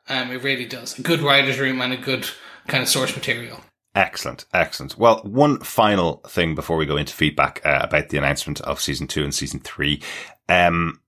Um, 0.08 0.30
it 0.30 0.42
really 0.42 0.64
does. 0.66 0.98
A 0.98 1.02
good 1.02 1.20
writers' 1.20 1.58
room 1.58 1.80
and 1.82 1.92
a 1.92 1.96
good 1.96 2.28
kind 2.66 2.82
of 2.82 2.88
source 2.88 3.14
material. 3.14 3.60
Excellent, 3.96 4.44
excellent. 4.52 4.98
Well, 4.98 5.22
one 5.24 5.58
final 5.60 6.18
thing 6.28 6.54
before 6.54 6.76
we 6.76 6.84
go 6.84 6.98
into 6.98 7.14
feedback 7.14 7.62
uh, 7.64 7.80
about 7.80 8.10
the 8.10 8.18
announcement 8.18 8.60
of 8.60 8.78
season 8.78 9.06
two 9.06 9.24
and 9.24 9.34
season 9.34 9.58
three. 9.58 10.02
Um, 10.50 11.00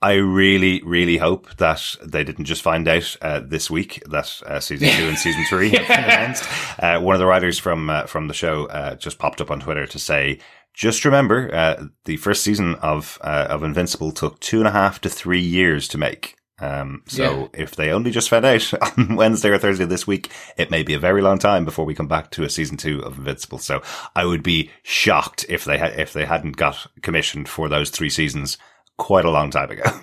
I 0.00 0.14
really, 0.14 0.82
really 0.84 1.16
hope 1.16 1.56
that 1.56 1.96
they 2.00 2.22
didn't 2.22 2.44
just 2.44 2.62
find 2.62 2.86
out 2.86 3.16
uh, 3.22 3.40
this 3.40 3.68
week 3.68 4.04
that 4.08 4.40
uh, 4.46 4.60
season 4.60 4.90
two 4.90 5.08
and 5.08 5.18
season 5.18 5.44
three 5.48 5.70
have 5.70 5.88
been 5.88 6.04
announced. 6.04 6.44
Uh, 6.78 7.00
one 7.00 7.16
of 7.16 7.20
the 7.20 7.26
writers 7.26 7.58
from 7.58 7.90
uh, 7.90 8.06
from 8.06 8.28
the 8.28 8.34
show 8.34 8.66
uh, 8.66 8.94
just 8.94 9.18
popped 9.18 9.40
up 9.40 9.50
on 9.50 9.58
Twitter 9.58 9.86
to 9.88 9.98
say, 9.98 10.38
"Just 10.74 11.04
remember, 11.04 11.52
uh, 11.52 11.86
the 12.04 12.18
first 12.18 12.44
season 12.44 12.76
of 12.76 13.18
uh, 13.22 13.48
of 13.50 13.64
Invincible 13.64 14.12
took 14.12 14.38
two 14.38 14.58
and 14.58 14.68
a 14.68 14.72
half 14.72 15.00
to 15.00 15.08
three 15.08 15.42
years 15.42 15.88
to 15.88 15.98
make." 15.98 16.36
Um, 16.62 17.02
so 17.08 17.50
if 17.52 17.74
they 17.74 17.90
only 17.90 18.12
just 18.12 18.28
found 18.28 18.44
out 18.44 18.72
on 18.98 19.16
Wednesday 19.16 19.48
or 19.50 19.58
Thursday 19.58 19.84
this 19.84 20.06
week, 20.06 20.30
it 20.56 20.70
may 20.70 20.84
be 20.84 20.94
a 20.94 20.98
very 20.98 21.20
long 21.20 21.38
time 21.38 21.64
before 21.64 21.84
we 21.84 21.94
come 21.94 22.06
back 22.06 22.30
to 22.30 22.44
a 22.44 22.48
season 22.48 22.76
two 22.76 23.00
of 23.02 23.18
Invincible. 23.18 23.58
So 23.58 23.82
I 24.14 24.24
would 24.24 24.44
be 24.44 24.70
shocked 24.84 25.44
if 25.48 25.64
they 25.64 25.76
had, 25.76 25.98
if 25.98 26.12
they 26.12 26.24
hadn't 26.24 26.56
got 26.56 26.86
commissioned 27.02 27.48
for 27.48 27.68
those 27.68 27.90
three 27.90 28.10
seasons 28.10 28.58
quite 28.96 29.24
a 29.24 29.30
long 29.30 29.50
time 29.50 29.70
ago. 29.70 29.82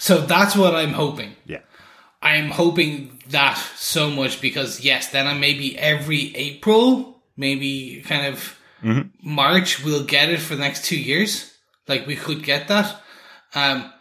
So 0.00 0.20
that's 0.20 0.54
what 0.54 0.76
I'm 0.76 0.92
hoping. 0.92 1.32
yeah. 1.44 1.62
I'm 2.22 2.50
hoping 2.50 3.18
that 3.30 3.56
so 3.74 4.08
much 4.08 4.40
because 4.40 4.80
yes, 4.80 5.08
then 5.10 5.26
I 5.26 5.34
maybe 5.34 5.76
every 5.76 6.36
April, 6.36 7.20
maybe 7.36 8.02
kind 8.06 8.26
of 8.26 8.56
March, 9.20 9.84
we'll 9.84 10.04
get 10.04 10.28
it 10.28 10.38
for 10.38 10.54
the 10.54 10.62
next 10.62 10.84
two 10.84 10.96
years. 10.96 11.52
Like 11.88 12.06
we 12.06 12.14
could 12.14 12.44
get 12.44 12.68
that. 12.68 13.00
Um, 13.56 13.92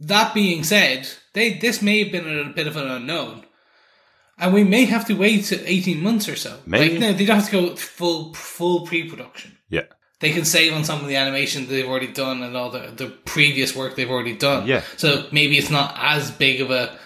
that 0.00 0.34
being 0.34 0.64
said, 0.64 1.08
they 1.34 1.54
this 1.54 1.82
may 1.82 2.04
have 2.04 2.12
been 2.12 2.38
a 2.38 2.52
bit 2.52 2.66
of 2.66 2.76
an 2.76 2.88
unknown, 2.88 3.44
and 4.38 4.52
we 4.52 4.64
may 4.64 4.84
have 4.84 5.06
to 5.06 5.14
wait 5.14 5.52
eighteen 5.52 6.02
months 6.02 6.28
or 6.28 6.36
so. 6.36 6.58
Maybe. 6.66 6.94
Like 6.94 7.00
no, 7.00 7.12
they 7.12 7.24
don't 7.24 7.36
have 7.36 7.50
to 7.50 7.52
go 7.52 7.76
full 7.76 8.34
full 8.34 8.86
pre 8.86 9.08
production. 9.08 9.58
Yeah. 9.68 9.84
They 10.20 10.30
can 10.32 10.44
save 10.44 10.72
on 10.72 10.84
some 10.84 11.00
of 11.00 11.08
the 11.08 11.16
animation 11.16 11.66
they've 11.66 11.88
already 11.88 12.12
done 12.12 12.44
and 12.44 12.56
all 12.56 12.70
the, 12.70 12.92
the 12.94 13.08
previous 13.08 13.74
work 13.74 13.96
they've 13.96 14.08
already 14.08 14.36
done. 14.36 14.68
Yeah. 14.68 14.82
So 14.96 15.26
maybe 15.32 15.58
it's 15.58 15.68
not 15.68 15.96
as 15.98 16.30
big 16.30 16.60
of 16.60 16.70
a 16.70 16.96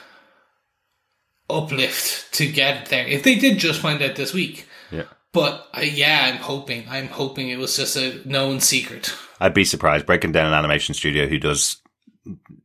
uplift 1.48 2.34
to 2.34 2.46
get 2.46 2.86
there. 2.90 3.06
If 3.06 3.22
they 3.22 3.36
did 3.36 3.58
just 3.58 3.80
find 3.80 4.02
out 4.02 4.16
this 4.16 4.34
week. 4.34 4.66
Yeah. 4.90 5.04
But 5.32 5.66
uh, 5.72 5.80
yeah, 5.80 6.30
I'm 6.30 6.36
hoping. 6.36 6.84
I'm 6.90 7.08
hoping 7.08 7.48
it 7.48 7.58
was 7.58 7.76
just 7.76 7.96
a 7.96 8.20
known 8.28 8.60
secret. 8.60 9.14
I'd 9.40 9.54
be 9.54 9.64
surprised 9.64 10.04
breaking 10.04 10.32
down 10.32 10.48
an 10.48 10.54
animation 10.54 10.94
studio 10.94 11.26
who 11.26 11.38
does 11.38 11.80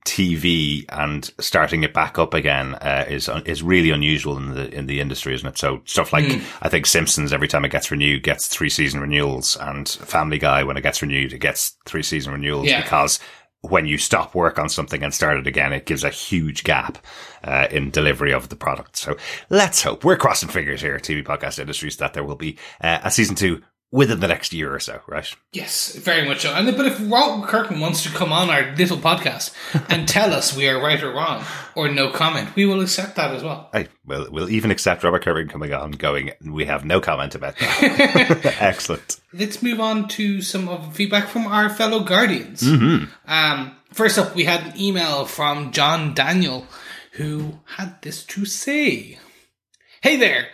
TV 0.05 0.85
and 0.89 1.29
starting 1.39 1.83
it 1.83 1.93
back 1.93 2.17
up 2.17 2.33
again 2.33 2.75
uh, 2.75 3.05
is 3.07 3.29
is 3.45 3.61
really 3.61 3.91
unusual 3.91 4.37
in 4.37 4.53
the 4.53 4.73
in 4.73 4.87
the 4.87 4.99
industry, 4.99 5.33
isn't 5.33 5.47
it? 5.47 5.57
So 5.57 5.81
stuff 5.85 6.11
like 6.13 6.25
I 6.61 6.69
think 6.69 6.85
Simpsons 6.85 7.31
every 7.33 7.47
time 7.47 7.65
it 7.65 7.71
gets 7.71 7.91
renewed 7.91 8.23
gets 8.23 8.47
three 8.47 8.69
season 8.69 8.99
renewals, 8.99 9.57
and 9.57 9.87
Family 9.87 10.37
Guy 10.39 10.63
when 10.63 10.77
it 10.77 10.81
gets 10.81 11.01
renewed 11.01 11.33
it 11.33 11.39
gets 11.39 11.77
three 11.85 12.03
season 12.03 12.33
renewals 12.33 12.67
Yeah. 12.67 12.81
because 12.81 13.19
when 13.63 13.85
you 13.85 13.99
stop 13.99 14.33
work 14.33 14.57
on 14.57 14.67
something 14.69 15.03
and 15.03 15.13
start 15.13 15.37
it 15.37 15.45
again, 15.45 15.71
it 15.71 15.85
gives 15.85 16.03
a 16.03 16.09
huge 16.09 16.63
gap 16.63 16.97
uh, 17.43 17.67
in 17.69 17.91
delivery 17.91 18.33
of 18.33 18.49
the 18.49 18.55
product. 18.55 18.97
So 18.97 19.15
let's 19.51 19.83
hope 19.83 20.03
we're 20.03 20.17
crossing 20.17 20.49
fingers 20.49 20.81
here, 20.81 20.95
at 20.95 21.03
TV 21.03 21.23
podcast 21.23 21.59
industries, 21.59 21.97
that 21.97 22.13
there 22.13 22.23
will 22.23 22.35
be 22.35 22.57
uh, 22.83 22.97
a 23.03 23.11
season 23.11 23.35
two 23.35 23.61
within 23.91 24.21
the 24.21 24.27
next 24.27 24.53
year 24.53 24.73
or 24.73 24.79
so, 24.79 25.01
right? 25.05 25.35
Yes, 25.51 25.95
very 25.95 26.27
much 26.27 26.41
so. 26.41 26.53
And 26.53 26.75
but 26.75 26.85
if 26.85 26.99
Rob 27.11 27.47
Kirkman 27.47 27.79
wants 27.79 28.03
to 28.03 28.09
come 28.09 28.31
on 28.31 28.49
our 28.49 28.73
little 28.75 28.97
podcast 28.97 29.53
and 29.89 30.07
tell 30.07 30.33
us 30.33 30.55
we 30.55 30.67
are 30.69 30.81
right 30.81 31.01
or 31.03 31.11
wrong 31.11 31.43
or 31.75 31.89
no 31.89 32.09
comment, 32.09 32.55
we 32.55 32.65
will 32.65 32.81
accept 32.81 33.17
that 33.17 33.35
as 33.35 33.43
well. 33.43 33.69
I 33.73 33.89
will 34.05 34.27
we'll 34.31 34.49
even 34.49 34.71
accept 34.71 35.03
Robert 35.03 35.23
Kirby 35.23 35.49
coming 35.49 35.73
on, 35.73 35.91
going. 35.91 36.31
We 36.43 36.65
have 36.65 36.85
no 36.85 37.01
comment 37.01 37.35
about 37.35 37.57
that. 37.57 38.55
Excellent. 38.61 39.19
Let's 39.33 39.61
move 39.61 39.79
on 39.79 40.07
to 40.09 40.41
some 40.41 40.69
of 40.69 40.87
the 40.87 40.93
feedback 40.93 41.27
from 41.27 41.47
our 41.47 41.69
fellow 41.69 42.01
Guardians. 42.01 42.61
Mm-hmm. 42.61 43.05
Um, 43.27 43.75
first 43.91 44.17
up, 44.17 44.35
we 44.35 44.45
had 44.45 44.67
an 44.67 44.79
email 44.79 45.25
from 45.25 45.71
John 45.71 46.13
Daniel 46.13 46.65
who 47.13 47.59
had 47.65 48.01
this 48.01 48.23
to 48.23 48.45
say 48.45 49.19
Hey 50.01 50.15
there! 50.15 50.47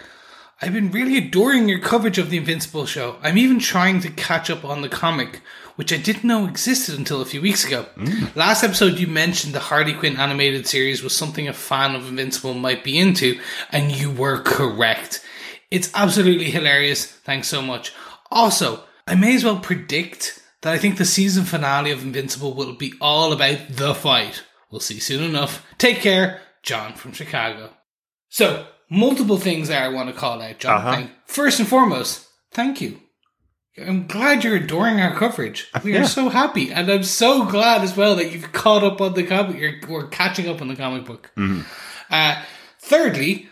I've 0.60 0.74
been 0.74 0.90
really 0.90 1.18
adoring 1.18 1.70
your 1.70 1.78
coverage 1.78 2.18
of 2.18 2.32
the 2.32 2.38
Invincible 2.38 2.88
show. 2.88 3.18
I'm 3.22 3.38
even 3.38 3.60
trying 3.60 4.00
to 4.02 4.10
catch 4.10 4.50
up 4.50 4.66
on 4.66 4.82
the 4.82 4.90
comic, 4.90 5.42
which 5.76 5.94
I 5.94 5.98
didn't 5.98 6.24
know 6.24 6.48
existed 6.48 6.98
until 6.98 7.22
a 7.22 7.26
few 7.26 7.44
weeks 7.44 7.64
ago. 7.64 7.86
Mm. 7.96 8.36
Last 8.36 8.64
episode, 8.64 8.98
you 8.98 9.06
mentioned 9.06 9.54
the 9.54 9.60
Harley 9.60 9.94
Quinn 9.94 10.18
animated 10.18 10.66
series 10.66 11.04
was 11.04 11.16
something 11.16 11.48
a 11.48 11.54
fan 11.54 11.94
of 11.94 12.08
Invincible 12.08 12.56
might 12.56 12.84
be 12.84 12.98
into, 12.98 13.40
and 13.72 13.92
you 13.92 14.10
were 14.10 14.42
correct. 14.42 15.24
It's 15.70 15.92
absolutely 15.94 16.50
hilarious. 16.50 17.06
Thanks 17.06 17.48
so 17.48 17.62
much. 17.62 17.94
Also, 18.32 18.84
I 19.06 19.14
may 19.14 19.36
as 19.36 19.44
well 19.44 19.60
predict 19.60 20.42
that 20.64 20.74
I 20.74 20.80
think 20.80 20.98
the 20.98 21.06
season 21.06 21.44
finale 21.44 21.92
of 21.92 22.02
Invincible 22.02 22.56
will 22.56 22.74
be 22.74 22.94
all 23.00 23.32
about 23.32 23.60
the 23.70 23.94
fight. 23.94 24.44
We'll 24.72 24.80
see 24.80 25.00
soon 25.00 25.24
enough. 25.24 25.64
Take 25.78 26.00
care, 26.00 26.42
John 26.64 26.94
from 26.94 27.12
Chicago. 27.12 27.74
So, 28.30 28.66
multiple 28.90 29.38
things 29.38 29.68
that 29.68 29.84
I 29.84 29.90
want 29.90 30.10
to 30.10 30.16
call 30.16 30.42
out, 30.42 30.60
John. 30.60 30.88
Uh-huh. 30.88 31.08
First 31.26 31.60
and 31.60 31.68
foremost, 31.68 32.28
thank 32.52 32.82
you. 32.82 33.00
I'm 33.80 34.08
glad 34.08 34.44
you're 34.44 34.56
adoring 34.56 35.00
our 35.00 35.14
coverage. 35.16 35.70
We 35.84 35.94
Yeah. 35.94 36.02
are 36.02 36.08
so 36.08 36.30
happy, 36.30 36.72
and 36.72 36.90
I'm 36.90 37.04
so 37.04 37.46
glad 37.46 37.82
as 37.82 37.96
well 37.96 38.16
that 38.16 38.32
you've 38.32 38.52
caught 38.52 38.84
up 38.84 39.00
on 39.02 39.14
the 39.14 39.24
comic. 39.24 39.58
You're 39.58 39.74
we're 39.88 40.08
catching 40.08 40.50
up 40.50 40.62
on 40.62 40.68
the 40.68 40.76
comic 40.76 41.06
book. 41.06 41.32
Mm-hmm. 41.38 41.62
Uh, 42.10 42.42
thirdly, 42.80 43.50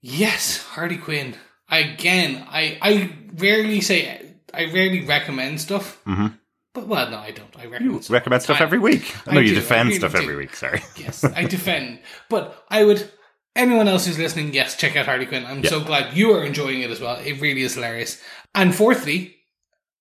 yes, 0.00 0.62
Harley 0.62 0.96
Quinn. 0.98 1.34
Again, 1.68 2.46
I 2.48 2.78
I 2.80 3.12
rarely 3.34 3.80
say 3.80 4.34
I 4.54 4.66
rarely 4.66 5.04
recommend 5.04 5.60
stuff. 5.60 6.00
Mm-hmm. 6.06 6.28
But 6.74 6.86
well, 6.86 7.10
no, 7.10 7.18
I 7.18 7.30
don't. 7.32 7.54
I 7.58 7.66
recommend 7.66 8.04
stuff. 8.04 8.14
Recommend 8.14 8.42
stuff 8.42 8.60
every 8.60 8.78
week. 8.78 9.14
I 9.26 9.34
know 9.34 9.40
you 9.40 9.48
do, 9.48 9.54
defend 9.56 9.88
really 9.88 9.98
stuff 9.98 10.12
do. 10.12 10.18
every 10.18 10.36
week. 10.36 10.54
Sorry. 10.54 10.82
Yes, 10.96 11.24
I 11.24 11.44
defend. 11.44 12.00
But 12.28 12.64
I 12.70 12.84
would. 12.84 13.10
Anyone 13.56 13.88
else 13.88 14.06
who's 14.06 14.18
listening, 14.18 14.52
yes, 14.52 14.76
check 14.76 14.96
out 14.96 15.06
Harley 15.06 15.24
Quinn. 15.24 15.46
I'm 15.46 15.64
so 15.64 15.80
glad 15.80 16.14
you 16.14 16.32
are 16.32 16.44
enjoying 16.44 16.82
it 16.82 16.90
as 16.90 17.00
well. 17.00 17.16
It 17.16 17.40
really 17.40 17.62
is 17.62 17.74
hilarious. 17.74 18.22
And 18.54 18.74
fourthly, 18.74 19.35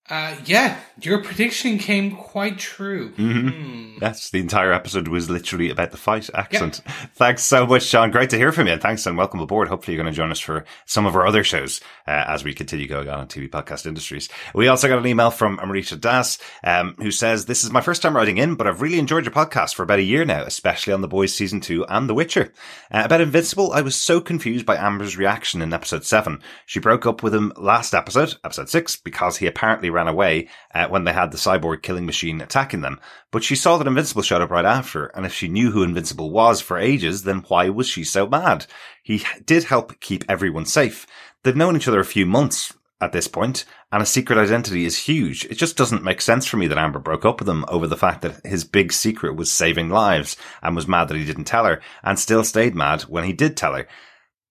uh, 0.08 0.36
yeah, 0.46 0.80
your 1.02 1.24
prediction 1.24 1.80
came 1.80 2.16
quite 2.16 2.60
true. 2.60 3.10
Hmm. 3.14 3.98
Yes, 4.00 4.30
the 4.30 4.40
entire 4.40 4.72
episode 4.72 5.08
was 5.08 5.32
literally 5.32 5.72
about 5.72 5.90
the 5.90 5.98
fight. 5.98 6.30
Excellent. 6.32 6.76
Thanks 7.16 7.42
so 7.42 7.66
much, 7.66 7.84
Sean. 7.84 8.12
Great 8.12 8.30
to 8.30 8.38
hear 8.38 8.52
from 8.52 8.68
you. 8.68 8.74
And 8.74 8.82
thanks 8.82 9.06
and 9.08 9.18
welcome 9.18 9.40
aboard. 9.40 9.68
Hopefully 9.68 9.96
you're 9.96 10.04
going 10.04 10.14
to 10.14 10.16
join 10.16 10.30
us 10.30 10.40
for 10.40 10.64
some 10.86 11.08
of 11.08 11.16
our 11.16 11.26
other 11.26 11.44
shows 11.44 11.82
uh, 12.08 12.26
as 12.28 12.44
we 12.44 12.54
continue 12.54 12.88
going 12.88 13.10
on 13.10 13.22
in 13.22 13.28
TV 13.28 13.50
podcast 13.50 13.88
industries. 13.88 14.30
We 14.54 14.68
also 14.68 14.88
got 14.88 15.00
an 15.00 15.08
email 15.08 15.32
from 15.32 15.60
Amrita 15.60 15.96
Das, 15.96 16.38
um, 16.64 16.96
who 17.00 17.10
says, 17.10 17.46
this 17.46 17.64
is 17.64 17.72
my 17.72 17.82
first 17.82 18.04
time 18.04 18.16
writing 18.16 18.38
in, 18.38 18.56
but 18.56 18.68
I've 18.68 18.82
really 18.82 19.00
enjoyed 19.00 19.26
your 19.26 19.34
podcast 19.34 19.74
for 19.74 19.82
about 19.84 20.00
a 20.00 20.04
year 20.04 20.24
now, 20.24 20.44
especially 20.44 20.94
on 20.94 21.02
The 21.02 21.08
Boys 21.08 21.34
season 21.34 21.62
two 21.62 21.84
and 21.88 22.08
The 22.08 22.14
Witcher. 22.14 22.54
Uh, 22.92 23.02
about 23.06 23.22
Invincible, 23.22 23.72
I 23.74 23.82
was 23.82 23.96
so 23.96 24.22
confused 24.22 24.68
by 24.68 24.76
Amber's 24.76 25.18
reaction 25.18 25.64
in 25.64 25.74
episode 25.74 26.04
seven. 26.04 26.42
She 26.68 26.80
broke 26.80 27.08
up 27.08 27.24
with 27.24 27.34
him 27.34 27.54
last 27.58 27.96
episode, 27.96 28.36
episode 28.44 28.70
six, 28.70 28.96
because 28.98 29.38
he 29.38 29.48
apparently 29.48 29.90
ran 29.96 30.08
away 30.08 30.48
uh, 30.76 30.88
when 30.88 31.04
they 31.04 31.14
had 31.14 31.32
the 31.32 31.38
cyborg 31.38 31.82
killing 31.82 32.06
machine 32.06 32.40
attacking 32.42 32.82
them. 32.82 33.00
But 33.32 33.44
she 33.44 33.56
saw 33.56 33.78
that 33.78 33.88
Invincible 33.88 34.22
showed 34.22 34.44
up 34.44 34.52
right 34.52 34.66
after, 34.66 35.08
and 35.08 35.26
if 35.26 35.34
she 35.34 35.48
knew 35.48 35.72
who 35.72 35.82
Invincible 35.82 36.30
was 36.30 36.62
for 36.62 36.78
ages, 36.78 37.24
then 37.24 37.44
why 37.48 37.70
was 37.70 37.88
she 37.88 38.04
so 38.04 38.28
mad? 38.28 38.68
He 39.02 39.24
did 39.46 39.64
help 39.64 40.00
keep 40.00 40.24
everyone 40.30 40.66
safe. 40.66 41.08
They've 41.44 41.56
known 41.56 41.76
each 41.76 41.88
other 41.88 42.00
a 42.00 42.06
few 42.06 42.28
months, 42.28 42.74
at 43.02 43.12
this 43.12 43.28
point, 43.28 43.66
and 43.92 44.02
a 44.02 44.06
secret 44.06 44.38
identity 44.38 44.86
is 44.86 44.98
huge. 44.98 45.46
It 45.46 45.56
just 45.56 45.78
doesn't 45.78 46.04
make 46.04 46.22
sense 46.22 46.46
for 46.46 46.58
me 46.58 46.68
that 46.68 46.78
Amber 46.78 47.00
broke 47.00 47.26
up 47.26 47.40
with 47.40 47.50
him 47.50 47.66
over 47.68 47.88
the 47.88 47.98
fact 47.98 48.22
that 48.22 48.46
his 48.46 48.64
big 48.64 48.94
secret 48.94 49.36
was 49.36 49.52
saving 49.52 49.90
lives 49.90 50.38
and 50.62 50.76
was 50.76 50.88
mad 50.88 51.10
that 51.10 51.18
he 51.18 51.26
didn't 51.26 51.46
tell 51.46 51.66
her 51.66 51.82
and 52.04 52.18
still 52.18 52.44
stayed 52.44 52.76
mad 52.76 53.04
when 53.04 53.26
he 53.26 53.34
did 53.34 53.58
tell 53.58 53.74
her. 53.74 53.88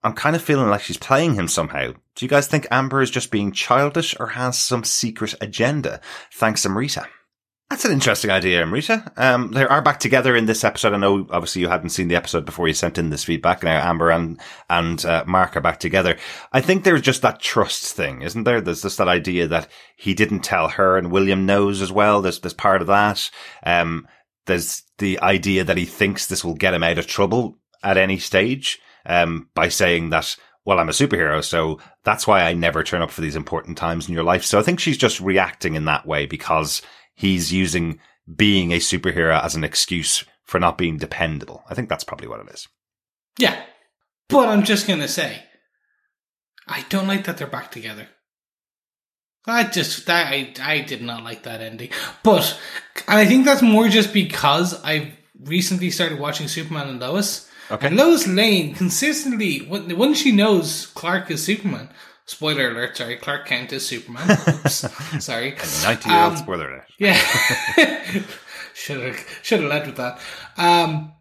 I'm 0.03 0.13
kind 0.13 0.37
of 0.37 0.43
feeling 0.43 0.69
like 0.69 0.83
she's 0.83 0.99
playing 0.99 1.35
him 1.35 1.49
somehow. 1.49 1.95
Do 2.17 2.25
you 2.25 2.29
guys 2.29 2.47
think 2.47 2.67
Amber 2.71 3.03
is 3.03 3.11
just 3.11 3.31
being 3.31 3.53
childish 3.53 4.15
or 4.21 4.29
has 4.29 4.59
some 4.59 4.85
secret 4.85 5.35
agenda? 5.41 6.01
Thanks, 6.33 6.65
Amrita. 6.65 7.07
That's 7.71 7.87
an 7.87 7.93
interesting 7.93 8.31
idea, 8.31 8.63
Amrita. 8.63 9.11
Um, 9.17 9.51
they 9.51 9.65
are 9.65 9.83
back 9.83 9.99
together 9.99 10.37
in 10.37 10.47
this 10.47 10.63
episode. 10.63 10.93
I 10.93 10.99
know, 10.99 11.27
obviously, 11.31 11.63
you 11.63 11.69
hadn't 11.69 11.89
seen 11.89 12.09
the 12.09 12.15
episode 12.15 12.45
before 12.45 12.69
you 12.69 12.75
sent 12.75 12.99
in 12.99 13.11
this 13.11 13.25
feedback. 13.25 13.63
Now, 13.63 13.89
Amber 13.89 14.11
and 14.11 14.39
and 14.69 15.05
uh, 15.05 15.25
Mark 15.27 15.57
are 15.57 15.63
back 15.63 15.81
together. 15.81 16.17
I 16.53 16.61
think 16.61 16.85
there's 16.85 17.01
just 17.01 17.23
that 17.23 17.41
trust 17.41 17.95
thing, 17.95 18.23
isn't 18.23 18.45
there? 18.45 18.61
There's 18.61 18.83
just 18.83 18.99
that 18.99 19.09
idea 19.09 19.49
that 19.49 19.69
he 19.97 20.15
didn't 20.15 20.41
tell 20.41 20.69
her, 20.69 20.97
and 20.99 21.11
William 21.11 21.47
knows 21.47 21.81
as 21.81 21.91
well. 21.91 22.21
There's 22.21 22.39
there's 22.39 22.55
part 22.55 22.81
of 22.83 22.87
that. 22.89 23.29
Um, 23.65 24.07
there's 24.47 24.83
the 24.99 25.19
idea 25.21 25.65
that 25.65 25.79
he 25.79 25.87
thinks 25.87 26.27
this 26.27 26.45
will 26.45 26.55
get 26.55 26.75
him 26.75 26.83
out 26.83 26.99
of 26.99 27.07
trouble 27.07 27.59
at 27.83 27.97
any 27.97 28.19
stage 28.19 28.79
um, 29.07 29.49
by 29.55 29.69
saying 29.69 30.11
that, 30.11 30.37
well, 30.65 30.79
I'm 30.79 30.89
a 30.89 30.93
superhero, 30.93 31.45
so 31.45 31.79
that's 32.05 32.27
why 32.27 32.43
I 32.43 32.55
never 32.55 32.83
turn 32.83 33.03
up 33.03 33.11
for 33.11 33.21
these 33.21 33.37
important 33.37 33.77
times 33.77 34.09
in 34.09 34.15
your 34.15 34.25
life. 34.25 34.45
So 34.45 34.59
I 34.59 34.63
think 34.63 34.81
she's 34.81 34.97
just 34.97 35.21
reacting 35.21 35.75
in 35.75 35.85
that 35.85 36.07
way 36.07 36.27
because 36.27 36.81
he's 37.15 37.53
using 37.53 38.01
being 38.35 38.73
a 38.73 38.79
superhero 38.79 39.43
as 39.43 39.55
an 39.55 39.65
excuse 39.65 40.25
for 40.45 40.59
not 40.59 40.79
being 40.79 40.97
dependable. 40.97 41.63
I 41.69 41.75
think 41.75 41.89
that's 41.89 42.05
probably 42.05 42.29
what 42.29 42.41
it 42.41 42.49
is. 42.53 42.69
Yeah. 43.39 43.61
But 44.29 44.49
I'm 44.49 44.65
just 44.65 44.87
going 44.87 45.01
to 45.01 45.09
say, 45.09 45.43
I 46.67 46.85
don't 46.89 47.09
like 47.09 47.25
that 47.25 47.37
they're 47.37 47.47
back 47.47 47.71
together. 47.71 48.09
I 49.47 49.65
just 49.65 50.07
that 50.07 50.33
I 50.33 50.55
I 50.63 50.81
did 50.81 51.03
not 51.03 51.23
like 51.23 51.43
that 51.43 51.61
ending. 51.61 51.91
But 52.23 52.59
and 53.07 53.19
I 53.19 53.27
think 53.27 53.45
that's 53.45 53.61
more 53.61 53.89
just 53.89 54.13
because 54.13 54.83
I 54.83 55.13
recently 55.39 55.91
started 55.91 56.19
watching 56.19 56.49
Superman 56.49 56.89
and 56.89 57.01
Lois. 57.01 57.51
Okay. 57.71 57.87
And 57.87 57.97
Lois 57.97 58.27
Lane 58.27 58.75
consistently 58.75 59.59
when 59.61 59.97
when 59.97 60.15
she 60.15 60.33
knows 60.33 60.87
Clark 60.95 61.31
is 61.31 61.43
Superman. 61.45 61.89
Spoiler 62.27 62.71
alert, 62.71 62.97
sorry, 62.97 63.17
Clark 63.17 63.47
Kent 63.47 63.73
is 63.73 63.87
Superman. 63.87 64.31
Oops, 64.49 64.75
sorry. 65.25 65.51
90 65.83 66.09
year 66.09 66.19
old 66.19 66.33
Um, 66.33 66.37
spoiler 66.39 66.71
alert. 66.71 66.87
Yeah. 66.99 67.17
should 68.75 69.01
have 69.03 69.39
should 69.43 69.61
have 69.61 69.71
led 69.71 69.87
with 69.87 69.97
that. 69.97 70.19
Um, 70.57 71.13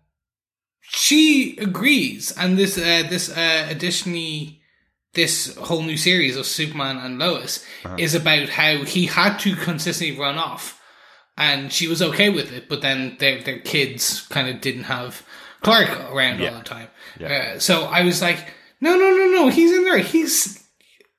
she 0.82 1.58
agrees, 1.58 2.32
and 2.38 2.58
this 2.58 2.78
uh, 2.78 3.04
this 3.10 3.30
uh, 3.36 3.68
additionally 3.70 4.62
this 5.14 5.56
whole 5.58 5.82
new 5.84 5.98
series 5.98 6.36
of 6.36 6.46
Superman 6.46 6.98
and 6.98 7.20
Lois 7.20 7.64
is 7.98 8.16
about 8.16 8.50
how 8.50 8.84
he 8.84 9.06
had 9.06 9.38
to 9.40 9.56
consistently 9.56 10.18
run 10.18 10.38
off, 10.38 10.82
and 11.38 11.72
she 11.72 11.88
was 11.88 12.02
okay 12.02 12.30
with 12.30 12.52
it, 12.52 12.68
but 12.70 12.82
then 12.82 13.18
their 13.20 13.42
their 13.42 13.60
kids 13.60 14.22
kind 14.30 14.48
of 14.48 14.62
didn't 14.62 14.84
have 14.84 15.26
Clark 15.64 16.12
around 16.12 16.40
Yeah. 16.40 16.52
all 16.52 16.58
the 16.60 16.64
time. 16.64 16.88
Yeah. 17.20 17.54
Uh, 17.56 17.60
so 17.60 17.84
I 17.86 18.04
was 18.04 18.22
like, 18.22 18.40
no, 18.82 18.96
no, 18.96 19.10
no, 19.12 19.26
no, 19.32 19.48
he's 19.50 19.72
in 19.72 19.84
there. 19.84 19.98
He's 20.00 20.64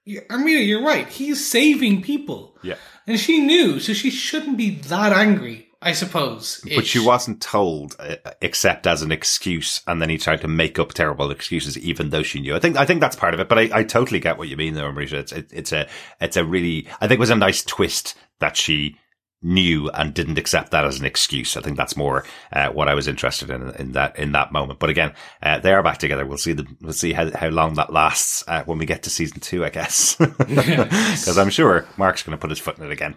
Armina, 0.06 0.66
you're 0.66 0.82
right. 0.84 1.08
He's 1.08 1.46
saving 1.48 2.02
people. 2.02 2.56
Yeah. 2.62 2.74
And 3.06 3.18
she 3.18 3.40
knew, 3.40 3.80
so 3.80 3.92
she 3.92 4.10
shouldn't 4.10 4.56
be 4.58 4.70
that 4.70 5.12
angry, 5.12 5.68
I 5.80 5.92
suppose. 5.92 6.62
But 6.74 6.86
she 6.86 6.98
wasn't 6.98 7.40
told, 7.40 7.96
uh, 7.98 8.16
except 8.42 8.86
as 8.86 9.00
an 9.02 9.12
excuse, 9.12 9.80
and 9.86 10.00
then 10.02 10.10
he 10.10 10.18
tried 10.18 10.40
to 10.42 10.48
make 10.48 10.78
up 10.78 10.92
terrible 10.92 11.30
excuses, 11.30 11.78
even 11.78 12.10
though 12.10 12.22
she 12.22 12.40
knew. 12.40 12.54
I 12.54 12.60
think 12.60 12.76
I 12.76 12.84
think 12.86 13.00
that's 13.00 13.16
part 13.16 13.34
of 13.34 13.40
it. 13.40 13.48
But 13.48 13.58
I, 13.58 13.70
I 13.72 13.82
totally 13.84 14.20
get 14.20 14.36
what 14.38 14.48
you 14.48 14.56
mean, 14.56 14.74
though, 14.74 14.90
Marisha. 14.90 15.14
It's 15.14 15.32
it, 15.32 15.48
it's 15.52 15.72
a 15.72 15.86
it's 16.20 16.36
a 16.36 16.44
really 16.44 16.86
I 17.00 17.06
think 17.08 17.18
it 17.18 17.20
was 17.20 17.30
a 17.30 17.36
nice 17.36 17.62
twist 17.64 18.14
that 18.40 18.56
she 18.56 18.96
knew 19.44 19.90
and 19.90 20.14
didn't 20.14 20.38
accept 20.38 20.70
that 20.72 20.84
as 20.84 20.98
an 20.98 21.06
excuse. 21.06 21.56
I 21.56 21.60
think 21.60 21.76
that's 21.76 21.96
more 21.96 22.24
uh, 22.52 22.70
what 22.70 22.88
I 22.88 22.94
was 22.94 23.06
interested 23.06 23.50
in 23.50 23.70
in 23.76 23.92
that 23.92 24.18
in 24.18 24.32
that 24.32 24.50
moment. 24.50 24.78
But 24.78 24.90
again, 24.90 25.12
uh, 25.42 25.58
they 25.58 25.72
are 25.72 25.82
back 25.82 25.98
together. 25.98 26.26
We'll 26.26 26.38
see 26.38 26.52
the 26.54 26.66
we'll 26.80 26.92
see 26.92 27.12
how 27.12 27.30
how 27.36 27.48
long 27.48 27.74
that 27.74 27.92
lasts 27.92 28.42
uh, 28.48 28.64
when 28.64 28.78
we 28.78 28.86
get 28.86 29.02
to 29.04 29.10
season 29.10 29.40
two, 29.40 29.64
I 29.64 29.70
guess, 29.70 30.16
because 30.38 31.38
I'm 31.38 31.50
sure 31.50 31.86
Mark's 31.96 32.22
going 32.22 32.36
to 32.36 32.40
put 32.40 32.50
his 32.50 32.58
foot 32.58 32.78
in 32.78 32.84
it 32.84 32.92
again. 32.92 33.16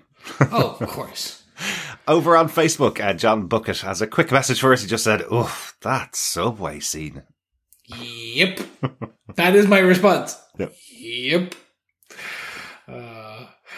Oh, 0.51 0.78
of 0.80 0.89
course. 0.89 1.43
Over 2.07 2.38
on 2.38 2.49
Facebook, 2.49 3.03
uh, 3.03 3.13
John 3.13 3.47
Bucket 3.47 3.80
has 3.80 4.01
a 4.01 4.07
quick 4.07 4.32
message 4.32 4.59
for 4.61 4.71
us. 4.73 4.82
He 4.82 4.88
just 4.88 5.03
said, 5.03 5.23
"Oof, 5.32 5.75
that 5.82 6.15
subway 6.15 6.80
scene." 6.80 7.23
Yep. 7.88 8.59
that 9.36 9.55
is 9.55 9.67
my 9.67 9.80
response. 9.80 10.38
Yep. 10.57 10.75
Yep. 10.91 11.55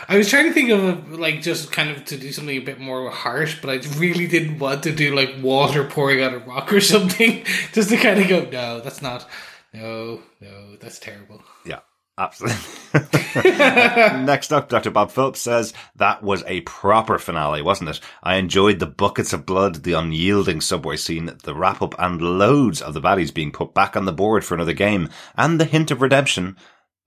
I 0.08 0.18
was 0.18 0.30
trying 0.30 0.46
to 0.46 0.54
think 0.54 0.70
of 0.70 1.12
like 1.20 1.42
just 1.42 1.72
kind 1.72 1.90
of 1.90 2.06
to 2.06 2.18
do 2.18 2.32
something 2.32 2.56
a 2.56 2.60
bit 2.60 2.80
more 2.80 3.10
harsh, 3.10 3.60
but 3.62 3.70
I 3.70 3.98
really 3.98 4.28
didn't 4.28 4.60
want 4.60 4.84
to 4.84 4.92
do 4.92 5.16
like 5.16 5.36
water 5.42 5.84
pouring 5.84 6.22
out 6.22 6.34
a 6.34 6.40
rock 6.40 6.72
or 6.72 6.82
something. 6.82 7.44
just 7.74 7.90
to 7.90 7.98
kind 7.98 8.20
of 8.20 8.28
go, 8.28 8.42
no, 8.50 8.80
that's 8.80 9.02
not. 9.02 9.28
No, 9.74 10.22
no, 10.42 10.76
that's 10.78 10.98
terrible. 11.00 11.44
Yeah, 11.66 11.80
absolutely. 12.18 12.58
Next 13.36 14.52
up, 14.52 14.70
Dr. 14.70 14.90
Bob 14.90 15.12
Phillips 15.12 15.42
says 15.42 15.74
that 15.96 16.24
was 16.24 16.44
a 16.48 16.62
proper 16.62 17.20
finale, 17.20 17.62
wasn't 17.62 17.92
it? 17.92 18.00
I 18.24 18.38
enjoyed 18.38 18.80
the 18.80 18.88
buckets 18.88 19.34
of 19.34 19.46
blood, 19.46 19.84
the 19.84 19.94
unyielding 19.94 20.62
subway 20.62 20.98
scene, 20.98 21.32
the 21.44 21.54
wrap 21.54 21.84
up, 21.84 21.94
and 22.00 22.20
loads 22.20 22.82
of 22.82 22.96
the 22.96 23.02
baddies 23.02 23.34
being 23.34 23.52
put 23.52 23.76
back 23.76 23.96
on 23.96 24.06
the 24.06 24.12
board 24.14 24.44
for 24.44 24.56
another 24.56 24.74
game, 24.74 25.10
and 25.38 25.60
the 25.60 25.66
hint 25.66 25.92
of 25.92 26.02
redemption. 26.02 26.58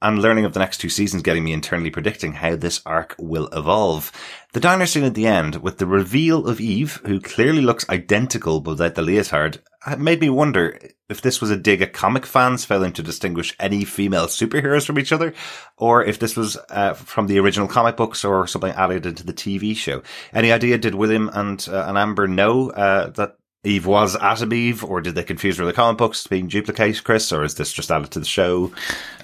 And 0.03 0.21
learning 0.21 0.45
of 0.45 0.53
the 0.53 0.59
next 0.59 0.79
two 0.79 0.89
seasons 0.89 1.23
getting 1.23 1.45
me 1.45 1.53
internally 1.53 1.91
predicting 1.91 2.33
how 2.33 2.57
this 2.57 2.83
arc 2.85 3.15
will 3.21 3.47
evolve. 3.53 4.11
The 4.53 4.59
diner 4.59 4.85
scene 4.85 5.05
at 5.05 5.15
the 5.15 5.29
end, 5.29 5.57
with 5.63 5.79
the 5.79 5.87
reveal 5.87 6.49
of 6.49 6.61
Eve, 6.61 7.01
who 7.07 7.21
clearly 7.21 7.63
looks 7.63 7.89
identical 7.89 8.61
but 8.61 8.73
without 8.73 8.97
the 8.97 9.03
leotard, 9.03 9.63
uh, 9.87 9.97
made 9.97 10.21
me 10.21 10.29
wonder 10.29 10.77
if 11.09 11.23
this 11.23 11.41
was 11.41 11.51
a 11.51 11.57
dig 11.57 11.83
at 11.83 11.93
comic 11.93 12.27
fans 12.27 12.65
failing 12.65 12.93
to 12.95 13.03
distinguish 13.03 13.55
any 13.61 13.85
female 13.85 14.27
superheroes 14.27 14.85
from 14.85 14.99
each 14.99 15.13
other, 15.13 15.35
or 15.77 16.05
if 16.05 16.19
this 16.19 16.37
was 16.37 16.57
uh, 16.71 16.95
from 16.95 17.29
the 17.29 17.39
original 17.39 17.69
comic 17.69 17.97
books 17.97 18.25
or 18.25 18.47
something 18.47 18.73
added 18.73 19.07
into 19.07 19.25
the 19.25 19.33
TV 19.33 19.77
show. 19.77 20.03
Any 20.33 20.51
idea? 20.51 20.79
Did 20.79 20.97
William 20.97 21.31
and 21.33 21.65
uh, 21.71 21.85
and 21.87 21.97
Amber 21.97 22.27
know 22.27 22.71
uh, 22.71 23.11
that 23.11 23.37
Eve 23.65 23.87
was 23.87 24.17
at 24.17 24.23
Atom 24.23 24.53
Eve, 24.53 24.83
or 24.85 25.01
did 25.01 25.15
they 25.15 25.23
confuse 25.23 25.57
her 25.59 25.65
with 25.65 25.75
the 25.75 25.81
comic 25.81 25.99
books 25.99 26.27
being 26.27 26.49
Dupli-Kate, 26.49 27.03
Chris, 27.05 27.33
or 27.33 27.45
is 27.45 27.55
this 27.55 27.73
just 27.73 27.91
added 27.93 28.11
to 28.11 28.19
the 28.19 28.25
show? 28.25 28.73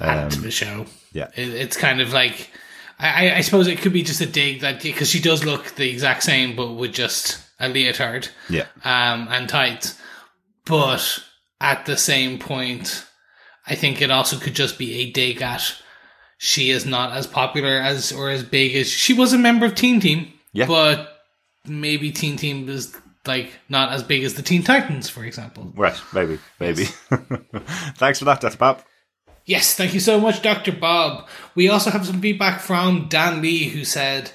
Add 0.00 0.30
to 0.32 0.40
the 0.40 0.50
show. 0.50 0.86
yeah. 1.12 1.28
It, 1.36 1.48
it's 1.48 1.76
kind 1.76 2.00
of 2.00 2.12
like. 2.12 2.50
I, 3.00 3.34
I- 3.36 3.40
suppose 3.42 3.66
it 3.68 3.78
could 3.80 3.92
be 3.92 4.02
just 4.02 4.20
a 4.20 4.26
dig 4.26 4.60
that 4.60 4.82
because 4.82 5.08
she 5.08 5.20
does 5.20 5.44
look 5.44 5.66
the 5.76 5.88
exact 5.90 6.22
same, 6.22 6.54
but 6.56 6.72
with 6.74 6.92
just 6.92 7.40
a 7.60 7.68
leotard. 7.68 8.28
Yeah. 8.48 8.66
um, 8.84 9.28
and 9.30 9.48
tights. 9.48 10.00
But 10.64 11.18
at 11.60 11.86
the 11.86 11.96
same 11.96 12.38
point, 12.38 13.04
I 13.66 13.74
think 13.74 14.00
it 14.02 14.10
also 14.10 14.36
could 14.38 14.54
just 14.54 14.78
be 14.78 14.94
a 15.00 15.10
dig 15.10 15.42
at 15.42 15.74
she 16.40 16.70
is 16.70 16.86
not 16.86 17.16
as 17.16 17.26
popular 17.26 17.78
as 17.80 18.12
or 18.12 18.30
as 18.30 18.44
big 18.44 18.76
as 18.76 18.88
she 18.88 19.12
was 19.12 19.32
a 19.32 19.38
member 19.38 19.66
of 19.66 19.74
Teen 19.74 19.98
Team. 19.98 20.32
Yeah. 20.52 20.66
But 20.66 21.08
maybe 21.66 22.12
Teen 22.12 22.36
Team 22.36 22.68
is 22.68 22.96
like 23.26 23.50
not 23.68 23.92
as 23.92 24.02
big 24.02 24.24
as 24.24 24.34
the 24.34 24.42
Teen 24.42 24.62
Titans, 24.62 25.08
for 25.08 25.24
example. 25.24 25.72
Right, 25.74 25.98
maybe, 26.12 26.38
maybe. 26.60 26.84
Thanks 27.96 28.18
for 28.18 28.24
that, 28.26 28.40
Dr. 28.40 28.56
Bob. 28.56 28.82
Yes, 29.44 29.74
thank 29.74 29.94
you 29.94 30.00
so 30.00 30.20
much, 30.20 30.42
Dr. 30.42 30.72
Bob. 30.72 31.26
We 31.54 31.70
also 31.70 31.88
have 31.88 32.04
some 32.04 32.20
feedback 32.20 32.60
from 32.60 33.08
Dan 33.08 33.40
Lee 33.40 33.70
who 33.70 33.82
said, 33.82 34.30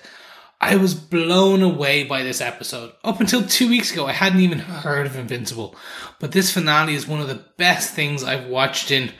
I 0.59 0.75
was 0.75 0.95
blown 0.95 1.61
away 1.61 2.03
by 2.03 2.23
this 2.23 2.41
episode. 2.41 2.93
Up 3.03 3.19
until 3.19 3.45
two 3.45 3.69
weeks 3.69 3.91
ago, 3.91 4.07
I 4.07 4.11
hadn't 4.11 4.39
even 4.39 4.57
heard 4.57 5.05
of 5.05 5.15
Invincible. 5.15 5.75
But 6.19 6.31
this 6.31 6.51
finale 6.51 6.95
is 6.95 7.07
one 7.07 7.19
of 7.19 7.27
the 7.27 7.45
best 7.57 7.93
things 7.93 8.23
I've 8.23 8.47
watched 8.47 8.89
in 8.89 9.11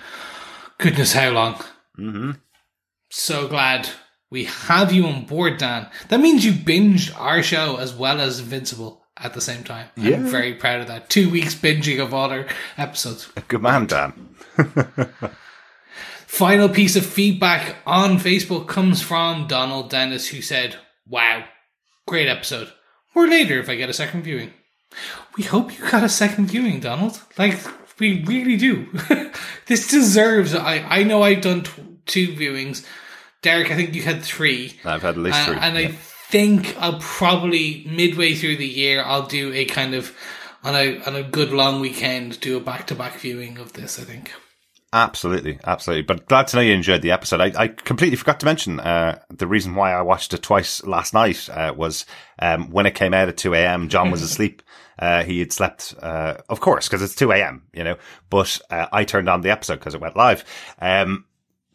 goodness 0.80 1.14
how 1.14 1.30
long. 1.30 1.56
Mm-hmm. 2.00 2.32
So 3.12 3.48
glad 3.48 3.90
we 4.32 4.46
have 4.46 4.92
you 4.92 5.06
on 5.06 5.26
board, 5.26 5.60
Dan. 5.60 5.90
That 6.08 6.22
means 6.22 6.44
you 6.44 6.54
binged 6.54 7.16
our 7.20 7.44
show 7.44 7.76
as 7.76 7.94
well 7.94 8.20
as 8.20 8.40
Invincible 8.40 9.03
at 9.24 9.34
the 9.34 9.42
same 9.42 9.64
time. 9.64 9.88
Yeah. 9.96 10.16
I'm 10.18 10.26
very 10.28 10.54
proud 10.54 10.82
of 10.82 10.88
that. 10.88 11.10
Two 11.10 11.30
weeks 11.30 11.56
binging 11.56 12.00
of 12.02 12.14
all 12.14 12.30
our 12.32 12.46
episodes. 12.78 13.32
Good 13.48 13.62
man, 13.62 13.86
Dan. 13.88 14.14
Final 16.28 16.68
piece 16.70 16.96
of 16.96 17.06
feedback 17.06 17.76
on 17.86 18.18
Facebook 18.18 18.68
comes 18.68 19.02
from 19.02 19.48
Donald 19.48 19.90
Dennis, 19.90 20.28
who 20.28 20.42
said, 20.42 20.78
Wow, 21.08 21.44
great 22.08 22.28
episode. 22.28 22.72
Or 23.16 23.28
later 23.28 23.60
if 23.60 23.70
I 23.70 23.76
get 23.76 23.90
a 23.90 23.94
second 23.94 24.24
viewing. 24.24 24.52
We 25.38 25.44
hope 25.44 25.78
you 25.78 25.90
got 25.90 26.04
a 26.04 26.10
second 26.10 26.48
viewing, 26.48 26.80
Donald. 26.80 27.20
Like, 27.38 27.60
we 28.00 28.24
really 28.26 28.58
do. 28.58 28.88
this 29.68 29.88
deserves. 29.90 30.56
I, 30.56 30.78
I 30.80 31.04
know 31.04 31.22
I've 31.24 31.42
done 31.42 31.64
tw- 31.64 32.06
two 32.06 32.30
viewings. 32.30 32.86
Derek, 33.44 33.70
I 33.72 33.76
think 33.76 33.94
you 33.94 34.02
had 34.02 34.24
three. 34.24 34.80
I've 34.86 35.02
had 35.04 35.16
at 35.16 35.22
least 35.22 35.38
Uh, 35.40 35.46
three. 35.46 35.58
and 35.58 35.76
Yeah. 35.78 35.88
I 35.90 35.98
think 36.34 36.76
I'll 36.80 36.98
probably 37.00 37.86
midway 37.88 38.34
through 38.34 38.58
the 38.58 38.68
year 38.68 39.04
I'll 39.04 39.28
do 39.28 39.54
a 39.54 39.66
kind 39.66 39.94
of 39.94 40.18
on 40.64 40.74
a 40.74 41.00
on 41.06 41.16
a 41.16 41.22
good 41.22 41.52
long 41.52 41.80
weekend 41.80 42.40
do 42.40 42.58
a 42.58 42.60
back 42.60 42.88
to 42.88 42.96
back 42.96 43.20
viewing 43.20 43.60
of 43.60 43.74
this. 43.74 44.00
I 44.00 44.04
think. 44.04 44.34
Absolutely, 44.92 45.60
absolutely. 45.64 46.02
But 46.02 46.28
glad 46.28 46.48
to 46.48 46.56
know 46.56 46.64
you 46.64 46.74
enjoyed 46.74 47.04
the 47.04 47.12
episode. 47.12 47.40
I, 47.40 47.52
I 47.56 47.68
completely 47.68 48.16
forgot 48.16 48.40
to 48.40 48.48
mention 48.48 48.80
uh, 48.80 49.20
the 49.30 49.48
reason 49.48 49.76
why 49.76 49.94
I 49.94 50.02
watched 50.02 50.34
it 50.34 50.42
twice 50.42 50.84
last 50.84 51.14
night 51.14 51.50
uh, 51.50 51.74
was 51.76 52.06
um, 52.40 52.70
when 52.72 52.88
it 52.88 52.96
came 52.96 53.12
out 53.12 53.28
at 53.28 53.38
2 53.38 53.56
a.m., 53.56 53.90
John 53.90 54.12
was 54.12 54.22
asleep. 54.30 54.62
Uh, 55.00 55.24
he 55.24 55.40
had 55.40 55.52
slept, 55.52 55.96
uh, 56.00 56.36
of 56.48 56.60
course, 56.60 56.88
because 56.88 57.02
it's 57.02 57.16
2 57.16 57.32
a.m., 57.32 57.64
you 57.74 57.84
know, 57.84 57.96
but 58.30 58.62
uh, 58.70 58.86
I 58.92 59.04
turned 59.04 59.30
on 59.30 59.42
the 59.42 59.50
episode 59.50 59.80
because 59.80 59.96
it 59.96 60.02
went 60.02 60.16
live. 60.16 60.46
Um, 60.80 61.26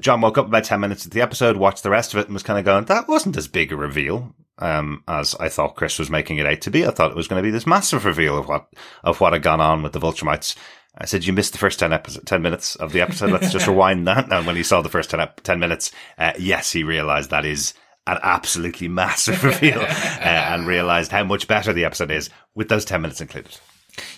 John 0.01 0.21
woke 0.21 0.39
up 0.39 0.47
about 0.47 0.63
10 0.63 0.79
minutes 0.79 1.05
of 1.05 1.11
the 1.11 1.21
episode, 1.21 1.57
watched 1.57 1.83
the 1.83 1.91
rest 1.91 2.15
of 2.15 2.21
it, 2.21 2.27
and 2.27 2.35
was 2.35 2.45
kind 2.45 2.61
of 2.61 2.65
going, 2.65 2.85
that 2.85 3.09
wasn't 3.09 3.37
as 3.37 3.49
big 3.49 3.73
a 3.73 3.77
reveal 3.77 4.33
um, 4.59 5.03
as 5.09 5.35
I 5.37 5.49
thought 5.49 5.77
Chris 5.77 5.99
was 5.99 6.11
making 6.11 6.39
it 6.39 6.47
out 6.47 6.61
to 6.63 6.71
be. 6.71 6.87
I 6.87 6.91
thought 6.91 7.11
it 7.11 7.17
was 7.17 7.29
going 7.29 7.43
to 7.43 7.47
be 7.47 7.51
this 7.51 7.67
massive 7.67 8.05
reveal 8.05 8.39
of 8.39 8.49
what, 8.49 8.69
of 9.05 9.21
what 9.21 9.33
had 9.33 9.43
gone 9.43 9.61
on 9.61 9.83
with 9.83 9.93
the 9.93 10.01
Viltrumites. 10.01 10.57
I 10.97 11.05
said, 11.05 11.25
you 11.25 11.33
missed 11.33 11.53
the 11.53 11.59
first 11.59 11.79
10, 11.79 11.93
episode, 11.93 12.27
10 12.27 12.43
minutes 12.43 12.75
of 12.77 12.93
the 12.93 13.01
episode. 13.01 13.31
Let's 13.31 13.53
just 13.53 13.67
rewind 13.69 14.07
that. 14.09 14.33
And 14.33 14.47
when 14.47 14.57
he 14.57 14.63
saw 14.63 14.83
the 14.83 14.89
first 14.89 15.11
10, 15.11 15.29
10 15.43 15.59
minutes, 15.59 15.93
uh, 16.19 16.33
yes, 16.39 16.73
he 16.73 16.83
realized 16.83 17.31
that 17.31 17.45
is 17.45 17.75
an 18.07 18.19
absolutely 18.23 18.89
massive 18.89 19.45
reveal 19.45 19.81
uh, 19.81 19.85
and 19.85 20.67
realized 20.67 21.13
how 21.13 21.25
much 21.25 21.47
better 21.47 21.73
the 21.73 21.85
episode 21.85 22.11
is 22.11 22.31
with 22.55 22.69
those 22.69 22.85
10 22.85 23.01
minutes 23.01 23.21
included. 23.21 23.57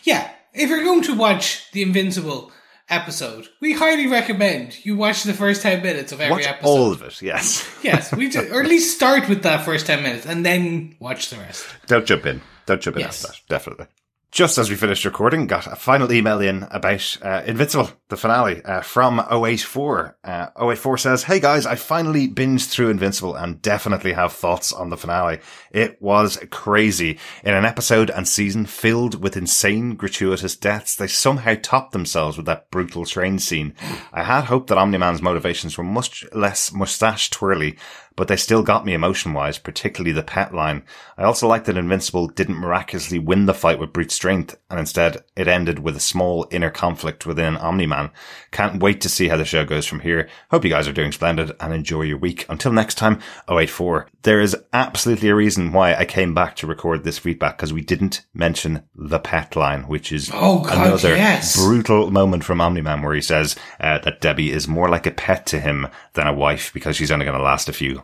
Yeah. 0.05 0.31
If 0.55 0.69
you're 0.69 0.85
going 0.85 1.03
to 1.03 1.15
watch 1.15 1.71
The 1.73 1.83
Invincible 1.83 2.51
episode, 2.91 3.49
we 3.61 3.73
highly 3.73 4.07
recommend 4.07 4.85
you 4.85 4.97
watch 4.97 5.23
the 5.23 5.33
first 5.33 5.63
10 5.63 5.83
minutes 5.83 6.13
of 6.13 6.21
every 6.21 6.37
Watch 6.37 6.47
episode. 6.47 6.69
all 6.69 6.93
of 6.93 7.03
it, 7.03 7.23
yes. 7.23 7.69
yes, 7.83 8.13
we 8.15 8.29
do, 8.29 8.41
or 8.53 8.61
at 8.63 8.69
least 8.69 8.95
start 8.97 9.29
with 9.29 9.43
that 9.45 9.65
first 9.65 9.87
10 9.87 10.03
minutes 10.03 10.27
and 10.27 10.45
then 10.45 10.97
watch 10.99 11.31
the 11.31 11.37
rest. 11.37 11.67
Don't 11.87 12.07
jump 12.07 12.27
in. 12.27 12.41
Don't 12.67 12.81
jump 12.83 12.97
in 12.97 13.01
Yes. 13.03 13.25
after 13.25 13.33
that, 13.37 13.49
definitely. 13.49 13.87
Just 14.31 14.59
as 14.59 14.71
we 14.71 14.77
finished 14.77 15.05
recording, 15.05 15.49
got 15.49 15.67
a 15.67 15.75
final 15.75 16.13
email 16.13 16.41
in 16.41 16.63
about 16.71 17.19
uh, 17.21 17.43
Invincible, 17.47 17.91
the 18.11 18.17
finale, 18.17 18.63
uh, 18.65 18.81
from 18.81 19.19
084. 19.19 20.19
Uh, 20.23 20.47
084 20.57 20.99
says, 20.99 21.23
Hey 21.25 21.41
guys, 21.41 21.67
I 21.67 21.75
finally 21.75 22.29
binged 22.29 22.71
through 22.71 22.91
Invincible 22.91 23.35
and 23.35 23.61
definitely 23.61 24.13
have 24.13 24.33
thoughts 24.33 24.73
on 24.73 24.89
the 24.89 24.97
finale. 24.97 25.41
It 25.73 26.01
was 26.01 26.39
crazy. 26.51 27.19
In 27.43 27.55
an 27.55 27.65
episode 27.65 28.09
and 28.09 28.29
season 28.29 28.67
filled 28.67 29.21
with 29.21 29.37
insane, 29.37 29.97
gratuitous 29.97 30.55
deaths, 30.55 30.95
they 30.95 31.09
somehow 31.09 31.57
topped 31.61 31.91
themselves 31.91 32.37
with 32.37 32.47
that 32.47 32.71
brutal 32.71 33.07
train 33.07 33.41
scene. 33.41 33.75
I 34.13 34.23
had 34.23 34.45
hoped 34.45 34.69
that 34.69 34.79
Omni-Man's 34.79 35.23
motivations 35.23 35.77
were 35.77 35.83
much 35.83 36.25
less 36.33 36.73
mustache 36.73 37.31
twirly, 37.31 37.77
but 38.21 38.29
they 38.29 38.37
still 38.37 38.63
got 38.63 38.85
me 38.85 38.93
emotion 38.93 39.33
wise, 39.33 39.57
particularly 39.57 40.13
the 40.13 40.23
pet 40.23 40.53
line. 40.55 40.83
I 41.17 41.23
also 41.23 41.49
liked 41.49 41.65
that 41.65 41.79
Invincible 41.79 42.27
didn't 42.27 42.59
miraculously 42.59 43.19
win 43.19 43.47
the 43.47 43.55
fight 43.55 43.79
with 43.79 43.95
brute 43.95 44.11
strength, 44.11 44.59
and 44.69 44.79
instead 44.79 45.25
it 45.37 45.49
ended 45.49 45.79
with 45.79 45.97
a 45.97 46.01
small 46.01 46.47
inner 46.51 46.69
conflict 46.69 47.25
within 47.25 47.57
Omni-Man. 47.57 48.11
Can't 48.51 48.83
wait 48.83 49.01
to 49.01 49.09
see 49.09 49.29
how 49.29 49.39
the 49.39 49.47
show 49.47 49.65
goes 49.65 49.87
from 49.87 50.01
here. 50.01 50.29
Hope 50.51 50.65
you 50.65 50.71
guys 50.71 50.87
are 50.87 50.93
doing 50.93 51.13
splendid 51.13 51.53
and 51.61 51.73
enjoy 51.73 52.03
your 52.03 52.19
week. 52.19 52.45
Until 52.51 52.73
next 52.73 52.97
time, 52.97 53.21
084. 53.49 54.09
There 54.21 54.39
is 54.43 54.55
absolutely 54.75 55.31
a 55.31 55.35
reason 55.35 55.73
why 55.73 55.95
I 55.95 56.05
came 56.05 56.35
back 56.35 56.57
to 56.57 56.67
record 56.67 57.05
this 57.05 57.17
feedback 57.17 57.57
because 57.57 57.73
we 57.73 57.81
didn't 57.81 58.27
mention 58.35 58.83
the 58.95 59.19
pet 59.19 59.57
line, 59.57 59.85
which 59.85 60.13
is 60.13 60.31
Oh, 60.35 60.59
God, 60.63 60.89
another 60.89 61.17
yes. 61.17 61.57
brutal 61.57 62.11
moment 62.11 62.45
from 62.45 62.61
Omni-Man 62.61 63.01
where 63.01 63.15
he 63.15 63.23
says 63.23 63.57
uh, 63.81 63.99
that 64.01 64.21
Debbie 64.21 64.53
is 64.53 64.69
more 64.69 64.91
like 64.91 65.07
a 65.07 65.11
pet 65.11 65.47
to 65.47 65.59
him 65.59 65.89
than 66.13 66.27
a 66.27 66.35
wife 66.35 66.71
because 66.75 66.97
she's 66.97 67.11
only 67.11 67.25
going 67.25 67.39
to 67.39 67.43
last 67.43 67.71
a 67.71 67.73
few 67.73 68.03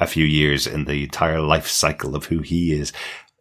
a 0.00 0.06
few 0.06 0.24
years 0.24 0.66
in 0.66 0.84
the 0.84 1.04
entire 1.04 1.40
life 1.40 1.68
cycle 1.68 2.14
of 2.14 2.26
who 2.26 2.40
he 2.40 2.72
is. 2.72 2.92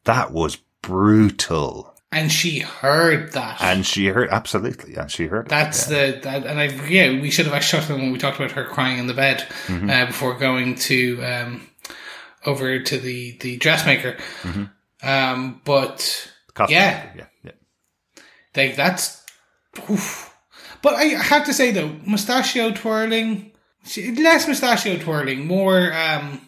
That 0.05 0.31
was 0.31 0.57
brutal. 0.81 1.93
And 2.11 2.31
she 2.31 2.59
heard 2.59 3.33
that. 3.33 3.61
And 3.61 3.85
she 3.85 4.07
heard, 4.07 4.29
absolutely, 4.29 4.95
and 4.95 5.11
she 5.11 5.25
heard. 5.27 5.49
That's 5.49 5.87
the 5.87 6.19
that, 6.23 6.45
and 6.45 6.59
I 6.59 6.65
yeah 6.87 7.19
we 7.19 7.29
should 7.29 7.45
have 7.45 7.53
actually 7.53 7.79
talked 7.81 7.89
about 7.89 8.01
when 8.01 8.11
we 8.13 8.17
talked 8.19 8.37
about 8.37 8.51
her 8.51 8.63
crying 8.63 8.99
in 8.99 9.07
the 9.07 9.13
bed 9.13 9.45
Mm-hmm. 9.67 9.89
uh, 9.89 10.05
before 10.05 10.35
going 10.37 10.75
to 10.75 11.21
um 11.23 11.67
over 12.45 12.79
to 12.79 12.97
the 12.99 13.37
the 13.39 13.57
dressmaker. 13.57 14.15
Um, 15.03 15.61
but 15.65 16.31
yeah. 16.69 17.09
yeah, 17.17 17.25
yeah. 17.43 17.51
like 18.55 18.75
that's. 18.77 19.25
oof. 19.89 20.33
But 20.81 20.93
I 20.93 21.03
have 21.05 21.45
to 21.45 21.53
say 21.53 21.71
though, 21.71 21.95
mustachio 22.05 22.71
twirling, 22.71 23.51
less 23.97 24.47
mustachio 24.47 24.97
twirling, 24.97 25.45
more. 25.47 25.93
um 25.93 26.47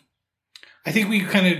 I 0.85 0.91
think 0.91 1.09
we 1.09 1.19
kind 1.21 1.47
of 1.47 1.57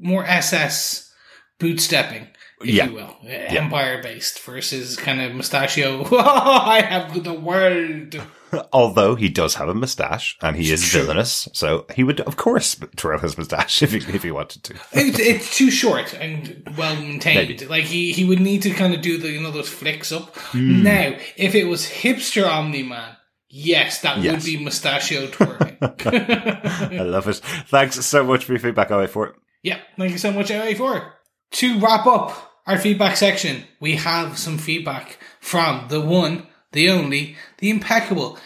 more 0.00 0.24
SS 0.24 1.12
bootstepping, 1.60 2.28
if 2.62 2.66
Yeah. 2.66 2.86
you 2.86 2.94
will, 2.94 3.16
empire 3.26 4.02
based 4.02 4.40
versus 4.40 4.96
kind 4.96 5.20
of 5.20 5.34
mustachio. 5.34 6.04
I 6.18 6.80
have 6.80 7.22
the 7.22 7.34
world. 7.34 8.20
Although 8.72 9.16
he 9.16 9.28
does 9.28 9.56
have 9.56 9.68
a 9.68 9.74
mustache 9.74 10.36
and 10.40 10.56
he 10.56 10.70
is 10.72 10.84
villainous, 10.92 11.48
so 11.52 11.84
he 11.94 12.04
would, 12.04 12.20
of 12.20 12.36
course, 12.36 12.76
twirl 12.94 13.18
his 13.18 13.36
mustache 13.36 13.82
if 13.86 13.92
he, 13.92 13.98
if 13.98 14.22
he 14.22 14.30
wanted 14.30 14.62
to. 14.64 14.74
It's, 14.92 15.18
it's 15.18 15.56
too 15.56 15.70
short 15.70 16.14
and 16.14 16.62
well 16.78 16.94
maintained. 16.96 17.48
Maybe. 17.48 17.66
Like 17.66 17.84
he, 17.84 18.12
he 18.12 18.24
would 18.24 18.40
need 18.40 18.62
to 18.62 18.70
kind 18.70 18.94
of 18.94 19.02
do 19.02 19.18
the 19.18 19.30
you 19.30 19.40
know 19.42 19.50
those 19.50 19.68
flicks 19.68 20.12
up. 20.12 20.34
Hmm. 20.36 20.82
Now, 20.82 21.16
if 21.36 21.54
it 21.54 21.64
was 21.64 21.86
hipster 21.86 22.48
Omni 22.48 22.84
Man, 22.84 23.16
yes, 23.48 24.00
that 24.02 24.18
Yes. 24.18 24.32
would 24.34 24.44
be 24.44 24.62
mustachio 24.64 25.26
twirling. 25.28 25.76
I 25.80 27.02
love 27.02 27.28
it. 27.28 27.36
Thanks 27.68 28.04
so 28.04 28.24
much 28.24 28.44
for 28.44 28.52
your 28.52 28.60
feedback, 28.60 28.90
084. 28.90 29.34
yeah, 29.62 29.78
thank 29.98 30.12
you 30.12 30.18
so 30.18 30.32
much, 30.32 30.48
LA4. 30.50 31.10
To 31.52 31.78
wrap 31.80 32.06
up 32.06 32.52
our 32.66 32.78
feedback 32.78 33.16
section, 33.16 33.64
we 33.80 33.96
have 33.96 34.38
some 34.38 34.58
feedback 34.58 35.18
from 35.40 35.86
the 35.88 36.00
one, 36.00 36.46
the 36.72 36.90
only, 36.90 37.36
the 37.58 37.70
impeccable 37.70 38.38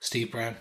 Steve 0.00 0.32
Brown. 0.32 0.56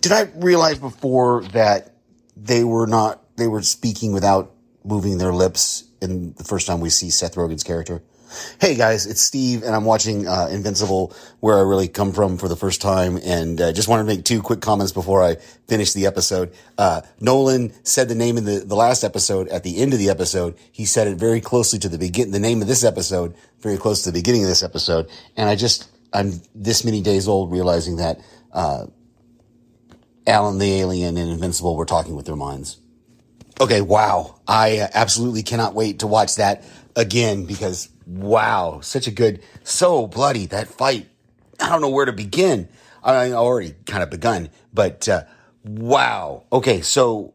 Did 0.00 0.12
I 0.12 0.22
realize 0.36 0.78
before 0.78 1.42
that 1.52 1.94
they 2.36 2.64
were 2.64 2.86
not, 2.86 3.22
they 3.36 3.46
were 3.46 3.62
speaking 3.62 4.12
without 4.12 4.54
moving 4.84 5.18
their 5.18 5.32
lips 5.32 5.84
in 6.00 6.32
the 6.38 6.44
first 6.44 6.66
time 6.66 6.80
we 6.80 6.88
see 6.88 7.10
Seth 7.10 7.34
Rogen's 7.34 7.62
character? 7.62 8.02
Hey 8.60 8.76
guys, 8.76 9.06
it's 9.06 9.20
Steve 9.20 9.64
and 9.64 9.74
I'm 9.74 9.84
watching 9.84 10.28
uh, 10.28 10.48
Invincible 10.50 11.12
where 11.40 11.56
I 11.56 11.62
really 11.62 11.88
come 11.88 12.12
from 12.12 12.38
for 12.38 12.46
the 12.46 12.56
first 12.56 12.80
time 12.80 13.16
and 13.16 13.60
uh, 13.60 13.72
just 13.72 13.88
wanted 13.88 14.04
to 14.04 14.06
make 14.06 14.24
two 14.24 14.40
quick 14.40 14.60
comments 14.60 14.92
before 14.92 15.22
I 15.22 15.36
finish 15.66 15.94
the 15.94 16.06
episode. 16.06 16.52
Uh, 16.78 17.00
Nolan 17.18 17.72
said 17.82 18.08
the 18.08 18.14
name 18.14 18.36
in 18.36 18.44
the, 18.44 18.60
the 18.60 18.76
last 18.76 19.02
episode 19.02 19.48
at 19.48 19.64
the 19.64 19.78
end 19.78 19.92
of 19.92 19.98
the 19.98 20.10
episode. 20.10 20.56
He 20.70 20.84
said 20.84 21.08
it 21.08 21.16
very 21.18 21.40
closely 21.40 21.78
to 21.80 21.88
the 21.88 21.98
begin, 21.98 22.30
the 22.30 22.38
name 22.38 22.62
of 22.62 22.68
this 22.68 22.84
episode, 22.84 23.34
very 23.60 23.76
close 23.76 24.02
to 24.02 24.10
the 24.10 24.18
beginning 24.18 24.44
of 24.44 24.48
this 24.48 24.62
episode. 24.62 25.10
And 25.36 25.48
I 25.48 25.56
just, 25.56 25.90
I'm 26.12 26.40
this 26.54 26.84
many 26.84 27.02
days 27.02 27.26
old 27.26 27.50
realizing 27.50 27.96
that, 27.96 28.20
uh, 28.52 28.86
Alan 30.26 30.58
the 30.58 30.72
Alien 30.80 31.16
and 31.16 31.30
Invincible 31.30 31.74
were 31.74 31.86
talking 31.86 32.14
with 32.14 32.26
their 32.26 32.36
minds. 32.36 32.78
Okay, 33.60 33.80
wow. 33.80 34.40
I 34.46 34.78
uh, 34.78 34.88
absolutely 34.94 35.42
cannot 35.42 35.74
wait 35.74 36.00
to 36.00 36.06
watch 36.06 36.36
that 36.36 36.62
again 36.94 37.44
because 37.44 37.88
wow, 38.10 38.80
such 38.80 39.06
a 39.06 39.10
good, 39.10 39.42
so 39.62 40.06
bloody 40.06 40.46
that 40.46 40.68
fight. 40.68 41.08
I 41.60 41.68
don't 41.68 41.80
know 41.80 41.90
where 41.90 42.06
to 42.06 42.12
begin. 42.12 42.68
I 43.02 43.32
already 43.32 43.74
kind 43.86 44.02
of 44.02 44.10
begun, 44.10 44.50
but 44.72 45.08
uh, 45.08 45.24
wow. 45.64 46.44
Okay, 46.52 46.80
so 46.80 47.34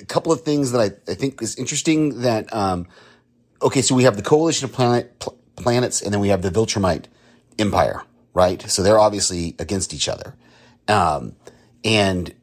a 0.00 0.04
couple 0.04 0.32
of 0.32 0.40
things 0.42 0.72
that 0.72 0.80
I, 0.80 1.10
I 1.10 1.14
think 1.14 1.40
is 1.42 1.56
interesting 1.56 2.22
that 2.22 2.52
um, 2.54 2.86
okay, 3.62 3.82
so 3.82 3.94
we 3.94 4.04
have 4.04 4.16
the 4.16 4.22
coalition 4.22 4.64
of 4.64 4.72
planet 4.72 5.18
pl- 5.18 5.38
planets, 5.56 6.02
and 6.02 6.12
then 6.12 6.20
we 6.20 6.28
have 6.28 6.42
the 6.42 6.50
Viltrumite 6.50 7.04
Empire, 7.58 8.02
right? 8.32 8.62
So 8.68 8.82
they're 8.82 8.98
obviously 8.98 9.54
against 9.58 9.94
each 9.94 10.08
other, 10.08 10.34
um, 10.88 11.36
and 11.84 12.34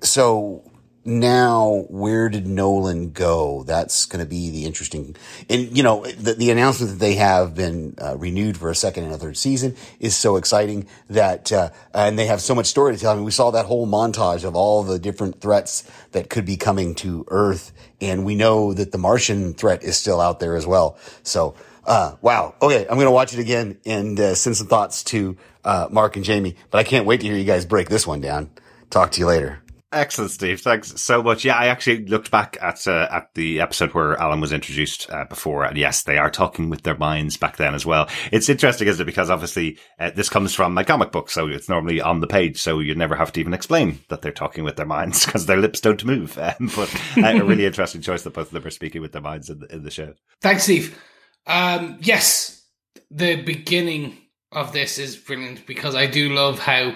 so 0.00 0.70
now 1.04 1.84
where 1.88 2.28
did 2.28 2.46
Nolan 2.46 3.10
go? 3.10 3.62
That's 3.64 4.06
going 4.06 4.24
to 4.24 4.28
be 4.28 4.50
the 4.50 4.64
interesting, 4.64 5.16
and 5.48 5.76
you 5.76 5.82
know, 5.82 6.04
the, 6.04 6.34
the 6.34 6.50
announcement 6.50 6.92
that 6.92 6.98
they 6.98 7.14
have 7.14 7.54
been 7.54 7.94
uh, 8.00 8.16
renewed 8.16 8.56
for 8.56 8.70
a 8.70 8.74
second 8.74 9.04
and 9.04 9.12
a 9.12 9.18
third 9.18 9.36
season 9.36 9.76
is 10.00 10.16
so 10.16 10.36
exciting 10.36 10.86
that, 11.10 11.52
uh, 11.52 11.70
and 11.92 12.18
they 12.18 12.26
have 12.26 12.40
so 12.40 12.54
much 12.54 12.66
story 12.66 12.94
to 12.94 13.00
tell. 13.00 13.12
I 13.12 13.16
mean, 13.16 13.24
we 13.24 13.30
saw 13.30 13.50
that 13.50 13.66
whole 13.66 13.86
montage 13.86 14.44
of 14.44 14.56
all 14.56 14.82
the 14.82 14.98
different 14.98 15.40
threats 15.40 15.90
that 16.12 16.30
could 16.30 16.44
be 16.44 16.56
coming 16.56 16.94
to 16.96 17.24
Earth, 17.28 17.72
and 18.00 18.24
we 18.24 18.34
know 18.34 18.72
that 18.72 18.92
the 18.92 18.98
Martian 18.98 19.54
threat 19.54 19.82
is 19.82 19.96
still 19.96 20.20
out 20.20 20.40
there 20.40 20.56
as 20.56 20.66
well. 20.66 20.98
So, 21.22 21.54
uh, 21.86 22.16
wow. 22.22 22.54
Okay. 22.62 22.82
I'm 22.88 22.96
going 22.96 23.06
to 23.06 23.10
watch 23.10 23.34
it 23.34 23.40
again 23.40 23.78
and 23.84 24.18
uh, 24.18 24.34
send 24.34 24.56
some 24.56 24.66
thoughts 24.66 25.04
to, 25.04 25.36
uh, 25.64 25.88
Mark 25.90 26.16
and 26.16 26.24
Jamie, 26.24 26.56
but 26.70 26.78
I 26.78 26.84
can't 26.84 27.06
wait 27.06 27.20
to 27.20 27.26
hear 27.26 27.36
you 27.36 27.44
guys 27.44 27.64
break 27.66 27.88
this 27.88 28.06
one 28.06 28.20
down. 28.20 28.50
Talk 28.90 29.12
to 29.12 29.20
you 29.20 29.26
later. 29.26 29.63
Excellent, 29.94 30.32
Steve. 30.32 30.60
Thanks 30.60 31.00
so 31.00 31.22
much. 31.22 31.44
Yeah, 31.44 31.56
I 31.56 31.66
actually 31.66 32.04
looked 32.06 32.30
back 32.30 32.58
at 32.60 32.86
uh, 32.88 33.06
at 33.10 33.32
the 33.34 33.60
episode 33.60 33.94
where 33.94 34.16
Alan 34.16 34.40
was 34.40 34.52
introduced 34.52 35.08
uh, 35.08 35.24
before, 35.24 35.64
and 35.64 35.76
yes, 35.76 36.02
they 36.02 36.18
are 36.18 36.30
talking 36.30 36.68
with 36.68 36.82
their 36.82 36.96
minds 36.98 37.36
back 37.36 37.56
then 37.56 37.74
as 37.74 37.86
well. 37.86 38.08
It's 38.32 38.48
interesting, 38.48 38.88
isn't 38.88 39.00
it? 39.00 39.06
Because 39.06 39.30
obviously 39.30 39.78
uh, 40.00 40.10
this 40.10 40.28
comes 40.28 40.52
from 40.52 40.74
my 40.74 40.82
comic 40.82 41.12
book, 41.12 41.30
so 41.30 41.46
it's 41.46 41.68
normally 41.68 42.00
on 42.00 42.20
the 42.20 42.26
page, 42.26 42.60
so 42.60 42.80
you 42.80 42.94
never 42.96 43.14
have 43.14 43.32
to 43.32 43.40
even 43.40 43.54
explain 43.54 44.00
that 44.08 44.20
they're 44.20 44.32
talking 44.32 44.64
with 44.64 44.76
their 44.76 44.84
minds 44.84 45.24
because 45.26 45.46
their 45.46 45.56
lips 45.56 45.80
don't 45.80 46.04
move. 46.04 46.38
Um, 46.44 46.70
but 46.76 46.94
uh, 47.16 47.26
a 47.26 47.44
really 47.44 47.64
interesting 47.64 48.02
choice 48.02 48.22
that 48.22 48.34
both 48.34 48.48
of 48.48 48.52
them 48.52 48.66
are 48.66 48.70
speaking 48.70 49.00
with 49.00 49.12
their 49.12 49.22
minds 49.22 49.48
in 49.48 49.60
the, 49.60 49.74
in 49.74 49.82
the 49.82 49.90
show. 49.90 50.12
Thanks, 50.42 50.64
Steve. 50.64 51.00
Um, 51.46 51.96
yes, 52.00 52.66
the 53.10 53.36
beginning 53.42 54.18
of 54.52 54.72
this 54.72 54.98
is 54.98 55.16
brilliant 55.16 55.66
because 55.66 55.94
I 55.94 56.06
do 56.06 56.28
love 56.34 56.58
how 56.58 56.94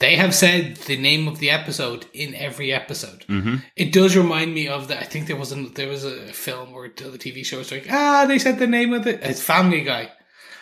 they 0.00 0.14
have 0.16 0.34
said 0.34 0.76
the 0.76 0.96
name 0.96 1.26
of 1.26 1.38
the 1.38 1.50
episode 1.50 2.06
in 2.12 2.34
every 2.34 2.72
episode. 2.72 3.24
Mm-hmm. 3.28 3.56
It 3.76 3.92
does 3.92 4.16
remind 4.16 4.54
me 4.54 4.68
of 4.68 4.88
that. 4.88 5.02
I 5.02 5.04
think 5.06 5.26
there 5.26 5.36
was 5.36 5.52
a 5.52 5.56
there 5.56 5.88
was 5.88 6.04
a 6.04 6.32
film 6.32 6.72
or 6.72 6.88
the 6.88 7.18
TV 7.18 7.44
show. 7.44 7.60
It's 7.60 7.72
like 7.72 7.86
ah, 7.90 8.24
they 8.26 8.38
said 8.38 8.58
the 8.58 8.66
name 8.66 8.92
of 8.92 9.04
the. 9.04 9.28
It's 9.28 9.42
Family 9.42 9.82
Guy. 9.82 10.10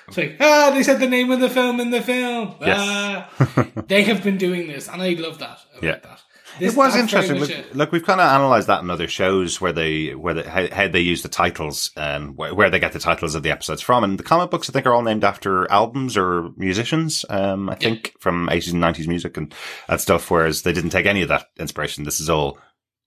It's 0.09 0.17
like 0.17 0.37
ah, 0.41 0.71
they 0.73 0.83
said 0.83 1.01
the 1.01 1.09
name 1.09 1.31
of 1.31 1.41
the 1.41 1.51
film 1.51 1.81
in 1.81 1.91
the 1.91 2.01
film. 2.01 2.55
Yes. 2.61 2.79
Ah. 2.81 3.67
they 3.89 4.05
have 4.05 4.23
been 4.23 4.39
doing 4.39 4.69
this, 4.69 4.89
and 4.89 5.03
I 5.03 5.11
love 5.11 5.39
that. 5.39 5.59
I 5.75 5.87
Yeah. 5.87 5.99
that. 5.99 6.23
This- 6.59 6.74
it 6.74 6.77
was 6.77 6.97
interesting. 6.97 7.39
Look, 7.39 7.51
look, 7.74 7.93
we've 7.93 8.05
kind 8.05 8.20
of 8.20 8.28
analysed 8.28 8.66
that 8.66 8.83
in 8.83 8.91
other 8.91 9.09
shows 9.09 9.61
where 9.61 9.73
they, 9.73 10.15
where 10.15 10.35
they, 10.35 10.43
how, 10.43 10.66
how 10.74 10.89
they 10.89 11.01
use 11.01 11.23
the 11.23 11.28
titles 11.28 11.91
and 11.97 12.37
where, 12.37 12.55
where 12.55 12.70
they 12.70 12.78
get 12.78 12.93
the 12.93 12.99
titles 12.99 13.35
of 13.35 13.43
the 13.43 13.51
episodes 13.51 13.83
from. 13.83 14.05
And 14.05 14.19
the 14.19 14.23
comic 14.23 14.51
books, 14.51 14.69
I 14.69 14.73
think, 14.73 14.87
are 14.87 14.93
all 14.95 15.03
named 15.03 15.24
after 15.24 15.70
albums 15.70 16.16
or 16.16 16.51
musicians. 16.57 17.24
Um, 17.28 17.69
I 17.69 17.74
think 17.74 18.15
from 18.20 18.49
80s 18.49 18.73
and 18.73 18.83
90s 18.83 19.07
music 19.09 19.37
and 19.37 19.55
that 19.89 20.01
stuff. 20.01 20.31
Whereas 20.31 20.62
they 20.62 20.73
didn't 20.73 20.91
take 20.91 21.07
any 21.07 21.23
of 21.23 21.28
that 21.28 21.47
inspiration. 21.59 22.05
This 22.05 22.20
is 22.20 22.31
all 22.31 22.59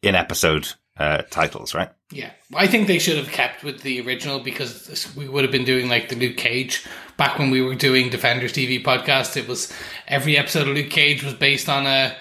in 0.02 0.16
episode 0.16 0.68
uh, 0.98 1.22
titles, 1.30 1.74
right? 1.74 1.90
Yeah, 2.12 2.32
I 2.56 2.68
think 2.68 2.88
they 2.88 3.00
should 3.00 3.18
have 3.18 3.30
kept 3.30 3.64
with 3.64 3.82
the 3.82 4.02
original 4.02 4.40
because 4.40 5.14
we 5.16 5.30
would 5.30 5.44
have 5.44 5.52
been 5.52 5.64
doing 5.64 5.88
like 5.88 6.10
the 6.10 6.16
Luke 6.16 6.38
Cage 6.38 6.86
back 7.18 7.40
when 7.40 7.52
we 7.52 7.62
were 7.62 7.76
doing 7.76 8.10
Defenders 8.10 8.52
TV 8.52 8.84
podcast. 8.84 9.38
It 9.38 9.48
was 9.48 9.72
every 10.08 10.38
episode 10.38 10.68
of 10.68 10.76
Luke 10.76 10.90
Cage 10.90 11.24
was 11.24 11.34
based 11.36 11.70
on 11.70 11.86
a 11.86 12.16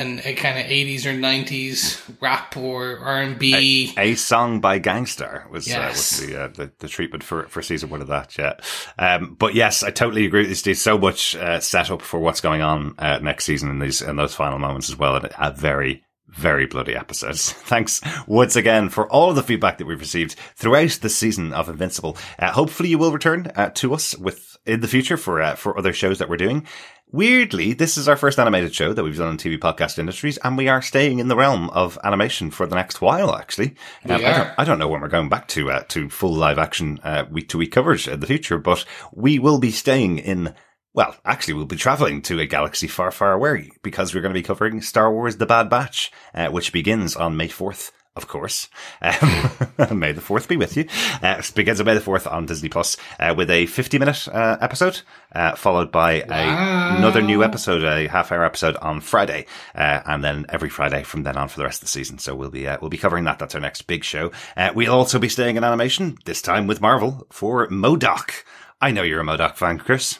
an, 0.00 0.20
a 0.24 0.34
kind 0.34 0.58
of 0.58 0.66
eighties 0.66 1.06
or 1.06 1.12
nineties 1.12 2.00
rap 2.20 2.56
or 2.56 2.98
R&B. 2.98 3.92
A 3.96 4.14
song 4.14 4.60
by 4.60 4.78
Gang 4.78 5.06
Starr 5.06 5.46
was, 5.50 5.66
Yes. 5.66 5.78
uh, 5.78 5.86
was 6.22 6.26
the, 6.26 6.42
uh, 6.42 6.48
the 6.48 6.72
the 6.78 6.88
treatment 6.88 7.22
for 7.24 7.44
for 7.48 7.62
season 7.62 7.90
one 7.90 8.00
of 8.00 8.08
that. 8.08 8.36
Yeah, 8.38 8.54
um, 8.98 9.36
but 9.38 9.54
yes, 9.54 9.82
I 9.82 9.90
totally 9.90 10.26
agree 10.26 10.40
with 10.42 10.48
you, 10.50 10.54
Steve. 10.54 10.78
So 10.78 10.98
much 10.98 11.36
uh, 11.36 11.60
set 11.60 11.90
up 11.90 12.02
for 12.02 12.18
what's 12.20 12.40
going 12.40 12.62
on 12.62 12.94
uh, 12.98 13.18
next 13.18 13.44
season 13.44 13.70
in 13.70 13.78
these 13.78 14.00
in 14.02 14.16
those 14.16 14.34
final 14.34 14.58
moments 14.58 14.88
as 14.88 14.96
well, 14.96 15.16
and 15.16 15.28
a 15.38 15.52
very 15.52 16.02
very 16.38 16.66
bloody 16.66 16.94
episodes. 16.94 17.52
Thanks 17.72 18.00
once 18.26 18.54
again 18.56 18.88
for 18.88 19.10
all 19.10 19.30
of 19.30 19.36
the 19.36 19.42
feedback 19.42 19.78
that 19.78 19.86
we've 19.86 19.98
received 20.00 20.36
throughout 20.54 20.90
the 21.02 21.08
season 21.08 21.52
of 21.52 21.68
Invincible. 21.68 22.16
Uh, 22.38 22.52
hopefully, 22.52 22.88
you 22.90 22.98
will 22.98 23.12
return 23.12 23.50
uh, 23.56 23.70
to 23.70 23.92
us 23.92 24.16
with 24.16 24.56
in 24.64 24.80
the 24.80 24.88
future 24.88 25.16
for 25.16 25.42
uh, 25.42 25.54
for 25.56 25.76
other 25.76 25.92
shows 25.92 26.18
that 26.18 26.28
we're 26.28 26.36
doing. 26.36 26.66
Weirdly, 27.10 27.72
this 27.72 27.96
is 27.96 28.06
our 28.06 28.16
first 28.16 28.38
animated 28.38 28.74
show 28.74 28.92
that 28.92 29.02
we've 29.02 29.16
done 29.16 29.30
in 29.30 29.36
TV 29.38 29.58
Podcast 29.58 29.98
Industries, 29.98 30.36
and 30.44 30.58
we 30.58 30.68
are 30.68 30.82
staying 30.82 31.20
in 31.20 31.28
the 31.28 31.36
realm 31.36 31.70
of 31.70 31.98
animation 32.04 32.50
for 32.50 32.66
the 32.66 32.76
next 32.76 33.00
while. 33.00 33.34
Actually, 33.34 33.74
Um, 34.04 34.12
I, 34.12 34.18
don't, 34.18 34.50
I 34.58 34.64
don't 34.64 34.78
know 34.78 34.88
when 34.88 35.00
we're 35.00 35.08
going 35.08 35.30
back 35.30 35.48
to 35.48 35.70
uh, 35.70 35.82
to 35.88 36.10
full 36.10 36.34
live 36.34 36.58
action 36.58 37.00
uh, 37.02 37.24
week 37.30 37.48
to 37.48 37.58
week 37.58 37.72
coverage 37.72 38.06
in 38.06 38.20
the 38.20 38.26
future, 38.26 38.58
but 38.58 38.84
we 39.12 39.38
will 39.38 39.58
be 39.58 39.70
staying 39.70 40.18
in. 40.18 40.54
Well, 40.98 41.14
actually, 41.24 41.54
we'll 41.54 41.66
be 41.66 41.76
traveling 41.76 42.22
to 42.22 42.40
a 42.40 42.46
galaxy 42.46 42.88
far, 42.88 43.12
far 43.12 43.32
away 43.32 43.70
because 43.84 44.12
we're 44.12 44.20
going 44.20 44.34
to 44.34 44.40
be 44.40 44.42
covering 44.42 44.82
Star 44.82 45.12
Wars: 45.12 45.36
The 45.36 45.46
Bad 45.46 45.70
Batch, 45.70 46.10
uh, 46.34 46.48
which 46.48 46.72
begins 46.72 47.14
on 47.14 47.36
May 47.36 47.46
fourth. 47.46 47.92
Of 48.16 48.26
course, 48.26 48.68
um, 49.00 49.96
May 50.00 50.10
the 50.10 50.20
Fourth 50.20 50.48
be 50.48 50.56
with 50.56 50.76
you. 50.76 50.86
Uh, 51.22 51.40
begins 51.54 51.78
on 51.78 51.86
May 51.86 51.94
the 51.94 52.00
Fourth 52.00 52.26
on 52.26 52.46
Disney 52.46 52.68
Plus 52.68 52.96
uh, 53.20 53.32
with 53.36 53.48
a 53.48 53.66
fifty-minute 53.66 54.26
uh, 54.26 54.56
episode, 54.60 55.02
uh, 55.36 55.54
followed 55.54 55.92
by 55.92 56.22
a, 56.22 56.96
another 56.98 57.22
new 57.22 57.44
episode, 57.44 57.84
a 57.84 58.08
half-hour 58.08 58.44
episode 58.44 58.74
on 58.78 59.00
Friday, 59.00 59.46
uh, 59.76 60.00
and 60.04 60.24
then 60.24 60.46
every 60.48 60.68
Friday 60.68 61.04
from 61.04 61.22
then 61.22 61.36
on 61.36 61.46
for 61.46 61.58
the 61.58 61.64
rest 61.64 61.80
of 61.80 61.86
the 61.86 61.92
season. 61.92 62.18
So 62.18 62.34
we'll 62.34 62.50
be 62.50 62.66
uh, 62.66 62.78
we'll 62.80 62.90
be 62.90 62.98
covering 62.98 63.22
that. 63.22 63.38
That's 63.38 63.54
our 63.54 63.60
next 63.60 63.82
big 63.82 64.02
show. 64.02 64.32
Uh, 64.56 64.72
we'll 64.74 64.92
also 64.92 65.20
be 65.20 65.28
staying 65.28 65.54
in 65.54 65.62
animation 65.62 66.18
this 66.24 66.42
time 66.42 66.66
with 66.66 66.80
Marvel 66.80 67.24
for 67.30 67.68
MODOK. 67.68 68.42
I 68.80 68.90
know 68.90 69.04
you're 69.04 69.20
a 69.20 69.24
MODOK 69.24 69.54
fan, 69.54 69.78
Chris. 69.78 70.18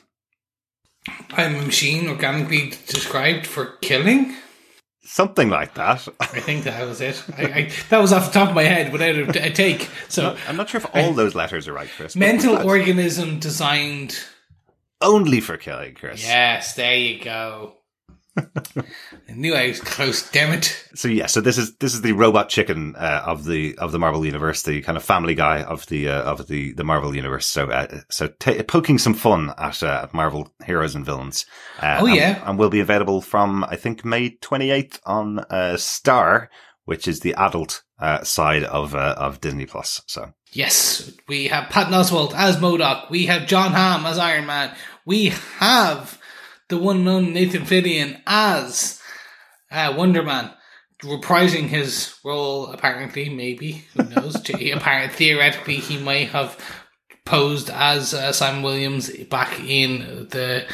I'm 1.32 1.56
a 1.56 1.62
machine 1.62 2.08
organically 2.08 2.70
described 2.86 3.46
for 3.46 3.76
killing. 3.80 4.34
Something 5.02 5.48
like 5.48 5.74
that. 5.74 6.06
I 6.20 6.26
think 6.26 6.64
that 6.64 6.86
was 6.86 7.00
it. 7.00 7.24
I, 7.36 7.42
I, 7.42 7.70
that 7.88 7.98
was 7.98 8.12
off 8.12 8.26
the 8.26 8.38
top 8.38 8.50
of 8.50 8.54
my 8.54 8.64
head 8.64 8.92
without 8.92 9.14
a, 9.16 9.46
a 9.46 9.50
take. 9.50 9.88
So 10.08 10.36
I'm 10.46 10.56
not 10.56 10.68
sure 10.68 10.80
if 10.80 10.86
all 10.94 11.12
those 11.14 11.34
letters 11.34 11.66
are 11.66 11.72
right, 11.72 11.88
Chris. 11.96 12.14
mental 12.14 12.58
organism 12.58 13.38
designed. 13.38 14.18
only 15.00 15.40
for 15.40 15.56
killing, 15.56 15.94
Chris. 15.94 16.22
Yes, 16.22 16.74
there 16.74 16.94
you 16.94 17.24
go. 17.24 17.77
I 18.38 19.32
knew 19.34 19.54
I 19.54 19.68
was 19.68 19.80
close. 19.80 20.28
Damn 20.30 20.52
it. 20.52 20.84
So 20.94 21.08
yeah, 21.08 21.26
so 21.26 21.40
this 21.40 21.58
is 21.58 21.76
this 21.76 21.94
is 21.94 22.02
the 22.02 22.12
robot 22.12 22.48
chicken 22.48 22.94
uh, 22.96 23.22
of 23.26 23.44
the 23.44 23.76
of 23.78 23.92
the 23.92 23.98
Marvel 23.98 24.24
universe, 24.24 24.62
the 24.62 24.80
kind 24.82 24.96
of 24.96 25.04
family 25.04 25.34
guy 25.34 25.62
of 25.62 25.86
the 25.86 26.08
uh, 26.08 26.22
of 26.22 26.46
the 26.48 26.72
the 26.72 26.84
Marvel 26.84 27.14
universe. 27.14 27.46
So 27.46 27.70
uh, 27.70 28.00
so 28.10 28.28
ta 28.28 28.62
poking 28.66 28.98
some 28.98 29.14
fun 29.14 29.52
at 29.58 29.82
uh, 29.82 30.08
Marvel 30.12 30.52
heroes 30.64 30.94
and 30.94 31.04
villains. 31.04 31.46
Uh, 31.80 31.98
Oh, 32.00 32.06
yeah. 32.06 32.42
and, 32.48 32.58
will 32.58 32.70
be 32.70 32.80
available 32.80 33.20
from 33.20 33.64
I 33.64 33.76
think 33.76 34.04
May 34.04 34.30
twenty 34.30 34.70
eighth 34.70 35.00
on 35.04 35.40
uh, 35.50 35.76
Star, 35.76 36.50
which 36.84 37.08
is 37.08 37.20
the 37.20 37.34
adult 37.34 37.82
uh, 38.00 38.22
side 38.24 38.64
of 38.64 38.94
uh, 38.94 39.14
of 39.18 39.40
Disney 39.40 39.66
Plus. 39.66 40.02
So 40.06 40.32
Yes, 40.52 41.12
we 41.28 41.48
have 41.48 41.68
Patton 41.68 41.92
Oswalt 41.92 42.32
as 42.34 42.56
MODOK. 42.56 43.10
We 43.10 43.26
have 43.26 43.46
Jon 43.46 43.72
Hamm 43.72 44.06
as 44.06 44.18
Iron 44.18 44.46
Man. 44.46 44.74
We 45.04 45.26
have 45.58 46.17
the 46.68 46.78
one 46.78 47.04
known 47.04 47.32
Nathan 47.32 47.62
Fillion 47.62 48.20
as 48.26 49.00
uh, 49.70 49.94
Wonder 49.96 50.22
Man, 50.22 50.50
reprising 51.02 51.66
his 51.66 52.14
role. 52.24 52.66
Apparently, 52.66 53.28
maybe 53.28 53.84
who 53.94 54.04
knows? 54.04 54.36
Apparently, 54.50 55.16
theoretically, 55.16 55.76
he 55.76 55.98
may 55.98 56.24
have 56.24 56.58
posed 57.24 57.68
as 57.68 58.14
uh, 58.14 58.32
Simon 58.32 58.62
Williams 58.62 59.10
back 59.26 59.60
in 59.60 60.28
the 60.30 60.66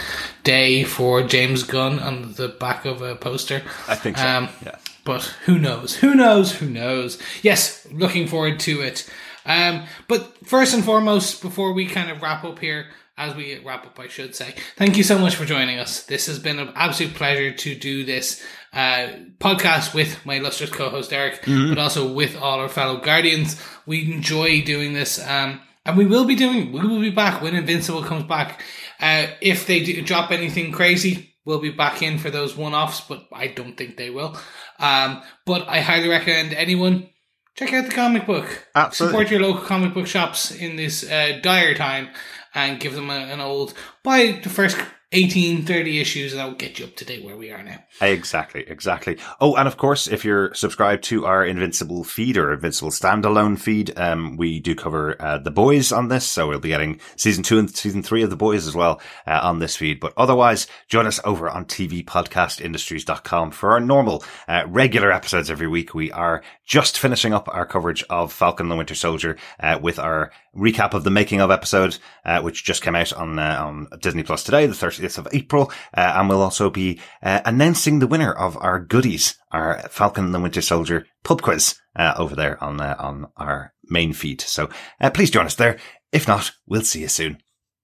day 0.45 0.85
for 0.85 1.23
James 1.23 1.65
Gunn 1.65 1.99
on 1.99 2.33
the 2.35 2.49
back 2.49 2.85
of 2.85 3.03
a 3.03 3.17
poster. 3.17 3.63
I 3.89 3.97
think 3.97 4.17
so. 4.17 4.27
Um, 4.27 4.49
yeah. 4.65 4.79
But 5.05 5.23
who 5.45 5.59
knows? 5.59 5.97
Who 5.97 6.15
knows? 6.15 6.53
Who 6.53 6.71
knows? 6.71 7.21
Yes, 7.43 7.87
looking 7.93 8.27
forward 8.27 8.61
to 8.61 8.81
it. 8.81 9.09
Um, 9.45 9.85
but 10.09 10.47
first 10.47 10.75
and 10.75 10.85
foremost, 10.85 11.43
before 11.43 11.73
we 11.73 11.87
kind 11.87 12.11
of 12.11 12.23
wrap 12.23 12.45
up 12.45 12.59
here, 12.59 12.87
as 13.17 13.35
we 13.35 13.59
wrap 13.65 13.87
up, 13.87 13.99
I 13.99 14.09
should 14.09 14.35
say, 14.35 14.55
thank 14.77 14.97
you 14.97 15.05
so 15.05 15.19
much 15.19 15.37
for 15.37 15.45
joining 15.45 15.79
us. 15.79 16.03
This 16.05 16.27
has 16.27 16.39
been 16.39 16.59
an 16.59 16.73
absolute 16.75 17.15
pleasure 17.15 17.53
to 17.53 17.75
do 17.75 18.05
this 18.05 18.45
uh, 18.73 19.09
podcast 19.39 19.95
with 19.95 20.25
my 20.27 20.35
illustrious 20.35 20.73
co-host 20.73 21.13
Eric, 21.13 21.43
but 21.47 21.79
also 21.79 22.13
with 22.13 22.37
all 22.37 22.59
our 22.59 22.69
fellow 22.69 22.99
guardians. 22.99 23.61
We 23.87 24.13
enjoy 24.13 24.63
doing 24.63 24.95
this, 24.95 25.25
um, 25.25 25.61
and 25.87 25.97
we 25.97 26.07
will 26.07 26.25
be 26.25 26.35
doing. 26.35 26.73
We 26.73 26.81
will 26.81 27.01
be 27.01 27.11
back 27.11 27.41
when 27.41 27.55
Invincible 27.55 28.03
comes 28.03 28.25
back. 28.25 28.61
Uh, 28.99 29.29
if 29.41 29.67
they 29.67 29.85
do 29.85 30.03
drop 30.03 30.33
anything 30.33 30.73
crazy, 30.73 31.35
we'll 31.45 31.61
be 31.61 31.71
back 31.71 32.03
in 32.03 32.19
for 32.19 32.31
those 32.31 32.57
one-offs, 32.57 33.03
but 33.03 33.29
I 33.33 33.47
don't 33.47 33.77
think 33.77 33.97
they 33.97 34.11
will. 34.11 34.37
Um, 34.81 35.23
but 35.47 35.69
I 35.69 35.81
highly 35.81 36.09
recommend 36.09 36.53
anyone 36.53 37.11
check 37.55 37.73
out 37.73 37.87
the 37.87 37.93
comic 37.93 38.27
book. 38.27 38.67
Absolutely. 38.75 39.13
Support 39.13 39.31
your 39.31 39.41
local 39.41 39.65
comic 39.65 39.95
book 39.95 40.07
shops 40.09 40.51
in 40.51 40.75
this 40.77 41.09
uh, 41.09 41.39
dire 41.43 41.75
time 41.75 42.09
and 42.55 42.81
give 42.81 42.95
them 42.95 43.11
a, 43.11 43.15
an 43.15 43.41
old, 43.41 43.75
buy 44.03 44.41
the 44.43 44.49
first 44.49 44.77
18, 45.15 45.65
30 45.65 46.01
issues 46.01 46.33
and 46.33 46.41
that'll 46.41 46.55
get 46.55 46.79
you 46.79 46.87
up 46.87 46.97
to 46.97 47.05
date 47.05 47.25
where 47.25 47.37
we 47.37 47.53
are 47.53 47.63
now. 47.63 47.79
Exactly, 48.01 48.65
exactly. 48.67 49.17
Oh, 49.41 49.55
and 49.55 49.69
of 49.69 49.77
course, 49.77 50.09
if 50.09 50.25
you're 50.25 50.53
subscribed 50.55 51.05
to 51.05 51.25
our 51.25 51.45
Invincible 51.45 52.03
feed 52.03 52.37
or 52.37 52.53
Invincible 52.53 52.91
standalone 52.91 53.59
feed, 53.59 53.97
um, 53.97 54.37
we 54.37 54.59
do 54.59 54.75
cover 54.75 55.21
uh, 55.23 55.39
the 55.39 55.53
boys 55.53 55.93
on 55.93 56.09
this, 56.09 56.27
so 56.27 56.49
we'll 56.49 56.59
be 56.59 56.69
getting 56.69 57.01
season 57.17 57.45
two 57.45 57.61
and 57.61 57.75
season 57.75 58.03
three 58.03 58.25
of 58.25 58.31
the 58.31 58.37
boys 58.37 58.67
as 58.67 58.75
well 58.75 59.01
uh, 59.27 59.39
on 59.43 59.61
this 59.61 59.77
feed. 59.77 60.01
But 60.01 60.15
otherwise, 60.17 60.67
join 60.89 61.07
us 61.07 61.21
over 61.25 61.49
on 61.49 61.67
tvpodcastindustries.com 61.67 63.53
for 63.53 63.71
our 63.71 63.81
normal, 63.81 64.25
uh, 64.49 64.65
regular 64.67 65.13
episodes 65.13 65.49
every 65.49 65.69
week. 65.69 65.95
We 65.95 66.11
are 66.11 66.43
just 66.67 66.99
finishing 66.99 67.33
up 67.33 67.49
our 67.55 67.67
coverage 67.67 68.03
of 68.11 68.33
Falcon 68.33 68.69
the 68.69 68.77
Winter 68.77 68.97
Soldier 68.97 69.37
uh, 69.61 69.79
with 69.81 70.01
our 70.01 70.33
recap 70.57 70.95
of 70.95 71.05
the 71.05 71.11
making 71.11 71.41
of 71.41 71.51
episode, 71.51 71.99
uh, 72.25 72.41
which 72.41 72.65
just 72.65 72.83
came 72.83 72.95
out 72.95 73.13
on 73.13 73.39
uh, 73.39 73.59
on 73.61 73.89
Disney 74.01 74.23
Plus 74.23 74.45
today, 74.45 74.67
the 74.67 74.75
30th 74.75 75.19
of 75.19 75.29
April, 75.33 75.71
uh, 75.97 76.15
and 76.17 76.29
we'll 76.29 76.43
also 76.43 76.71
be 76.71 77.01
uh, 77.23 77.41
announcing 77.45 77.99
the 77.99 78.07
winner 78.07 78.33
of 78.33 78.57
our 78.59 78.81
goodies, 78.81 79.37
our 79.51 79.81
Falcon 79.89 80.27
and 80.27 80.35
the 80.35 80.41
Winter 80.41 80.63
Soldier 80.63 81.07
pub 81.23 81.43
quiz 81.43 81.77
uh, 81.97 82.15
over 82.17 82.35
there 82.35 82.63
on 82.63 82.81
uh, 82.81 82.97
on 82.99 83.29
our 83.37 83.73
main 83.85 84.13
feed. 84.13 84.41
So 84.41 84.69
please 85.13 85.31
join 85.31 85.47
us 85.47 85.55
there. 85.55 85.79
If 86.13 86.29
not, 86.29 86.53
we'll 86.67 86.83
see 86.83 87.01
you 87.01 87.09
soon. 87.09 87.39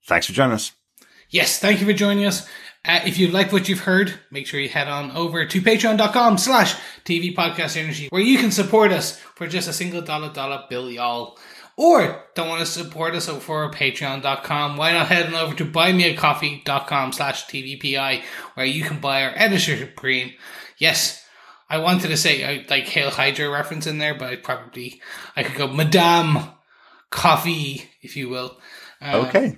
Thanks 0.07 0.27
for 0.27 0.33
joining 0.33 0.55
us. 0.55 0.73
Yes, 1.29 1.59
thank 1.59 1.81
you 1.81 1.87
for 1.87 1.93
joining 1.93 2.25
us. 2.25 2.49
Uh, 2.85 3.01
if 3.05 3.19
you 3.19 3.29
like 3.29 3.53
what 3.53 3.69
you've 3.69 3.81
heard, 3.81 4.15
make 4.31 4.47
sure 4.47 4.59
you 4.59 4.69
head 4.69 4.89
on 4.89 5.11
over 5.13 5.45
to 5.45 5.61
patreon.com 5.61 6.39
slash 6.39 6.75
TV 7.05 7.35
Podcast 7.35 7.77
Energy, 7.77 8.09
where 8.09 8.23
you 8.23 8.39
can 8.39 8.51
support 8.51 8.91
us 8.91 9.19
for 9.19 9.47
just 9.47 9.69
a 9.69 9.73
single 9.73 10.01
dollar 10.01 10.33
dollar 10.33 10.65
bill, 10.71 10.91
y'all. 10.91 11.39
Or 11.81 12.27
don't 12.35 12.51
want 12.51 12.61
to 12.61 12.67
support 12.67 13.15
us 13.15 13.27
over 13.27 13.41
for 13.41 13.71
patreon.com, 13.71 14.77
why 14.77 14.93
not 14.93 15.07
head 15.07 15.29
on 15.29 15.35
over 15.35 15.55
to 15.55 15.65
buymeacoffee.com 15.65 17.13
slash 17.13 17.47
TVPI, 17.47 18.23
where 18.53 18.67
you 18.67 18.85
can 18.85 19.01
buy 19.01 19.25
our 19.25 19.33
editorship 19.35 19.97
cream. 19.97 20.35
Yes, 20.77 21.25
I 21.71 21.79
wanted 21.79 22.09
to 22.09 22.19
say 22.19 22.67
like 22.69 22.85
Hail 22.85 23.09
Hydra 23.09 23.49
reference 23.49 23.87
in 23.87 23.97
there, 23.97 24.15
but 24.15 24.29
I 24.29 24.37
probably, 24.37 25.01
I 25.35 25.43
could 25.43 25.57
go 25.57 25.69
Madame 25.69 26.51
Coffee, 27.09 27.89
if 28.03 28.15
you 28.15 28.29
will. 28.29 28.59
Uh, 29.01 29.25
Okay. 29.29 29.57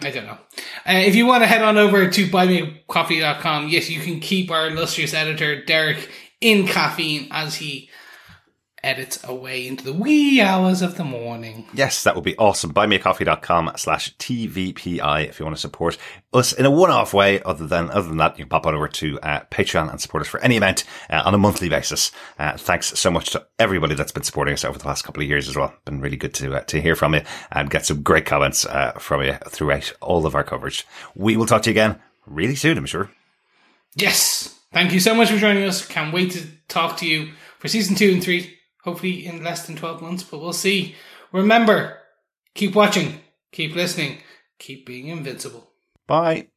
I 0.00 0.10
don't 0.12 0.26
know. 0.26 0.38
Uh, 0.86 1.02
if 1.04 1.16
you 1.16 1.26
want 1.26 1.42
to 1.42 1.48
head 1.48 1.62
on 1.62 1.76
over 1.76 2.08
to 2.08 2.26
buymeacoffee.com, 2.28 3.68
yes, 3.68 3.90
you 3.90 4.00
can 4.00 4.20
keep 4.20 4.52
our 4.52 4.68
illustrious 4.68 5.12
editor, 5.12 5.64
Derek, 5.64 6.08
in 6.40 6.68
caffeine 6.68 7.26
as 7.32 7.56
he 7.56 7.90
edits 8.84 9.22
away 9.24 9.66
into 9.66 9.82
the 9.82 9.92
wee 9.92 10.40
hours 10.40 10.82
of 10.82 10.96
the 10.96 11.04
morning. 11.04 11.66
Yes, 11.72 12.04
that 12.04 12.14
would 12.14 12.24
be 12.24 12.36
awesome. 12.36 12.74
Buymeacoffee.com 12.74 13.72
slash 13.76 14.14
TVPI 14.16 15.28
if 15.28 15.40
you 15.40 15.46
want 15.46 15.56
to 15.56 15.60
support 15.60 15.96
us 16.32 16.52
in 16.52 16.66
a 16.66 16.70
one-off 16.70 17.14
way. 17.14 17.42
Other 17.42 17.66
than, 17.66 17.90
other 17.90 18.08
than 18.08 18.18
that, 18.18 18.38
you 18.38 18.44
can 18.44 18.50
pop 18.50 18.66
on 18.66 18.74
over 18.74 18.88
to 18.88 19.18
uh, 19.20 19.40
Patreon 19.50 19.90
and 19.90 20.00
support 20.00 20.20
us 20.20 20.28
for 20.28 20.40
any 20.40 20.56
amount 20.56 20.84
uh, 21.08 21.22
on 21.24 21.34
a 21.34 21.38
monthly 21.38 21.68
basis. 21.68 22.12
Uh, 22.38 22.56
thanks 22.56 22.98
so 22.98 23.10
much 23.10 23.30
to 23.30 23.46
everybody 23.58 23.94
that's 23.94 24.12
been 24.12 24.22
supporting 24.22 24.54
us 24.54 24.64
over 24.64 24.78
the 24.78 24.86
last 24.86 25.02
couple 25.02 25.22
of 25.22 25.28
years 25.28 25.48
as 25.48 25.56
well. 25.56 25.74
Been 25.84 26.00
really 26.00 26.16
good 26.16 26.34
to, 26.34 26.54
uh, 26.54 26.60
to 26.64 26.80
hear 26.80 26.94
from 26.94 27.14
you 27.14 27.22
and 27.50 27.70
get 27.70 27.86
some 27.86 28.02
great 28.02 28.26
comments 28.26 28.66
uh, 28.66 28.92
from 28.92 29.22
you 29.22 29.34
throughout 29.48 29.92
all 30.00 30.26
of 30.26 30.34
our 30.34 30.44
coverage. 30.44 30.86
We 31.14 31.36
will 31.36 31.46
talk 31.46 31.62
to 31.62 31.70
you 31.70 31.72
again 31.72 32.00
really 32.26 32.54
soon, 32.54 32.78
I'm 32.78 32.86
sure. 32.86 33.10
Yes. 33.94 34.58
Thank 34.72 34.92
you 34.92 35.00
so 35.00 35.14
much 35.14 35.30
for 35.30 35.38
joining 35.38 35.62
us. 35.62 35.86
Can't 35.86 36.12
wait 36.12 36.32
to 36.32 36.44
talk 36.68 36.96
to 36.98 37.06
you 37.06 37.32
for 37.60 37.68
season 37.68 37.94
two 37.94 38.10
and 38.10 38.22
three. 38.22 38.53
Hopefully 38.84 39.26
in 39.26 39.42
less 39.42 39.66
than 39.66 39.76
12 39.76 40.02
months, 40.02 40.22
but 40.22 40.40
we'll 40.40 40.52
see. 40.52 40.94
Remember, 41.32 41.98
keep 42.54 42.74
watching, 42.74 43.20
keep 43.50 43.74
listening, 43.74 44.18
keep 44.58 44.86
being 44.86 45.08
invincible. 45.08 45.70
Bye. 46.06 46.48